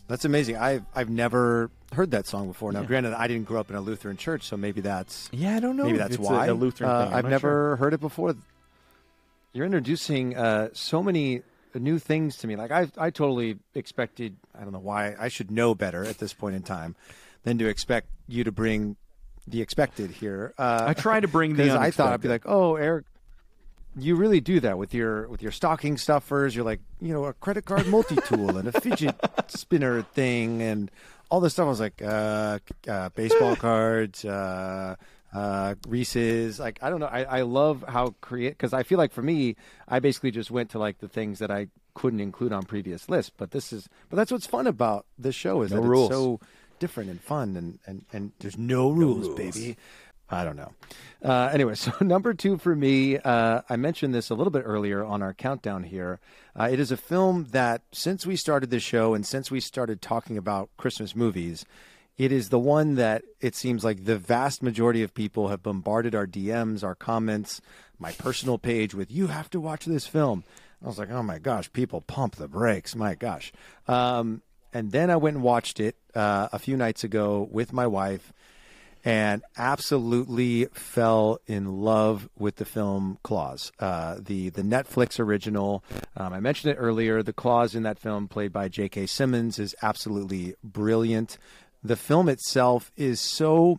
that's 0.06 0.24
amazing. 0.24 0.56
I've 0.56 0.84
I've 0.94 1.10
never 1.10 1.70
heard 1.92 2.10
that 2.10 2.26
song 2.26 2.48
before. 2.48 2.72
Now, 2.72 2.80
Yeah. 2.80 2.86
granted, 2.86 3.14
I 3.14 3.26
didn't 3.28 3.46
grow 3.46 3.60
up 3.60 3.70
in 3.70 3.76
a 3.76 3.80
Lutheran 3.80 4.16
church, 4.16 4.42
so 4.44 4.56
maybe 4.56 4.80
that's 4.80 5.28
Yeah, 5.32 5.56
I 5.56 5.60
don't 5.60 5.76
know 5.76 5.84
Maybe 5.84 5.98
that's 5.98 6.14
it's 6.16 6.18
a- 6.28 6.32
why 6.32 6.46
a 6.46 6.54
Lutheran 6.54 6.90
Uh, 6.90 7.10
I've 7.12 7.24
never 7.28 7.76
heard 7.76 7.94
it 7.94 8.00
before. 8.00 8.34
You're 9.52 9.66
introducing 9.66 10.36
uh, 10.36 10.68
so 10.72 11.02
many 11.02 11.42
new 11.74 11.98
things 11.98 12.36
to 12.38 12.46
me. 12.46 12.56
Like 12.56 12.70
I 12.70 12.88
I 12.98 13.10
totally 13.10 13.58
expected. 13.74 14.36
I 14.58 14.62
don't 14.62 14.72
know 14.72 14.78
why. 14.78 15.14
I 15.18 15.28
should 15.28 15.50
know 15.50 15.74
better 15.74 16.04
at 16.04 16.18
this 16.18 16.32
point 16.32 16.54
in 16.56 16.62
time 16.62 16.94
than 17.44 17.58
to 17.58 17.66
expect 17.68 18.08
you 18.26 18.44
to 18.44 18.52
bring 18.52 18.96
the 19.46 19.62
expected 19.62 20.10
here. 20.10 20.52
Uh, 20.58 20.84
I 20.88 20.92
try 20.94 21.20
to 21.20 21.28
bring 21.28 21.56
the 21.56 21.70
I 21.78 21.90
thought 21.90 22.12
I'd 22.12 22.20
be 22.20 22.28
like, 22.28 22.44
oh, 22.46 22.76
Eric. 22.76 23.06
You 23.96 24.14
really 24.14 24.40
do 24.40 24.60
that 24.60 24.78
with 24.78 24.94
your 24.94 25.26
with 25.28 25.42
your 25.42 25.50
stocking 25.50 25.96
stuffers. 25.96 26.54
You're 26.54 26.64
like, 26.64 26.80
you 27.00 27.12
know, 27.12 27.24
a 27.24 27.32
credit 27.32 27.64
card 27.64 27.88
multi 27.88 28.16
tool 28.26 28.56
and 28.56 28.68
a 28.68 28.80
fidget 28.80 29.16
spinner 29.48 30.02
thing 30.02 30.62
and 30.62 30.88
all 31.30 31.40
this 31.40 31.52
stuff. 31.54 31.66
I 31.66 31.68
was 31.68 31.80
like, 31.80 32.00
uh, 32.02 32.58
uh, 32.88 33.08
baseball 33.10 33.56
cards, 33.68 34.24
uh, 34.24 34.96
uh, 35.34 35.74
Reese's. 35.86 36.58
Like, 36.58 36.78
I 36.82 36.90
don't 36.90 37.00
know. 37.00 37.06
I, 37.06 37.22
I 37.24 37.40
love 37.42 37.84
how 37.86 38.14
create 38.20 38.50
because 38.50 38.72
I 38.72 38.82
feel 38.82 38.98
like 38.98 39.12
for 39.12 39.22
me, 39.22 39.56
I 39.86 39.98
basically 40.00 40.30
just 40.30 40.50
went 40.50 40.70
to 40.70 40.78
like 40.78 40.98
the 40.98 41.08
things 41.08 41.38
that 41.38 41.50
I 41.50 41.68
couldn't 41.94 42.20
include 42.20 42.52
on 42.52 42.62
previous 42.64 43.08
lists. 43.08 43.32
But 43.36 43.50
this 43.50 43.72
is, 43.72 43.88
but 44.08 44.16
that's 44.16 44.32
what's 44.32 44.46
fun 44.46 44.66
about 44.66 45.06
this 45.18 45.34
show 45.34 45.62
is 45.62 45.70
No 45.72 45.82
that 45.82 45.88
rules. 45.88 46.10
it's 46.10 46.16
so 46.16 46.40
different 46.78 47.10
and 47.10 47.20
fun 47.20 47.56
and 47.56 47.78
and 47.86 48.04
and 48.12 48.32
there's 48.38 48.56
no 48.56 48.90
rules, 48.90 49.28
baby. 49.34 49.76
I 50.30 50.44
don't 50.44 50.56
know. 50.56 50.72
Uh, 51.22 51.50
anyway, 51.52 51.74
so 51.76 51.92
number 52.00 52.34
two 52.34 52.58
for 52.58 52.74
me, 52.74 53.18
uh, 53.18 53.62
I 53.68 53.76
mentioned 53.76 54.14
this 54.14 54.30
a 54.30 54.34
little 54.34 54.50
bit 54.50 54.62
earlier 54.64 55.04
on 55.04 55.22
our 55.22 55.34
countdown 55.34 55.84
here. 55.84 56.20
Uh, 56.58 56.68
it 56.70 56.80
is 56.80 56.90
a 56.90 56.96
film 56.96 57.46
that, 57.50 57.82
since 57.92 58.26
we 58.26 58.36
started 58.36 58.70
the 58.70 58.80
show 58.80 59.14
and 59.14 59.24
since 59.26 59.50
we 59.50 59.60
started 59.60 60.02
talking 60.02 60.36
about 60.36 60.70
Christmas 60.76 61.14
movies, 61.14 61.64
it 62.16 62.32
is 62.32 62.48
the 62.48 62.58
one 62.58 62.96
that 62.96 63.22
it 63.40 63.54
seems 63.54 63.84
like 63.84 64.04
the 64.04 64.18
vast 64.18 64.62
majority 64.62 65.02
of 65.02 65.14
people 65.14 65.48
have 65.48 65.62
bombarded 65.62 66.14
our 66.16 66.26
DMs, 66.26 66.82
our 66.82 66.96
comments, 66.96 67.60
my 67.98 68.12
personal 68.12 68.58
page 68.58 68.92
with, 68.92 69.10
you 69.10 69.28
have 69.28 69.48
to 69.50 69.60
watch 69.60 69.84
this 69.84 70.06
film. 70.06 70.42
I 70.82 70.86
was 70.86 70.98
like, 70.98 71.10
oh 71.10 71.22
my 71.22 71.38
gosh, 71.38 71.72
people 71.72 72.00
pump 72.00 72.36
the 72.36 72.48
brakes. 72.48 72.94
My 72.94 73.14
gosh. 73.14 73.52
Um, 73.86 74.42
and 74.72 74.90
then 74.92 75.10
I 75.10 75.16
went 75.16 75.36
and 75.36 75.44
watched 75.44 75.80
it 75.80 75.96
uh, 76.14 76.48
a 76.52 76.58
few 76.58 76.76
nights 76.76 77.04
ago 77.04 77.48
with 77.50 77.72
my 77.72 77.86
wife 77.86 78.32
and 79.04 79.42
absolutely 79.56 80.66
fell 80.66 81.38
in 81.46 81.80
love 81.82 82.28
with 82.38 82.56
the 82.56 82.64
film 82.64 83.18
Klaus, 83.22 83.70
uh, 83.78 84.16
the 84.20 84.50
the 84.50 84.62
Netflix 84.62 85.18
original. 85.20 85.84
Um, 86.16 86.32
I 86.32 86.40
mentioned 86.40 86.72
it 86.72 86.76
earlier. 86.76 87.22
The 87.22 87.32
Klaus 87.32 87.74
in 87.74 87.84
that 87.84 87.98
film, 87.98 88.28
played 88.28 88.52
by 88.52 88.68
J.K. 88.68 89.06
Simmons, 89.06 89.58
is 89.58 89.74
absolutely 89.82 90.54
brilliant. 90.62 91.38
The 91.82 91.96
film 91.96 92.28
itself 92.28 92.90
is 92.96 93.20
so 93.20 93.78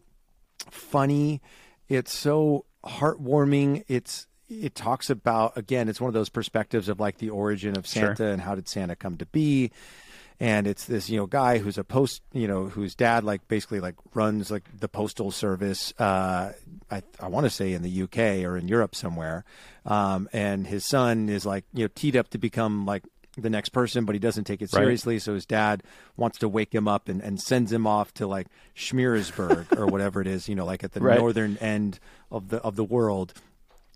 funny. 0.71 1.41
It's 1.89 2.13
so 2.13 2.65
heartwarming. 2.85 3.83
It's 3.87 4.27
it 4.47 4.73
talks 4.73 5.09
about 5.09 5.57
again. 5.57 5.89
It's 5.89 6.01
one 6.01 6.07
of 6.07 6.13
those 6.13 6.29
perspectives 6.29 6.89
of 6.89 6.99
like 6.99 7.17
the 7.17 7.29
origin 7.29 7.77
of 7.77 7.85
Sure. 7.85 8.15
Santa 8.15 8.31
and 8.31 8.41
how 8.41 8.55
did 8.55 8.67
Santa 8.67 8.95
come 8.95 9.17
to 9.17 9.25
be 9.27 9.71
and 10.39 10.67
it's 10.67 10.85
this 10.85 11.09
you 11.09 11.17
know 11.17 11.25
guy 11.25 11.57
who's 11.57 11.77
a 11.77 11.83
post 11.83 12.21
you 12.33 12.47
know 12.47 12.65
whose 12.67 12.95
dad 12.95 13.23
like 13.23 13.47
basically 13.47 13.79
like 13.79 13.95
runs 14.13 14.49
like 14.49 14.63
the 14.79 14.87
postal 14.87 15.31
service 15.31 15.93
uh 15.99 16.51
i 16.89 17.01
i 17.19 17.27
want 17.27 17.45
to 17.45 17.49
say 17.49 17.73
in 17.73 17.81
the 17.81 18.01
uk 18.03 18.17
or 18.17 18.55
in 18.57 18.67
europe 18.67 18.95
somewhere 18.95 19.43
um 19.85 20.29
and 20.31 20.67
his 20.67 20.85
son 20.85 21.27
is 21.29 21.45
like 21.45 21.65
you 21.73 21.83
know 21.83 21.89
teed 21.95 22.15
up 22.15 22.29
to 22.29 22.37
become 22.37 22.85
like 22.85 23.03
the 23.37 23.49
next 23.49 23.69
person 23.69 24.05
but 24.05 24.15
he 24.15 24.19
doesn't 24.19 24.43
take 24.45 24.61
it 24.61 24.69
Right. 24.73 24.81
seriously 24.83 25.19
so 25.19 25.33
his 25.33 25.45
dad 25.45 25.83
wants 26.17 26.37
to 26.39 26.49
wake 26.49 26.73
him 26.73 26.87
up 26.87 27.07
and, 27.09 27.21
and 27.21 27.39
sends 27.39 27.71
him 27.71 27.85
off 27.87 28.13
to 28.15 28.27
like 28.27 28.47
schmiersburg 28.75 29.67
or 29.75 29.87
whatever 29.87 30.19
it 30.21 30.27
is 30.27 30.49
you 30.49 30.55
know 30.55 30.65
like 30.65 30.83
at 30.83 30.93
the 30.93 30.99
Right. 30.99 31.17
northern 31.19 31.57
end 31.57 31.99
of 32.31 32.49
the 32.49 32.57
of 32.61 32.75
the 32.75 32.83
world 32.83 33.33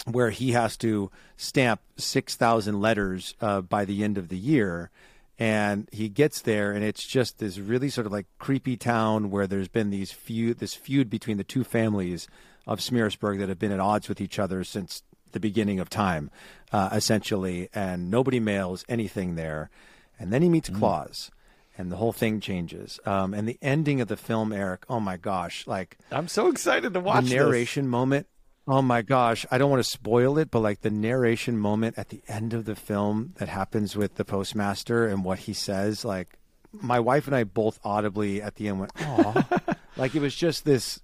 where 0.05 0.31
he 0.31 0.51
has 0.51 0.75
to 0.77 1.09
stamp 1.37 1.79
6,000 1.95 2.81
letters 2.81 3.35
uh, 3.39 3.61
by 3.61 3.85
the 3.85 4.03
end 4.03 4.17
of 4.17 4.27
the 4.27 4.35
year. 4.37 4.89
And 5.39 5.89
he 5.91 6.09
gets 6.09 6.41
there, 6.41 6.71
and 6.71 6.83
it's 6.83 7.05
just 7.05 7.39
this 7.39 7.57
really 7.57 7.89
sort 7.89 8.05
of 8.05 8.13
like 8.13 8.27
creepy 8.37 8.77
town 8.77 9.31
where 9.31 9.47
there's 9.47 9.67
been 9.67 9.89
these 9.89 10.11
feud, 10.11 10.59
this 10.59 10.75
feud 10.75 11.09
between 11.09 11.37
the 11.37 11.43
two 11.43 11.63
families 11.63 12.27
of 12.67 12.79
Smearsburg 12.79 13.39
that 13.39 13.49
have 13.49 13.59
been 13.59 13.71
at 13.71 13.79
odds 13.79 14.07
with 14.07 14.21
each 14.21 14.37
other 14.37 14.63
since 14.63 15.01
the 15.31 15.39
beginning 15.39 15.79
of 15.79 15.89
time, 15.89 16.29
uh, 16.71 16.89
essentially. 16.93 17.67
And 17.73 18.11
nobody 18.11 18.39
mails 18.39 18.85
anything 18.87 19.35
there. 19.35 19.71
And 20.19 20.31
then 20.31 20.43
he 20.43 20.49
meets 20.49 20.69
Klaus, 20.69 21.31
and 21.77 21.91
the 21.91 21.95
whole 21.97 22.13
thing 22.13 22.39
changes. 22.39 22.99
Um, 23.05 23.33
and 23.33 23.47
the 23.47 23.57
ending 23.61 23.99
of 23.99 24.07
the 24.07 24.15
film, 24.15 24.53
Eric, 24.53 24.85
oh 24.87 24.99
my 24.99 25.17
gosh, 25.17 25.65
like 25.65 25.97
I'm 26.11 26.27
so 26.27 26.47
excited 26.47 26.93
to 26.93 26.99
watch 26.99 27.23
the 27.23 27.31
this. 27.31 27.39
narration 27.39 27.87
moment. 27.87 28.27
Oh 28.65 28.81
my 28.81 29.01
gosh, 29.01 29.45
I 29.51 29.57
don't 29.57 29.69
want 29.69 29.83
to 29.83 29.89
spoil 29.89 30.37
it, 30.37 30.49
but 30.49 30.61
like 30.61 30.81
the 30.81 30.89
narration 30.89 31.57
moment 31.57 31.97
at 31.97 32.09
the 32.09 32.21
end 32.29 32.53
of 32.53 32.63
the 32.63 32.75
film 32.75 33.33
that 33.37 33.49
happens 33.49 33.95
with 33.95 34.15
the 34.15 34.23
postmaster 34.23 35.05
and 35.05 35.25
what 35.25 35.39
he 35.39 35.53
says, 35.53 36.05
like 36.05 36.37
my 36.71 36.99
wife 36.99 37.27
and 37.27 37.35
I 37.35 37.43
both 37.43 37.79
audibly 37.83 38.41
at 38.41 38.55
the 38.55 38.69
end 38.69 38.79
went, 38.79 38.91
"Oh!" 39.01 39.43
like 39.97 40.15
it 40.15 40.21
was 40.21 40.33
just 40.33 40.63
this 40.63 41.01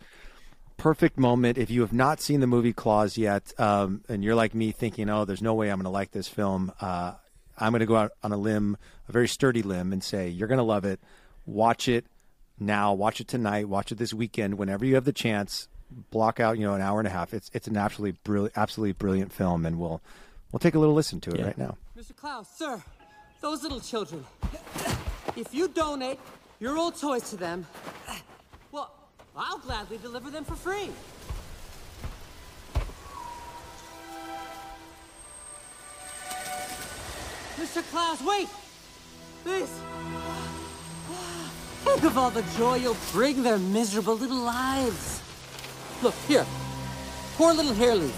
perfect 0.78 1.20
moment. 1.20 1.58
If 1.58 1.70
you 1.70 1.82
have 1.82 1.92
not 1.92 2.22
seen 2.22 2.40
the 2.40 2.48
movie 2.48 2.72
Klaus 2.72 3.18
yet, 3.18 3.54
um, 3.60 4.04
and 4.08 4.24
you're 4.24 4.36
like 4.36 4.56
me 4.56 4.72
thinking, 4.72 5.10
"Oh, 5.10 5.26
there's 5.26 5.42
no 5.42 5.54
way 5.54 5.70
I'm 5.70 5.78
going 5.78 5.84
to 5.84 5.90
like 5.90 6.12
this 6.12 6.30
film," 6.30 6.72
uh, 6.80 7.14
I'm 7.58 7.72
going 7.72 7.82
to 7.82 7.86
go 7.86 7.98
out 7.98 8.12
on 8.24 8.32
a 8.32 8.38
limb, 8.38 8.78
a 9.08 9.12
very 9.12 9.28
sturdy 9.28 9.64
limb, 9.64 9.92
and 9.92 10.02
say 10.04 10.30
you're 10.30 10.48
going 10.48 10.60
to 10.60 10.64
love 10.64 10.86
it. 10.86 11.02
Watch 11.46 11.90
it 11.90 12.06
now. 12.58 12.94
Watch 12.94 13.20
it 13.20 13.28
tonight. 13.28 13.68
Watch 13.68 13.92
it 13.92 13.98
this 13.98 14.14
weekend. 14.14 14.58
Whenever 14.58 14.86
you 14.86 14.96
have 14.96 15.06
the 15.06 15.14
chance, 15.14 15.68
block 16.12 16.40
out 16.40 16.58
you 16.58 16.66
know 16.66 16.74
an 16.74 16.82
hour 16.82 17.00
and 17.00 17.08
a 17.08 17.12
half. 17.12 17.34
It's 17.34 17.50
it's 17.54 17.68
an 17.68 17.78
absolutely 17.78 18.18
brilliant, 18.24 18.58
absolutely 18.58 18.94
brilliant 18.94 19.32
film, 19.34 19.66
and 19.66 19.80
we'll 19.80 20.02
we'll 20.52 20.60
take 20.60 20.76
a 20.76 20.80
little 20.80 20.96
listen 20.96 21.20
to 21.22 21.32
it 21.32 21.40
Yeah. 21.40 21.46
right 21.46 21.58
now. 21.58 21.78
Mr. 21.98 22.16
Klaus, 22.16 22.48
sir, 22.58 22.82
those 23.42 23.64
little 23.64 23.80
children, 23.80 24.26
if 25.36 25.54
you 25.54 25.68
donate 25.68 26.20
your 26.60 26.78
old 26.78 26.96
toys 27.00 27.30
to 27.32 27.36
them, 27.38 27.66
well, 28.72 28.92
I'll 29.36 29.58
gladly 29.60 29.98
deliver 29.98 30.30
them 30.30 30.44
for 30.46 30.56
free. 30.56 30.90
Mr. 37.58 37.84
Klaus, 37.92 38.22
wait! 38.24 38.48
Please! 39.44 39.70
Think 41.84 42.04
of 42.04 42.18
all 42.18 42.30
the 42.30 42.44
joy 42.58 42.76
you'll 42.76 42.98
bring 43.12 43.42
their 43.44 43.58
miserable 43.58 44.16
little 44.16 44.38
lives. 44.38 45.22
Look, 46.02 46.16
here. 46.30 46.46
Poor 47.36 47.54
little 47.54 47.74
hair 47.74 47.94
leaf. 47.94 48.16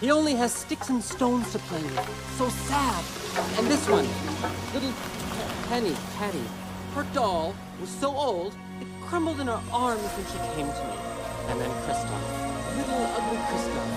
He 0.00 0.12
only 0.12 0.34
has 0.34 0.52
sticks 0.52 0.88
and 0.88 1.02
stones 1.02 1.50
to 1.50 1.58
play 1.58 1.82
with. 1.82 2.36
So 2.38 2.48
sad. 2.48 3.04
And 3.58 3.66
this 3.66 3.88
one, 3.88 4.06
little 4.72 4.92
Pe- 4.92 5.68
Penny, 5.68 5.96
Patty, 6.16 6.44
her 6.94 7.04
doll 7.12 7.54
was 7.80 7.90
so 7.90 8.14
old 8.14 8.54
it 8.80 8.86
crumbled 9.02 9.40
in 9.40 9.48
her 9.48 9.60
arms 9.72 10.00
when 10.00 10.26
she 10.26 10.38
came 10.54 10.68
to 10.68 10.84
me. 10.84 10.96
And 11.48 11.60
then 11.60 11.70
Kristoff, 11.82 12.76
little 12.76 13.02
ugly 13.18 13.38
Kristoff. 13.50 13.90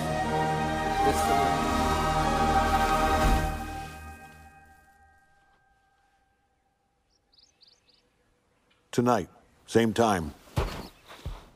This 1.06 1.22
little 1.30 1.78
Tonight, 8.92 9.30
same 9.68 9.94
time. 9.94 10.34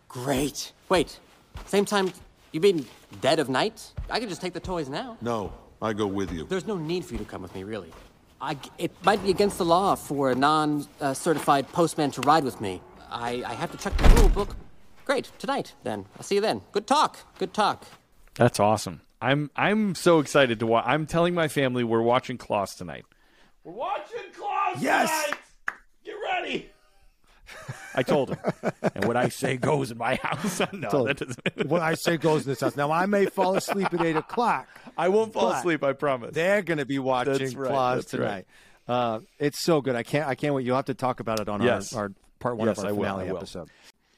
Great. 0.08 0.74
Wait, 0.90 1.20
same 1.66 1.86
time, 1.86 2.12
you 2.52 2.60
mean 2.60 2.86
dead 3.22 3.40
of 3.40 3.50
night? 3.50 3.92
I 4.10 4.20
could 4.20 4.30
just 4.30 4.42
take 4.42 4.54
the 4.54 4.60
toys 4.60 4.90
now. 4.90 5.18
No, 5.22 5.54
I 5.82 5.94
go 5.94 6.08
with 6.08 6.32
you. 6.32 6.46
There's 6.46 6.68
no 6.68 6.78
need 6.78 7.06
for 7.06 7.14
you 7.14 7.20
to 7.20 7.26
come 7.26 7.42
with 7.42 7.54
me, 7.56 7.64
really. 7.64 7.92
I, 8.40 8.58
it 8.78 8.92
might 9.06 9.24
be 9.24 9.30
against 9.30 9.58
the 9.58 9.66
law 9.66 9.96
for 9.96 10.32
a 10.32 10.36
non 10.36 10.88
uh, 11.00 11.14
certified 11.14 11.72
postman 11.72 12.12
to 12.12 12.22
ride 12.22 12.44
with 12.44 12.60
me. 12.60 12.82
I, 13.10 13.44
I 13.46 13.54
have 13.54 13.72
to 13.72 13.78
check 13.78 13.96
the 13.98 14.10
rule 14.20 14.30
book. 14.30 14.56
Great, 15.06 15.32
tonight, 15.38 15.74
then. 15.84 16.06
I'll 16.18 16.24
see 16.24 16.36
you 16.36 16.42
then. 16.42 16.62
Good 16.72 16.88
talk. 16.88 17.20
Good 17.38 17.54
talk. 17.54 17.86
That's 18.36 18.60
awesome. 18.60 19.02
I'm 19.22 19.52
I'm 19.56 19.94
so 19.94 20.20
excited 20.20 20.60
to 20.60 20.66
watch. 20.66 20.86
I'm 20.88 21.06
telling 21.06 21.36
my 21.36 21.48
family 21.48 21.84
we're 21.84 22.02
watching 22.02 22.38
Klaus 22.40 22.74
tonight. 22.74 23.06
We're 23.64 23.74
watching 23.74 24.32
Klaus 24.36 24.82
Yes! 24.82 25.26
tonight. 25.26 25.40
Get 26.04 26.16
ready. 26.24 26.72
I 27.96 28.04
told 28.04 28.30
him, 28.30 28.38
and 28.96 29.06
what 29.06 29.18
I 29.18 29.28
say 29.30 29.58
goes 29.58 29.92
in 29.92 29.98
my 29.98 30.16
house. 30.16 30.62
no, 30.74 30.90
Told 30.90 31.08
that 31.10 31.18
doesn't. 31.18 31.70
what 31.70 31.82
I 31.82 31.96
say 31.96 32.18
goes 32.18 32.44
in 32.46 32.52
this 32.52 32.62
house. 32.62 32.76
Now 32.78 32.92
I 32.92 33.06
may 33.06 33.26
fall 33.26 33.56
asleep 33.56 33.94
at 33.94 34.02
eight 34.02 34.16
o'clock. 34.16 34.68
I 34.98 35.10
won't 35.10 35.34
fall 35.34 35.52
asleep. 35.52 35.84
I 35.84 35.94
promise. 35.94 36.34
They're 36.34 36.62
going 36.62 36.78
to 36.78 36.86
be 36.86 37.00
watching 37.00 37.34
That's 37.38 37.54
right, 37.56 37.70
Klaus 37.70 37.96
that's 38.06 38.14
right. 38.14 38.20
tonight. 38.20 38.46
Uh, 38.88 39.20
it's 39.40 39.62
so 39.64 39.82
good. 39.82 39.96
I 39.96 40.04
can't. 40.04 40.28
I 40.28 40.36
can't 40.36 40.54
wait. 40.54 40.66
You'll 40.66 40.76
have 40.78 40.86
to 40.86 40.94
talk 40.94 41.20
about 41.20 41.40
it 41.40 41.50
on 41.50 41.62
Yes. 41.62 41.94
our, 41.94 42.04
our 42.04 42.12
part 42.40 42.58
one 42.58 42.68
Yes, 42.68 42.78
of 42.80 42.86
our 42.86 42.90
I 42.90 42.94
will, 42.94 43.00
finale 43.04 43.28
I 43.28 43.32
will. 43.32 43.38
episode. 43.38 43.70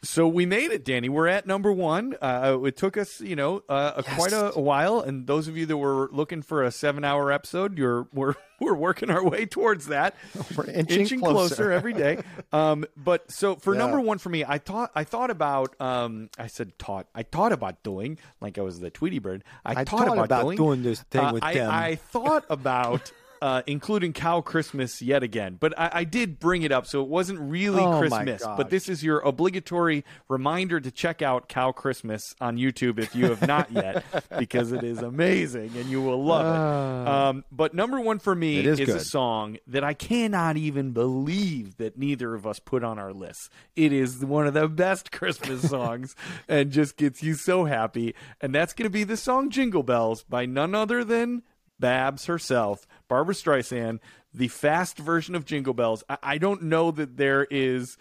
So 0.04 0.28
we 0.28 0.46
made 0.46 0.72
it, 0.72 0.84
Danny. 0.84 1.08
We're 1.08 1.28
at 1.28 1.48
number 1.48 1.72
one. 1.72 2.16
Uh, 2.22 2.60
it 2.66 2.76
took 2.76 2.98
us, 2.98 3.22
you 3.22 3.38
know, 3.38 3.64
uh, 3.70 3.94
a 3.98 4.04
quite 4.04 4.34
a, 4.34 4.54
a 4.54 4.60
while. 4.60 5.00
And 5.00 5.28
those 5.28 5.48
of 5.48 5.56
you 5.56 5.66
that 5.66 5.78
were 5.78 6.10
looking 6.12 6.42
for 6.42 6.62
a 6.62 6.72
seven-hour 6.72 7.32
episode, 7.32 7.78
you're 7.78 8.08
we're 8.14 8.36
we're 8.60 8.74
working 8.76 9.10
our 9.10 9.24
way 9.24 9.46
towards 9.46 9.88
that. 9.88 10.16
We're 10.58 10.66
inching 10.66 11.20
closer. 11.20 11.72
every 11.72 11.94
day. 11.94 12.22
Um, 12.54 12.86
but 12.96 13.32
so 13.32 13.56
for 13.56 13.74
Yeah. 13.74 13.80
number 13.80 14.00
one 14.00 14.20
for 14.20 14.30
me, 14.30 14.46
I 14.48 14.60
thought 14.60 14.92
I 14.94 15.04
thought 15.06 15.32
about. 15.32 15.80
Um, 15.82 16.30
I 16.38 16.46
said 16.48 16.78
taught. 16.78 17.08
I 17.16 17.24
thought 17.24 17.52
about 17.52 17.82
doing 17.82 18.20
like 18.42 18.60
I 18.60 18.62
was 18.62 18.80
the 18.80 18.92
Tweety 18.92 19.18
Bird. 19.18 19.44
I, 19.66 19.72
I 19.72 19.74
thought, 19.84 19.88
thought 19.88 20.08
about, 20.10 20.26
about 20.26 20.42
doing, 20.44 20.58
doing 20.58 20.84
this 20.84 21.02
thing 21.02 21.26
uh, 21.26 21.34
with 21.34 21.44
I, 21.44 21.54
them. 21.56 21.72
I 21.72 21.96
thought 21.96 22.46
about. 22.50 23.12
Uh, 23.44 23.62
including 23.68 24.14
Cow 24.14 24.40
Christmas 24.40 25.02
yet 25.02 25.22
again, 25.22 25.58
but 25.60 25.78
I, 25.78 25.90
I 25.96 26.04
did 26.06 26.40
bring 26.40 26.62
it 26.62 26.72
up, 26.72 26.88
so 26.88 27.02
it 27.02 27.10
wasn't 27.10 27.42
really 27.42 27.82
Oh, 27.84 28.00
Christmas. 28.00 28.42
But 28.42 28.70
this 28.70 28.88
is 28.88 29.04
your 29.04 29.20
obligatory 29.20 30.06
reminder 30.30 30.80
to 30.80 30.90
check 30.90 31.22
out 31.22 31.50
Cow 31.50 31.74
Christmas 31.74 32.34
on 32.40 32.56
YouTube 32.56 33.00
if 33.00 33.14
you 33.14 33.26
have 33.26 33.46
not 33.46 33.70
yet, 33.70 34.06
because 34.40 34.72
it 34.72 34.82
is 34.86 35.00
amazing 35.00 35.72
and 35.76 35.88
you 35.88 36.02
will 36.02 36.24
love 36.24 36.46
it. 36.46 36.58
Ah. 36.58 37.30
Um, 37.30 37.44
but 37.52 37.74
number 37.74 38.00
one 38.00 38.20
for 38.20 38.34
me 38.34 38.66
is 38.66 38.80
a 38.80 39.02
song 39.02 39.58
that 39.68 39.84
I 39.84 39.94
cannot 39.94 40.56
even 40.56 40.92
believe 40.92 41.76
that 41.76 41.98
neither 41.98 42.34
of 42.36 42.48
us 42.48 42.60
put 42.60 42.82
on 42.82 42.98
our 42.98 43.12
list. 43.12 43.50
It 43.76 43.92
is 43.92 44.24
one 44.24 44.48
of 44.48 44.54
the 44.54 44.70
best 44.70 45.12
Christmas 45.12 45.70
songs 45.70 46.16
and 46.48 46.72
just 46.72 46.96
gets 46.96 47.22
you 47.22 47.34
so 47.34 47.66
happy. 47.66 48.16
And 48.40 48.56
that's 48.56 48.72
going 48.72 48.86
to 48.86 48.90
be 48.90 49.04
the 49.04 49.18
song 49.18 49.50
Jingle 49.50 49.84
Bells 49.84 50.24
by 50.24 50.46
none 50.46 50.74
other 50.74 51.04
than 51.04 51.44
Babs 51.80 52.28
herself, 52.28 52.88
Barbra 53.14 53.36
Streisand, 53.36 54.00
the 54.34 54.48
fast 54.48 54.98
version 54.98 55.36
of 55.36 55.46
Jingle 55.46 55.76
Bells. 55.76 56.04
I, 56.10 56.18
I 56.24 56.38
don't 56.40 56.64
know 56.64 56.90
that 56.90 57.16
there 57.16 57.46
is 57.52 57.96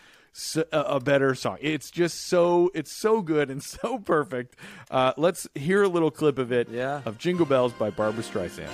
a 0.72 1.00
better 1.00 1.34
song. 1.34 1.58
It's 1.60 1.90
just 1.90 2.28
so 2.28 2.70
it's 2.72 2.90
so 2.98 3.20
good 3.20 3.50
and 3.50 3.62
so 3.74 3.98
perfect. 3.98 4.56
Uh, 4.90 5.12
let's 5.18 5.46
hear 5.54 5.82
a 5.82 5.88
little 5.88 6.10
clip 6.10 6.38
of 6.38 6.50
it 6.50 6.70
Yeah. 6.70 7.02
of 7.04 7.18
Jingle 7.18 7.44
Bells 7.44 7.74
by 7.74 7.90
Barbra 7.90 8.22
Streisand. 8.24 8.70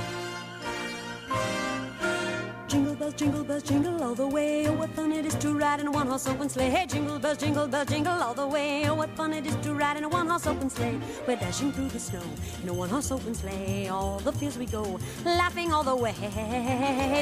Jingle 2.69 2.88
bells, 2.99 3.15
jingle 3.15 3.45
bells, 3.45 3.63
jingle 3.63 4.03
all 4.03 4.15
the 4.15 4.27
way. 4.27 4.67
Oh, 4.67 4.73
what 4.73 4.91
fun 4.91 5.13
it 5.13 5.25
is 5.25 5.35
to 5.37 5.55
ride 5.55 5.81
in 5.81 5.87
a 5.87 5.91
one-horse 5.91 6.27
open 6.27 6.49
sleigh. 6.49 6.71
Hey, 6.71 6.87
jingle 6.87 7.19
bells, 7.19 7.39
jingle 7.39 7.69
bells, 7.69 7.89
jingle 7.89 8.13
all 8.13 8.35
the 8.35 8.47
way. 8.47 8.89
Oh, 8.89 8.95
what 8.95 9.11
fun 9.17 9.33
it 9.33 9.47
is 9.47 9.55
to 9.57 9.75
ride 9.75 9.97
in 9.97 10.05
a 10.05 10.09
one-horse 10.09 10.47
open 10.47 10.69
sleigh. 10.69 10.99
We're 11.27 11.37
dashing 11.37 11.73
through 11.73 11.89
the 11.89 12.01
snow 12.01 12.23
in 12.63 12.69
a 12.69 12.75
one-horse 12.75 13.13
open 13.13 13.35
sleigh. 13.35 13.89
All 13.89 14.19
the 14.19 14.33
fields 14.33 14.59
we 14.59 14.67
go, 14.67 14.99
laughing 15.25 15.73
all 15.73 15.85
the 15.85 15.95
way. 15.95 16.15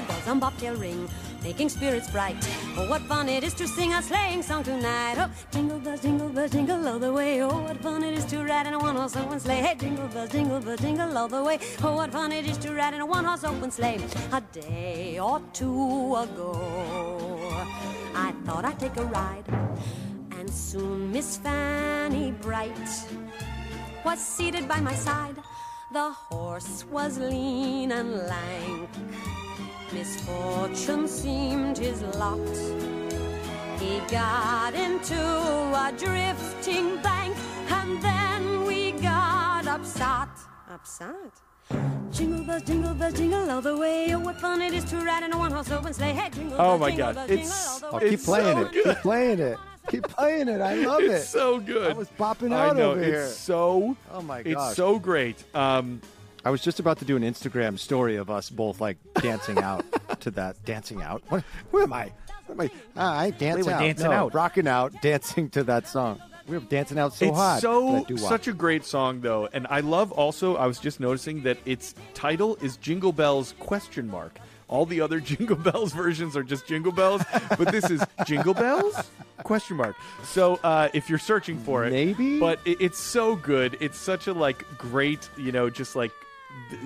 Bells 0.08 0.28
on 0.28 0.40
bobtail 0.40 0.74
ring, 0.76 1.08
making 1.42 1.68
spirits 1.68 2.10
bright. 2.10 2.36
Oh, 2.76 2.88
what 2.88 3.02
fun 3.02 3.28
it 3.28 3.44
is 3.44 3.54
to 3.54 3.68
sing 3.68 3.92
a 3.92 4.02
sleighing 4.02 4.42
song 4.42 4.62
tonight. 4.62 5.16
Oh, 5.18 5.30
jingle 5.50 5.78
bells, 5.78 6.00
jingle 6.00 6.28
bells, 6.30 6.52
jingle 6.52 6.88
all 6.88 6.98
the 6.98 7.12
way. 7.12 7.42
Oh, 7.42 7.60
what 7.60 7.76
fun 7.82 8.02
it 8.02 8.16
is 8.16 8.24
to 8.26 8.42
ride 8.42 8.66
in 8.66 8.74
a 8.74 8.78
one-horse 8.78 9.16
open 9.16 9.40
sleigh. 9.40 9.60
Hey, 9.60 9.74
jingle 9.74 10.08
bells, 10.08 10.30
jingle 10.30 10.60
bells, 10.60 10.80
jingle 10.80 11.18
all 11.18 11.28
the 11.28 11.42
way. 11.42 11.58
Oh, 11.82 11.96
what 11.96 12.12
fun 12.12 12.32
it 12.32 12.46
is 12.46 12.56
to 12.58 12.72
ride 12.72 12.94
in 12.94 13.00
a 13.00 13.06
one-horse 13.06 13.44
open 13.44 13.70
sleigh. 13.70 14.00
A 14.32 14.40
day 14.40 15.18
or 15.18 15.42
two 15.52 15.65
ago, 15.66 16.52
I 18.14 18.32
thought 18.44 18.64
I'd 18.64 18.78
take 18.78 18.96
a 18.96 19.04
ride, 19.04 19.48
and 20.38 20.48
soon 20.48 21.12
Miss 21.12 21.36
Fanny 21.36 22.32
Bright 22.32 22.88
was 24.04 24.18
seated 24.18 24.68
by 24.68 24.80
my 24.80 24.94
side. 24.94 25.36
The 25.92 26.10
horse 26.10 26.84
was 26.90 27.18
lean 27.18 27.92
and 27.92 28.10
lank. 28.26 28.90
Misfortune 29.92 31.06
seemed 31.08 31.78
his 31.78 32.02
lot. 32.18 32.56
He 33.80 34.00
got 34.10 34.74
into 34.74 35.22
a 35.84 35.92
drifting 35.96 37.00
bank, 37.02 37.36
and 37.70 38.02
then 38.02 38.64
we 38.66 38.92
got 38.92 39.66
upset. 39.66 40.28
Upset? 40.68 41.45
Jingle 42.12 42.44
bells, 42.44 42.62
jingle 42.62 42.94
bells, 42.94 43.14
jingle 43.14 43.50
all 43.50 43.60
the 43.60 43.76
way. 43.76 44.12
Oh, 44.14 44.18
what 44.20 44.40
fun 44.40 44.62
it 44.62 44.72
is 44.72 44.84
to 44.84 44.96
ride 44.98 45.24
in 45.24 45.32
a 45.32 45.38
one-horse 45.38 45.70
open 45.70 45.92
sleigh. 45.92 46.12
Hey, 46.12 46.30
jingle 46.30 46.56
Oh 46.60 46.78
my 46.78 46.90
jingle 46.90 47.06
God, 47.06 47.14
bells, 47.16 47.30
it's- 47.30 47.78
jingle 47.80 47.88
all 47.92 48.00
the 48.00 48.06
Oh, 48.06 48.10
keep 48.10 48.22
playing 48.22 48.56
so 48.56 48.62
it. 48.62 48.72
good. 48.72 48.84
Keep 48.84 48.96
playing 49.02 49.38
it. 49.40 49.58
Keep 49.88 50.08
playing 50.08 50.48
it. 50.48 50.60
I 50.60 50.74
love 50.86 51.02
it's 51.02 51.24
it. 51.24 51.26
so 51.28 51.60
good. 51.60 51.90
I 51.90 51.94
was 51.94 52.08
bopping 52.18 52.52
I 52.52 52.68
out 52.68 52.76
know 52.76 52.92
over 52.92 53.00
it's 53.00 53.06
here. 53.08 53.26
so. 53.28 53.96
Oh 54.12 54.22
my 54.22 54.40
It's 54.40 54.74
so 54.76 54.98
great. 54.98 55.42
Um, 55.54 56.00
I 56.44 56.50
was 56.50 56.62
just 56.62 56.78
about 56.80 56.98
to 57.00 57.04
do 57.04 57.16
an 57.16 57.22
Instagram 57.22 57.78
story 57.78 58.16
of 58.16 58.30
us 58.30 58.50
both 58.50 58.80
like 58.80 58.98
dancing 59.20 59.58
out 59.58 59.84
to 60.20 60.30
that. 60.32 60.64
Dancing 60.64 61.02
out? 61.02 61.22
What, 61.28 61.42
where 61.72 61.82
am 61.82 61.92
I? 61.92 62.12
Where 62.46 62.54
am 62.54 62.60
I? 62.60 62.70
Ah, 62.96 63.18
I 63.18 63.30
dance 63.30 63.56
We 63.58 63.62
were 63.64 63.72
out. 63.72 63.80
dancing 63.80 64.06
No, 64.10 64.12
out. 64.26 64.34
Rocking 64.34 64.68
out, 64.68 64.92
dancing 65.02 65.50
to 65.50 65.64
that 65.64 65.88
song. 65.88 66.20
We 66.48 66.58
were 66.58 66.64
dancing 66.64 66.98
out 66.98 67.14
so 67.14 67.26
it's 67.26 67.36
hard. 67.36 67.60
so 67.60 68.04
such 68.16 68.46
a 68.46 68.52
great 68.52 68.84
song 68.84 69.20
though, 69.20 69.48
and 69.52 69.66
I 69.68 69.80
love 69.80 70.12
also. 70.12 70.56
I 70.56 70.66
was 70.66 70.78
just 70.78 71.00
noticing 71.00 71.42
that 71.42 71.58
its 71.64 71.94
title 72.14 72.56
is 72.60 72.76
Jingle 72.76 73.12
Bells 73.12 73.54
question 73.58 74.08
mark. 74.08 74.38
All 74.68 74.86
the 74.86 75.00
other 75.00 75.20
Jingle 75.30 75.56
Bells 75.56 75.92
versions 75.92 76.36
are 76.36 76.42
just 76.42 76.66
Jingle 76.66 76.92
Bells, 76.92 77.22
but 77.50 77.72
this 77.72 77.90
is 77.90 78.02
Jingle 78.26 78.54
Bells 78.54 78.96
question 79.42 79.76
mark. 79.76 79.96
So 80.24 80.56
uh, 80.62 80.88
if 80.92 81.08
you're 81.08 81.18
searching 81.18 81.58
for 81.58 81.84
it, 81.84 81.92
Maybe? 81.92 82.38
but 82.40 82.60
it, 82.64 82.80
it's 82.80 82.98
so 82.98 83.36
good. 83.36 83.76
It's 83.80 83.98
such 83.98 84.26
a 84.26 84.32
like 84.32 84.64
great, 84.78 85.28
you 85.36 85.52
know, 85.52 85.70
just 85.70 85.96
like 85.96 86.12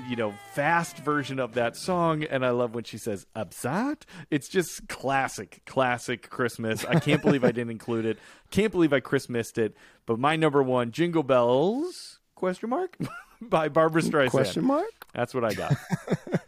you 0.09 0.17
know, 0.17 0.35
fast 0.55 0.99
version 0.99 1.39
of 1.39 1.55
that 1.55 1.77
song. 1.77 2.25
And 2.25 2.45
I 2.45 2.51
love 2.51 2.75
when 2.75 2.85
she 2.85 2.99
says 2.99 3.27
"upset." 3.35 4.07
It's 4.31 4.49
just 4.49 4.89
classic, 4.89 5.63
classic 5.67 6.29
Christmas. 6.31 6.85
I 6.85 6.99
can't 6.99 7.23
believe 7.23 7.45
I 7.45 7.53
didn't 7.53 7.71
include 7.71 8.05
it. 8.05 8.19
Can't 8.51 8.73
believe 8.73 8.93
I 8.93 9.01
missed 9.29 9.59
it. 9.59 9.77
But 10.07 10.19
my 10.19 10.37
number 10.37 10.63
one, 10.63 10.91
"Jingle 10.93 11.23
Bells?" 11.23 12.19
Question 12.35 12.71
mark 12.71 12.97
by 13.43 13.69
Barbra 13.69 14.03
Streisand. 14.03 14.31
Question 14.31 14.65
mark? 14.65 14.91
That's 15.13 15.35
what 15.35 15.45
I 15.45 15.53
got. 15.53 15.75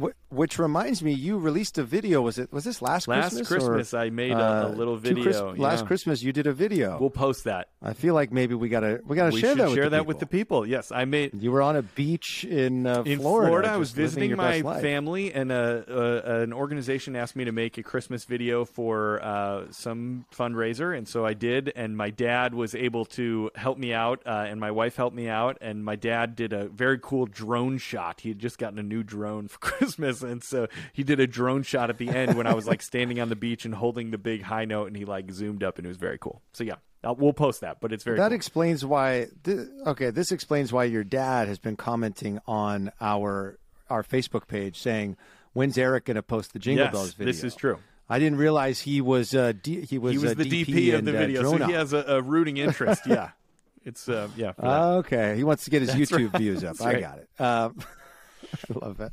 Wh- 0.00 0.32
Which 0.32 0.58
reminds 0.58 1.02
me, 1.02 1.12
you 1.12 1.38
released 1.38 1.78
a 1.78 1.84
video. 1.84 2.22
Was 2.22 2.38
it? 2.38 2.52
Was 2.52 2.64
this 2.64 2.82
last 2.82 3.06
Christmas? 3.06 3.24
Last 3.34 3.34
Christmas? 3.48 3.48
Christmas, 3.68 3.94
or, 3.94 3.98
I 3.98 4.10
made 4.10 4.32
a- 4.32 4.38
a 4.38 4.66
uh, 4.66 4.68
little 4.70 5.00
two 5.00 5.14
Chris- 5.22 5.36
video, 5.36 5.54
last. 5.56 5.86
Christmas, 5.86 6.22
you 6.22 6.32
did 6.32 6.46
a 6.46 6.52
video. 6.52 6.98
We'll 6.98 7.10
post 7.10 7.44
that. 7.44 7.68
I 7.82 7.92
feel 7.92 8.14
like 8.14 8.32
maybe 8.32 8.54
we 8.54 8.68
gotta 8.68 9.00
we 9.06 9.16
gotta 9.16 9.32
we 9.34 9.40
share 9.40 9.54
that 9.54 9.66
with 9.66 9.74
share 9.74 9.84
the 9.84 9.90
that 9.90 9.96
people. 9.98 10.06
with 10.06 10.18
the 10.18 10.26
people. 10.26 10.66
Yes, 10.66 10.90
I 10.92 11.04
made. 11.04 11.40
You 11.40 11.52
were 11.52 11.62
on 11.62 11.76
a 11.76 11.82
beach 11.82 12.44
in 12.44 12.86
uh, 12.86 13.02
in 13.04 13.18
Florida. 13.20 13.68
I 13.68 13.76
was 13.76 13.92
visiting 13.92 14.36
my 14.36 14.62
family, 14.62 15.32
and 15.32 15.50
a, 15.52 15.84
a, 15.88 16.42
an 16.42 16.52
organization 16.52 17.16
asked 17.16 17.36
me 17.36 17.44
to 17.44 17.52
make 17.52 17.78
a 17.78 17.82
Christmas 17.82 18.24
video 18.24 18.64
for 18.64 19.22
uh, 19.22 19.66
some 19.70 20.24
fundraiser, 20.34 20.96
and 20.96 21.06
so 21.08 21.24
I 21.24 21.34
did. 21.34 21.72
And 21.74 21.96
my 21.96 22.10
dad 22.10 22.54
was 22.54 22.74
able 22.74 23.04
to 23.06 23.50
help 23.54 23.78
me 23.78 23.92
out, 23.92 24.22
uh, 24.26 24.46
and 24.48 24.60
my 24.60 24.70
wife 24.70 24.96
helped 24.96 25.16
me 25.16 25.28
out. 25.28 25.58
And 25.60 25.84
my 25.84 25.96
dad 25.96 26.36
did 26.36 26.52
a 26.52 26.68
very 26.68 26.98
cool 27.00 27.26
drone 27.26 27.78
shot. 27.78 28.20
He 28.20 28.28
had 28.30 28.38
just 28.38 28.58
gotten 28.58 28.78
a 28.78 28.82
new 28.82 29.02
drone 29.02 29.48
for 29.60 29.70
Christmas, 29.70 30.22
and 30.22 30.42
so 30.42 30.68
he 30.92 31.02
did 31.02 31.20
a 31.20 31.26
drone 31.26 31.62
shot 31.62 31.90
at 31.90 31.98
the 31.98 32.08
end 32.08 32.36
when 32.36 32.46
I 32.46 32.54
was 32.54 32.66
like 32.66 32.82
standing 32.82 33.20
on 33.20 33.28
the 33.28 33.36
beach 33.36 33.64
and 33.64 33.74
holding 33.74 34.10
the 34.10 34.18
big 34.18 34.42
high 34.42 34.64
note, 34.64 34.86
and 34.88 34.96
he 34.96 35.04
like 35.04 35.30
zoomed 35.30 35.62
up, 35.62 35.78
and 35.78 35.86
it 35.86 35.88
was 35.88 35.96
very 35.96 36.18
cool. 36.18 36.42
So 36.52 36.64
yeah, 36.64 36.76
Uh, 37.04 37.14
we'll 37.16 37.32
post 37.32 37.60
that, 37.60 37.80
but 37.80 37.92
it's 37.92 38.04
very 38.04 38.16
that 38.18 38.28
cool. 38.28 38.36
explains 38.36 38.84
why. 38.84 39.26
Th- 39.44 39.66
okay, 39.86 40.10
this 40.10 40.32
explains 40.32 40.72
why 40.72 40.84
your 40.84 41.04
dad 41.04 41.48
has 41.48 41.58
been 41.58 41.76
commenting 41.76 42.40
on 42.46 42.92
our 43.00 43.58
our 43.90 44.02
Facebook 44.02 44.46
page 44.48 44.78
saying, 44.78 45.16
"When's 45.52 45.78
Eric 45.78 46.06
going 46.06 46.16
to 46.16 46.22
post 46.22 46.52
the 46.52 46.58
Jingle 46.58 46.84
Yes, 46.86 46.92
Bells 46.92 47.12
video?" 47.14 47.32
this 47.32 47.44
is 47.44 47.54
true. 47.54 47.78
I 48.10 48.18
didn't 48.18 48.38
realize 48.38 48.80
he 48.80 49.00
was 49.02 49.34
uh, 49.34 49.52
D- 49.62 49.82
he 49.82 49.98
was 49.98 50.12
he 50.12 50.18
was 50.18 50.30
uh, 50.32 50.34
the 50.34 50.44
DP, 50.44 50.66
DP, 50.66 50.88
of 50.94 50.98
and, 51.00 51.08
the 51.08 51.14
uh, 51.16 51.18
video, 51.20 51.40
drone 51.42 51.58
so 51.58 51.66
he 51.66 51.72
has 51.72 51.92
a, 51.92 51.98
a 52.08 52.22
rooting 52.22 52.56
interest. 52.56 53.02
yeah, 53.06 53.30
it's 53.84 54.08
uh, 54.08 54.28
yeah. 54.36 54.52
okay, 54.62 55.36
he 55.36 55.44
wants 55.44 55.64
to 55.64 55.70
get 55.70 55.82
his 55.82 55.92
That's 55.94 56.10
YouTube 56.10 56.32
right. 56.32 56.40
views 56.40 56.64
up. 56.64 56.76
That's 56.78 56.80
I 56.80 56.92
right. 56.94 57.00
got 57.02 57.18
it. 57.18 57.28
Um, 57.40 57.78
I 58.70 58.86
love 58.86 59.00
it. 59.00 59.12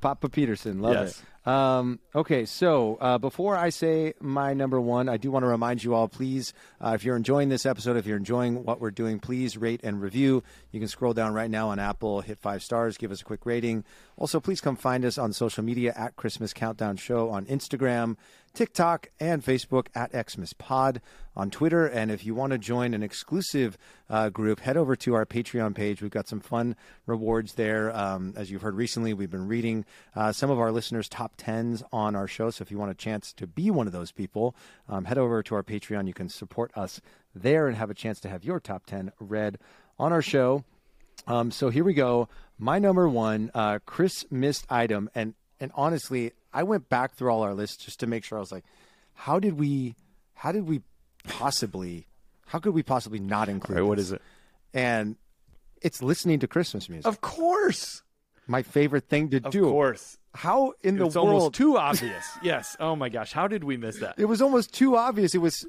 Papa 0.00 0.28
Peterson, 0.28 0.80
love 0.80 0.94
Yes. 0.94 1.18
it. 1.20 1.24
Um, 1.48 1.98
okay, 2.14 2.44
so 2.44 2.98
uh, 3.00 3.16
before 3.16 3.56
I 3.56 3.70
say 3.70 4.12
my 4.20 4.52
number 4.52 4.78
one, 4.78 5.08
I 5.08 5.16
do 5.16 5.30
want 5.30 5.44
to 5.44 5.46
remind 5.48 5.82
you 5.82 5.94
all, 5.94 6.06
please, 6.06 6.52
uh, 6.78 6.92
if 6.94 7.04
you're 7.04 7.16
enjoying 7.16 7.48
this 7.48 7.64
episode, 7.64 7.96
if 7.96 8.04
you're 8.06 8.18
enjoying 8.18 8.64
what 8.64 8.82
we're 8.82 8.90
doing, 8.90 9.18
please 9.18 9.56
rate 9.56 9.80
and 9.82 9.98
review. 10.02 10.42
You 10.72 10.80
can 10.80 10.88
scroll 10.90 11.14
down 11.14 11.32
right 11.32 11.50
now 11.50 11.70
on 11.70 11.78
Apple, 11.78 12.20
hit 12.20 12.38
five 12.38 12.62
stars, 12.62 12.98
give 12.98 13.10
us 13.10 13.22
a 13.22 13.24
quick 13.24 13.46
rating. 13.46 13.84
Also, 14.18 14.40
please 14.40 14.60
come 14.60 14.76
find 14.76 15.06
us 15.06 15.16
on 15.16 15.32
social 15.32 15.64
media 15.64 15.94
at 15.96 16.16
Christmas 16.16 16.52
Countdown 16.52 16.96
Show 16.98 17.30
on 17.30 17.46
Instagram, 17.46 18.16
TikTok, 18.58 19.10
and 19.20 19.44
Facebook 19.44 19.86
at 19.94 20.10
Xmas 20.10 20.52
Pod 20.52 21.00
on 21.36 21.48
Twitter. 21.48 21.86
And 21.86 22.10
if 22.10 22.26
you 22.26 22.34
want 22.34 22.50
to 22.50 22.58
join 22.58 22.92
an 22.92 23.04
exclusive 23.04 23.78
uh, 24.10 24.30
group, 24.30 24.58
head 24.58 24.76
over 24.76 24.96
to 24.96 25.14
our 25.14 25.24
Patreon 25.24 25.76
page. 25.76 26.02
We've 26.02 26.10
got 26.10 26.26
some 26.26 26.40
fun 26.40 26.74
rewards 27.06 27.54
there. 27.54 27.96
Um, 27.96 28.34
as 28.36 28.50
you've 28.50 28.62
heard 28.62 28.74
recently, 28.74 29.14
we've 29.14 29.30
been 29.30 29.46
reading 29.46 29.84
uh, 30.16 30.32
some 30.32 30.50
of 30.50 30.58
our 30.58 30.72
listeners' 30.72 31.08
top 31.08 31.34
tens 31.36 31.84
on 31.92 32.16
our 32.16 32.26
show. 32.26 32.50
So 32.50 32.62
if 32.62 32.72
you 32.72 32.78
want 32.78 32.90
a 32.90 32.96
chance 32.96 33.32
to 33.34 33.46
be 33.46 33.70
one 33.70 33.86
of 33.86 33.92
those 33.92 34.10
people, 34.10 34.56
um, 34.88 35.04
head 35.04 35.18
over 35.18 35.40
to 35.40 35.54
our 35.54 35.62
Patreon. 35.62 36.08
You 36.08 36.14
can 36.14 36.28
support 36.28 36.72
us 36.76 37.00
there 37.36 37.68
and 37.68 37.76
have 37.76 37.90
a 37.90 37.94
chance 37.94 38.18
to 38.22 38.28
have 38.28 38.42
your 38.42 38.58
top 38.58 38.86
10 38.86 39.12
read 39.20 39.58
on 40.00 40.12
our 40.12 40.20
show. 40.20 40.64
Um, 41.28 41.52
so 41.52 41.70
here 41.70 41.84
we 41.84 41.94
go. 41.94 42.28
My 42.58 42.80
number 42.80 43.08
one, 43.08 43.52
uh, 43.54 43.78
item, 44.68 45.10
and 45.14 45.34
and 45.60 45.70
honestly, 45.74 46.32
I 46.52 46.62
went 46.62 46.88
back 46.88 47.14
through 47.14 47.30
all 47.30 47.42
our 47.42 47.54
lists 47.54 47.84
just 47.84 48.00
to 48.00 48.06
make 48.06 48.24
sure. 48.24 48.38
I 48.38 48.40
was 48.40 48.52
like, 48.52 48.64
how 49.14 49.38
did 49.38 49.58
we, 49.58 49.94
how 50.34 50.52
did 50.52 50.68
we 50.68 50.82
possibly, 51.24 52.06
how 52.46 52.58
could 52.58 52.74
we 52.74 52.82
possibly 52.82 53.18
not 53.18 53.48
include? 53.48 53.78
All 53.78 53.84
right, 53.84 53.88
what 53.88 53.98
this? 53.98 54.06
is 54.06 54.12
it? 54.12 54.22
And 54.74 55.16
it's 55.82 56.02
listening 56.02 56.40
to 56.40 56.48
Christmas 56.48 56.88
music. 56.88 57.06
Of 57.06 57.20
course, 57.20 58.02
my 58.46 58.62
favorite 58.62 59.08
thing 59.08 59.30
to 59.30 59.36
of 59.38 59.50
do. 59.50 59.66
Of 59.66 59.72
course. 59.72 60.18
How 60.34 60.72
in 60.82 60.96
the 60.96 61.06
it's 61.06 61.16
world? 61.16 61.28
almost 61.28 61.54
too 61.54 61.76
obvious. 61.78 62.24
yes. 62.42 62.76
Oh 62.78 62.94
my 62.94 63.08
gosh, 63.08 63.32
how 63.32 63.48
did 63.48 63.64
we 63.64 63.76
miss 63.76 63.98
that? 64.00 64.14
It 64.18 64.26
was 64.26 64.40
almost 64.42 64.72
too 64.72 64.96
obvious. 64.96 65.34
It 65.34 65.38
was. 65.38 65.66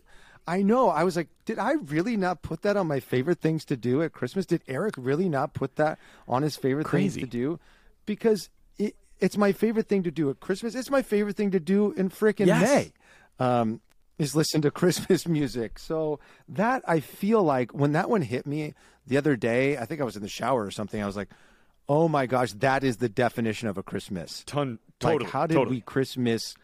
I 0.48 0.62
know. 0.64 0.90
I 0.90 1.04
was 1.04 1.16
like, 1.16 1.28
did 1.46 1.60
I 1.60 1.74
really 1.74 2.18
not 2.18 2.42
put 2.42 2.64
that 2.64 2.76
on 2.76 2.88
my 2.88 3.00
favorite 3.00 3.40
things 3.40 3.66
to 3.66 3.78
do 3.78 4.02
at 4.02 4.14
Christmas? 4.14 4.46
Did 4.46 4.62
Eric 4.68 4.96
really 4.98 5.30
not 5.30 5.54
put 5.54 5.76
that 5.76 6.00
on 6.28 6.42
his 6.42 6.56
favorite 6.56 6.86
Crazy. 6.88 7.20
things 7.22 7.30
to 7.30 7.38
do? 7.38 7.60
Because 8.06 8.44
it, 8.44 8.50
it's 9.20 9.38
my 9.38 9.52
favorite 9.52 9.88
thing 9.88 10.04
to 10.04 10.12
do 10.12 10.30
at 10.30 10.40
Christmas. 10.40 10.76
It's 10.76 10.90
my 10.90 11.02
favorite 11.02 11.36
thing 11.36 11.52
to 11.52 11.60
do 11.60 11.92
in 11.94 12.10
frickin' 12.10 12.48
Yes. 12.48 12.62
May. 13.40 13.46
Um, 13.46 13.82
is 14.18 14.36
listen 14.36 14.62
to 14.62 14.72
Christmas 14.82 15.28
music. 15.28 15.80
So 15.80 16.20
that 16.50 16.84
I 16.88 17.00
feel 17.00 17.42
like 17.44 17.72
when 17.74 17.94
that 17.94 18.10
one 18.10 18.22
hit 18.22 18.46
me 18.46 18.74
the 19.08 19.18
other 19.18 19.36
day, 19.36 19.78
I 19.78 19.86
think 19.86 20.02
I 20.02 20.04
was 20.04 20.16
in 20.16 20.22
the 20.22 20.28
shower 20.30 20.64
or 20.66 20.72
something. 20.72 21.02
I 21.02 21.06
was 21.06 21.16
like, 21.16 21.30
"Oh 21.88 22.08
my 22.10 22.26
gosh, 22.26 22.52
that 22.54 22.84
is 22.84 22.98
the 22.98 23.10
definition 23.10 23.68
of 23.70 23.78
a 23.78 23.84
Christmas." 23.84 24.44
Ton, 24.46 24.72
Like, 24.72 24.80
totally. 25.14 25.32
how 25.32 25.48
did 25.48 25.54
totally. 25.56 25.78
we 25.78 25.82
Christmas? 25.82 26.56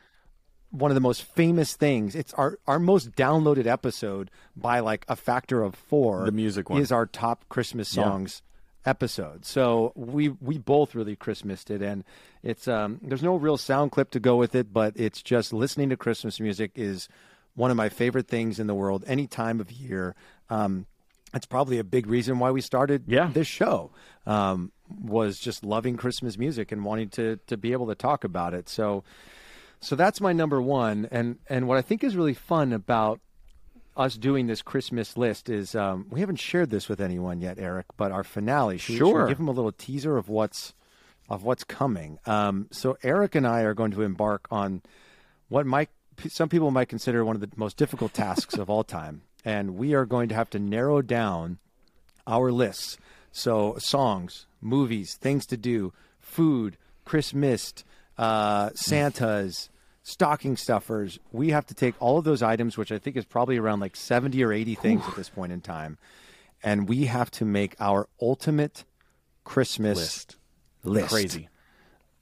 One 0.72 0.91
of 0.91 0.95
the 0.95 1.02
most 1.02 1.23
famous 1.23 1.76
things. 1.77 2.15
It's 2.15 2.34
our 2.34 2.57
our 2.68 2.80
most 2.80 3.11
downloaded 3.14 3.65
episode 3.68 4.30
by 4.57 4.82
like 4.82 5.06
a 5.07 5.15
factor 5.15 5.64
of 5.64 5.76
four. 5.76 6.26
The 6.26 6.34
music 6.34 6.69
one. 6.69 6.82
is 6.82 6.91
our 6.91 7.06
top 7.06 7.45
Christmas 7.48 7.95
Yeah. 7.95 8.03
Episode. 8.86 9.45
So 9.45 9.91
we 9.95 10.30
we 10.30 10.57
both 10.57 10.95
really 10.95 11.16
Christmased 11.16 11.70
it, 11.72 11.82
and 11.82 12.03
it's 12.44 12.68
um 12.68 12.99
there's 13.02 13.24
no 13.24 13.36
real 13.36 13.57
sound 13.57 13.91
clip 13.91 14.12
to 14.12 14.20
go 14.20 14.36
with 14.36 14.56
it, 14.56 14.72
but 14.72 14.94
it's 14.95 15.22
just 15.22 15.53
listening 15.53 15.90
to 15.90 15.98
Christmas 15.98 16.40
music 16.40 16.72
is 16.76 17.07
one 17.56 17.72
of 17.72 17.78
my 17.78 17.90
favorite 17.90 18.28
things 18.28 18.60
in 18.60 18.68
the 18.68 18.76
world 18.76 19.03
any 19.07 19.28
time 19.28 19.60
of 19.60 19.72
year. 19.72 20.14
Um, 20.49 20.86
it's 21.34 21.45
probably 21.45 21.80
a 21.80 21.84
big 21.84 22.07
reason 22.07 22.40
why 22.40 22.52
we 22.52 22.62
started 22.62 23.03
Yeah. 23.07 23.30
this 23.34 23.48
show. 23.48 23.91
Um, 24.26 24.72
was 25.03 25.40
just 25.40 25.64
loving 25.66 25.98
Christmas 25.98 26.38
music 26.38 26.72
and 26.72 26.86
wanting 26.86 27.10
to 27.10 27.38
to 27.48 27.57
be 27.57 27.72
able 27.72 27.88
to 27.88 27.95
talk 27.95 28.24
about 28.24 28.53
it. 28.53 28.70
So 28.70 29.03
so 29.82 29.95
that's 29.95 30.22
my 30.22 30.32
number 30.34 30.62
one. 30.62 31.07
And 31.12 31.38
and 31.49 31.68
what 31.68 31.78
I 31.78 31.82
think 31.82 32.03
is 32.03 32.16
really 32.16 32.34
fun 32.34 32.72
about 32.74 33.20
us 33.97 34.15
doing 34.15 34.47
this 34.47 34.61
Christmas 34.61 35.15
list 35.17 35.49
is 35.49 35.73
um, 35.76 36.07
we 36.09 36.19
haven't 36.19 36.39
shared 36.39 36.69
this 36.69 36.89
with 36.89 36.99
anyone 36.99 37.39
yet, 37.41 37.57
Eric. 37.59 37.85
But 37.97 38.11
our 38.11 38.23
finale, 38.23 38.77
should 38.77 38.93
we- 38.93 38.97
should 38.97 39.07
Sure. 39.07 39.27
give 39.27 39.38
them 39.38 39.47
a 39.47 39.51
little 39.51 39.72
teaser 39.72 40.17
of 40.17 40.30
what's 40.30 40.73
of 41.27 41.43
what's 41.43 41.63
coming. 41.63 42.19
Um, 42.27 42.67
so 42.72 42.97
Eric 43.01 43.34
and 43.34 43.47
I 43.47 43.61
are 43.61 43.73
going 43.73 43.89
to 43.91 44.03
embark 44.03 44.47
on 44.51 44.81
what 45.49 45.65
might 45.65 45.89
some 46.27 46.49
people 46.49 46.69
might 46.72 46.88
consider 46.89 47.26
one 47.26 47.35
of 47.35 47.41
the 47.41 47.49
most 47.55 47.77
difficult 47.77 48.13
tasks 48.13 48.55
of 48.57 48.69
all 48.69 48.84
time, 48.99 49.23
and 49.43 49.76
we 49.76 49.93
are 49.95 50.05
going 50.05 50.30
to 50.30 50.35
have 50.35 50.49
to 50.51 50.59
narrow 50.59 51.01
down 51.01 51.57
our 52.27 52.51
lists. 52.51 52.97
So 53.31 53.76
songs, 53.80 54.45
movies, 54.61 55.17
things 55.19 55.45
to 55.47 55.57
do, 55.57 55.93
food, 56.19 56.77
Christmas, 57.05 57.73
uh, 58.17 58.69
Santas, 58.76 59.69
stocking 60.07 60.56
stuffers. 60.56 61.18
We 61.32 61.49
have 61.49 61.65
to 61.65 61.73
take 61.73 61.95
all 61.99 62.19
of 62.19 62.23
those 62.23 62.44
items, 62.44 62.77
which 62.77 62.91
I 62.91 62.99
think 62.99 63.18
is 63.18 63.26
probably 63.26 63.57
around 63.57 63.80
like 63.80 63.95
seventy 63.95 64.44
or 64.44 64.53
eighty 64.53 64.76
things 64.76 65.03
at 65.07 65.15
this 65.15 65.30
point 65.30 65.52
in 65.52 65.61
time, 65.61 65.98
and 66.64 66.88
we 66.88 67.06
have 67.06 67.32
to 67.32 67.45
make 67.45 67.76
our 67.80 68.07
ultimate 68.22 68.86
Christmas 69.44 69.98
List. 69.98 70.36
list. 70.84 71.10
Crazy. 71.10 71.49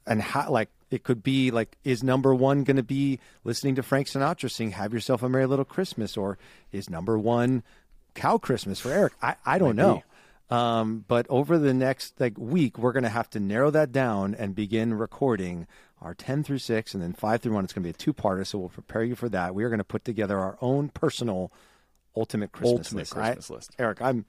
And 0.07 0.21
how 0.21 0.49
like 0.49 0.69
it 0.89 1.03
could 1.03 1.23
be 1.23 1.51
like 1.51 1.77
is 1.83 2.03
number 2.03 2.33
one 2.33 2.63
going 2.63 2.77
to 2.77 2.83
be 2.83 3.19
listening 3.43 3.75
to 3.75 3.83
Frank 3.83 4.07
Sinatra 4.07 4.49
sing 4.49 4.71
"Have 4.71 4.93
Yourself 4.93 5.21
a 5.21 5.29
Merry 5.29 5.45
Little 5.45 5.65
Christmas" 5.65 6.15
or 6.15 6.37
is 6.71 6.89
number 6.89 7.19
one 7.19 7.63
Cow 8.15 8.37
Christmas 8.37 8.79
for 8.79 8.91
Eric? 8.91 9.13
I 9.21 9.35
I 9.45 9.57
don't 9.59 9.75
Might 9.75 9.83
know. 9.83 10.03
Um, 10.49 11.03
but 11.07 11.25
over 11.29 11.57
the 11.57 11.73
next 11.73 12.19
like 12.19 12.37
week, 12.37 12.77
we're 12.77 12.91
going 12.91 13.03
to 13.03 13.09
have 13.09 13.29
to 13.31 13.39
narrow 13.39 13.71
that 13.71 13.91
down 13.91 14.35
and 14.35 14.53
begin 14.53 14.93
recording 14.93 15.67
our 16.03 16.13
10 16.13 16.43
through 16.43 16.57
6 16.59 16.93
and 16.93 17.01
then 17.01 17.13
5 17.13 17.41
through 17.41 17.53
1. 17.53 17.63
It's 17.63 17.73
going 17.73 17.83
to 17.83 17.87
be 17.87 17.91
a 17.91 17.93
two-parter, 17.93 18.45
so 18.45 18.57
we'll 18.59 18.69
prepare 18.69 19.03
you 19.03 19.15
for 19.15 19.29
that. 19.29 19.55
We 19.55 19.63
are 19.63 19.69
going 19.69 19.79
to 19.79 19.83
put 19.83 20.03
together 20.05 20.37
our 20.39 20.57
own 20.61 20.89
personal 20.89 21.51
ultimate 22.15 22.51
Christmas 22.51 22.71
Ultimate 22.93 22.99
list. 23.01 23.13
Christmas 23.13 23.51
I- 23.51 23.53
list. 23.55 23.71
Eric, 23.79 24.01
I'm 24.01 24.25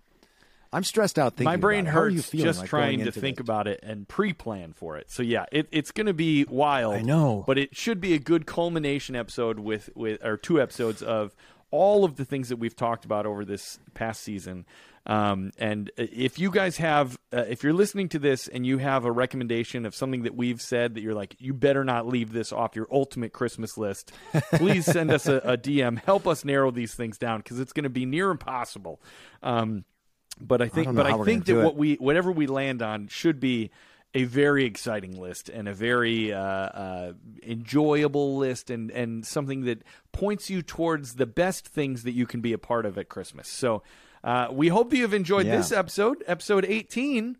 I'm 0.73 0.83
stressed 0.83 1.21
out 1.21 1.35
thinking 1.37 1.45
My 1.45 1.57
brain 1.57 1.81
about 1.87 1.91
it. 1.91 1.93
How 1.93 2.01
are 2.01 2.09
you 2.09 2.17
hurts 2.17 2.31
just 2.33 2.59
like, 2.61 2.69
trying 2.69 3.05
to 3.05 3.13
think 3.13 3.37
this? 3.37 3.45
about 3.45 3.69
it 3.69 3.79
and 3.85 4.09
pre-plan 4.09 4.73
for 4.73 4.97
it. 4.97 5.09
So 5.09 5.23
yeah, 5.23 5.45
it, 5.53 5.69
it's 5.71 5.93
going 5.93 6.09
to 6.09 6.13
be 6.15 6.45
wild. 6.47 6.95
I 6.95 7.03
know. 7.03 7.45
but 7.47 7.59
it 7.59 7.77
should 7.77 8.01
be 8.01 8.13
a 8.15 8.19
good 8.19 8.45
culmination 8.45 9.15
episode 9.15 9.61
with 9.61 9.91
with 9.95 10.25
or 10.25 10.37
two 10.37 10.61
episodes 10.61 11.01
of 11.01 11.37
all 11.71 12.05
of 12.05 12.17
the 12.17 12.25
things 12.25 12.49
that 12.49 12.57
we've 12.57 12.75
talked 12.75 13.05
about 13.05 13.25
over 13.25 13.45
this 13.45 13.79
past 13.95 14.23
season. 14.23 14.65
Um, 15.07 15.53
and 15.59 15.91
if 15.97 16.39
you 16.39 16.51
guys 16.51 16.79
have, 16.79 17.19
uh, 17.33 17.45
if 17.49 17.63
you're 17.63 17.75
listening 17.75 18.09
to 18.11 18.19
this 18.19 18.49
and 18.49 18.65
you 18.65 18.79
have 18.79 19.05
a 19.05 19.13
recommendation 19.13 19.85
of 19.85 19.95
something 19.95 20.23
that 20.23 20.35
we've 20.35 20.63
said 20.63 20.95
that 20.95 21.03
you're 21.03 21.15
like, 21.15 21.37
you 21.39 21.53
better 21.53 21.85
not 21.85 22.07
leave 22.07 22.33
this 22.33 22.53
off 22.53 22.75
your 22.75 22.89
ultimate 22.91 23.33
Christmas 23.33 23.77
list, 23.77 24.13
please 24.55 24.87
send 24.87 25.11
us 25.11 25.27
a, 25.27 25.37
a 25.39 25.57
DM. 25.59 26.03
Help 26.03 26.27
us 26.27 26.45
narrow 26.45 26.71
these 26.71 26.95
things 26.95 27.19
down 27.19 27.41
because 27.41 27.61
it's 27.61 27.73
going 27.73 27.85
to 27.85 27.91
be 27.91 28.07
near 28.07 28.31
impossible. 28.31 29.03
Um, 29.43 29.85
but 30.41 30.63
I 30.63 30.69
think, 30.69 30.87
don't 30.87 30.97
but 30.97 31.07
I 31.07 31.23
think 31.23 31.45
that 31.47 31.63
what 31.63 31.77
we, 31.77 31.95
whatever 31.95 32.33
we 32.33 32.47
land 32.47 32.83
on, 32.83 33.09
should 33.09 33.41
be 33.41 33.71
a 34.15 34.25
very 34.25 34.65
exciting 34.65 35.21
list 35.21 35.49
and 35.49 35.69
a 35.69 35.75
very 35.75 36.33
uh, 36.33 36.41
uh, 36.41 37.13
enjoyable 37.43 38.37
list 38.37 38.71
and 38.71 38.91
and 38.93 39.27
something 39.27 39.65
that 39.65 39.83
points 40.13 40.49
you 40.49 40.63
towards 40.63 41.17
the 41.17 41.27
best 41.27 41.67
things 41.67 42.05
that 42.05 42.13
you 42.13 42.27
can 42.27 42.41
be 42.41 42.53
a 42.53 42.59
part 42.59 42.87
of 42.87 42.97
at 42.97 43.09
Christmas. 43.09 43.49
So 43.49 43.83
uh, 44.25 44.49
we 44.51 44.69
hope 44.69 44.91
that 44.91 44.97
you've 44.97 45.15
enjoyed 45.15 45.47
Yeah. 45.47 45.57
this 45.59 45.71
episode, 45.71 46.25
episode 46.27 46.65
eighteen. 46.65 47.37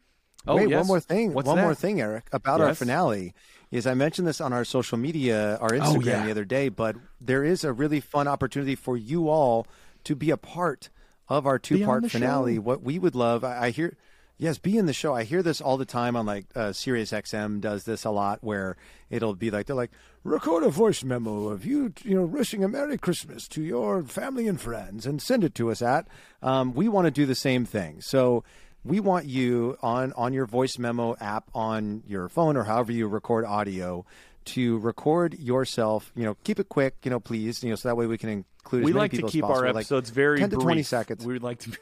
Oh, 0.47 0.57
Wait, 0.57 0.69
yes. 0.69 0.79
one 0.81 0.87
more 0.87 1.01
thing. 1.01 1.33
What's 1.33 1.47
one 1.49 1.57
that? 1.57 1.63
more 1.63 1.75
thing, 1.75 2.01
Eric, 2.03 2.29
about 2.31 2.61
our 2.61 2.75
finale 2.75 3.33
is 3.71 3.87
I 3.87 3.95
mentioned 3.95 4.29
this 4.29 4.41
on 4.43 4.53
our 4.53 4.65
social 4.65 4.99
media, 4.99 5.57
our 5.57 5.71
Instagram 5.71 5.97
Oh, 5.97 6.01
yeah. 6.03 6.25
the 6.25 6.31
other 6.31 6.45
day, 6.45 6.69
but 6.69 6.97
there 7.21 7.43
is 7.43 7.65
a 7.65 7.73
really 7.73 7.99
fun 8.01 8.29
opportunity 8.29 8.75
for 8.77 8.97
you 8.97 9.29
all 9.31 9.67
to 10.05 10.15
be 10.15 10.31
a 10.31 10.37
part 10.37 10.91
of 11.29 11.47
our 11.47 11.59
two 11.59 11.83
part 11.85 12.09
finale. 12.11 12.57
show. 12.57 12.61
What 12.61 12.83
we 12.83 12.99
would 12.99 13.15
love, 13.15 13.43
I, 13.43 13.67
I 13.67 13.71
hear, 13.71 13.97
yes, 14.45 14.59
be 14.59 14.77
in 14.77 14.87
the 14.87 14.93
show. 14.93 15.15
I 15.15 15.25
hear 15.25 15.43
this 15.43 15.61
all 15.61 15.77
the 15.77 15.87
time 15.87 16.15
on 16.17 16.27
like 16.27 16.47
uh, 16.55 16.73
Sirius 16.73 17.13
XM 17.13 17.61
does 17.61 17.85
this 17.85 18.05
a 18.05 18.11
lot, 18.11 18.45
where 18.45 18.77
it'll 19.11 19.35
be 19.35 19.51
like 19.51 19.67
they're 19.67 19.75
like 19.75 19.91
record 20.23 20.63
a 20.63 20.69
voice 20.69 21.03
memo 21.03 21.49
of 21.49 21.65
you, 21.65 21.93
you 22.03 22.15
know, 22.15 22.25
wishing 22.25 22.63
a 22.63 22.69
Merry 22.69 22.99
Christmas 22.99 23.49
to 23.49 23.63
your 23.63 24.03
family 24.03 24.47
and 24.47 24.61
friends, 24.61 25.07
and 25.07 25.21
send 25.21 25.45
it 25.45 25.55
to 25.57 25.71
us 25.71 25.81
at. 25.81 26.07
Um, 26.43 26.75
we 26.75 26.89
want 26.89 27.07
to 27.07 27.11
do 27.11 27.25
the 27.25 27.35
same 27.35 27.65
thing, 27.65 28.03
so 28.03 28.45
we 28.85 29.01
want 29.01 29.25
you 29.25 29.79
on 29.83 30.13
on 30.13 30.35
your 30.35 30.47
voice 30.47 30.79
memo 30.79 31.17
app 31.21 31.51
on 31.55 32.03
your 32.07 32.29
phone 32.29 32.57
or 32.57 32.65
however 32.65 32.93
you 32.93 33.09
record 33.09 33.47
audio 33.47 34.05
to 34.45 34.77
record 34.81 35.39
yourself 35.39 36.13
you 36.15 36.23
know 36.23 36.37
keep 36.45 36.61
it 36.61 36.69
quick 36.69 36.95
you 37.03 37.11
know 37.11 37.19
please 37.19 37.65
you 37.65 37.71
know 37.71 37.77
so 37.77 37.89
that 37.89 37.97
way 37.97 38.07
we 38.07 38.19
can 38.19 38.29
include. 38.29 38.85
We 38.85 38.93
like 38.93 39.13
to 39.13 39.23
keep 39.23 39.43
our 39.43 39.51
possible, 39.51 39.69
like 39.69 39.77
episodes 39.77 40.11
very 40.11 40.41
10 40.41 40.51
to 40.51 40.57
20 40.57 40.83
seconds. 40.83 41.25
We 41.25 41.33
would 41.33 41.43
like 41.43 41.61
to. 41.61 41.73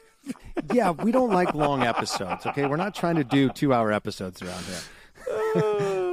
Yeah, 0.71 0.91
we 0.91 1.11
don't 1.11 1.31
like 1.31 1.53
long 1.53 1.83
episodes. 1.83 2.45
Okay, 2.45 2.65
we're 2.65 2.77
not 2.77 2.95
trying 2.95 3.15
to 3.15 3.23
do 3.23 3.49
two-hour 3.49 3.91
episodes 3.91 4.41
around 4.41 4.63
here. 4.65 4.81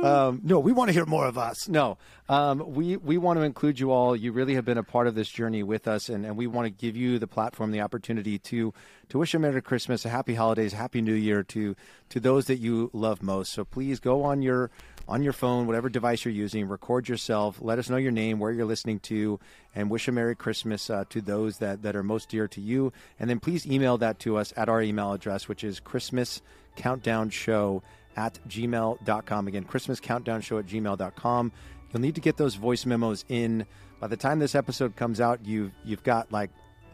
um, 0.04 0.40
no, 0.44 0.60
we 0.60 0.72
want 0.72 0.88
to 0.88 0.92
hear 0.92 1.06
more 1.06 1.26
of 1.26 1.36
us. 1.36 1.68
No, 1.68 1.98
um, 2.28 2.74
we 2.74 2.96
we 2.96 3.18
want 3.18 3.38
to 3.38 3.42
include 3.42 3.80
you 3.80 3.90
all. 3.90 4.14
You 4.14 4.32
really 4.32 4.54
have 4.54 4.64
been 4.64 4.78
a 4.78 4.84
part 4.84 5.06
of 5.06 5.14
this 5.14 5.28
journey 5.28 5.62
with 5.62 5.88
us, 5.88 6.08
and, 6.08 6.24
and 6.24 6.36
we 6.36 6.46
want 6.46 6.66
to 6.66 6.70
give 6.70 6.96
you 6.96 7.18
the 7.18 7.26
platform, 7.26 7.70
the 7.70 7.80
opportunity 7.80 8.38
to 8.38 8.72
to 9.08 9.18
wish 9.18 9.34
a 9.34 9.38
Merry 9.38 9.62
Christmas, 9.62 10.04
a 10.04 10.08
Happy 10.08 10.34
Holidays, 10.34 10.72
Happy 10.72 11.00
New 11.00 11.14
Year 11.14 11.42
to 11.44 11.74
to 12.10 12.20
those 12.20 12.46
that 12.46 12.58
you 12.58 12.90
love 12.92 13.22
most. 13.22 13.52
So 13.52 13.64
please 13.64 14.00
go 14.00 14.22
on 14.22 14.42
your 14.42 14.70
on 15.10 15.22
your 15.24 15.32
phone, 15.32 15.66
whatever 15.66 15.88
device 15.88 16.24
you're 16.24 16.32
using, 16.32 16.68
record 16.68 17.08
yourself. 17.08 17.58
Let 17.60 17.78
us 17.80 17.90
know 17.90 17.96
your 17.96 18.12
name, 18.12 18.38
where 18.38 18.52
you're 18.52 18.64
listening 18.64 19.00
to, 19.00 19.40
and 19.74 19.90
wish 19.90 20.06
a 20.06 20.12
Merry 20.12 20.36
Christmas 20.36 20.88
uh, 20.88 21.04
to 21.10 21.20
those 21.20 21.58
that, 21.58 21.82
that 21.82 21.96
are 21.96 22.02
most 22.04 22.28
dear 22.28 22.46
to 22.48 22.60
you. 22.60 22.92
And 23.18 23.28
then 23.28 23.40
please 23.40 23.66
email 23.66 23.98
that 23.98 24.20
to 24.20 24.36
us 24.36 24.52
at 24.56 24.68
our 24.68 24.80
email 24.80 25.12
address, 25.12 25.48
which 25.48 25.64
is 25.64 25.80
Christmas 25.80 26.42
Countdown 26.76 27.28
Show 27.30 27.82
at 28.16 28.38
gmail.com. 28.48 29.48
Again, 29.48 29.64
Christmas 29.64 29.98
Countdown 30.00 30.40
Show 30.42 30.58
at 30.58 30.66
gmail.com. 30.66 31.52
You'll 31.92 32.00
need 32.00 32.14
to 32.14 32.20
get 32.20 32.36
those 32.36 32.54
voice 32.54 32.86
memos 32.86 33.24
in. 33.28 33.66
By 33.98 34.06
the 34.06 34.16
time 34.16 34.38
this 34.38 34.54
episode 34.54 34.94
comes 34.96 35.20
out, 35.20 35.40
you've, 35.44 35.72
you've 35.84 36.04
got 36.04 36.30
like 36.30 36.50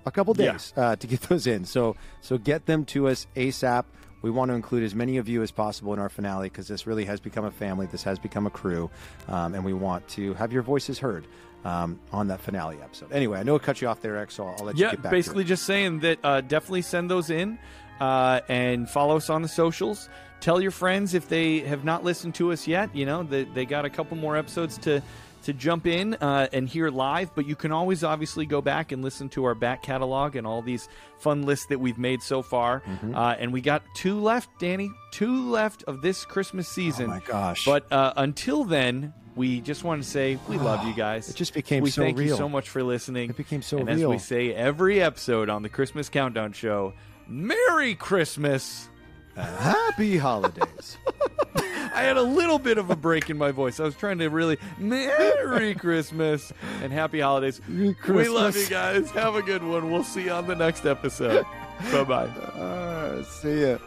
a 0.07 0.11
couple 0.11 0.35
Yeah. 0.39 0.53
days 0.53 0.73
uh, 0.77 0.97
to 0.97 1.07
get 1.07 1.21
those 1.29 1.47
in. 1.47 1.67
So, 1.67 1.97
so 2.23 2.39
get 2.39 2.65
them 2.65 2.87
to 2.87 3.09
us 3.09 3.27
ASAP. 3.37 3.85
We 4.23 4.31
want 4.31 4.51
to 4.51 4.55
include 4.55 4.83
as 4.83 4.95
many 4.95 5.19
of 5.19 5.29
you 5.29 5.43
as 5.43 5.51
possible 5.51 5.93
in 5.93 5.99
our 5.99 6.09
finale 6.09 6.49
because 6.49 6.69
this 6.69 6.87
really 6.87 7.05
has 7.05 7.21
become 7.21 7.45
a 7.45 7.51
family. 7.51 7.87
This 7.87 8.03
has 8.03 8.19
become 8.19 8.47
a 8.47 8.51
crew, 8.51 8.91
um, 9.29 9.55
and 9.55 9.65
we 9.65 9.73
want 9.73 10.07
to 10.09 10.35
have 10.35 10.53
your 10.53 10.63
voices 10.63 10.99
heard 10.99 11.27
um, 11.65 12.01
on 12.13 12.29
that 12.29 12.41
finale 12.41 12.79
episode. 12.83 13.13
Anyway, 13.13 13.39
I 13.39 13.43
know 13.43 13.57
it 13.57 13.63
cut 13.63 13.81
you 13.81 13.89
off 13.89 14.01
there, 14.01 14.17
X, 14.17 14.35
so 14.35 14.47
I'll, 14.47 14.57
I'll 14.59 14.67
let 14.67 14.77
you 14.77 14.85
yeah, 14.85 14.93
get 14.93 15.03
back 15.03 15.13
basically 15.13 15.45
to 15.45 15.49
it. 15.49 15.55
just 15.55 15.65
saying 15.65 16.01
that 16.01 16.19
uh, 16.25 16.41
definitely 16.41 16.83
send 16.83 17.11
those 17.11 17.31
in 17.31 17.59
uh, 18.01 18.41
and 18.49 18.89
follow 18.89 19.17
us 19.17 19.31
on 19.31 19.43
the 19.43 19.49
socials. 19.49 20.09
Tell 20.41 20.61
your 20.61 20.71
friends 20.71 21.15
if 21.15 21.29
they 21.29 21.61
have 21.61 21.85
not 21.85 22.05
listened 22.05 22.35
to 22.37 22.53
us 22.53 22.67
yet. 22.69 22.95
You 22.95 23.07
know, 23.07 23.23
they, 23.23 23.45
they 23.45 23.65
got 23.65 23.85
a 23.85 23.91
couple 23.91 24.17
more 24.17 24.37
episodes 24.37 24.79
to 24.79 25.03
to 25.47 25.53
jump 25.53 25.87
in 25.87 26.15
uh, 26.15 26.49
and 26.53 26.69
hear 26.69 26.91
live, 26.91 27.33
but 27.37 27.47
you 27.47 27.55
can 27.55 27.71
always 27.71 28.03
obviously 28.03 28.47
go 28.47 28.61
back 28.61 28.91
and 28.91 29.01
listen 29.01 29.29
to 29.29 29.45
our 29.45 29.55
back 29.55 29.81
catalog 29.81 30.35
and 30.35 30.45
all 30.45 30.61
these 30.61 30.89
fun 31.19 31.43
lists 31.43 31.67
that 31.67 31.79
we've 31.79 31.99
made 31.99 32.21
so 32.21 32.43
far. 32.43 32.81
Mm-hmm. 32.81 33.15
Uh, 33.15 33.35
and 33.39 33.53
we 33.53 33.61
got 33.61 33.85
two 33.95 34.19
left, 34.19 34.51
Danny, 34.59 34.91
two 35.13 35.49
left 35.49 35.85
of 35.85 36.03
this 36.03 36.25
Christmas 36.25 36.69
season. 36.69 37.07
Oh 37.07 37.15
my 37.15 37.21
gosh. 37.21 37.65
But 37.65 37.91
uh, 37.93 38.13
until 38.17 38.65
then, 38.65 39.15
we 39.37 39.61
just 39.61 39.85
want 39.85 40.03
to 40.03 40.09
say 40.09 40.37
we 40.49 40.59
love 40.59 40.85
you 40.85 40.95
guys. 40.97 41.29
It 41.29 41.37
just 41.37 41.55
became 41.55 41.85
we 41.85 41.91
so 41.91 42.03
thank 42.03 42.19
you 42.19 42.35
so 42.35 42.49
much 42.49 42.69
for 42.69 42.83
listening. 42.83 43.31
It 43.31 43.37
became 43.37 43.63
so 43.63 43.79
and 43.79 43.89
real. 43.89 44.11
as 44.11 44.17
we 44.17 44.19
say 44.19 44.53
every 44.53 45.01
episode 45.01 45.49
on 45.49 45.63
the 45.63 45.69
Christmas 45.69 46.09
Countdown 46.09 46.55
Show, 46.55 46.93
Merry 47.29 47.95
Christmas. 47.95 48.89
Happy 49.37 50.17
holidays. 50.17 50.97
I 51.95 52.03
had 52.03 52.17
a 52.17 52.23
little 52.23 52.59
bit 52.59 52.79
of 52.79 52.91
a 52.91 52.97
break 52.97 53.31
in 53.31 53.39
my 53.39 53.53
voice. 53.53 53.81
I 53.81 53.85
was 53.85 53.95
trying 53.95 54.19
to 54.19 54.29
really 54.29 54.59
Merry 54.79 55.75
Christmas 55.75 56.53
and 56.83 56.93
Happy 56.93 57.21
Holidays. 57.21 57.61
We 57.69 58.29
love 58.29 58.57
you 58.57 58.67
guys. 58.67 59.11
Have 59.13 59.35
a 59.35 59.43
good 59.43 59.63
one. 59.63 59.91
We'll 59.91 60.05
see 60.05 60.25
you 60.25 60.33
on 60.33 60.47
the 60.47 60.57
next 60.57 60.85
episode. 60.85 61.45
bye 61.93 62.05
bye. 62.05 62.27
Uh, 62.57 63.23
see 63.23 63.63
ya. 63.63 63.79